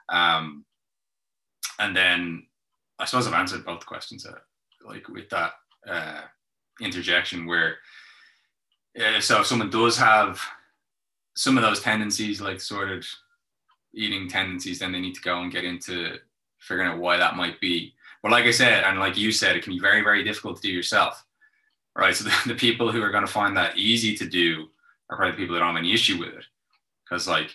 Um, 0.08 0.64
and 1.78 1.94
then 1.94 2.46
I 2.98 3.04
suppose 3.04 3.26
I've 3.26 3.34
answered 3.34 3.64
both 3.64 3.84
questions 3.84 4.26
uh, 4.26 4.32
like 4.86 5.08
with 5.08 5.28
that. 5.30 5.52
Uh, 5.86 6.22
interjection 6.80 7.46
where 7.46 7.76
uh, 8.98 9.20
so 9.20 9.40
if 9.40 9.46
someone 9.46 9.70
does 9.70 9.96
have 9.96 10.40
some 11.34 11.56
of 11.56 11.62
those 11.62 11.80
tendencies 11.80 12.40
like 12.40 12.60
sort 12.60 12.90
of 12.90 13.06
eating 13.94 14.28
tendencies 14.28 14.78
then 14.78 14.92
they 14.92 15.00
need 15.00 15.14
to 15.14 15.20
go 15.22 15.40
and 15.40 15.52
get 15.52 15.64
into 15.64 16.16
figuring 16.58 16.88
out 16.88 16.98
why 16.98 17.16
that 17.16 17.36
might 17.36 17.60
be. 17.60 17.92
But 18.22 18.32
like 18.32 18.44
i 18.44 18.50
said 18.50 18.84
and 18.84 18.98
like 18.98 19.16
you 19.16 19.30
said 19.32 19.56
it 19.56 19.62
can 19.62 19.72
be 19.72 19.80
very 19.80 20.02
very 20.02 20.24
difficult 20.24 20.56
to 20.56 20.62
do 20.62 20.72
yourself 20.72 21.24
right? 21.96 22.14
So 22.14 22.24
the, 22.24 22.34
the 22.46 22.54
people 22.54 22.92
who 22.92 23.02
are 23.02 23.10
going 23.10 23.26
to 23.26 23.32
find 23.32 23.56
that 23.56 23.76
easy 23.76 24.14
to 24.16 24.26
do 24.26 24.68
are 25.10 25.16
probably 25.16 25.32
the 25.32 25.38
people 25.38 25.54
that 25.54 25.60
don't 25.60 25.74
have 25.74 25.78
any 25.78 25.94
issue 25.94 26.18
with 26.18 26.34
it. 26.34 26.44
Because 27.04 27.26
like 27.26 27.54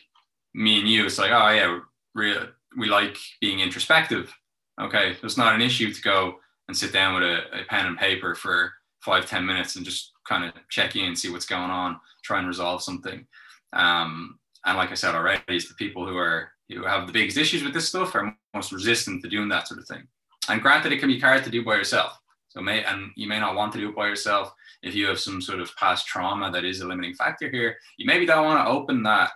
me 0.54 0.80
and 0.80 0.90
you 0.90 1.06
it's 1.06 1.18
like 1.18 1.32
oh 1.32 1.50
yeah 1.50 1.80
we 2.14 2.36
we 2.78 2.90
like 2.90 3.18
being 3.40 3.60
introspective 3.60 4.34
okay? 4.80 5.16
It's 5.22 5.38
not 5.38 5.54
an 5.54 5.62
issue 5.62 5.94
to 5.94 6.02
go 6.02 6.36
and 6.68 6.76
sit 6.76 6.94
down 6.94 7.14
with 7.14 7.24
a, 7.24 7.62
a 7.62 7.64
pen 7.66 7.86
and 7.86 7.98
paper 7.98 8.34
for 8.34 8.74
five 9.04 9.26
ten 9.26 9.46
minutes 9.46 9.76
and 9.76 9.86
just 9.86 10.12
kind 10.28 10.46
of 10.46 10.54
check 10.70 10.96
in, 10.96 11.16
see 11.16 11.30
what's 11.30 11.46
going 11.46 11.72
on, 11.72 12.00
try 12.24 12.40
and 12.40 12.48
resolve 12.48 12.84
something. 12.84 13.26
Um, 13.74 14.40
and 14.66 14.78
like 14.78 14.92
I 14.92 14.96
said 14.96 15.16
already, 15.16 15.42
it's 15.48 15.68
the 15.68 15.76
people 15.76 16.08
who 16.08 16.18
are 16.18 16.52
who 16.70 16.86
have 16.86 17.08
the 17.08 17.14
biggest 17.14 17.38
issues 17.38 17.64
with 17.64 17.74
this 17.74 17.90
stuff 17.90 18.16
are 18.16 18.36
most 18.54 18.72
resistant 18.72 19.22
to 19.22 19.30
doing 19.30 19.50
that 19.50 19.68
sort 19.68 19.80
of 19.80 19.88
thing. 19.88 20.08
And 20.50 20.62
granted, 20.62 20.92
it 20.92 21.00
can 21.00 21.10
be 21.10 21.20
hard 21.20 21.44
to 21.44 21.50
do 21.50 21.64
by 21.64 21.76
yourself. 21.76 22.18
So 22.50 22.62
may 22.62 22.84
and 22.84 23.12
you 23.16 23.28
may 23.28 23.40
not 23.40 23.56
want 23.56 23.72
to 23.74 23.80
do 23.80 23.90
it 23.90 23.96
by 23.96 24.08
yourself 24.08 24.54
if 24.84 24.94
you 24.94 25.08
have 25.08 25.20
some 25.20 25.42
sort 25.42 25.62
of 25.62 25.76
past 25.78 26.06
trauma 26.06 26.52
that 26.52 26.66
is 26.66 26.82
a 26.82 26.88
limiting 26.88 27.14
factor 27.14 27.50
here. 27.50 27.78
You 27.98 28.06
maybe 28.06 28.26
don't 28.26 28.46
want 28.46 28.66
to 28.66 28.72
open 28.72 29.04
that 29.04 29.32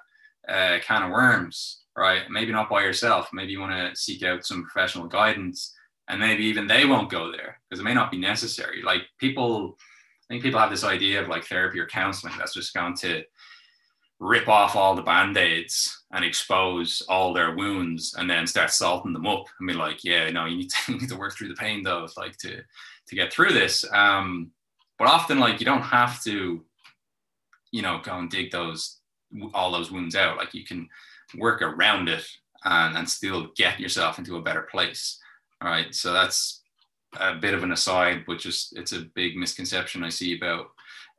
uh, 0.48 0.80
can 0.82 1.04
of 1.04 1.12
worms, 1.12 1.84
right? 1.96 2.30
Maybe 2.30 2.52
not 2.52 2.70
by 2.70 2.84
yourself. 2.84 3.30
Maybe 3.32 3.54
you 3.54 3.62
want 3.62 3.72
to 3.72 4.00
seek 4.00 4.24
out 4.24 4.46
some 4.46 4.64
professional 4.64 5.08
guidance 5.08 5.74
and 6.08 6.20
maybe 6.20 6.44
even 6.46 6.68
they 6.68 6.86
won't 6.86 7.10
go 7.10 7.32
there 7.32 7.60
because 7.70 7.80
it 7.80 7.84
may 7.84 7.94
not 7.94 8.12
be 8.12 8.18
necessary. 8.18 8.82
Like 8.84 9.04
people, 9.18 9.78
I 10.30 10.34
think 10.34 10.44
people 10.44 10.60
have 10.60 10.70
this 10.70 10.84
idea 10.84 11.22
of 11.22 11.28
like 11.28 11.46
therapy 11.46 11.80
or 11.80 11.88
counseling 11.88 12.34
that's 12.38 12.54
just 12.54 12.74
going 12.74 12.96
to 12.98 13.24
rip 14.20 14.48
off 14.48 14.76
all 14.76 14.96
the 14.96 15.02
band-aids 15.02 16.04
and 16.12 16.24
expose 16.24 17.02
all 17.10 17.34
their 17.34 17.56
wounds 17.56 18.16
and 18.18 18.30
then 18.30 18.48
start 18.48 18.72
salting 18.72 19.14
them 19.14 19.28
up 19.28 19.46
and 19.60 19.68
be 19.68 19.74
like, 19.74 20.04
yeah, 20.04 20.30
no, 20.32 20.46
you 20.46 20.58
need 20.58 20.70
to, 20.70 20.78
you 20.94 21.00
need 21.00 21.10
to 21.10 21.18
work 21.18 21.36
through 21.36 21.50
the 21.50 21.56
pain 21.56 21.84
though, 21.84 22.08
like 22.18 22.38
to 22.38 22.62
to 23.08 23.16
get 23.16 23.32
through 23.32 23.54
this. 23.54 23.86
Um, 23.94 24.52
but 24.98 25.08
often 25.08 25.40
like 25.40 25.60
you 25.60 25.66
don't 25.66 25.82
have 25.82 26.24
to, 26.24 26.64
you 27.72 27.82
know, 27.82 28.00
go 28.04 28.18
and 28.18 28.30
dig 28.30 28.52
those 28.52 28.98
all 29.54 29.72
those 29.72 29.92
wounds 29.92 30.16
out. 30.16 30.38
Like 30.38 30.54
you 30.54 30.64
can 30.66 30.88
work 31.38 31.62
around 31.62 32.10
it 32.10 32.26
and, 32.64 32.98
and 32.98 33.10
still 33.10 33.50
get 33.56 33.80
yourself 33.80 34.18
into 34.18 34.38
a 34.38 34.42
better 34.42 34.64
place. 34.64 35.20
All 35.62 35.70
right. 35.70 35.94
So 35.94 36.14
that's 36.14 36.62
a 37.20 37.36
bit 37.36 37.54
of 37.54 37.64
an 37.64 37.72
aside, 37.72 38.24
but 38.28 38.40
just 38.40 38.78
it's 38.78 38.94
a 38.94 39.08
big 39.16 39.38
misconception 39.38 40.04
I 40.04 40.10
see 40.10 40.36
about 40.38 40.68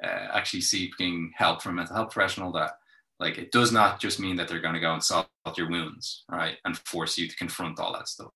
uh, 0.05 0.29
actually 0.33 0.61
seeking 0.61 1.33
help 1.35 1.63
from 1.63 1.73
a 1.73 1.75
mental 1.77 1.97
health 1.97 2.11
professional 2.13 2.53
that 2.53 2.73
like 3.19 3.39
it 3.39 3.51
does 3.51 3.73
not 3.73 3.99
just 4.01 4.21
mean 4.21 4.37
that 4.37 4.49
they're 4.49 4.61
going 4.61 4.75
to 4.75 4.81
go 4.81 4.93
and 4.93 5.03
solve 5.03 5.27
your 5.57 5.71
wounds, 5.71 6.25
right, 6.31 6.57
and 6.65 6.77
force 6.79 7.17
you 7.17 7.29
to 7.29 7.37
confront 7.37 7.81
all 7.81 7.95
that 7.95 8.09
stuff. 8.09 8.31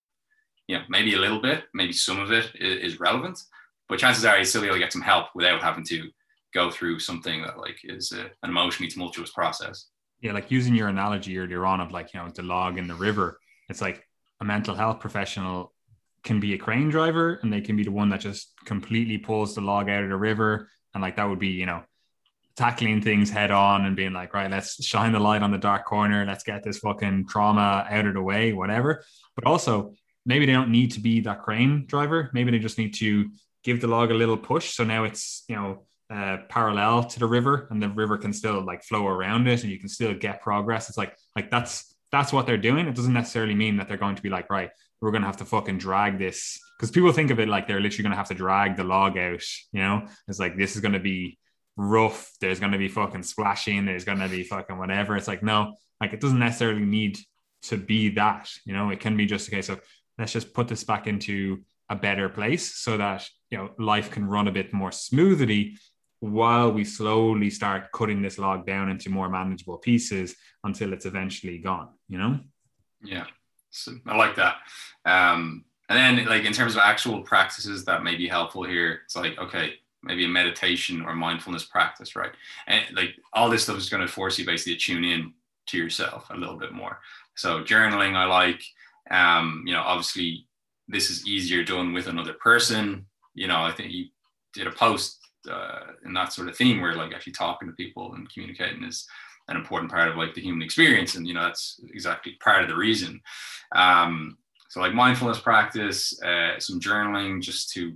Know, 0.69 0.83
maybe 0.89 1.15
a 1.15 1.19
little 1.19 1.43
bit, 1.43 1.65
maybe 1.75 1.93
some 1.93 2.21
of 2.21 2.31
it 2.31 2.53
is, 2.55 3.01
relevant, 3.01 3.43
but 3.89 3.99
chances 3.99 4.25
are 4.25 4.39
you 4.39 4.45
still 4.45 4.63
able 4.63 4.75
to 4.75 4.79
get 4.79 4.93
some 4.93 5.03
help 5.03 5.27
without 5.35 5.61
having 5.61 5.85
to 5.87 6.09
go 6.55 6.71
through 6.71 7.01
something 7.01 7.43
that 7.43 7.59
like 7.59 7.79
is 7.83 8.13
a, 8.13 8.23
an 8.45 8.51
emotionally 8.51 8.89
tumultuous 8.89 9.33
process. 9.33 9.87
Yeah, 10.21 10.33
like 10.33 10.51
using 10.51 10.75
your 10.75 10.89
analogy 10.89 11.37
earlier 11.39 11.67
on 11.67 11.81
of 11.81 11.91
like 11.91 12.15
you 12.15 12.21
know 12.21 12.29
the 12.29 12.43
log 12.43 12.79
in 12.79 12.87
the 12.87 12.95
river. 12.95 13.41
It's 13.69 13.81
like 13.81 14.07
a 14.41 14.45
mental 14.45 14.75
health 14.75 15.01
professional 15.01 15.73
can 16.23 16.41
be 16.41 16.55
a 16.55 16.59
crane 16.59 16.91
driver 16.91 17.39
and 17.43 17.53
they 17.53 17.61
can 17.61 17.77
be 17.77 17.85
the 17.85 17.91
one 17.91 18.11
that 18.11 18.21
just 18.21 18.53
completely 18.65 19.19
pulls 19.19 19.55
the 19.55 19.61
log 19.61 19.89
out 19.89 20.05
of 20.05 20.11
the 20.11 20.17
river. 20.17 20.69
And 20.95 21.03
like 21.03 21.17
that 21.17 21.29
would 21.29 21.39
be, 21.39 21.49
you 21.49 21.67
know, 21.67 21.83
tackling 22.57 23.01
things 23.01 23.31
head 23.31 23.51
on 23.51 23.87
and 23.87 23.97
being 23.97 24.13
like, 24.13 24.35
right, 24.35 24.51
let's 24.51 24.85
shine 24.85 25.13
the 25.13 25.21
light 25.21 25.43
on 25.43 25.51
the 25.51 25.59
dark 25.59 25.87
corner. 25.87 26.27
Let's 26.27 26.45
get 26.45 26.63
this 26.63 26.79
fucking 26.79 27.27
trauma 27.29 27.87
out 27.89 28.07
of 28.07 28.15
the 28.15 28.23
way, 28.23 28.53
whatever. 28.53 29.03
But 29.35 29.47
also, 29.47 29.95
maybe 30.27 30.47
they 30.47 30.53
don't 30.53 30.71
need 30.71 30.93
to 30.93 31.01
be 31.01 31.21
that 31.21 31.43
crane 31.43 31.87
driver. 31.87 32.31
Maybe 32.35 32.51
they 32.51 32.59
just 32.59 32.77
need 32.77 32.95
to 32.95 33.31
give 33.65 33.81
the 33.81 33.87
log 33.87 34.11
a 34.11 34.15
little 34.15 34.37
push. 34.37 34.75
So 34.75 34.85
now 34.85 35.05
it's, 35.05 35.45
you 35.49 35.57
know, 35.57 35.87
uh, 36.13 36.39
parallel 36.49 37.05
to 37.05 37.21
the 37.21 37.27
river 37.27 37.69
and 37.71 37.81
the 37.81 37.89
river 37.89 38.19
can 38.19 38.33
still 38.33 38.65
like 38.65 38.83
flow 38.83 39.07
around 39.07 39.47
it 39.47 39.63
and 39.63 39.71
you 39.71 39.79
can 39.79 39.89
still 39.89 40.13
get 40.13 40.43
progress. 40.43 40.89
It's 40.89 40.99
like, 40.99 41.17
like 41.37 41.51
that's, 41.51 41.95
that's 42.11 42.33
what 42.33 42.47
they're 42.47 42.59
doing. 42.59 42.89
It 42.89 42.97
doesn't 42.97 43.13
necessarily 43.13 43.55
mean 43.55 43.77
that 43.77 43.89
they're 43.89 43.97
going 43.97 44.17
to 44.17 44.23
be 44.23 44.29
like, 44.29 44.51
right, 44.51 44.71
we're 45.01 45.11
going 45.11 45.23
to 45.23 45.27
have 45.27 45.39
to 45.39 45.45
fucking 45.45 45.79
drag 45.79 46.19
this. 46.19 46.59
Cause 46.79 46.91
people 46.91 47.13
think 47.13 47.31
of 47.31 47.41
it 47.41 47.49
like 47.49 47.67
they're 47.67 47.81
literally 47.81 48.03
going 48.03 48.13
to 48.13 48.17
have 48.17 48.29
to 48.29 48.35
drag 48.35 48.77
the 48.77 48.85
log 48.85 49.19
out, 49.19 49.43
you 49.73 49.81
know, 49.81 50.07
it's 50.29 50.39
like, 50.39 50.57
this 50.57 50.77
is 50.77 50.81
going 50.81 50.95
to 50.95 51.01
be 51.01 51.39
rough. 51.77 52.31
There's 52.41 52.61
going 52.61 52.73
to 52.73 52.79
be 52.79 52.89
fucking 52.89 53.23
splashing. 53.23 53.85
There's 53.85 54.05
going 54.05 54.19
to 54.19 54.29
be 54.29 54.45
fucking 54.45 54.79
whatever. 54.79 55.17
It's 55.17 55.29
like, 55.29 55.43
no, 55.43 55.75
like 56.01 56.13
it 56.13 56.21
doesn't 56.21 56.39
necessarily 56.39 56.85
need 56.85 57.19
to 57.63 57.77
be 57.77 58.11
that, 58.11 58.51
you 58.65 58.73
know, 58.73 58.91
it 58.91 59.01
can 59.01 59.17
be 59.17 59.27
just 59.27 59.49
a 59.49 59.51
case 59.51 59.69
of 59.69 59.81
let's 60.21 60.33
just 60.33 60.55
put 60.55 60.69
this 60.69 60.85
back 60.85 61.07
into 61.07 61.59
a 61.89 61.97
better 61.97 62.29
place 62.29 62.77
so 62.77 62.97
that 62.97 63.29
you 63.51 63.59
know 63.59 63.71
life 63.79 64.11
can 64.11 64.25
run 64.25 64.49
a 64.49 64.53
bit 64.53 64.73
more 64.73 64.93
smoothly 64.93 65.77
while 66.21 66.71
we 66.71 66.85
slowly 66.85 67.51
start 67.51 67.91
cutting 67.93 68.23
this 68.23 68.39
log 68.39 68.67
down 68.67 68.89
into 68.91 69.11
more 69.11 69.29
manageable 69.29 69.79
pieces 69.79 70.37
until 70.65 70.93
it's 70.93 71.07
eventually 71.07 71.59
gone 71.59 71.89
you 72.09 72.17
know 72.17 72.39
yeah 73.03 73.25
so 73.71 73.93
i 74.07 74.17
like 74.17 74.37
that. 74.37 74.57
Um 75.05 75.65
and 75.89 75.99
then 75.99 76.27
like 76.27 76.45
in 76.45 76.53
terms 76.53 76.75
of 76.75 76.81
actual 76.81 77.23
practices 77.23 77.85
that 77.85 78.05
may 78.05 78.17
be 78.17 78.29
helpful 78.29 78.65
here 78.65 79.01
it's 79.05 79.17
like 79.17 79.39
okay 79.39 79.75
maybe 80.03 80.25
a 80.25 80.29
meditation 80.29 81.03
or 81.03 81.15
mindfulness 81.15 81.65
practice 81.65 82.17
right? 82.17 82.33
And 82.67 82.85
like 82.95 83.11
all 83.33 83.51
this 83.51 83.65
stuff 83.65 83.77
is 83.79 83.91
going 83.91 84.07
to 84.07 84.13
force 84.13 84.39
you 84.39 84.47
basically 84.47 84.75
to 84.75 84.81
tune 84.81 85.05
in 85.05 85.33
to 85.67 85.77
yourself 85.77 86.27
a 86.31 86.37
little 86.37 86.57
bit 86.57 86.73
more. 86.73 87.01
So 87.35 87.63
journaling 87.63 88.15
i 88.15 88.25
like. 88.25 88.63
Um 89.11 89.65
you 89.67 89.73
know 89.73 89.83
obviously 89.83 90.47
this 90.91 91.11
is 91.11 91.27
easier 91.27 91.63
done 91.63 91.93
with 91.93 92.09
another 92.09 92.35
person. 92.35 93.07
You 93.35 93.47
know, 93.47 93.63
I 93.63 93.73
think 93.73 93.93
you 93.93 94.07
did 94.53 94.67
a 94.67 94.73
post 94.73 95.19
uh, 95.51 95.93
in 96.05 96.13
that 96.15 96.33
sort 96.33 96.49
of 96.49 96.57
theme 96.57 96.81
where 96.81 96.95
like 96.95 97.13
actually 97.15 97.33
talking 97.33 97.69
to 97.69 97.75
people 97.75 98.13
and 98.15 98.31
communicating 98.33 98.85
is 98.85 99.07
an 99.51 99.57
important 99.57 99.91
part 99.91 100.09
of 100.09 100.17
like 100.17 100.35
the 100.35 100.41
human 100.41 100.63
experience, 100.63 101.15
and 101.15 101.27
you 101.27 101.35
know 101.35 101.43
that's 101.43 101.81
exactly 101.93 102.37
part 102.41 102.63
of 102.63 102.69
the 102.69 102.77
reason. 102.77 103.21
Um, 103.75 104.39
so 104.69 104.81
like 104.81 104.95
mindfulness 104.95 105.41
practice, 105.41 106.21
uh, 106.23 106.59
some 106.59 106.81
journaling, 106.81 107.43
just 107.43 107.73
to 107.73 107.95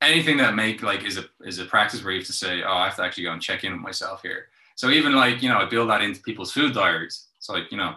anything 0.00 0.36
that 0.38 0.54
make 0.54 0.82
like 0.82 1.04
is 1.04 1.18
a 1.18 1.24
is 1.44 1.58
a 1.58 1.64
practice 1.64 2.02
where 2.02 2.12
you 2.12 2.20
have 2.20 2.26
to 2.26 2.32
say, 2.32 2.62
oh, 2.62 2.72
I 2.72 2.84
have 2.84 2.96
to 2.96 3.02
actually 3.02 3.24
go 3.24 3.32
and 3.32 3.42
check 3.42 3.64
in 3.64 3.72
with 3.72 3.80
myself 3.80 4.22
here. 4.22 4.48
So 4.76 4.90
even 4.90 5.14
like 5.14 5.42
you 5.42 5.48
know, 5.48 5.58
I 5.58 5.64
build 5.64 5.90
that 5.90 6.02
into 6.02 6.22
people's 6.22 6.52
food 6.52 6.74
diaries. 6.74 7.26
So 7.38 7.54
like 7.54 7.70
you 7.72 7.78
know, 7.78 7.94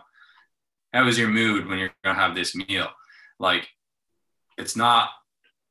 how 0.94 1.08
is 1.08 1.18
your 1.18 1.30
mood 1.30 1.68
when 1.68 1.80
you're 1.80 1.92
gonna 2.04 2.20
have 2.20 2.36
this 2.36 2.56
meal? 2.56 2.88
Like 3.40 3.68
it's 4.58 4.76
not 4.76 5.10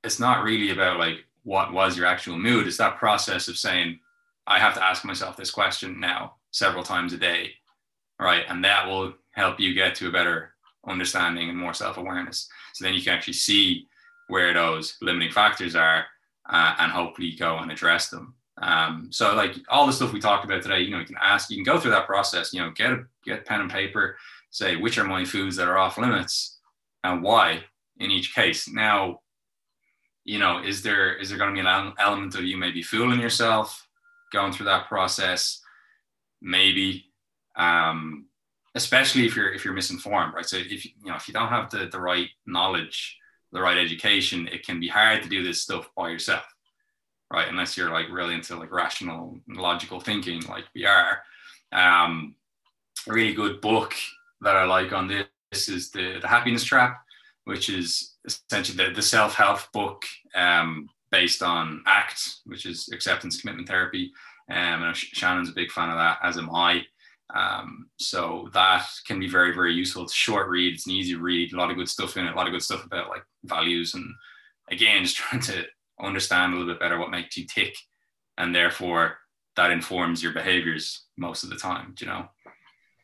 it's 0.05 0.19
not 0.19 0.43
really 0.43 0.71
about 0.71 0.99
like 0.99 1.25
what 1.45 1.73
was 1.73 1.97
your 1.97 2.07
actual 2.07 2.39
mood 2.39 2.67
it's 2.67 2.77
that 2.77 2.97
process 2.97 3.49
of 3.49 3.57
saying 3.57 3.99
i 4.47 4.59
have 4.59 4.75
to 4.75 4.85
ask 4.85 5.05
myself 5.05 5.37
this 5.37 5.51
question 5.51 6.01
now 6.01 6.35
several 6.53 6.85
times 6.85 7.13
a 7.13 7.19
day 7.19 7.51
right 8.21 8.45
and 8.49 8.65
that 8.65 8.87
will 8.87 9.13
help 9.33 9.59
you 9.59 9.75
get 9.75 9.95
to 9.95 10.09
a 10.09 10.13
better 10.13 10.55
understanding 10.87 11.49
and 11.49 11.59
more 11.59 11.75
self-awareness 11.75 12.49
so 12.75 12.85
then 12.85 12.95
you 12.95 13.03
can 13.03 13.13
actually 13.13 13.33
see 13.33 13.87
where 14.29 14.55
those 14.55 14.97
limiting 15.03 15.31
factors 15.31 15.75
are 15.75 16.05
uh, 16.49 16.75
and 16.79 16.93
hopefully 16.93 17.35
go 17.37 17.59
and 17.59 17.71
address 17.71 18.09
them 18.09 18.35
um, 18.59 19.09
so 19.11 19.35
like 19.35 19.57
all 19.69 19.87
the 19.87 19.93
stuff 19.93 20.13
we 20.13 20.21
talked 20.21 20.45
about 20.45 20.63
today 20.63 20.81
you 20.81 20.91
know 20.91 20.99
you 20.99 21.05
can 21.07 21.17
ask 21.21 21.51
you 21.51 21.57
can 21.57 21.65
go 21.65 21.81
through 21.81 21.91
that 21.91 22.07
process 22.07 22.53
you 22.53 22.61
know 22.61 22.71
get 22.71 22.93
a 22.93 23.05
get 23.25 23.45
pen 23.45 23.61
and 23.61 23.71
paper 23.71 24.17
say 24.51 24.77
which 24.77 24.99
are 24.99 25.05
my 25.05 25.25
foods 25.25 25.57
that 25.57 25.69
are 25.69 25.79
off 25.79 25.99
limits 25.99 26.59
and 27.05 27.23
why 27.23 27.63
in 28.03 28.11
each 28.11 28.35
case. 28.35 28.69
Now, 28.69 29.21
you 30.25 30.39
know, 30.39 30.63
is 30.63 30.83
there 30.83 31.17
is 31.17 31.29
there 31.29 31.39
going 31.39 31.55
to 31.55 31.63
be 31.63 31.67
an 31.67 31.93
element 31.99 32.35
of 32.35 32.45
you 32.45 32.57
maybe 32.57 32.83
fooling 32.83 33.21
yourself 33.21 33.87
going 34.33 34.53
through 34.53 34.67
that 34.67 34.89
process? 34.89 35.62
Maybe, 36.43 37.07
um, 37.57 38.27
especially 38.75 39.27
if 39.27 39.37
you're 39.37 39.53
if 39.53 39.65
you're 39.65 39.75
misinformed, 39.75 40.35
right? 40.35 40.47
So 40.47 40.57
if 40.57 40.85
you 40.85 40.91
know 41.05 41.15
if 41.15 41.29
you 41.29 41.35
don't 41.35 41.49
have 41.49 41.71
the 41.71 41.87
the 41.87 42.01
right 42.01 42.29
knowledge, 42.47 43.17
the 43.53 43.61
right 43.61 43.79
education, 43.79 44.49
it 44.49 44.67
can 44.67 44.81
be 44.81 44.89
hard 44.89 45.23
to 45.23 45.29
do 45.29 45.43
this 45.43 45.63
stuff 45.63 45.89
by 45.97 46.11
yourself, 46.11 46.45
right? 47.33 47.49
Unless 47.49 47.77
you're 47.77 47.93
like 47.93 48.11
really 48.11 48.35
into 48.35 48.57
like 48.57 48.73
rational, 48.73 49.39
logical 49.49 50.01
thinking, 50.01 50.43
like 50.49 50.65
we 50.75 50.85
are. 50.85 51.23
Um, 51.73 52.35
a 53.09 53.13
really 53.13 53.35
good 53.35 53.61
book 53.61 53.95
that 54.43 54.57
I 54.57 54.65
like 54.65 54.93
on 54.93 55.09
this 55.09 55.69
is 55.69 55.91
the 55.91 56.19
the 56.21 56.29
Happiness 56.29 56.65
Trap 56.65 57.03
which 57.45 57.69
is 57.69 58.15
essentially 58.25 58.77
the, 58.77 58.95
the 58.95 59.03
self-help 59.03 59.61
book 59.73 60.05
um, 60.35 60.89
based 61.11 61.43
on 61.43 61.83
ACT, 61.87 62.37
which 62.47 62.67
is 62.67 62.89
acceptance 62.93 63.41
commitment 63.41 63.69
therapy. 63.69 64.13
Um, 64.51 64.83
and 64.83 64.97
Shannon's 64.97 65.51
a 65.51 65.55
big 65.55 65.71
fan 65.71 65.91
of 65.91 65.97
that, 65.97 66.19
as 66.23 66.39
am 66.39 66.55
I. 66.55 66.83
Um, 67.35 67.89
so 67.99 68.49
that 68.53 68.87
can 69.07 69.19
be 69.19 69.29
very, 69.29 69.55
very 69.55 69.73
useful. 69.73 70.03
It's 70.03 70.13
short 70.13 70.49
read, 70.49 70.75
it's 70.75 70.87
an 70.87 70.93
easy 70.93 71.15
read, 71.15 71.53
a 71.53 71.57
lot 71.57 71.71
of 71.71 71.77
good 71.77 71.89
stuff 71.89 72.17
in 72.17 72.27
it, 72.27 72.33
a 72.33 72.37
lot 72.37 72.47
of 72.47 72.53
good 72.53 72.63
stuff 72.63 72.85
about 72.85 73.09
like 73.09 73.25
values 73.45 73.95
and 73.95 74.05
again, 74.71 75.05
just 75.05 75.17
trying 75.19 75.43
to 75.43 75.65
understand 76.01 76.53
a 76.53 76.57
little 76.57 76.73
bit 76.73 76.81
better 76.81 76.99
what 76.99 77.11
makes 77.11 77.37
you 77.37 77.47
tick. 77.47 77.75
And 78.37 78.55
therefore 78.55 79.19
that 79.57 79.71
informs 79.71 80.23
your 80.23 80.33
behaviors 80.33 81.07
most 81.17 81.45
of 81.45 81.51
the 81.51 81.57
time, 81.57 81.95
you 82.01 82.07
know? 82.07 82.29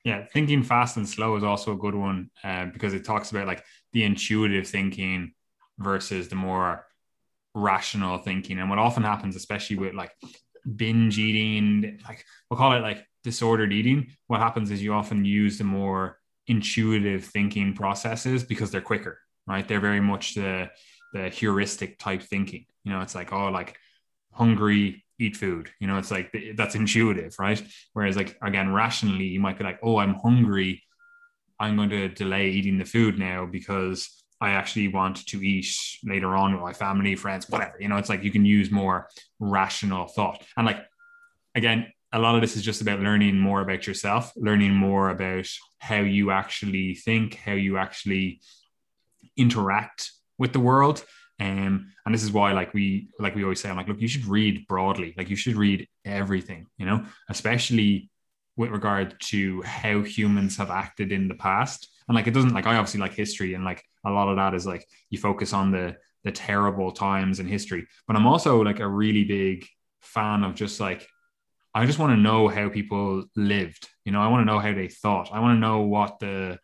Yeah, 0.04 0.24
thinking 0.24 0.62
fast 0.62 0.96
and 0.96 1.08
slow 1.08 1.36
is 1.36 1.44
also 1.44 1.72
a 1.72 1.78
good 1.78 1.94
one 1.94 2.30
uh, 2.42 2.66
because 2.66 2.94
it 2.94 3.04
talks 3.04 3.30
about 3.30 3.46
like 3.46 3.64
the 3.92 4.04
intuitive 4.04 4.66
thinking 4.66 5.32
versus 5.78 6.28
the 6.28 6.36
more 6.36 6.86
rational 7.54 8.18
thinking. 8.18 8.58
And 8.58 8.70
what 8.70 8.78
often 8.78 9.02
happens, 9.02 9.36
especially 9.36 9.76
with 9.76 9.94
like 9.94 10.12
binge 10.76 11.18
eating, 11.18 12.00
like 12.06 12.24
we'll 12.50 12.58
call 12.58 12.72
it 12.72 12.80
like 12.80 13.04
disordered 13.24 13.72
eating, 13.72 14.08
what 14.26 14.40
happens 14.40 14.70
is 14.70 14.82
you 14.82 14.92
often 14.92 15.24
use 15.24 15.58
the 15.58 15.64
more 15.64 16.18
intuitive 16.46 17.24
thinking 17.24 17.74
processes 17.74 18.42
because 18.42 18.70
they're 18.70 18.80
quicker, 18.80 19.18
right? 19.46 19.66
They're 19.66 19.80
very 19.80 20.00
much 20.00 20.34
the 20.34 20.70
the 21.12 21.28
heuristic 21.28 21.98
type 21.98 22.22
thinking. 22.22 22.66
You 22.84 22.92
know, 22.92 23.00
it's 23.00 23.14
like, 23.14 23.32
oh, 23.32 23.48
like 23.48 23.76
hungry, 24.32 25.04
eat 25.18 25.36
food. 25.36 25.70
You 25.80 25.86
know, 25.86 25.98
it's 25.98 26.10
like 26.10 26.34
that's 26.56 26.74
intuitive, 26.74 27.34
right? 27.38 27.62
Whereas, 27.92 28.16
like, 28.16 28.36
again, 28.42 28.72
rationally, 28.72 29.24
you 29.24 29.40
might 29.40 29.58
be 29.58 29.64
like, 29.64 29.80
oh, 29.82 29.98
I'm 29.98 30.14
hungry. 30.14 30.82
I'm 31.60 31.76
going 31.76 31.90
to 31.90 32.08
delay 32.08 32.50
eating 32.50 32.78
the 32.78 32.84
food 32.84 33.18
now 33.18 33.46
because 33.46 34.17
I 34.40 34.50
actually 34.50 34.88
want 34.88 35.26
to 35.26 35.42
eat 35.44 35.68
later 36.04 36.36
on 36.36 36.52
with 36.52 36.62
my 36.62 36.72
family, 36.72 37.16
friends, 37.16 37.48
whatever. 37.48 37.74
You 37.80 37.88
know, 37.88 37.96
it's 37.96 38.08
like 38.08 38.22
you 38.22 38.30
can 38.30 38.44
use 38.44 38.70
more 38.70 39.08
rational 39.40 40.06
thought. 40.06 40.44
And 40.56 40.66
like, 40.66 40.84
again, 41.54 41.92
a 42.12 42.18
lot 42.18 42.34
of 42.34 42.40
this 42.40 42.56
is 42.56 42.62
just 42.62 42.80
about 42.80 43.00
learning 43.00 43.38
more 43.38 43.60
about 43.60 43.86
yourself, 43.86 44.32
learning 44.36 44.72
more 44.72 45.10
about 45.10 45.48
how 45.78 46.00
you 46.00 46.30
actually 46.30 46.94
think, 46.94 47.34
how 47.34 47.52
you 47.52 47.78
actually 47.78 48.40
interact 49.36 50.10
with 50.38 50.52
the 50.52 50.60
world. 50.60 51.04
Um, 51.40 51.92
and 52.04 52.14
this 52.14 52.24
is 52.24 52.32
why, 52.32 52.52
like 52.52 52.74
we 52.74 53.10
like 53.18 53.34
we 53.34 53.42
always 53.42 53.60
say, 53.60 53.68
I'm 53.68 53.76
like, 53.76 53.88
look, 53.88 54.00
you 54.00 54.08
should 54.08 54.24
read 54.24 54.66
broadly. 54.66 55.14
Like 55.16 55.30
you 55.30 55.36
should 55.36 55.56
read 55.56 55.86
everything, 56.04 56.66
you 56.78 56.86
know, 56.86 57.04
especially 57.28 58.10
with 58.56 58.70
regard 58.70 59.20
to 59.20 59.62
how 59.62 60.02
humans 60.02 60.56
have 60.56 60.70
acted 60.70 61.12
in 61.12 61.28
the 61.28 61.34
past. 61.34 61.88
And 62.08 62.14
like 62.14 62.26
it 62.26 62.34
doesn't 62.34 62.54
like 62.54 62.66
I 62.66 62.76
obviously 62.76 63.00
like 63.00 63.14
history 63.14 63.54
and 63.54 63.64
like 63.64 63.84
a 64.04 64.10
lot 64.10 64.28
of 64.28 64.36
that 64.36 64.54
is 64.54 64.66
like 64.66 64.86
you 65.10 65.18
focus 65.18 65.52
on 65.52 65.70
the 65.70 65.96
the 66.24 66.32
terrible 66.32 66.90
times 66.92 67.40
in 67.40 67.46
history. 67.46 67.86
But 68.06 68.16
I'm 68.16 68.26
also 68.26 68.62
like 68.62 68.80
a 68.80 68.88
really 68.88 69.24
big 69.24 69.66
fan 70.00 70.42
of 70.42 70.54
just 70.54 70.80
like 70.80 71.06
I 71.74 71.86
just 71.86 71.98
want 71.98 72.12
to 72.12 72.20
know 72.20 72.48
how 72.48 72.68
people 72.68 73.24
lived. 73.36 73.88
You 74.04 74.12
know, 74.12 74.20
I 74.20 74.28
want 74.28 74.40
to 74.40 74.52
know 74.52 74.58
how 74.58 74.72
they 74.72 74.88
thought. 74.88 75.30
I 75.32 75.40
want 75.40 75.56
to 75.56 75.60
know 75.60 75.82
what 75.82 76.18
the 76.18 76.58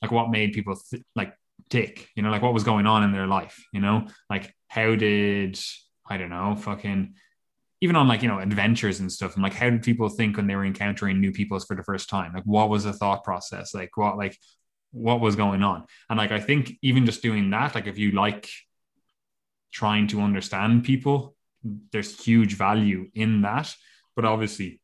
like 0.00 0.12
what 0.12 0.30
made 0.30 0.52
people 0.52 0.76
th- 0.76 1.02
like 1.16 1.34
tick. 1.70 2.08
You 2.14 2.22
know, 2.22 2.30
like 2.30 2.42
what 2.42 2.54
was 2.54 2.64
going 2.64 2.86
on 2.86 3.04
in 3.04 3.12
their 3.12 3.26
life. 3.26 3.64
You 3.72 3.80
know, 3.80 4.06
like 4.28 4.54
how 4.68 4.94
did 4.94 5.58
I 6.06 6.18
don't 6.18 6.30
know, 6.30 6.56
fucking 6.56 7.14
even 7.82 7.96
on 7.96 8.06
like 8.06 8.22
you 8.22 8.28
know 8.28 8.38
adventures 8.38 9.00
and 9.00 9.12
stuff 9.12 9.34
and 9.34 9.42
like 9.42 9.52
how 9.52 9.68
did 9.68 9.82
people 9.82 10.08
think 10.08 10.36
when 10.36 10.46
they 10.46 10.54
were 10.54 10.64
encountering 10.64 11.20
new 11.20 11.32
peoples 11.32 11.64
for 11.64 11.76
the 11.76 11.82
first 11.82 12.08
time? 12.08 12.32
Like 12.32 12.44
what 12.44 12.70
was 12.70 12.84
the 12.84 12.92
thought 12.92 13.24
process? 13.24 13.74
Like 13.74 13.96
what 13.96 14.16
like 14.16 14.38
what 14.92 15.20
was 15.20 15.36
going 15.36 15.62
on? 15.62 15.84
And 16.08 16.16
like 16.16 16.30
i 16.30 16.40
think 16.40 16.78
even 16.80 17.04
just 17.04 17.22
doing 17.22 17.50
that 17.50 17.74
like 17.74 17.88
if 17.88 17.98
you 17.98 18.12
like 18.12 18.48
trying 19.72 20.06
to 20.08 20.20
understand 20.22 20.84
people 20.84 21.34
there's 21.92 22.24
huge 22.24 22.54
value 22.54 23.10
in 23.14 23.42
that. 23.42 23.74
But 24.14 24.24
obviously 24.24 24.80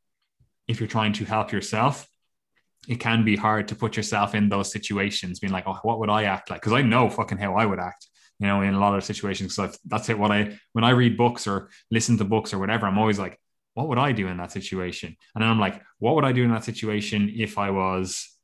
if 0.66 0.80
you're 0.80 0.88
trying 0.88 1.12
to 1.14 1.24
help 1.24 1.52
yourself 1.52 2.08
it 2.88 3.00
can 3.00 3.24
be 3.24 3.36
hard 3.36 3.68
to 3.68 3.74
put 3.74 3.96
yourself 3.96 4.34
in 4.34 4.48
those 4.48 4.72
situations 4.72 5.38
being 5.38 5.52
like 5.52 5.68
oh 5.68 5.78
what 5.82 6.00
would 6.00 6.10
i 6.10 6.24
act 6.24 6.50
like? 6.50 6.60
Because 6.60 6.72
i 6.72 6.82
know 6.82 7.08
fucking 7.08 7.38
how 7.38 7.54
i 7.54 7.64
would 7.64 7.78
act 7.78 8.08
you 8.38 8.46
know, 8.46 8.62
in 8.62 8.74
a 8.74 8.80
lot 8.80 8.96
of 8.96 9.04
situations. 9.04 9.54
So 9.54 9.70
that's 9.84 10.08
it. 10.08 10.18
What 10.18 10.30
I, 10.30 10.58
when 10.72 10.84
I 10.84 10.90
read 10.90 11.16
books 11.16 11.46
or 11.46 11.70
listen 11.90 12.18
to 12.18 12.24
books 12.24 12.52
or 12.52 12.58
whatever, 12.58 12.86
I'm 12.86 12.98
always 12.98 13.18
like, 13.18 13.38
what 13.74 13.88
would 13.88 13.98
I 13.98 14.12
do 14.12 14.28
in 14.28 14.36
that 14.38 14.52
situation? 14.52 15.16
And 15.34 15.42
then 15.42 15.50
I'm 15.50 15.60
like, 15.60 15.82
what 15.98 16.14
would 16.14 16.24
I 16.24 16.32
do 16.32 16.44
in 16.44 16.50
that 16.50 16.64
situation 16.64 17.32
if 17.34 17.58
I 17.58 17.70
was 17.70 18.38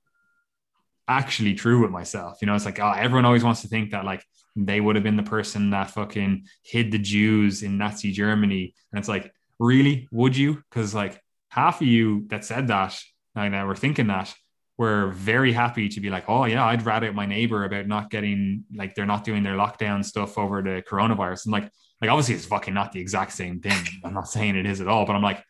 actually 1.08 1.54
true 1.54 1.82
with 1.82 1.90
myself. 1.90 2.38
You 2.40 2.46
know, 2.46 2.54
it's 2.54 2.64
like, 2.64 2.80
oh, 2.80 2.92
everyone 2.92 3.24
always 3.24 3.44
wants 3.44 3.62
to 3.62 3.68
think 3.68 3.90
that 3.90 4.04
like 4.04 4.24
they 4.56 4.80
would 4.80 4.96
have 4.96 5.02
been 5.02 5.16
the 5.16 5.22
person 5.22 5.70
that 5.70 5.90
fucking 5.90 6.46
hid 6.62 6.90
the 6.90 6.98
Jews 6.98 7.62
in 7.62 7.78
Nazi 7.78 8.12
Germany. 8.12 8.74
And 8.92 8.98
it's 8.98 9.08
like, 9.08 9.32
really, 9.58 10.08
would 10.10 10.36
you? 10.36 10.62
Because 10.70 10.94
like 10.94 11.20
half 11.48 11.80
of 11.80 11.86
you 11.86 12.26
that 12.28 12.44
said 12.44 12.68
that 12.68 12.98
and 13.34 13.54
uh, 13.54 13.64
were 13.66 13.76
thinking 13.76 14.06
that 14.08 14.34
were 14.76 15.08
very 15.08 15.52
happy 15.52 15.88
to 15.88 16.00
be 16.00 16.10
like, 16.10 16.24
oh 16.28 16.44
yeah, 16.46 16.64
I'd 16.64 16.84
rat 16.84 17.04
out 17.04 17.14
my 17.14 17.26
neighbor 17.26 17.64
about 17.64 17.86
not 17.86 18.10
getting 18.10 18.64
like 18.74 18.94
they're 18.94 19.06
not 19.06 19.24
doing 19.24 19.42
their 19.42 19.54
lockdown 19.54 20.04
stuff 20.04 20.36
over 20.36 20.62
the 20.62 20.82
coronavirus. 20.88 21.46
And 21.46 21.52
like, 21.52 21.70
like 22.00 22.10
obviously 22.10 22.34
it's 22.34 22.46
fucking 22.46 22.74
not 22.74 22.92
the 22.92 23.00
exact 23.00 23.32
same 23.32 23.60
thing. 23.60 23.84
I'm 24.04 24.14
not 24.14 24.28
saying 24.28 24.56
it 24.56 24.66
is 24.66 24.80
at 24.80 24.88
all, 24.88 25.06
but 25.06 25.14
I'm 25.14 25.22
like, 25.22 25.42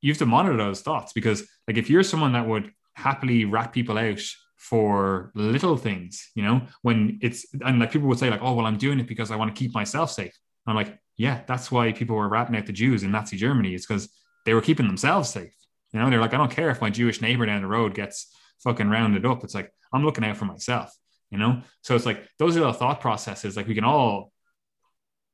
you 0.00 0.10
have 0.10 0.18
to 0.18 0.26
monitor 0.26 0.56
those 0.56 0.80
thoughts 0.80 1.12
because 1.12 1.44
like 1.68 1.76
if 1.76 1.88
you're 1.88 2.02
someone 2.02 2.32
that 2.32 2.46
would 2.46 2.72
happily 2.94 3.44
rat 3.44 3.72
people 3.72 3.96
out 3.98 4.20
for 4.56 5.30
little 5.34 5.76
things, 5.76 6.30
you 6.34 6.42
know, 6.42 6.62
when 6.82 7.18
it's 7.22 7.46
and 7.64 7.78
like 7.78 7.92
people 7.92 8.08
would 8.08 8.18
say, 8.18 8.30
like, 8.30 8.42
oh, 8.42 8.54
well, 8.54 8.66
I'm 8.66 8.78
doing 8.78 9.00
it 9.00 9.06
because 9.06 9.30
I 9.30 9.36
want 9.36 9.54
to 9.54 9.58
keep 9.58 9.74
myself 9.74 10.10
safe. 10.10 10.36
I'm 10.66 10.76
like, 10.76 10.98
yeah, 11.16 11.42
that's 11.46 11.70
why 11.70 11.92
people 11.92 12.16
were 12.16 12.28
ratting 12.28 12.56
out 12.56 12.66
the 12.66 12.72
Jews 12.72 13.02
in 13.02 13.10
Nazi 13.10 13.36
Germany, 13.36 13.74
is 13.74 13.86
because 13.86 14.08
they 14.46 14.54
were 14.54 14.60
keeping 14.60 14.86
themselves 14.86 15.28
safe. 15.28 15.54
You 15.92 16.00
know, 16.00 16.08
they're 16.08 16.20
like, 16.20 16.34
I 16.34 16.36
don't 16.38 16.50
care 16.50 16.70
if 16.70 16.80
my 16.80 16.90
Jewish 16.90 17.20
neighbor 17.20 17.44
down 17.44 17.62
the 17.62 17.68
road 17.68 17.94
gets 17.94 18.32
fucking 18.64 18.88
round 18.88 19.16
it 19.16 19.26
up. 19.26 19.44
It's 19.44 19.54
like, 19.54 19.72
I'm 19.92 20.04
looking 20.04 20.24
out 20.24 20.36
for 20.36 20.44
myself, 20.44 20.94
you 21.30 21.38
know? 21.38 21.62
So 21.82 21.94
it's 21.94 22.06
like 22.06 22.26
those 22.38 22.56
are 22.56 22.60
the 22.60 22.72
thought 22.72 23.00
processes. 23.00 23.56
Like 23.56 23.68
we 23.68 23.74
can 23.74 23.84
all 23.84 24.32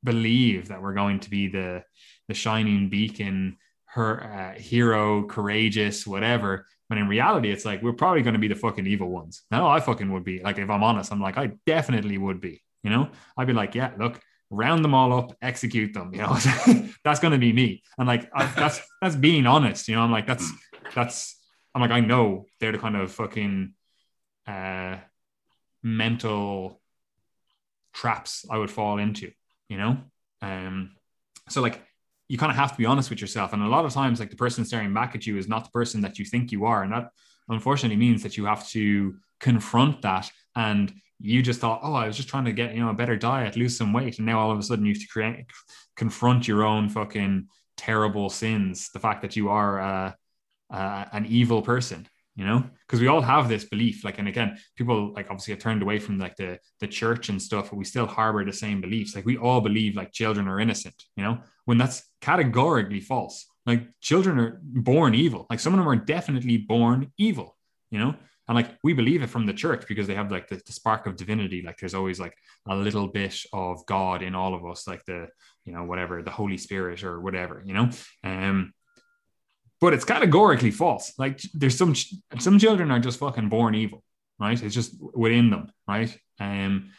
believe 0.04 0.68
that 0.68 0.80
we're 0.82 0.94
going 0.94 1.20
to 1.20 1.30
be 1.30 1.48
the 1.48 1.82
the 2.28 2.34
shining 2.34 2.88
beacon 2.88 3.56
her 3.88 4.22
uh, 4.22 4.60
hero, 4.60 5.24
courageous, 5.24 6.06
whatever. 6.06 6.66
But 6.88 6.98
in 6.98 7.08
reality, 7.08 7.50
it's 7.50 7.64
like 7.64 7.82
we're 7.82 7.92
probably 7.92 8.22
going 8.22 8.34
to 8.34 8.38
be 8.38 8.48
the 8.48 8.54
fucking 8.54 8.86
evil 8.86 9.10
ones. 9.10 9.42
No, 9.50 9.66
I 9.66 9.80
fucking 9.80 10.12
would 10.12 10.24
be. 10.24 10.40
Like 10.40 10.58
if 10.58 10.70
I'm 10.70 10.82
honest, 10.82 11.12
I'm 11.12 11.20
like 11.20 11.36
I 11.38 11.52
definitely 11.66 12.18
would 12.18 12.40
be. 12.40 12.62
You 12.82 12.90
know, 12.90 13.10
I'd 13.36 13.46
be 13.46 13.52
like, 13.52 13.74
yeah, 13.74 13.92
look, 13.98 14.20
round 14.50 14.84
them 14.84 14.94
all 14.94 15.12
up, 15.12 15.36
execute 15.42 15.92
them. 15.92 16.14
You 16.14 16.22
know, 16.22 16.36
that's 17.04 17.20
going 17.20 17.32
to 17.32 17.38
be 17.38 17.52
me. 17.52 17.82
And 17.98 18.06
like 18.06 18.30
I, 18.34 18.46
that's 18.46 18.80
that's 19.02 19.16
being 19.16 19.46
honest. 19.46 19.88
You 19.88 19.96
know, 19.96 20.02
I'm 20.02 20.12
like 20.12 20.26
that's 20.26 20.50
that's 20.94 21.37
I'm 21.78 21.88
like 21.88 21.96
I 21.96 22.00
know 22.00 22.46
they're 22.58 22.72
the 22.72 22.78
kind 22.78 22.96
of 22.96 23.12
fucking 23.12 23.72
uh, 24.48 24.96
mental 25.80 26.80
traps 27.94 28.44
I 28.50 28.58
would 28.58 28.70
fall 28.70 28.98
into. 28.98 29.30
You 29.68 29.78
know, 29.78 29.98
um, 30.42 30.96
so 31.48 31.60
like 31.60 31.80
you 32.26 32.36
kind 32.36 32.50
of 32.50 32.56
have 32.56 32.72
to 32.72 32.78
be 32.78 32.84
honest 32.84 33.10
with 33.10 33.20
yourself. 33.20 33.52
And 33.52 33.62
a 33.62 33.68
lot 33.68 33.84
of 33.84 33.92
times, 33.92 34.18
like 34.18 34.30
the 34.30 34.36
person 34.36 34.64
staring 34.64 34.92
back 34.92 35.14
at 35.14 35.24
you 35.24 35.38
is 35.38 35.46
not 35.46 35.64
the 35.64 35.70
person 35.70 36.00
that 36.00 36.18
you 36.18 36.24
think 36.24 36.50
you 36.50 36.64
are. 36.64 36.82
And 36.82 36.92
that 36.92 37.10
unfortunately 37.48 37.96
means 37.96 38.24
that 38.24 38.36
you 38.36 38.46
have 38.46 38.68
to 38.70 39.14
confront 39.38 40.02
that. 40.02 40.28
And 40.56 40.92
you 41.20 41.42
just 41.42 41.60
thought, 41.60 41.80
oh, 41.84 41.94
I 41.94 42.08
was 42.08 42.16
just 42.16 42.28
trying 42.28 42.46
to 42.46 42.52
get, 42.52 42.74
you 42.74 42.80
know, 42.80 42.90
a 42.90 42.94
better 42.94 43.16
diet, 43.16 43.56
lose 43.56 43.76
some 43.76 43.92
weight. 43.92 44.18
And 44.18 44.26
now 44.26 44.40
all 44.40 44.50
of 44.50 44.58
a 44.58 44.62
sudden 44.64 44.84
you 44.84 44.94
have 44.94 45.02
to 45.02 45.08
create, 45.08 45.46
confront 45.96 46.48
your 46.48 46.64
own 46.64 46.88
fucking 46.88 47.46
terrible 47.76 48.30
sins. 48.30 48.90
The 48.92 48.98
fact 48.98 49.22
that 49.22 49.36
you 49.36 49.48
are 49.48 49.80
uh, 49.80 50.12
uh, 50.70 51.04
an 51.12 51.26
evil 51.26 51.62
person 51.62 52.06
you 52.38 52.44
know? 52.44 52.62
Because 52.86 53.00
we 53.00 53.08
all 53.08 53.20
have 53.20 53.48
this 53.48 53.64
belief 53.64 54.04
like 54.04 54.18
and 54.18 54.28
again 54.28 54.56
people 54.76 55.12
like 55.12 55.26
obviously 55.28 55.52
have 55.52 55.60
turned 55.60 55.82
away 55.82 55.98
from 55.98 56.18
like 56.18 56.36
the 56.36 56.58
the 56.80 56.86
church 56.86 57.28
and 57.28 57.42
stuff 57.42 57.70
but 57.70 57.76
we 57.76 57.84
still 57.84 58.06
harbor 58.06 58.44
the 58.44 58.52
same 58.52 58.80
beliefs. 58.80 59.14
Like 59.14 59.26
we 59.26 59.36
all 59.36 59.60
believe 59.60 59.96
like 59.96 60.12
children 60.12 60.48
are 60.48 60.60
innocent 60.60 60.94
you 61.16 61.24
know? 61.24 61.40
When 61.64 61.76
that's 61.76 62.04
categorically 62.22 63.00
false. 63.00 63.44
Like 63.66 63.88
children 64.00 64.38
are 64.38 64.60
born 64.62 65.14
evil. 65.14 65.46
Like 65.50 65.60
some 65.60 65.74
of 65.74 65.78
them 65.78 65.88
are 65.88 65.96
definitely 65.96 66.56
born 66.56 67.12
evil 67.18 67.56
you 67.90 67.98
know? 67.98 68.14
And 68.46 68.54
like 68.54 68.70
we 68.84 68.92
believe 68.94 69.22
it 69.22 69.30
from 69.30 69.44
the 69.44 69.52
church 69.52 69.84
because 69.88 70.06
they 70.06 70.14
have 70.14 70.30
like 70.30 70.48
the, 70.48 70.62
the 70.64 70.72
spark 70.72 71.06
of 71.06 71.16
divinity. 71.16 71.62
Like 71.66 71.78
there's 71.78 71.92
always 71.94 72.20
like 72.20 72.36
a 72.68 72.76
little 72.76 73.08
bit 73.08 73.36
of 73.52 73.84
god 73.86 74.22
in 74.22 74.36
all 74.36 74.54
of 74.54 74.64
us 74.64 74.86
like 74.86 75.04
the 75.06 75.26
you 75.64 75.72
know 75.72 75.82
whatever 75.82 76.22
the 76.22 76.30
holy 76.30 76.56
spirit 76.56 77.02
or 77.02 77.20
whatever 77.20 77.64
you 77.66 77.74
know? 77.74 77.90
Um 78.22 78.72
but 79.80 79.94
it's 79.94 80.04
categorically 80.04 80.70
false. 80.70 81.12
Like 81.18 81.40
there's 81.54 81.76
some 81.76 81.94
some 82.38 82.58
children 82.58 82.90
are 82.90 82.98
just 82.98 83.18
fucking 83.18 83.48
born 83.48 83.74
evil, 83.74 84.02
right? 84.38 84.60
It's 84.60 84.74
just 84.74 84.94
within 85.14 85.50
them, 85.50 85.70
right? 85.86 86.16
Um, 86.40 86.90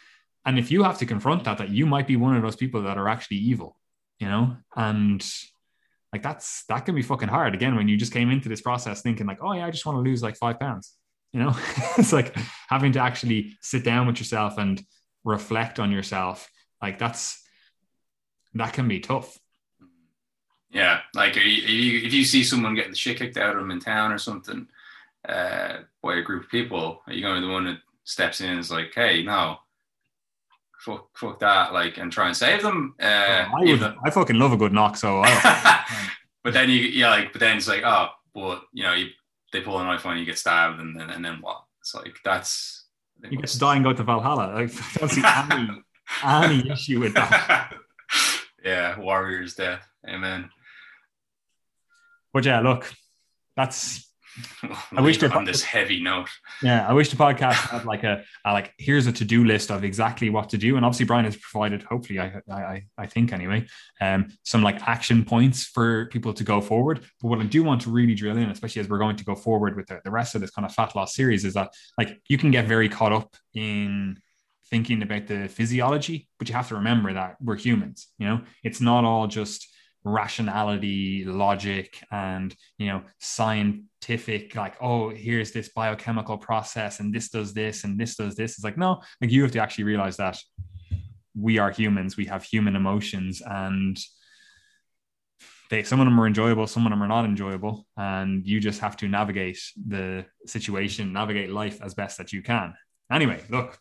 and 0.46 0.58
if 0.58 0.72
you 0.72 0.84
have 0.84 0.98
to 1.00 1.06
confront 1.06 1.44
that, 1.44 1.58
that 1.58 1.70
you 1.70 1.86
might 1.86 2.08
be 2.08 2.16
one 2.16 2.36
of 2.36 2.42
those 2.42 2.56
people 2.56 2.84
that 2.84 2.98
are 2.98 3.10
actually 3.10 3.38
evil, 3.38 3.78
you 4.20 4.28
know, 4.28 4.58
and 4.76 5.26
like 6.14 6.24
that's 6.24 6.66
that 6.66 6.86
can 6.86 6.96
be 6.96 7.02
fucking 7.02 7.30
hard. 7.30 7.54
Again, 7.54 7.76
when 7.76 7.88
you 7.88 7.98
just 7.98 8.14
came 8.14 8.32
into 8.32 8.50
this 8.50 8.62
process 8.62 9.02
thinking 9.02 9.28
like, 9.28 9.40
oh 9.44 9.54
yeah, 9.54 9.66
I 9.66 9.72
just 9.72 9.86
want 9.86 9.98
to 9.98 10.10
lose 10.10 10.24
like 10.24 10.38
five 10.38 10.60
pounds, 10.60 10.94
you 11.34 11.40
know, 11.42 11.56
it's 11.98 12.14
like 12.14 12.36
having 12.70 12.94
to 12.94 13.00
actually 13.00 13.58
sit 13.62 13.84
down 13.84 14.08
with 14.08 14.20
yourself 14.20 14.58
and 14.58 14.82
reflect 15.24 15.80
on 15.80 15.92
yourself. 15.92 16.50
Like 16.82 16.98
that's 16.98 17.44
that 18.54 18.74
can 18.74 18.88
be 18.88 19.02
tough 19.02 19.38
yeah, 20.72 21.02
like 21.14 21.36
if 21.36 21.46
you, 21.46 22.00
if 22.06 22.14
you 22.14 22.24
see 22.24 22.44
someone 22.44 22.76
getting 22.76 22.92
the 22.92 22.98
shit 22.98 23.18
kicked 23.18 23.38
out 23.38 23.56
of 23.56 23.62
them 23.62 23.72
in 23.72 23.80
town 23.80 24.12
or 24.12 24.18
something 24.18 24.68
uh, 25.28 25.78
by 26.02 26.16
a 26.16 26.22
group 26.22 26.44
of 26.44 26.50
people, 26.50 27.02
are 27.08 27.14
you 27.14 27.22
going 27.22 27.36
to 27.36 27.42
be 27.42 27.48
the 27.48 27.54
one 27.54 27.66
that 27.66 27.80
steps 28.04 28.42
in 28.42 28.50
and 28.50 28.60
is 28.60 28.72
like, 28.72 28.92
hey, 28.94 29.24
no, 29.24 29.58
fuck, 30.80 31.10
fuck 31.18 31.40
that, 31.40 31.74
like, 31.74 31.98
and 31.98 32.12
try 32.12 32.28
and 32.28 32.38
save 32.38 32.62
them? 32.62 32.96
Uh, 33.02 33.06
I, 33.06 33.62
would, 33.62 33.84
I 34.04 34.10
fucking 34.10 34.38
love 34.38 34.54
a 34.54 34.58
good 34.58 34.74
knock, 34.74 34.96
so. 34.98 35.22
but 36.44 36.54
then 36.54 36.70
you, 36.70 36.82
yeah, 36.82 37.10
like, 37.10 37.32
but 37.34 37.40
then 37.40 37.58
it's 37.58 37.68
like, 37.68 37.84
oh, 37.84 38.10
well, 38.34 38.62
you 38.72 38.84
know, 38.84 38.94
you, 38.94 39.08
they 39.52 39.62
pull 39.62 39.80
a 39.80 39.84
knife 39.84 40.06
on 40.06 40.18
you, 40.18 40.26
get 40.26 40.38
stabbed, 40.38 40.80
and 40.80 41.00
then 41.00 41.10
and 41.10 41.26
then 41.26 41.42
what? 41.42 41.64
It's 41.82 41.96
like 41.96 42.18
that's. 42.24 42.86
You 43.30 43.38
get 43.38 43.48
to 43.48 43.60
die 43.60 43.76
and 43.76 43.84
go 43.84 43.94
to 43.94 44.04
Valhalla. 44.04 44.54
I 44.56 44.70
don't 44.98 45.10
see 45.10 45.24
any, 45.26 45.84
any 46.24 46.72
issue 46.72 47.00
with 47.00 47.16
that. 47.16 47.74
yeah, 48.64 48.98
warrior's 48.98 49.56
death. 49.56 49.86
Amen. 50.08 50.50
But 52.34 52.46
yeah, 52.46 52.62
look, 52.62 52.92
that's. 53.56 54.06
I 54.96 55.02
wish 55.02 55.22
on 55.24 55.44
this 55.44 55.64
heavy 55.64 56.02
note. 56.02 56.30
Yeah, 56.62 56.88
I 56.88 56.94
wish 56.94 57.10
the 57.10 57.18
podcast 57.18 57.56
had 57.56 57.86
like 57.86 58.04
a, 58.04 58.24
a, 58.46 58.54
like 58.54 58.74
here's 58.78 59.08
a 59.08 59.12
to 59.14 59.26
do 59.26 59.44
list 59.44 59.70
of 59.70 59.84
exactly 59.84 60.30
what 60.30 60.50
to 60.50 60.58
do, 60.58 60.78
and 60.78 60.86
obviously 60.86 61.08
Brian 61.08 61.26
has 61.26 61.36
provided. 61.36 61.84
Hopefully, 61.84 62.20
I 62.20 62.40
I 62.50 62.84
I 62.98 63.08
think 63.08 63.34
anyway, 63.34 63.66
um, 64.00 64.28
some 64.44 64.62
like 64.62 64.88
action 64.88 65.26
points 65.26 65.66
for 65.66 66.06
people 66.06 66.34
to 66.36 66.44
go 66.44 66.62
forward. 66.62 67.02
But 67.22 67.28
what 67.28 67.40
I 67.40 67.44
do 67.46 67.64
want 67.64 67.82
to 67.82 67.90
really 67.90 68.16
drill 68.16 68.38
in, 68.38 68.50
especially 68.50 68.82
as 68.82 68.88
we're 68.88 69.00
going 69.00 69.18
to 69.18 69.26
go 69.26 69.36
forward 69.36 69.76
with 69.76 69.88
the, 69.88 70.00
the 70.04 70.12
rest 70.12 70.36
of 70.36 70.42
this 70.42 70.52
kind 70.52 70.66
of 70.66 70.74
fat 70.74 70.96
loss 70.96 71.16
series, 71.16 71.44
is 71.44 71.56
that 71.56 71.74
like 71.98 72.22
you 72.30 72.38
can 72.38 72.52
get 72.52 72.66
very 72.66 72.88
caught 72.88 73.12
up 73.12 73.36
in 73.54 74.20
thinking 74.70 75.02
about 75.02 75.28
the 75.28 75.48
physiology, 75.48 76.30
but 76.38 76.48
you 76.48 76.56
have 76.56 76.68
to 76.70 76.76
remember 76.76 77.14
that 77.14 77.36
we're 77.42 77.58
humans. 77.58 78.08
You 78.20 78.28
know, 78.28 78.42
it's 78.64 78.80
not 78.80 79.04
all 79.04 79.28
just 79.28 79.68
rationality 80.06 81.26
logic 81.26 82.02
and 82.12 82.56
you 82.78 82.88
know 82.88 83.02
scientific 83.20 84.56
like 84.56 84.76
oh 84.82 85.10
here's 85.10 85.52
this 85.52 85.70
biochemical 85.70 86.38
process 86.38 87.00
and 87.00 87.14
this 87.14 87.30
does 87.30 87.54
this 87.54 87.84
and 87.84 88.00
this 88.00 88.16
does 88.16 88.36
this. 88.36 88.54
It's 88.54 88.64
like 88.64 88.78
no 88.78 89.02
like 89.22 89.32
you 89.32 89.42
have 89.44 89.52
to 89.52 89.60
actually 89.60 89.84
realize 89.86 90.18
that 90.18 90.40
we 91.36 91.58
are 91.58 91.72
humans. 91.72 92.18
We 92.18 92.26
have 92.26 92.44
human 92.44 92.76
emotions 92.76 93.42
and 93.46 94.00
they 95.70 95.84
some 95.84 96.00
of 96.00 96.06
them 96.06 96.20
are 96.20 96.28
enjoyable 96.28 96.66
some 96.66 96.86
of 96.86 96.90
them 96.92 97.04
are 97.04 97.08
not 97.08 97.26
enjoyable 97.26 97.86
and 97.96 98.46
you 98.46 98.60
just 98.60 98.80
have 98.80 98.98
to 98.98 99.08
navigate 99.08 99.60
the 99.88 100.26
situation 100.46 101.14
navigate 101.14 101.52
life 101.52 101.80
as 101.84 101.94
best 101.94 102.18
that 102.18 102.32
you 102.32 102.42
can. 102.42 102.74
Anyway 103.12 103.44
look 103.50 103.78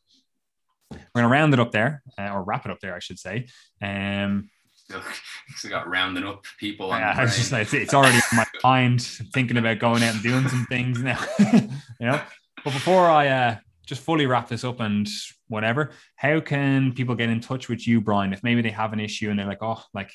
we're 1.15 1.23
to 1.23 1.29
round 1.29 1.55
it 1.55 1.61
up 1.61 1.71
there 1.71 2.03
uh, 2.19 2.31
or 2.31 2.43
wrap 2.43 2.65
it 2.65 2.73
up 2.73 2.81
there 2.81 2.95
i 2.95 2.99
should 2.99 3.19
say. 3.19 3.47
Um 3.81 4.51
still 4.89 5.03
got 5.71 5.89
rounding 5.89 6.25
up 6.25 6.45
people. 6.59 6.89
Yeah, 6.89 7.15
I 7.17 7.23
was 7.23 7.37
just 7.37 7.53
it's, 7.53 7.75
it's 7.75 7.95
already 7.95 8.17
in 8.17 8.37
my 8.37 8.47
mind 8.65 9.03
thinking 9.03 9.57
about 9.57 9.79
going 9.79 10.03
out 10.03 10.15
and 10.15 10.23
doing 10.23 10.49
some 10.49 10.67
things 10.67 11.03
now. 11.03 11.23
you 11.39 11.69
know, 12.01 12.21
but 12.65 12.73
before 12.73 13.07
I 13.07 13.29
uh, 13.29 13.57
just 13.87 14.03
fully 14.03 14.27
wrap 14.27 14.49
this 14.49 14.65
up 14.65 14.81
and 14.81 15.09
whatever, 15.49 15.91
how 16.17 16.41
can 16.41 16.93
people 16.93 17.15
get 17.15 17.31
in 17.31 17.41
touch 17.41 17.69
with 17.69 17.87
you, 17.87 18.01
Brian? 18.01 18.33
If 18.33 18.43
maybe 18.43 18.63
they 18.63 18.71
have 18.71 18.93
an 18.93 19.01
issue 19.01 19.31
and 19.31 19.39
they're 19.39 19.47
like, 19.47 19.63
oh, 19.63 19.83
like 19.95 20.13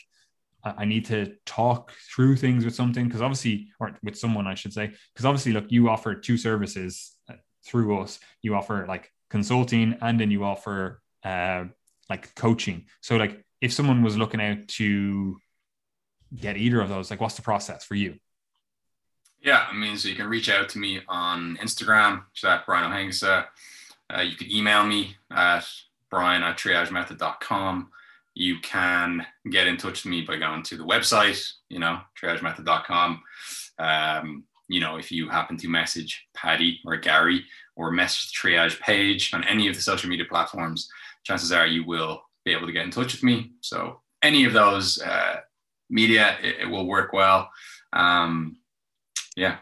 I 0.64 0.86
need 0.86 1.06
to 1.06 1.36
talk 1.46 1.92
through 2.14 2.38
things 2.38 2.64
with 2.64 2.76
something 2.76 3.06
because 3.06 3.22
obviously, 3.22 3.70
or 3.80 3.98
with 4.02 4.18
someone, 4.18 4.48
I 4.48 4.56
should 4.56 4.74
say, 4.74 4.94
because 5.14 5.26
obviously, 5.26 5.52
look, 5.52 5.66
you 5.70 5.90
offer 5.90 6.16
two 6.16 6.38
services 6.38 7.16
uh, 7.30 7.34
through 7.66 8.00
us. 8.00 8.20
You 8.42 8.56
offer 8.56 8.86
like 8.88 9.12
consulting, 9.30 9.98
and 10.02 10.20
then 10.20 10.32
you 10.32 10.46
offer 10.46 11.02
uh, 11.26 11.66
like 12.10 12.34
coaching. 12.36 12.86
So, 13.02 13.18
like, 13.18 13.44
if 13.64 13.72
someone 13.72 14.04
was 14.04 14.18
looking 14.18 14.42
out 14.42 14.68
to 14.68 15.40
get 16.36 16.58
either 16.58 16.82
of 16.82 16.90
those, 16.90 17.10
like 17.10 17.22
what's 17.22 17.36
the 17.36 17.42
process 17.42 17.86
for 17.86 17.96
you? 17.96 18.20
Yeah, 19.42 19.66
I 19.72 19.74
mean, 19.74 19.98
so 19.98 20.10
you 20.10 20.16
can 20.16 20.28
reach 20.28 20.50
out 20.50 20.68
to 20.70 20.80
me 20.80 21.00
on 21.08 21.58
Instagram, 21.62 22.26
which 22.30 22.42
is 22.42 22.44
at 22.44 22.66
Brian 22.66 22.92
Ó 22.92 22.94
hAonghusa. 22.94 23.46
Uh, 24.14 24.20
you 24.20 24.36
can 24.36 24.52
email 24.52 24.86
me 24.86 25.16
at 25.32 25.66
brian 26.10 26.44
at 26.44 26.58
triagemethod.com. 26.58 27.90
You 28.36 28.60
can 28.60 29.26
get 29.50 29.68
in 29.68 29.78
touch 29.78 30.04
with 30.04 30.12
me 30.12 30.24
by 30.24 30.36
going 30.36 30.64
to 30.64 30.76
the 30.76 30.84
website, 30.84 31.50
you 31.70 31.80
know, 31.80 32.00
triagemethod.com. 32.22 33.24
Um, 33.80 34.44
you 34.68 34.82
know, 34.82 34.98
if 34.98 35.10
you 35.10 35.30
happen 35.30 35.56
to 35.56 35.70
message 35.70 36.28
Patty 36.34 36.82
or 36.86 36.98
Gary 36.98 37.46
or 37.78 37.92
message 37.92 38.34
the 38.34 38.50
triage 38.50 38.78
page 38.82 39.34
on 39.34 39.46
any 39.46 39.70
of 39.70 39.76
the 39.76 39.82
social 39.82 40.10
media 40.10 40.26
platforms, 40.30 40.90
chances 41.24 41.54
are 41.54 41.66
you 41.66 41.86
will 41.86 42.24
be 42.46 42.52
able 42.52 42.68
to 42.68 42.74
get 42.74 42.86
in 42.86 42.92
touch 42.92 43.14
with 43.14 43.24
me. 43.24 43.54
So 43.62 44.02
any 44.22 44.46
of 44.46 44.54
those 44.54 45.02
uh, 45.02 45.38
media, 45.90 46.38
it, 46.42 46.62
it, 46.62 46.70
will 46.70 46.88
work 46.88 47.14
well. 47.14 47.50
Um, 47.94 48.58
yeah, 49.36 49.58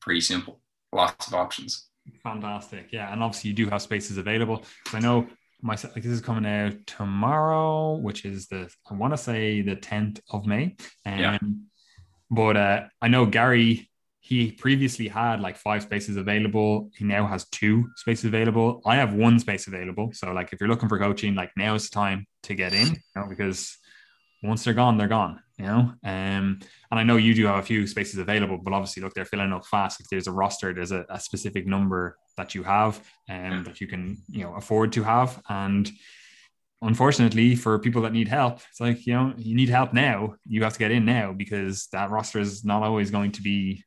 pretty 0.00 0.20
simple. 0.20 0.60
Lots 0.92 1.26
of 1.26 1.34
options. 1.34 1.88
Fantastic. 2.22 2.88
Yeah. 2.92 3.12
And 3.12 3.22
obviously 3.22 3.50
you 3.50 3.56
do 3.56 3.68
have 3.68 3.82
spaces 3.82 4.18
available. 4.18 4.64
So 4.88 4.98
I 4.98 5.00
know 5.00 5.26
my 5.60 5.76
like 5.94 6.02
this 6.02 6.06
is 6.06 6.20
coming 6.20 6.46
out 6.46 6.74
tomorrow, 6.86 7.94
which 7.94 8.24
is 8.24 8.48
the, 8.48 8.68
I 8.90 8.94
want 8.94 9.12
to 9.12 9.18
say 9.18 9.62
the 9.62 9.76
10th 9.76 10.20
of 10.30 10.46
May. 10.46 10.76
Um, 11.06 11.18
yeah. 11.18 11.38
But 12.30 12.56
uh, 12.56 12.82
I 13.00 13.08
know 13.08 13.26
Gary, 13.26 13.90
he 14.32 14.50
previously 14.50 15.08
had 15.08 15.42
like 15.42 15.58
five 15.58 15.82
spaces 15.82 16.16
available. 16.16 16.90
He 16.96 17.04
now 17.04 17.26
has 17.26 17.44
two 17.50 17.90
spaces 17.96 18.24
available. 18.24 18.80
I 18.86 18.96
have 18.96 19.12
one 19.12 19.38
space 19.38 19.66
available. 19.66 20.10
So 20.14 20.32
like 20.32 20.54
if 20.54 20.60
you're 20.60 20.70
looking 20.70 20.88
for 20.88 20.98
coaching, 20.98 21.34
like 21.34 21.50
now 21.54 21.74
is 21.74 21.90
the 21.90 21.94
time 21.94 22.26
to 22.44 22.54
get 22.54 22.72
in, 22.72 22.88
you 22.88 23.14
know, 23.14 23.26
because 23.28 23.76
once 24.42 24.64
they're 24.64 24.72
gone, 24.72 24.96
they're 24.96 25.06
gone, 25.06 25.40
you 25.58 25.66
know. 25.66 25.92
Um, 26.02 26.60
and 26.90 26.98
I 27.00 27.02
know 27.02 27.18
you 27.18 27.34
do 27.34 27.44
have 27.44 27.58
a 27.58 27.62
few 27.62 27.86
spaces 27.86 28.18
available, 28.18 28.56
but 28.56 28.72
obviously, 28.72 29.02
look, 29.02 29.12
they're 29.12 29.26
filling 29.26 29.52
up 29.52 29.66
fast. 29.66 30.00
If 30.00 30.08
there's 30.08 30.28
a 30.28 30.32
roster, 30.32 30.72
there's 30.72 30.92
a, 30.92 31.04
a 31.10 31.20
specific 31.20 31.66
number 31.66 32.16
that 32.38 32.54
you 32.54 32.62
have 32.62 33.06
and 33.28 33.54
um, 33.54 33.64
that 33.64 33.82
you 33.82 33.86
can, 33.86 34.16
you 34.30 34.44
know, 34.44 34.54
afford 34.54 34.92
to 34.92 35.02
have. 35.02 35.42
And 35.50 35.90
unfortunately, 36.80 37.54
for 37.54 37.78
people 37.78 38.00
that 38.02 38.14
need 38.14 38.28
help, 38.28 38.60
it's 38.70 38.80
like 38.80 39.06
you 39.06 39.12
know, 39.12 39.34
you 39.36 39.54
need 39.54 39.68
help 39.68 39.92
now. 39.92 40.36
You 40.46 40.64
have 40.64 40.72
to 40.72 40.78
get 40.78 40.90
in 40.90 41.04
now 41.04 41.34
because 41.34 41.88
that 41.92 42.10
roster 42.10 42.40
is 42.40 42.64
not 42.64 42.82
always 42.82 43.10
going 43.10 43.32
to 43.32 43.42
be 43.42 43.84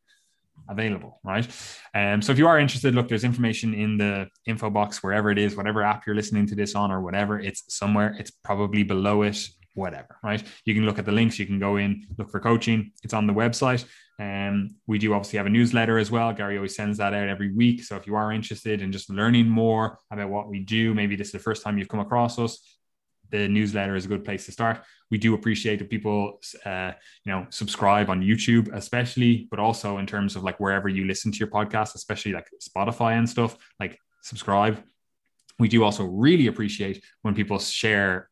available, 0.69 1.19
right? 1.23 1.47
Um, 1.93 2.21
so 2.21 2.31
if 2.31 2.37
you 2.37 2.47
are 2.47 2.59
interested, 2.59 2.95
look, 2.95 3.07
there's 3.07 3.23
information 3.23 3.73
in 3.73 3.97
the 3.97 4.27
info 4.45 4.69
box 4.69 5.03
wherever 5.03 5.29
it 5.29 5.37
is, 5.37 5.55
whatever 5.55 5.83
app 5.83 6.05
you're 6.05 6.15
listening 6.15 6.45
to 6.47 6.55
this 6.55 6.75
on 6.75 6.91
or 6.91 7.01
whatever, 7.01 7.39
it's 7.39 7.63
somewhere. 7.67 8.15
It's 8.19 8.31
probably 8.31 8.83
below 8.83 9.23
it 9.23 9.37
whatever, 9.75 10.17
right? 10.23 10.41
You 10.65 10.73
can 10.73 10.85
look 10.85 10.97
at 10.97 11.05
the 11.05 11.11
links, 11.11 11.37
you 11.37 11.45
can 11.45 11.59
go 11.59 11.77
in, 11.77 12.07
look 12.17 12.31
for 12.31 12.39
coaching. 12.39 12.91
It's 13.03 13.13
on 13.13 13.27
the 13.27 13.33
website. 13.33 13.85
Um, 14.17 14.75
we 14.87 14.97
do 14.97 15.13
obviously 15.13 15.37
have 15.37 15.45
a 15.45 15.49
newsletter 15.49 15.97
as 15.97 16.09
well. 16.09 16.31
Gary 16.33 16.55
always 16.55 16.75
sends 16.75 16.97
that 16.97 17.13
out 17.13 17.27
every 17.27 17.53
week. 17.53 17.83
So 17.83 17.97
if 17.97 18.07
you 18.07 18.15
are 18.15 18.31
interested 18.31 18.81
in 18.81 18.91
just 18.91 19.09
learning 19.09 19.49
more 19.49 19.99
about 20.09 20.29
what 20.29 20.47
we 20.47 20.61
do, 20.61 20.93
maybe 20.93 21.17
this 21.17 21.27
is 21.27 21.33
the 21.33 21.39
first 21.39 21.63
time 21.63 21.77
you've 21.77 21.89
come 21.89 21.99
across 21.99 22.39
us, 22.39 22.77
the 23.31 23.47
newsletter 23.47 23.95
is 23.95 24.05
a 24.05 24.07
good 24.07 24.23
place 24.23 24.45
to 24.45 24.51
start. 24.51 24.81
We 25.11 25.17
do 25.17 25.33
appreciate 25.33 25.79
that 25.79 25.89
people, 25.89 26.39
uh, 26.65 26.91
you 27.23 27.31
know, 27.31 27.47
subscribe 27.49 28.09
on 28.09 28.21
YouTube, 28.21 28.73
especially, 28.73 29.47
but 29.49 29.59
also 29.59 29.97
in 29.97 30.05
terms 30.05 30.35
of 30.35 30.43
like 30.43 30.59
wherever 30.59 30.89
you 30.89 31.05
listen 31.05 31.31
to 31.31 31.37
your 31.37 31.47
podcast, 31.47 31.95
especially 31.95 32.33
like 32.33 32.49
Spotify 32.61 33.17
and 33.17 33.29
stuff. 33.29 33.57
Like 33.79 33.99
subscribe. 34.21 34.83
We 35.59 35.67
do 35.67 35.83
also 35.83 36.03
really 36.03 36.47
appreciate 36.47 37.03
when 37.21 37.33
people 37.33 37.59
share 37.59 38.29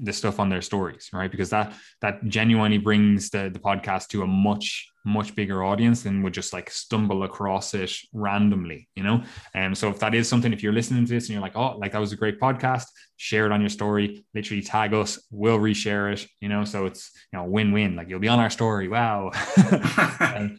the 0.00 0.12
stuff 0.12 0.40
on 0.40 0.48
their 0.48 0.62
stories, 0.62 1.10
right? 1.12 1.30
Because 1.30 1.50
that 1.50 1.72
that 2.00 2.24
genuinely 2.26 2.78
brings 2.78 3.30
the 3.30 3.50
the 3.52 3.58
podcast 3.58 4.08
to 4.08 4.22
a 4.22 4.26
much 4.26 4.90
much 5.06 5.36
bigger 5.36 5.62
audience 5.62 6.02
than 6.02 6.22
would 6.22 6.34
just 6.34 6.52
like 6.52 6.68
stumble 6.68 7.22
across 7.22 7.72
it 7.74 7.92
randomly, 8.12 8.88
you 8.96 9.04
know. 9.04 9.22
And 9.54 9.68
um, 9.68 9.74
so 9.74 9.88
if 9.88 10.00
that 10.00 10.14
is 10.14 10.28
something, 10.28 10.52
if 10.52 10.62
you're 10.62 10.72
listening 10.72 11.06
to 11.06 11.14
this 11.14 11.24
and 11.24 11.30
you're 11.30 11.40
like, 11.40 11.56
oh, 11.56 11.78
like 11.78 11.92
that 11.92 12.00
was 12.00 12.12
a 12.12 12.16
great 12.16 12.40
podcast, 12.40 12.86
share 13.16 13.46
it 13.46 13.52
on 13.52 13.60
your 13.60 13.70
story. 13.70 14.26
Literally 14.34 14.62
tag 14.62 14.92
us, 14.92 15.24
we'll 15.30 15.60
reshare 15.60 16.12
it, 16.12 16.26
you 16.40 16.48
know. 16.48 16.64
So 16.64 16.86
it's 16.86 17.12
you 17.32 17.38
know 17.38 17.44
win 17.44 17.72
win. 17.72 17.94
Like 17.94 18.08
you'll 18.08 18.18
be 18.18 18.28
on 18.28 18.40
our 18.40 18.50
story. 18.50 18.88
Wow. 18.88 19.30
um, 20.20 20.58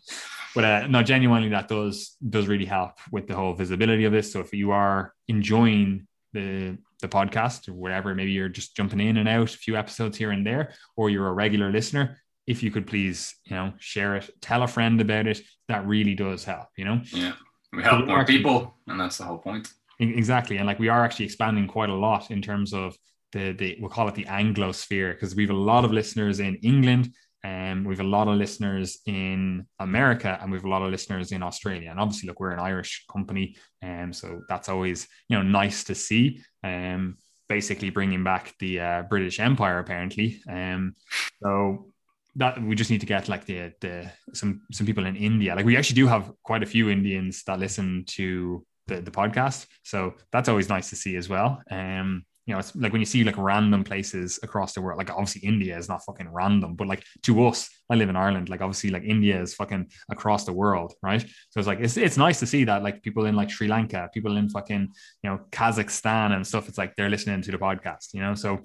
but 0.56 0.64
uh, 0.64 0.88
no, 0.88 1.04
genuinely, 1.04 1.50
that 1.50 1.68
does 1.68 2.16
does 2.28 2.48
really 2.48 2.66
help 2.66 2.94
with 3.12 3.28
the 3.28 3.36
whole 3.36 3.54
visibility 3.54 4.06
of 4.06 4.14
this. 4.14 4.32
So 4.32 4.40
if 4.40 4.54
you 4.54 4.72
are 4.72 5.14
enjoying 5.28 6.08
the 6.34 6.78
the 7.02 7.10
podcast 7.10 7.68
or 7.68 7.74
whatever, 7.74 8.16
maybe 8.16 8.32
you're 8.32 8.50
just 8.50 8.76
jumping 8.76 9.02
in 9.02 9.18
and 9.18 9.30
out 9.30 9.54
a 9.54 9.58
few 9.58 9.76
episodes 9.76 10.18
here 10.18 10.32
and 10.32 10.48
there, 10.48 10.74
or 10.96 11.10
you're 11.10 11.28
a 11.28 11.34
regular 11.34 11.70
listener, 11.70 12.18
if 12.48 12.64
you 12.64 12.72
could 12.72 12.88
please, 12.88 13.36
you 13.46 13.56
know, 13.56 13.74
share 13.80 14.16
it, 14.16 14.30
tell 14.42 14.64
a 14.64 14.68
friend 14.68 15.00
about 15.00 15.28
it, 15.28 15.42
that 15.68 15.86
really 15.86 16.16
does 16.16 16.44
help, 16.44 16.68
you 16.78 16.86
know? 16.86 17.02
Yeah. 17.12 17.34
We 17.74 17.84
help 17.84 18.08
more 18.08 18.26
people, 18.26 18.76
and 18.88 19.00
that's 19.00 19.18
the 19.18 19.26
whole 19.26 19.38
point. 19.38 19.72
Exactly. 20.00 20.58
And 20.58 20.66
like 20.66 20.80
we 20.80 20.88
are 20.88 21.04
actually 21.04 21.26
expanding 21.26 21.68
quite 21.68 21.90
a 21.90 21.96
lot 21.96 22.32
in 22.32 22.42
terms 22.42 22.74
of 22.74 22.96
the, 23.34 23.52
the 23.52 23.78
we'll 23.80 23.90
call 23.90 24.08
it 24.08 24.16
the 24.16 24.26
Anglo 24.28 24.72
sphere, 24.72 25.14
because 25.14 25.36
we 25.36 25.44
have 25.44 25.56
a 25.56 25.60
lot 25.60 25.84
of 25.84 25.92
listeners 25.92 26.40
in 26.40 26.56
England 26.64 27.12
um, 27.44 27.84
we 27.84 27.96
have 27.96 28.06
a 28.06 28.10
lot 28.10 28.28
of 28.28 28.36
listeners 28.36 29.00
in 29.06 29.66
America 29.80 30.38
and 30.42 30.52
we 30.52 30.58
have 30.58 30.66
a 30.66 30.70
lot 30.70 30.82
of 30.82 30.92
listeners 30.92 31.32
in 31.32 31.44
Australia. 31.44 31.90
And 31.92 32.00
obviously, 32.00 32.28
look, 32.28 32.40
we're 32.40 32.52
an 32.52 32.60
Irish 32.60 33.06
company, 33.12 33.56
and 33.82 34.06
um, 34.06 34.14
so 34.14 34.42
that's 34.50 34.70
always 34.70 35.08
you 35.30 35.38
know 35.38 35.44
nice 35.44 35.84
to 35.86 35.96
see. 35.96 36.42
Um, 36.64 37.18
basically 37.48 37.90
bringing 37.90 38.24
back 38.24 38.54
the 38.60 38.80
uh, 38.80 39.02
British 39.04 39.40
Empire, 39.40 39.80
apparently. 39.80 40.42
Um, 40.50 40.96
so 41.42 41.94
that 42.38 42.62
we 42.62 42.76
just 42.76 42.92
need 42.92 43.02
to 43.02 43.06
get 43.06 43.28
like 43.28 43.46
the 43.46 43.74
the 43.82 44.10
some 44.34 44.62
some 44.72 44.86
people 44.86 45.06
in 45.06 45.16
India. 45.16 45.56
Like 45.56 45.66
we 45.66 45.76
actually 45.76 45.96
do 45.96 46.08
have 46.08 46.32
quite 46.44 46.64
a 46.64 46.68
few 46.68 46.90
Indians 46.90 47.44
that 47.44 47.60
listen 47.60 48.06
to 48.10 48.66
the 48.88 49.02
the 49.02 49.12
podcast, 49.12 49.68
so 49.84 50.14
that's 50.32 50.48
always 50.48 50.70
nice 50.70 50.90
to 50.92 50.96
see 50.96 51.16
as 51.16 51.28
well. 51.28 51.62
Um, 51.70 52.24
you 52.48 52.54
know, 52.54 52.60
it's 52.60 52.74
like 52.78 52.94
when 52.94 53.02
you 53.02 53.06
see 53.06 53.26
like 53.26 53.38
random 53.38 53.84
places 53.84 54.40
across 54.42 54.74
the 54.74 54.82
world, 54.82 54.98
like 54.98 55.10
obviously 55.10 55.42
India 55.42 55.78
is 55.78 55.90
not 55.90 56.06
fucking 56.06 56.30
random, 56.32 56.76
but 56.76 56.88
like 56.88 57.04
to 57.24 57.46
us, 57.46 57.70
I 57.90 57.96
live 57.96 58.08
in 58.08 58.16
Ireland, 58.16 58.48
like 58.48 58.62
obviously 58.62 58.90
like 58.90 59.04
India 59.04 59.42
is 59.42 59.54
fucking 59.54 59.92
across 60.10 60.46
the 60.46 60.54
world, 60.54 60.94
right? 61.04 61.22
So 61.22 61.60
it's 61.60 61.68
like 61.68 61.82
it's 61.82 61.98
it's 61.98 62.16
nice 62.16 62.40
to 62.40 62.48
see 62.48 62.64
that 62.64 62.84
like 62.84 63.04
people 63.04 63.26
in 63.26 63.36
like 63.36 63.50
Sri 63.50 63.68
Lanka, 63.68 64.10
people 64.14 64.38
in 64.38 64.48
fucking 64.48 64.88
you 65.24 65.30
know 65.30 65.40
Kazakhstan 65.52 66.34
and 66.34 66.48
stuff. 66.48 66.70
It's 66.70 66.78
like 66.78 66.96
they're 66.96 67.10
listening 67.10 67.42
to 67.42 67.52
the 67.52 67.58
podcast, 67.58 68.14
you 68.14 68.22
know. 68.22 68.34
So 68.34 68.62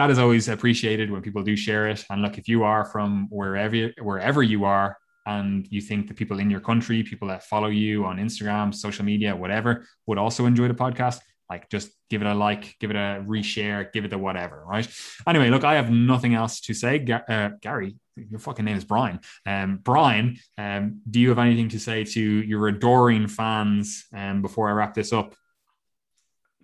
that 0.00 0.10
is 0.10 0.18
always 0.18 0.48
appreciated 0.48 1.10
when 1.10 1.20
people 1.20 1.42
do 1.42 1.54
share 1.54 1.86
it. 1.86 2.06
And 2.08 2.22
look, 2.22 2.38
if 2.38 2.48
you 2.48 2.64
are 2.64 2.86
from 2.86 3.26
wherever 3.28 3.90
wherever 4.00 4.42
you 4.42 4.64
are, 4.64 4.96
and 5.26 5.68
you 5.70 5.82
think 5.82 6.08
the 6.08 6.14
people 6.14 6.38
in 6.38 6.48
your 6.48 6.60
country, 6.60 7.02
people 7.02 7.28
that 7.28 7.44
follow 7.44 7.68
you 7.68 8.06
on 8.06 8.16
Instagram, 8.16 8.74
social 8.74 9.04
media, 9.04 9.36
whatever, 9.36 9.84
would 10.06 10.16
also 10.16 10.46
enjoy 10.46 10.68
the 10.68 10.74
podcast, 10.74 11.18
like 11.50 11.68
just 11.68 11.90
give 12.08 12.22
it 12.22 12.26
a 12.26 12.32
like, 12.32 12.76
give 12.80 12.90
it 12.90 12.96
a 12.96 13.22
reshare, 13.26 13.92
give 13.92 14.06
it 14.06 14.12
a 14.14 14.18
whatever, 14.18 14.64
right? 14.66 14.88
Anyway, 15.26 15.50
look, 15.50 15.64
I 15.64 15.74
have 15.74 15.90
nothing 15.90 16.34
else 16.34 16.62
to 16.62 16.72
say. 16.72 17.04
Uh, 17.28 17.50
Gary, 17.60 17.96
your 18.16 18.40
fucking 18.40 18.64
name 18.64 18.78
is 18.78 18.84
Brian. 18.86 19.20
Um, 19.44 19.80
Brian, 19.82 20.38
um, 20.56 21.02
do 21.10 21.20
you 21.20 21.28
have 21.28 21.38
anything 21.38 21.68
to 21.70 21.78
say 21.78 22.04
to 22.04 22.20
your 22.22 22.68
adoring 22.68 23.28
fans 23.28 24.06
um, 24.16 24.40
before 24.40 24.70
I 24.70 24.72
wrap 24.72 24.94
this 24.94 25.12
up? 25.12 25.34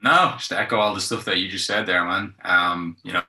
No, 0.03 0.35
just 0.37 0.53
echo 0.53 0.77
all 0.77 0.95
the 0.95 1.01
stuff 1.01 1.25
that 1.25 1.39
you 1.39 1.49
just 1.49 1.67
said 1.67 1.87
there, 1.87 2.05
man. 2.05 2.35
Um, 2.45 2.97
you 3.03 3.13
know, 3.13 3.23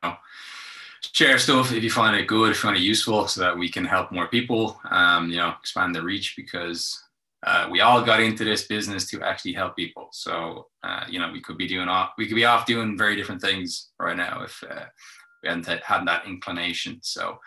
share 1.14 1.38
stuff 1.38 1.72
if 1.72 1.84
you 1.84 1.90
find 1.90 2.16
it 2.16 2.28
good, 2.28 2.52
if 2.52 2.58
you 2.58 2.62
find 2.62 2.78
it 2.78 2.84
useful, 2.84 3.28
so 3.28 3.42
that 3.42 3.58
we 3.58 3.70
can 3.70 3.86
help 3.86 4.12
more 4.12 4.28
people. 4.28 4.80
Um, 4.92 5.30
you 5.30 5.38
know, 5.38 5.54
expand 5.60 5.96
the 5.96 6.02
reach 6.04 6.36
because 6.36 7.02
uh, 7.44 7.68
we 7.72 7.82
all 7.82 8.04
got 8.04 8.20
into 8.20 8.44
this 8.44 8.68
business 8.68 9.10
to 9.10 9.22
actually 9.22 9.54
help 9.54 9.76
people. 9.76 10.10
So 10.12 10.68
uh, 10.84 11.04
you 11.10 11.20
know, 11.20 11.32
we 11.32 11.42
could 11.42 11.58
be 11.58 11.68
doing 11.68 11.88
off, 11.88 12.12
we 12.18 12.28
could 12.28 12.36
be 12.36 12.46
off 12.46 12.66
doing 12.66 12.98
very 12.98 13.16
different 13.16 13.42
things 13.42 13.90
right 14.00 14.16
now 14.16 14.44
if 14.44 14.64
uh, 14.70 14.86
we 15.44 15.50
hadn't 15.50 15.68
had 15.68 16.08
that 16.08 16.26
inclination. 16.26 17.00
So 17.02 17.40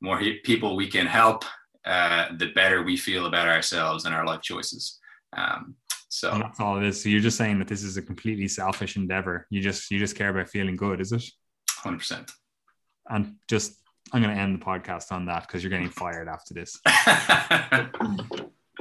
more 0.00 0.20
people 0.44 0.76
we 0.76 0.88
can 0.88 1.06
help, 1.06 1.44
uh, 1.84 2.28
the 2.36 2.52
better 2.52 2.82
we 2.82 2.96
feel 2.96 3.26
about 3.26 3.48
ourselves 3.48 4.04
and 4.04 4.14
our 4.14 4.26
life 4.26 4.42
choices. 4.42 4.98
Um, 5.36 5.76
so 6.08 6.30
and 6.32 6.42
that's 6.42 6.60
all 6.60 6.78
it 6.78 6.84
is. 6.84 7.02
So 7.02 7.08
you're 7.08 7.20
just 7.20 7.36
saying 7.36 7.58
that 7.58 7.68
this 7.68 7.82
is 7.82 7.96
a 7.96 8.02
completely 8.02 8.48
selfish 8.48 8.96
endeavor. 8.96 9.46
You 9.50 9.60
just 9.60 9.90
you 9.90 9.98
just 9.98 10.16
care 10.16 10.30
about 10.30 10.48
feeling 10.48 10.76
good, 10.76 11.00
is 11.00 11.12
it? 11.12 11.24
Hundred 11.70 11.98
percent. 11.98 12.30
And 13.08 13.36
just 13.48 13.80
I'm 14.12 14.22
going 14.22 14.34
to 14.34 14.40
end 14.40 14.60
the 14.60 14.64
podcast 14.64 15.10
on 15.10 15.26
that 15.26 15.46
because 15.46 15.62
you're 15.62 15.70
getting 15.70 15.90
fired 15.90 16.28
after 16.28 16.54
this. 16.54 16.80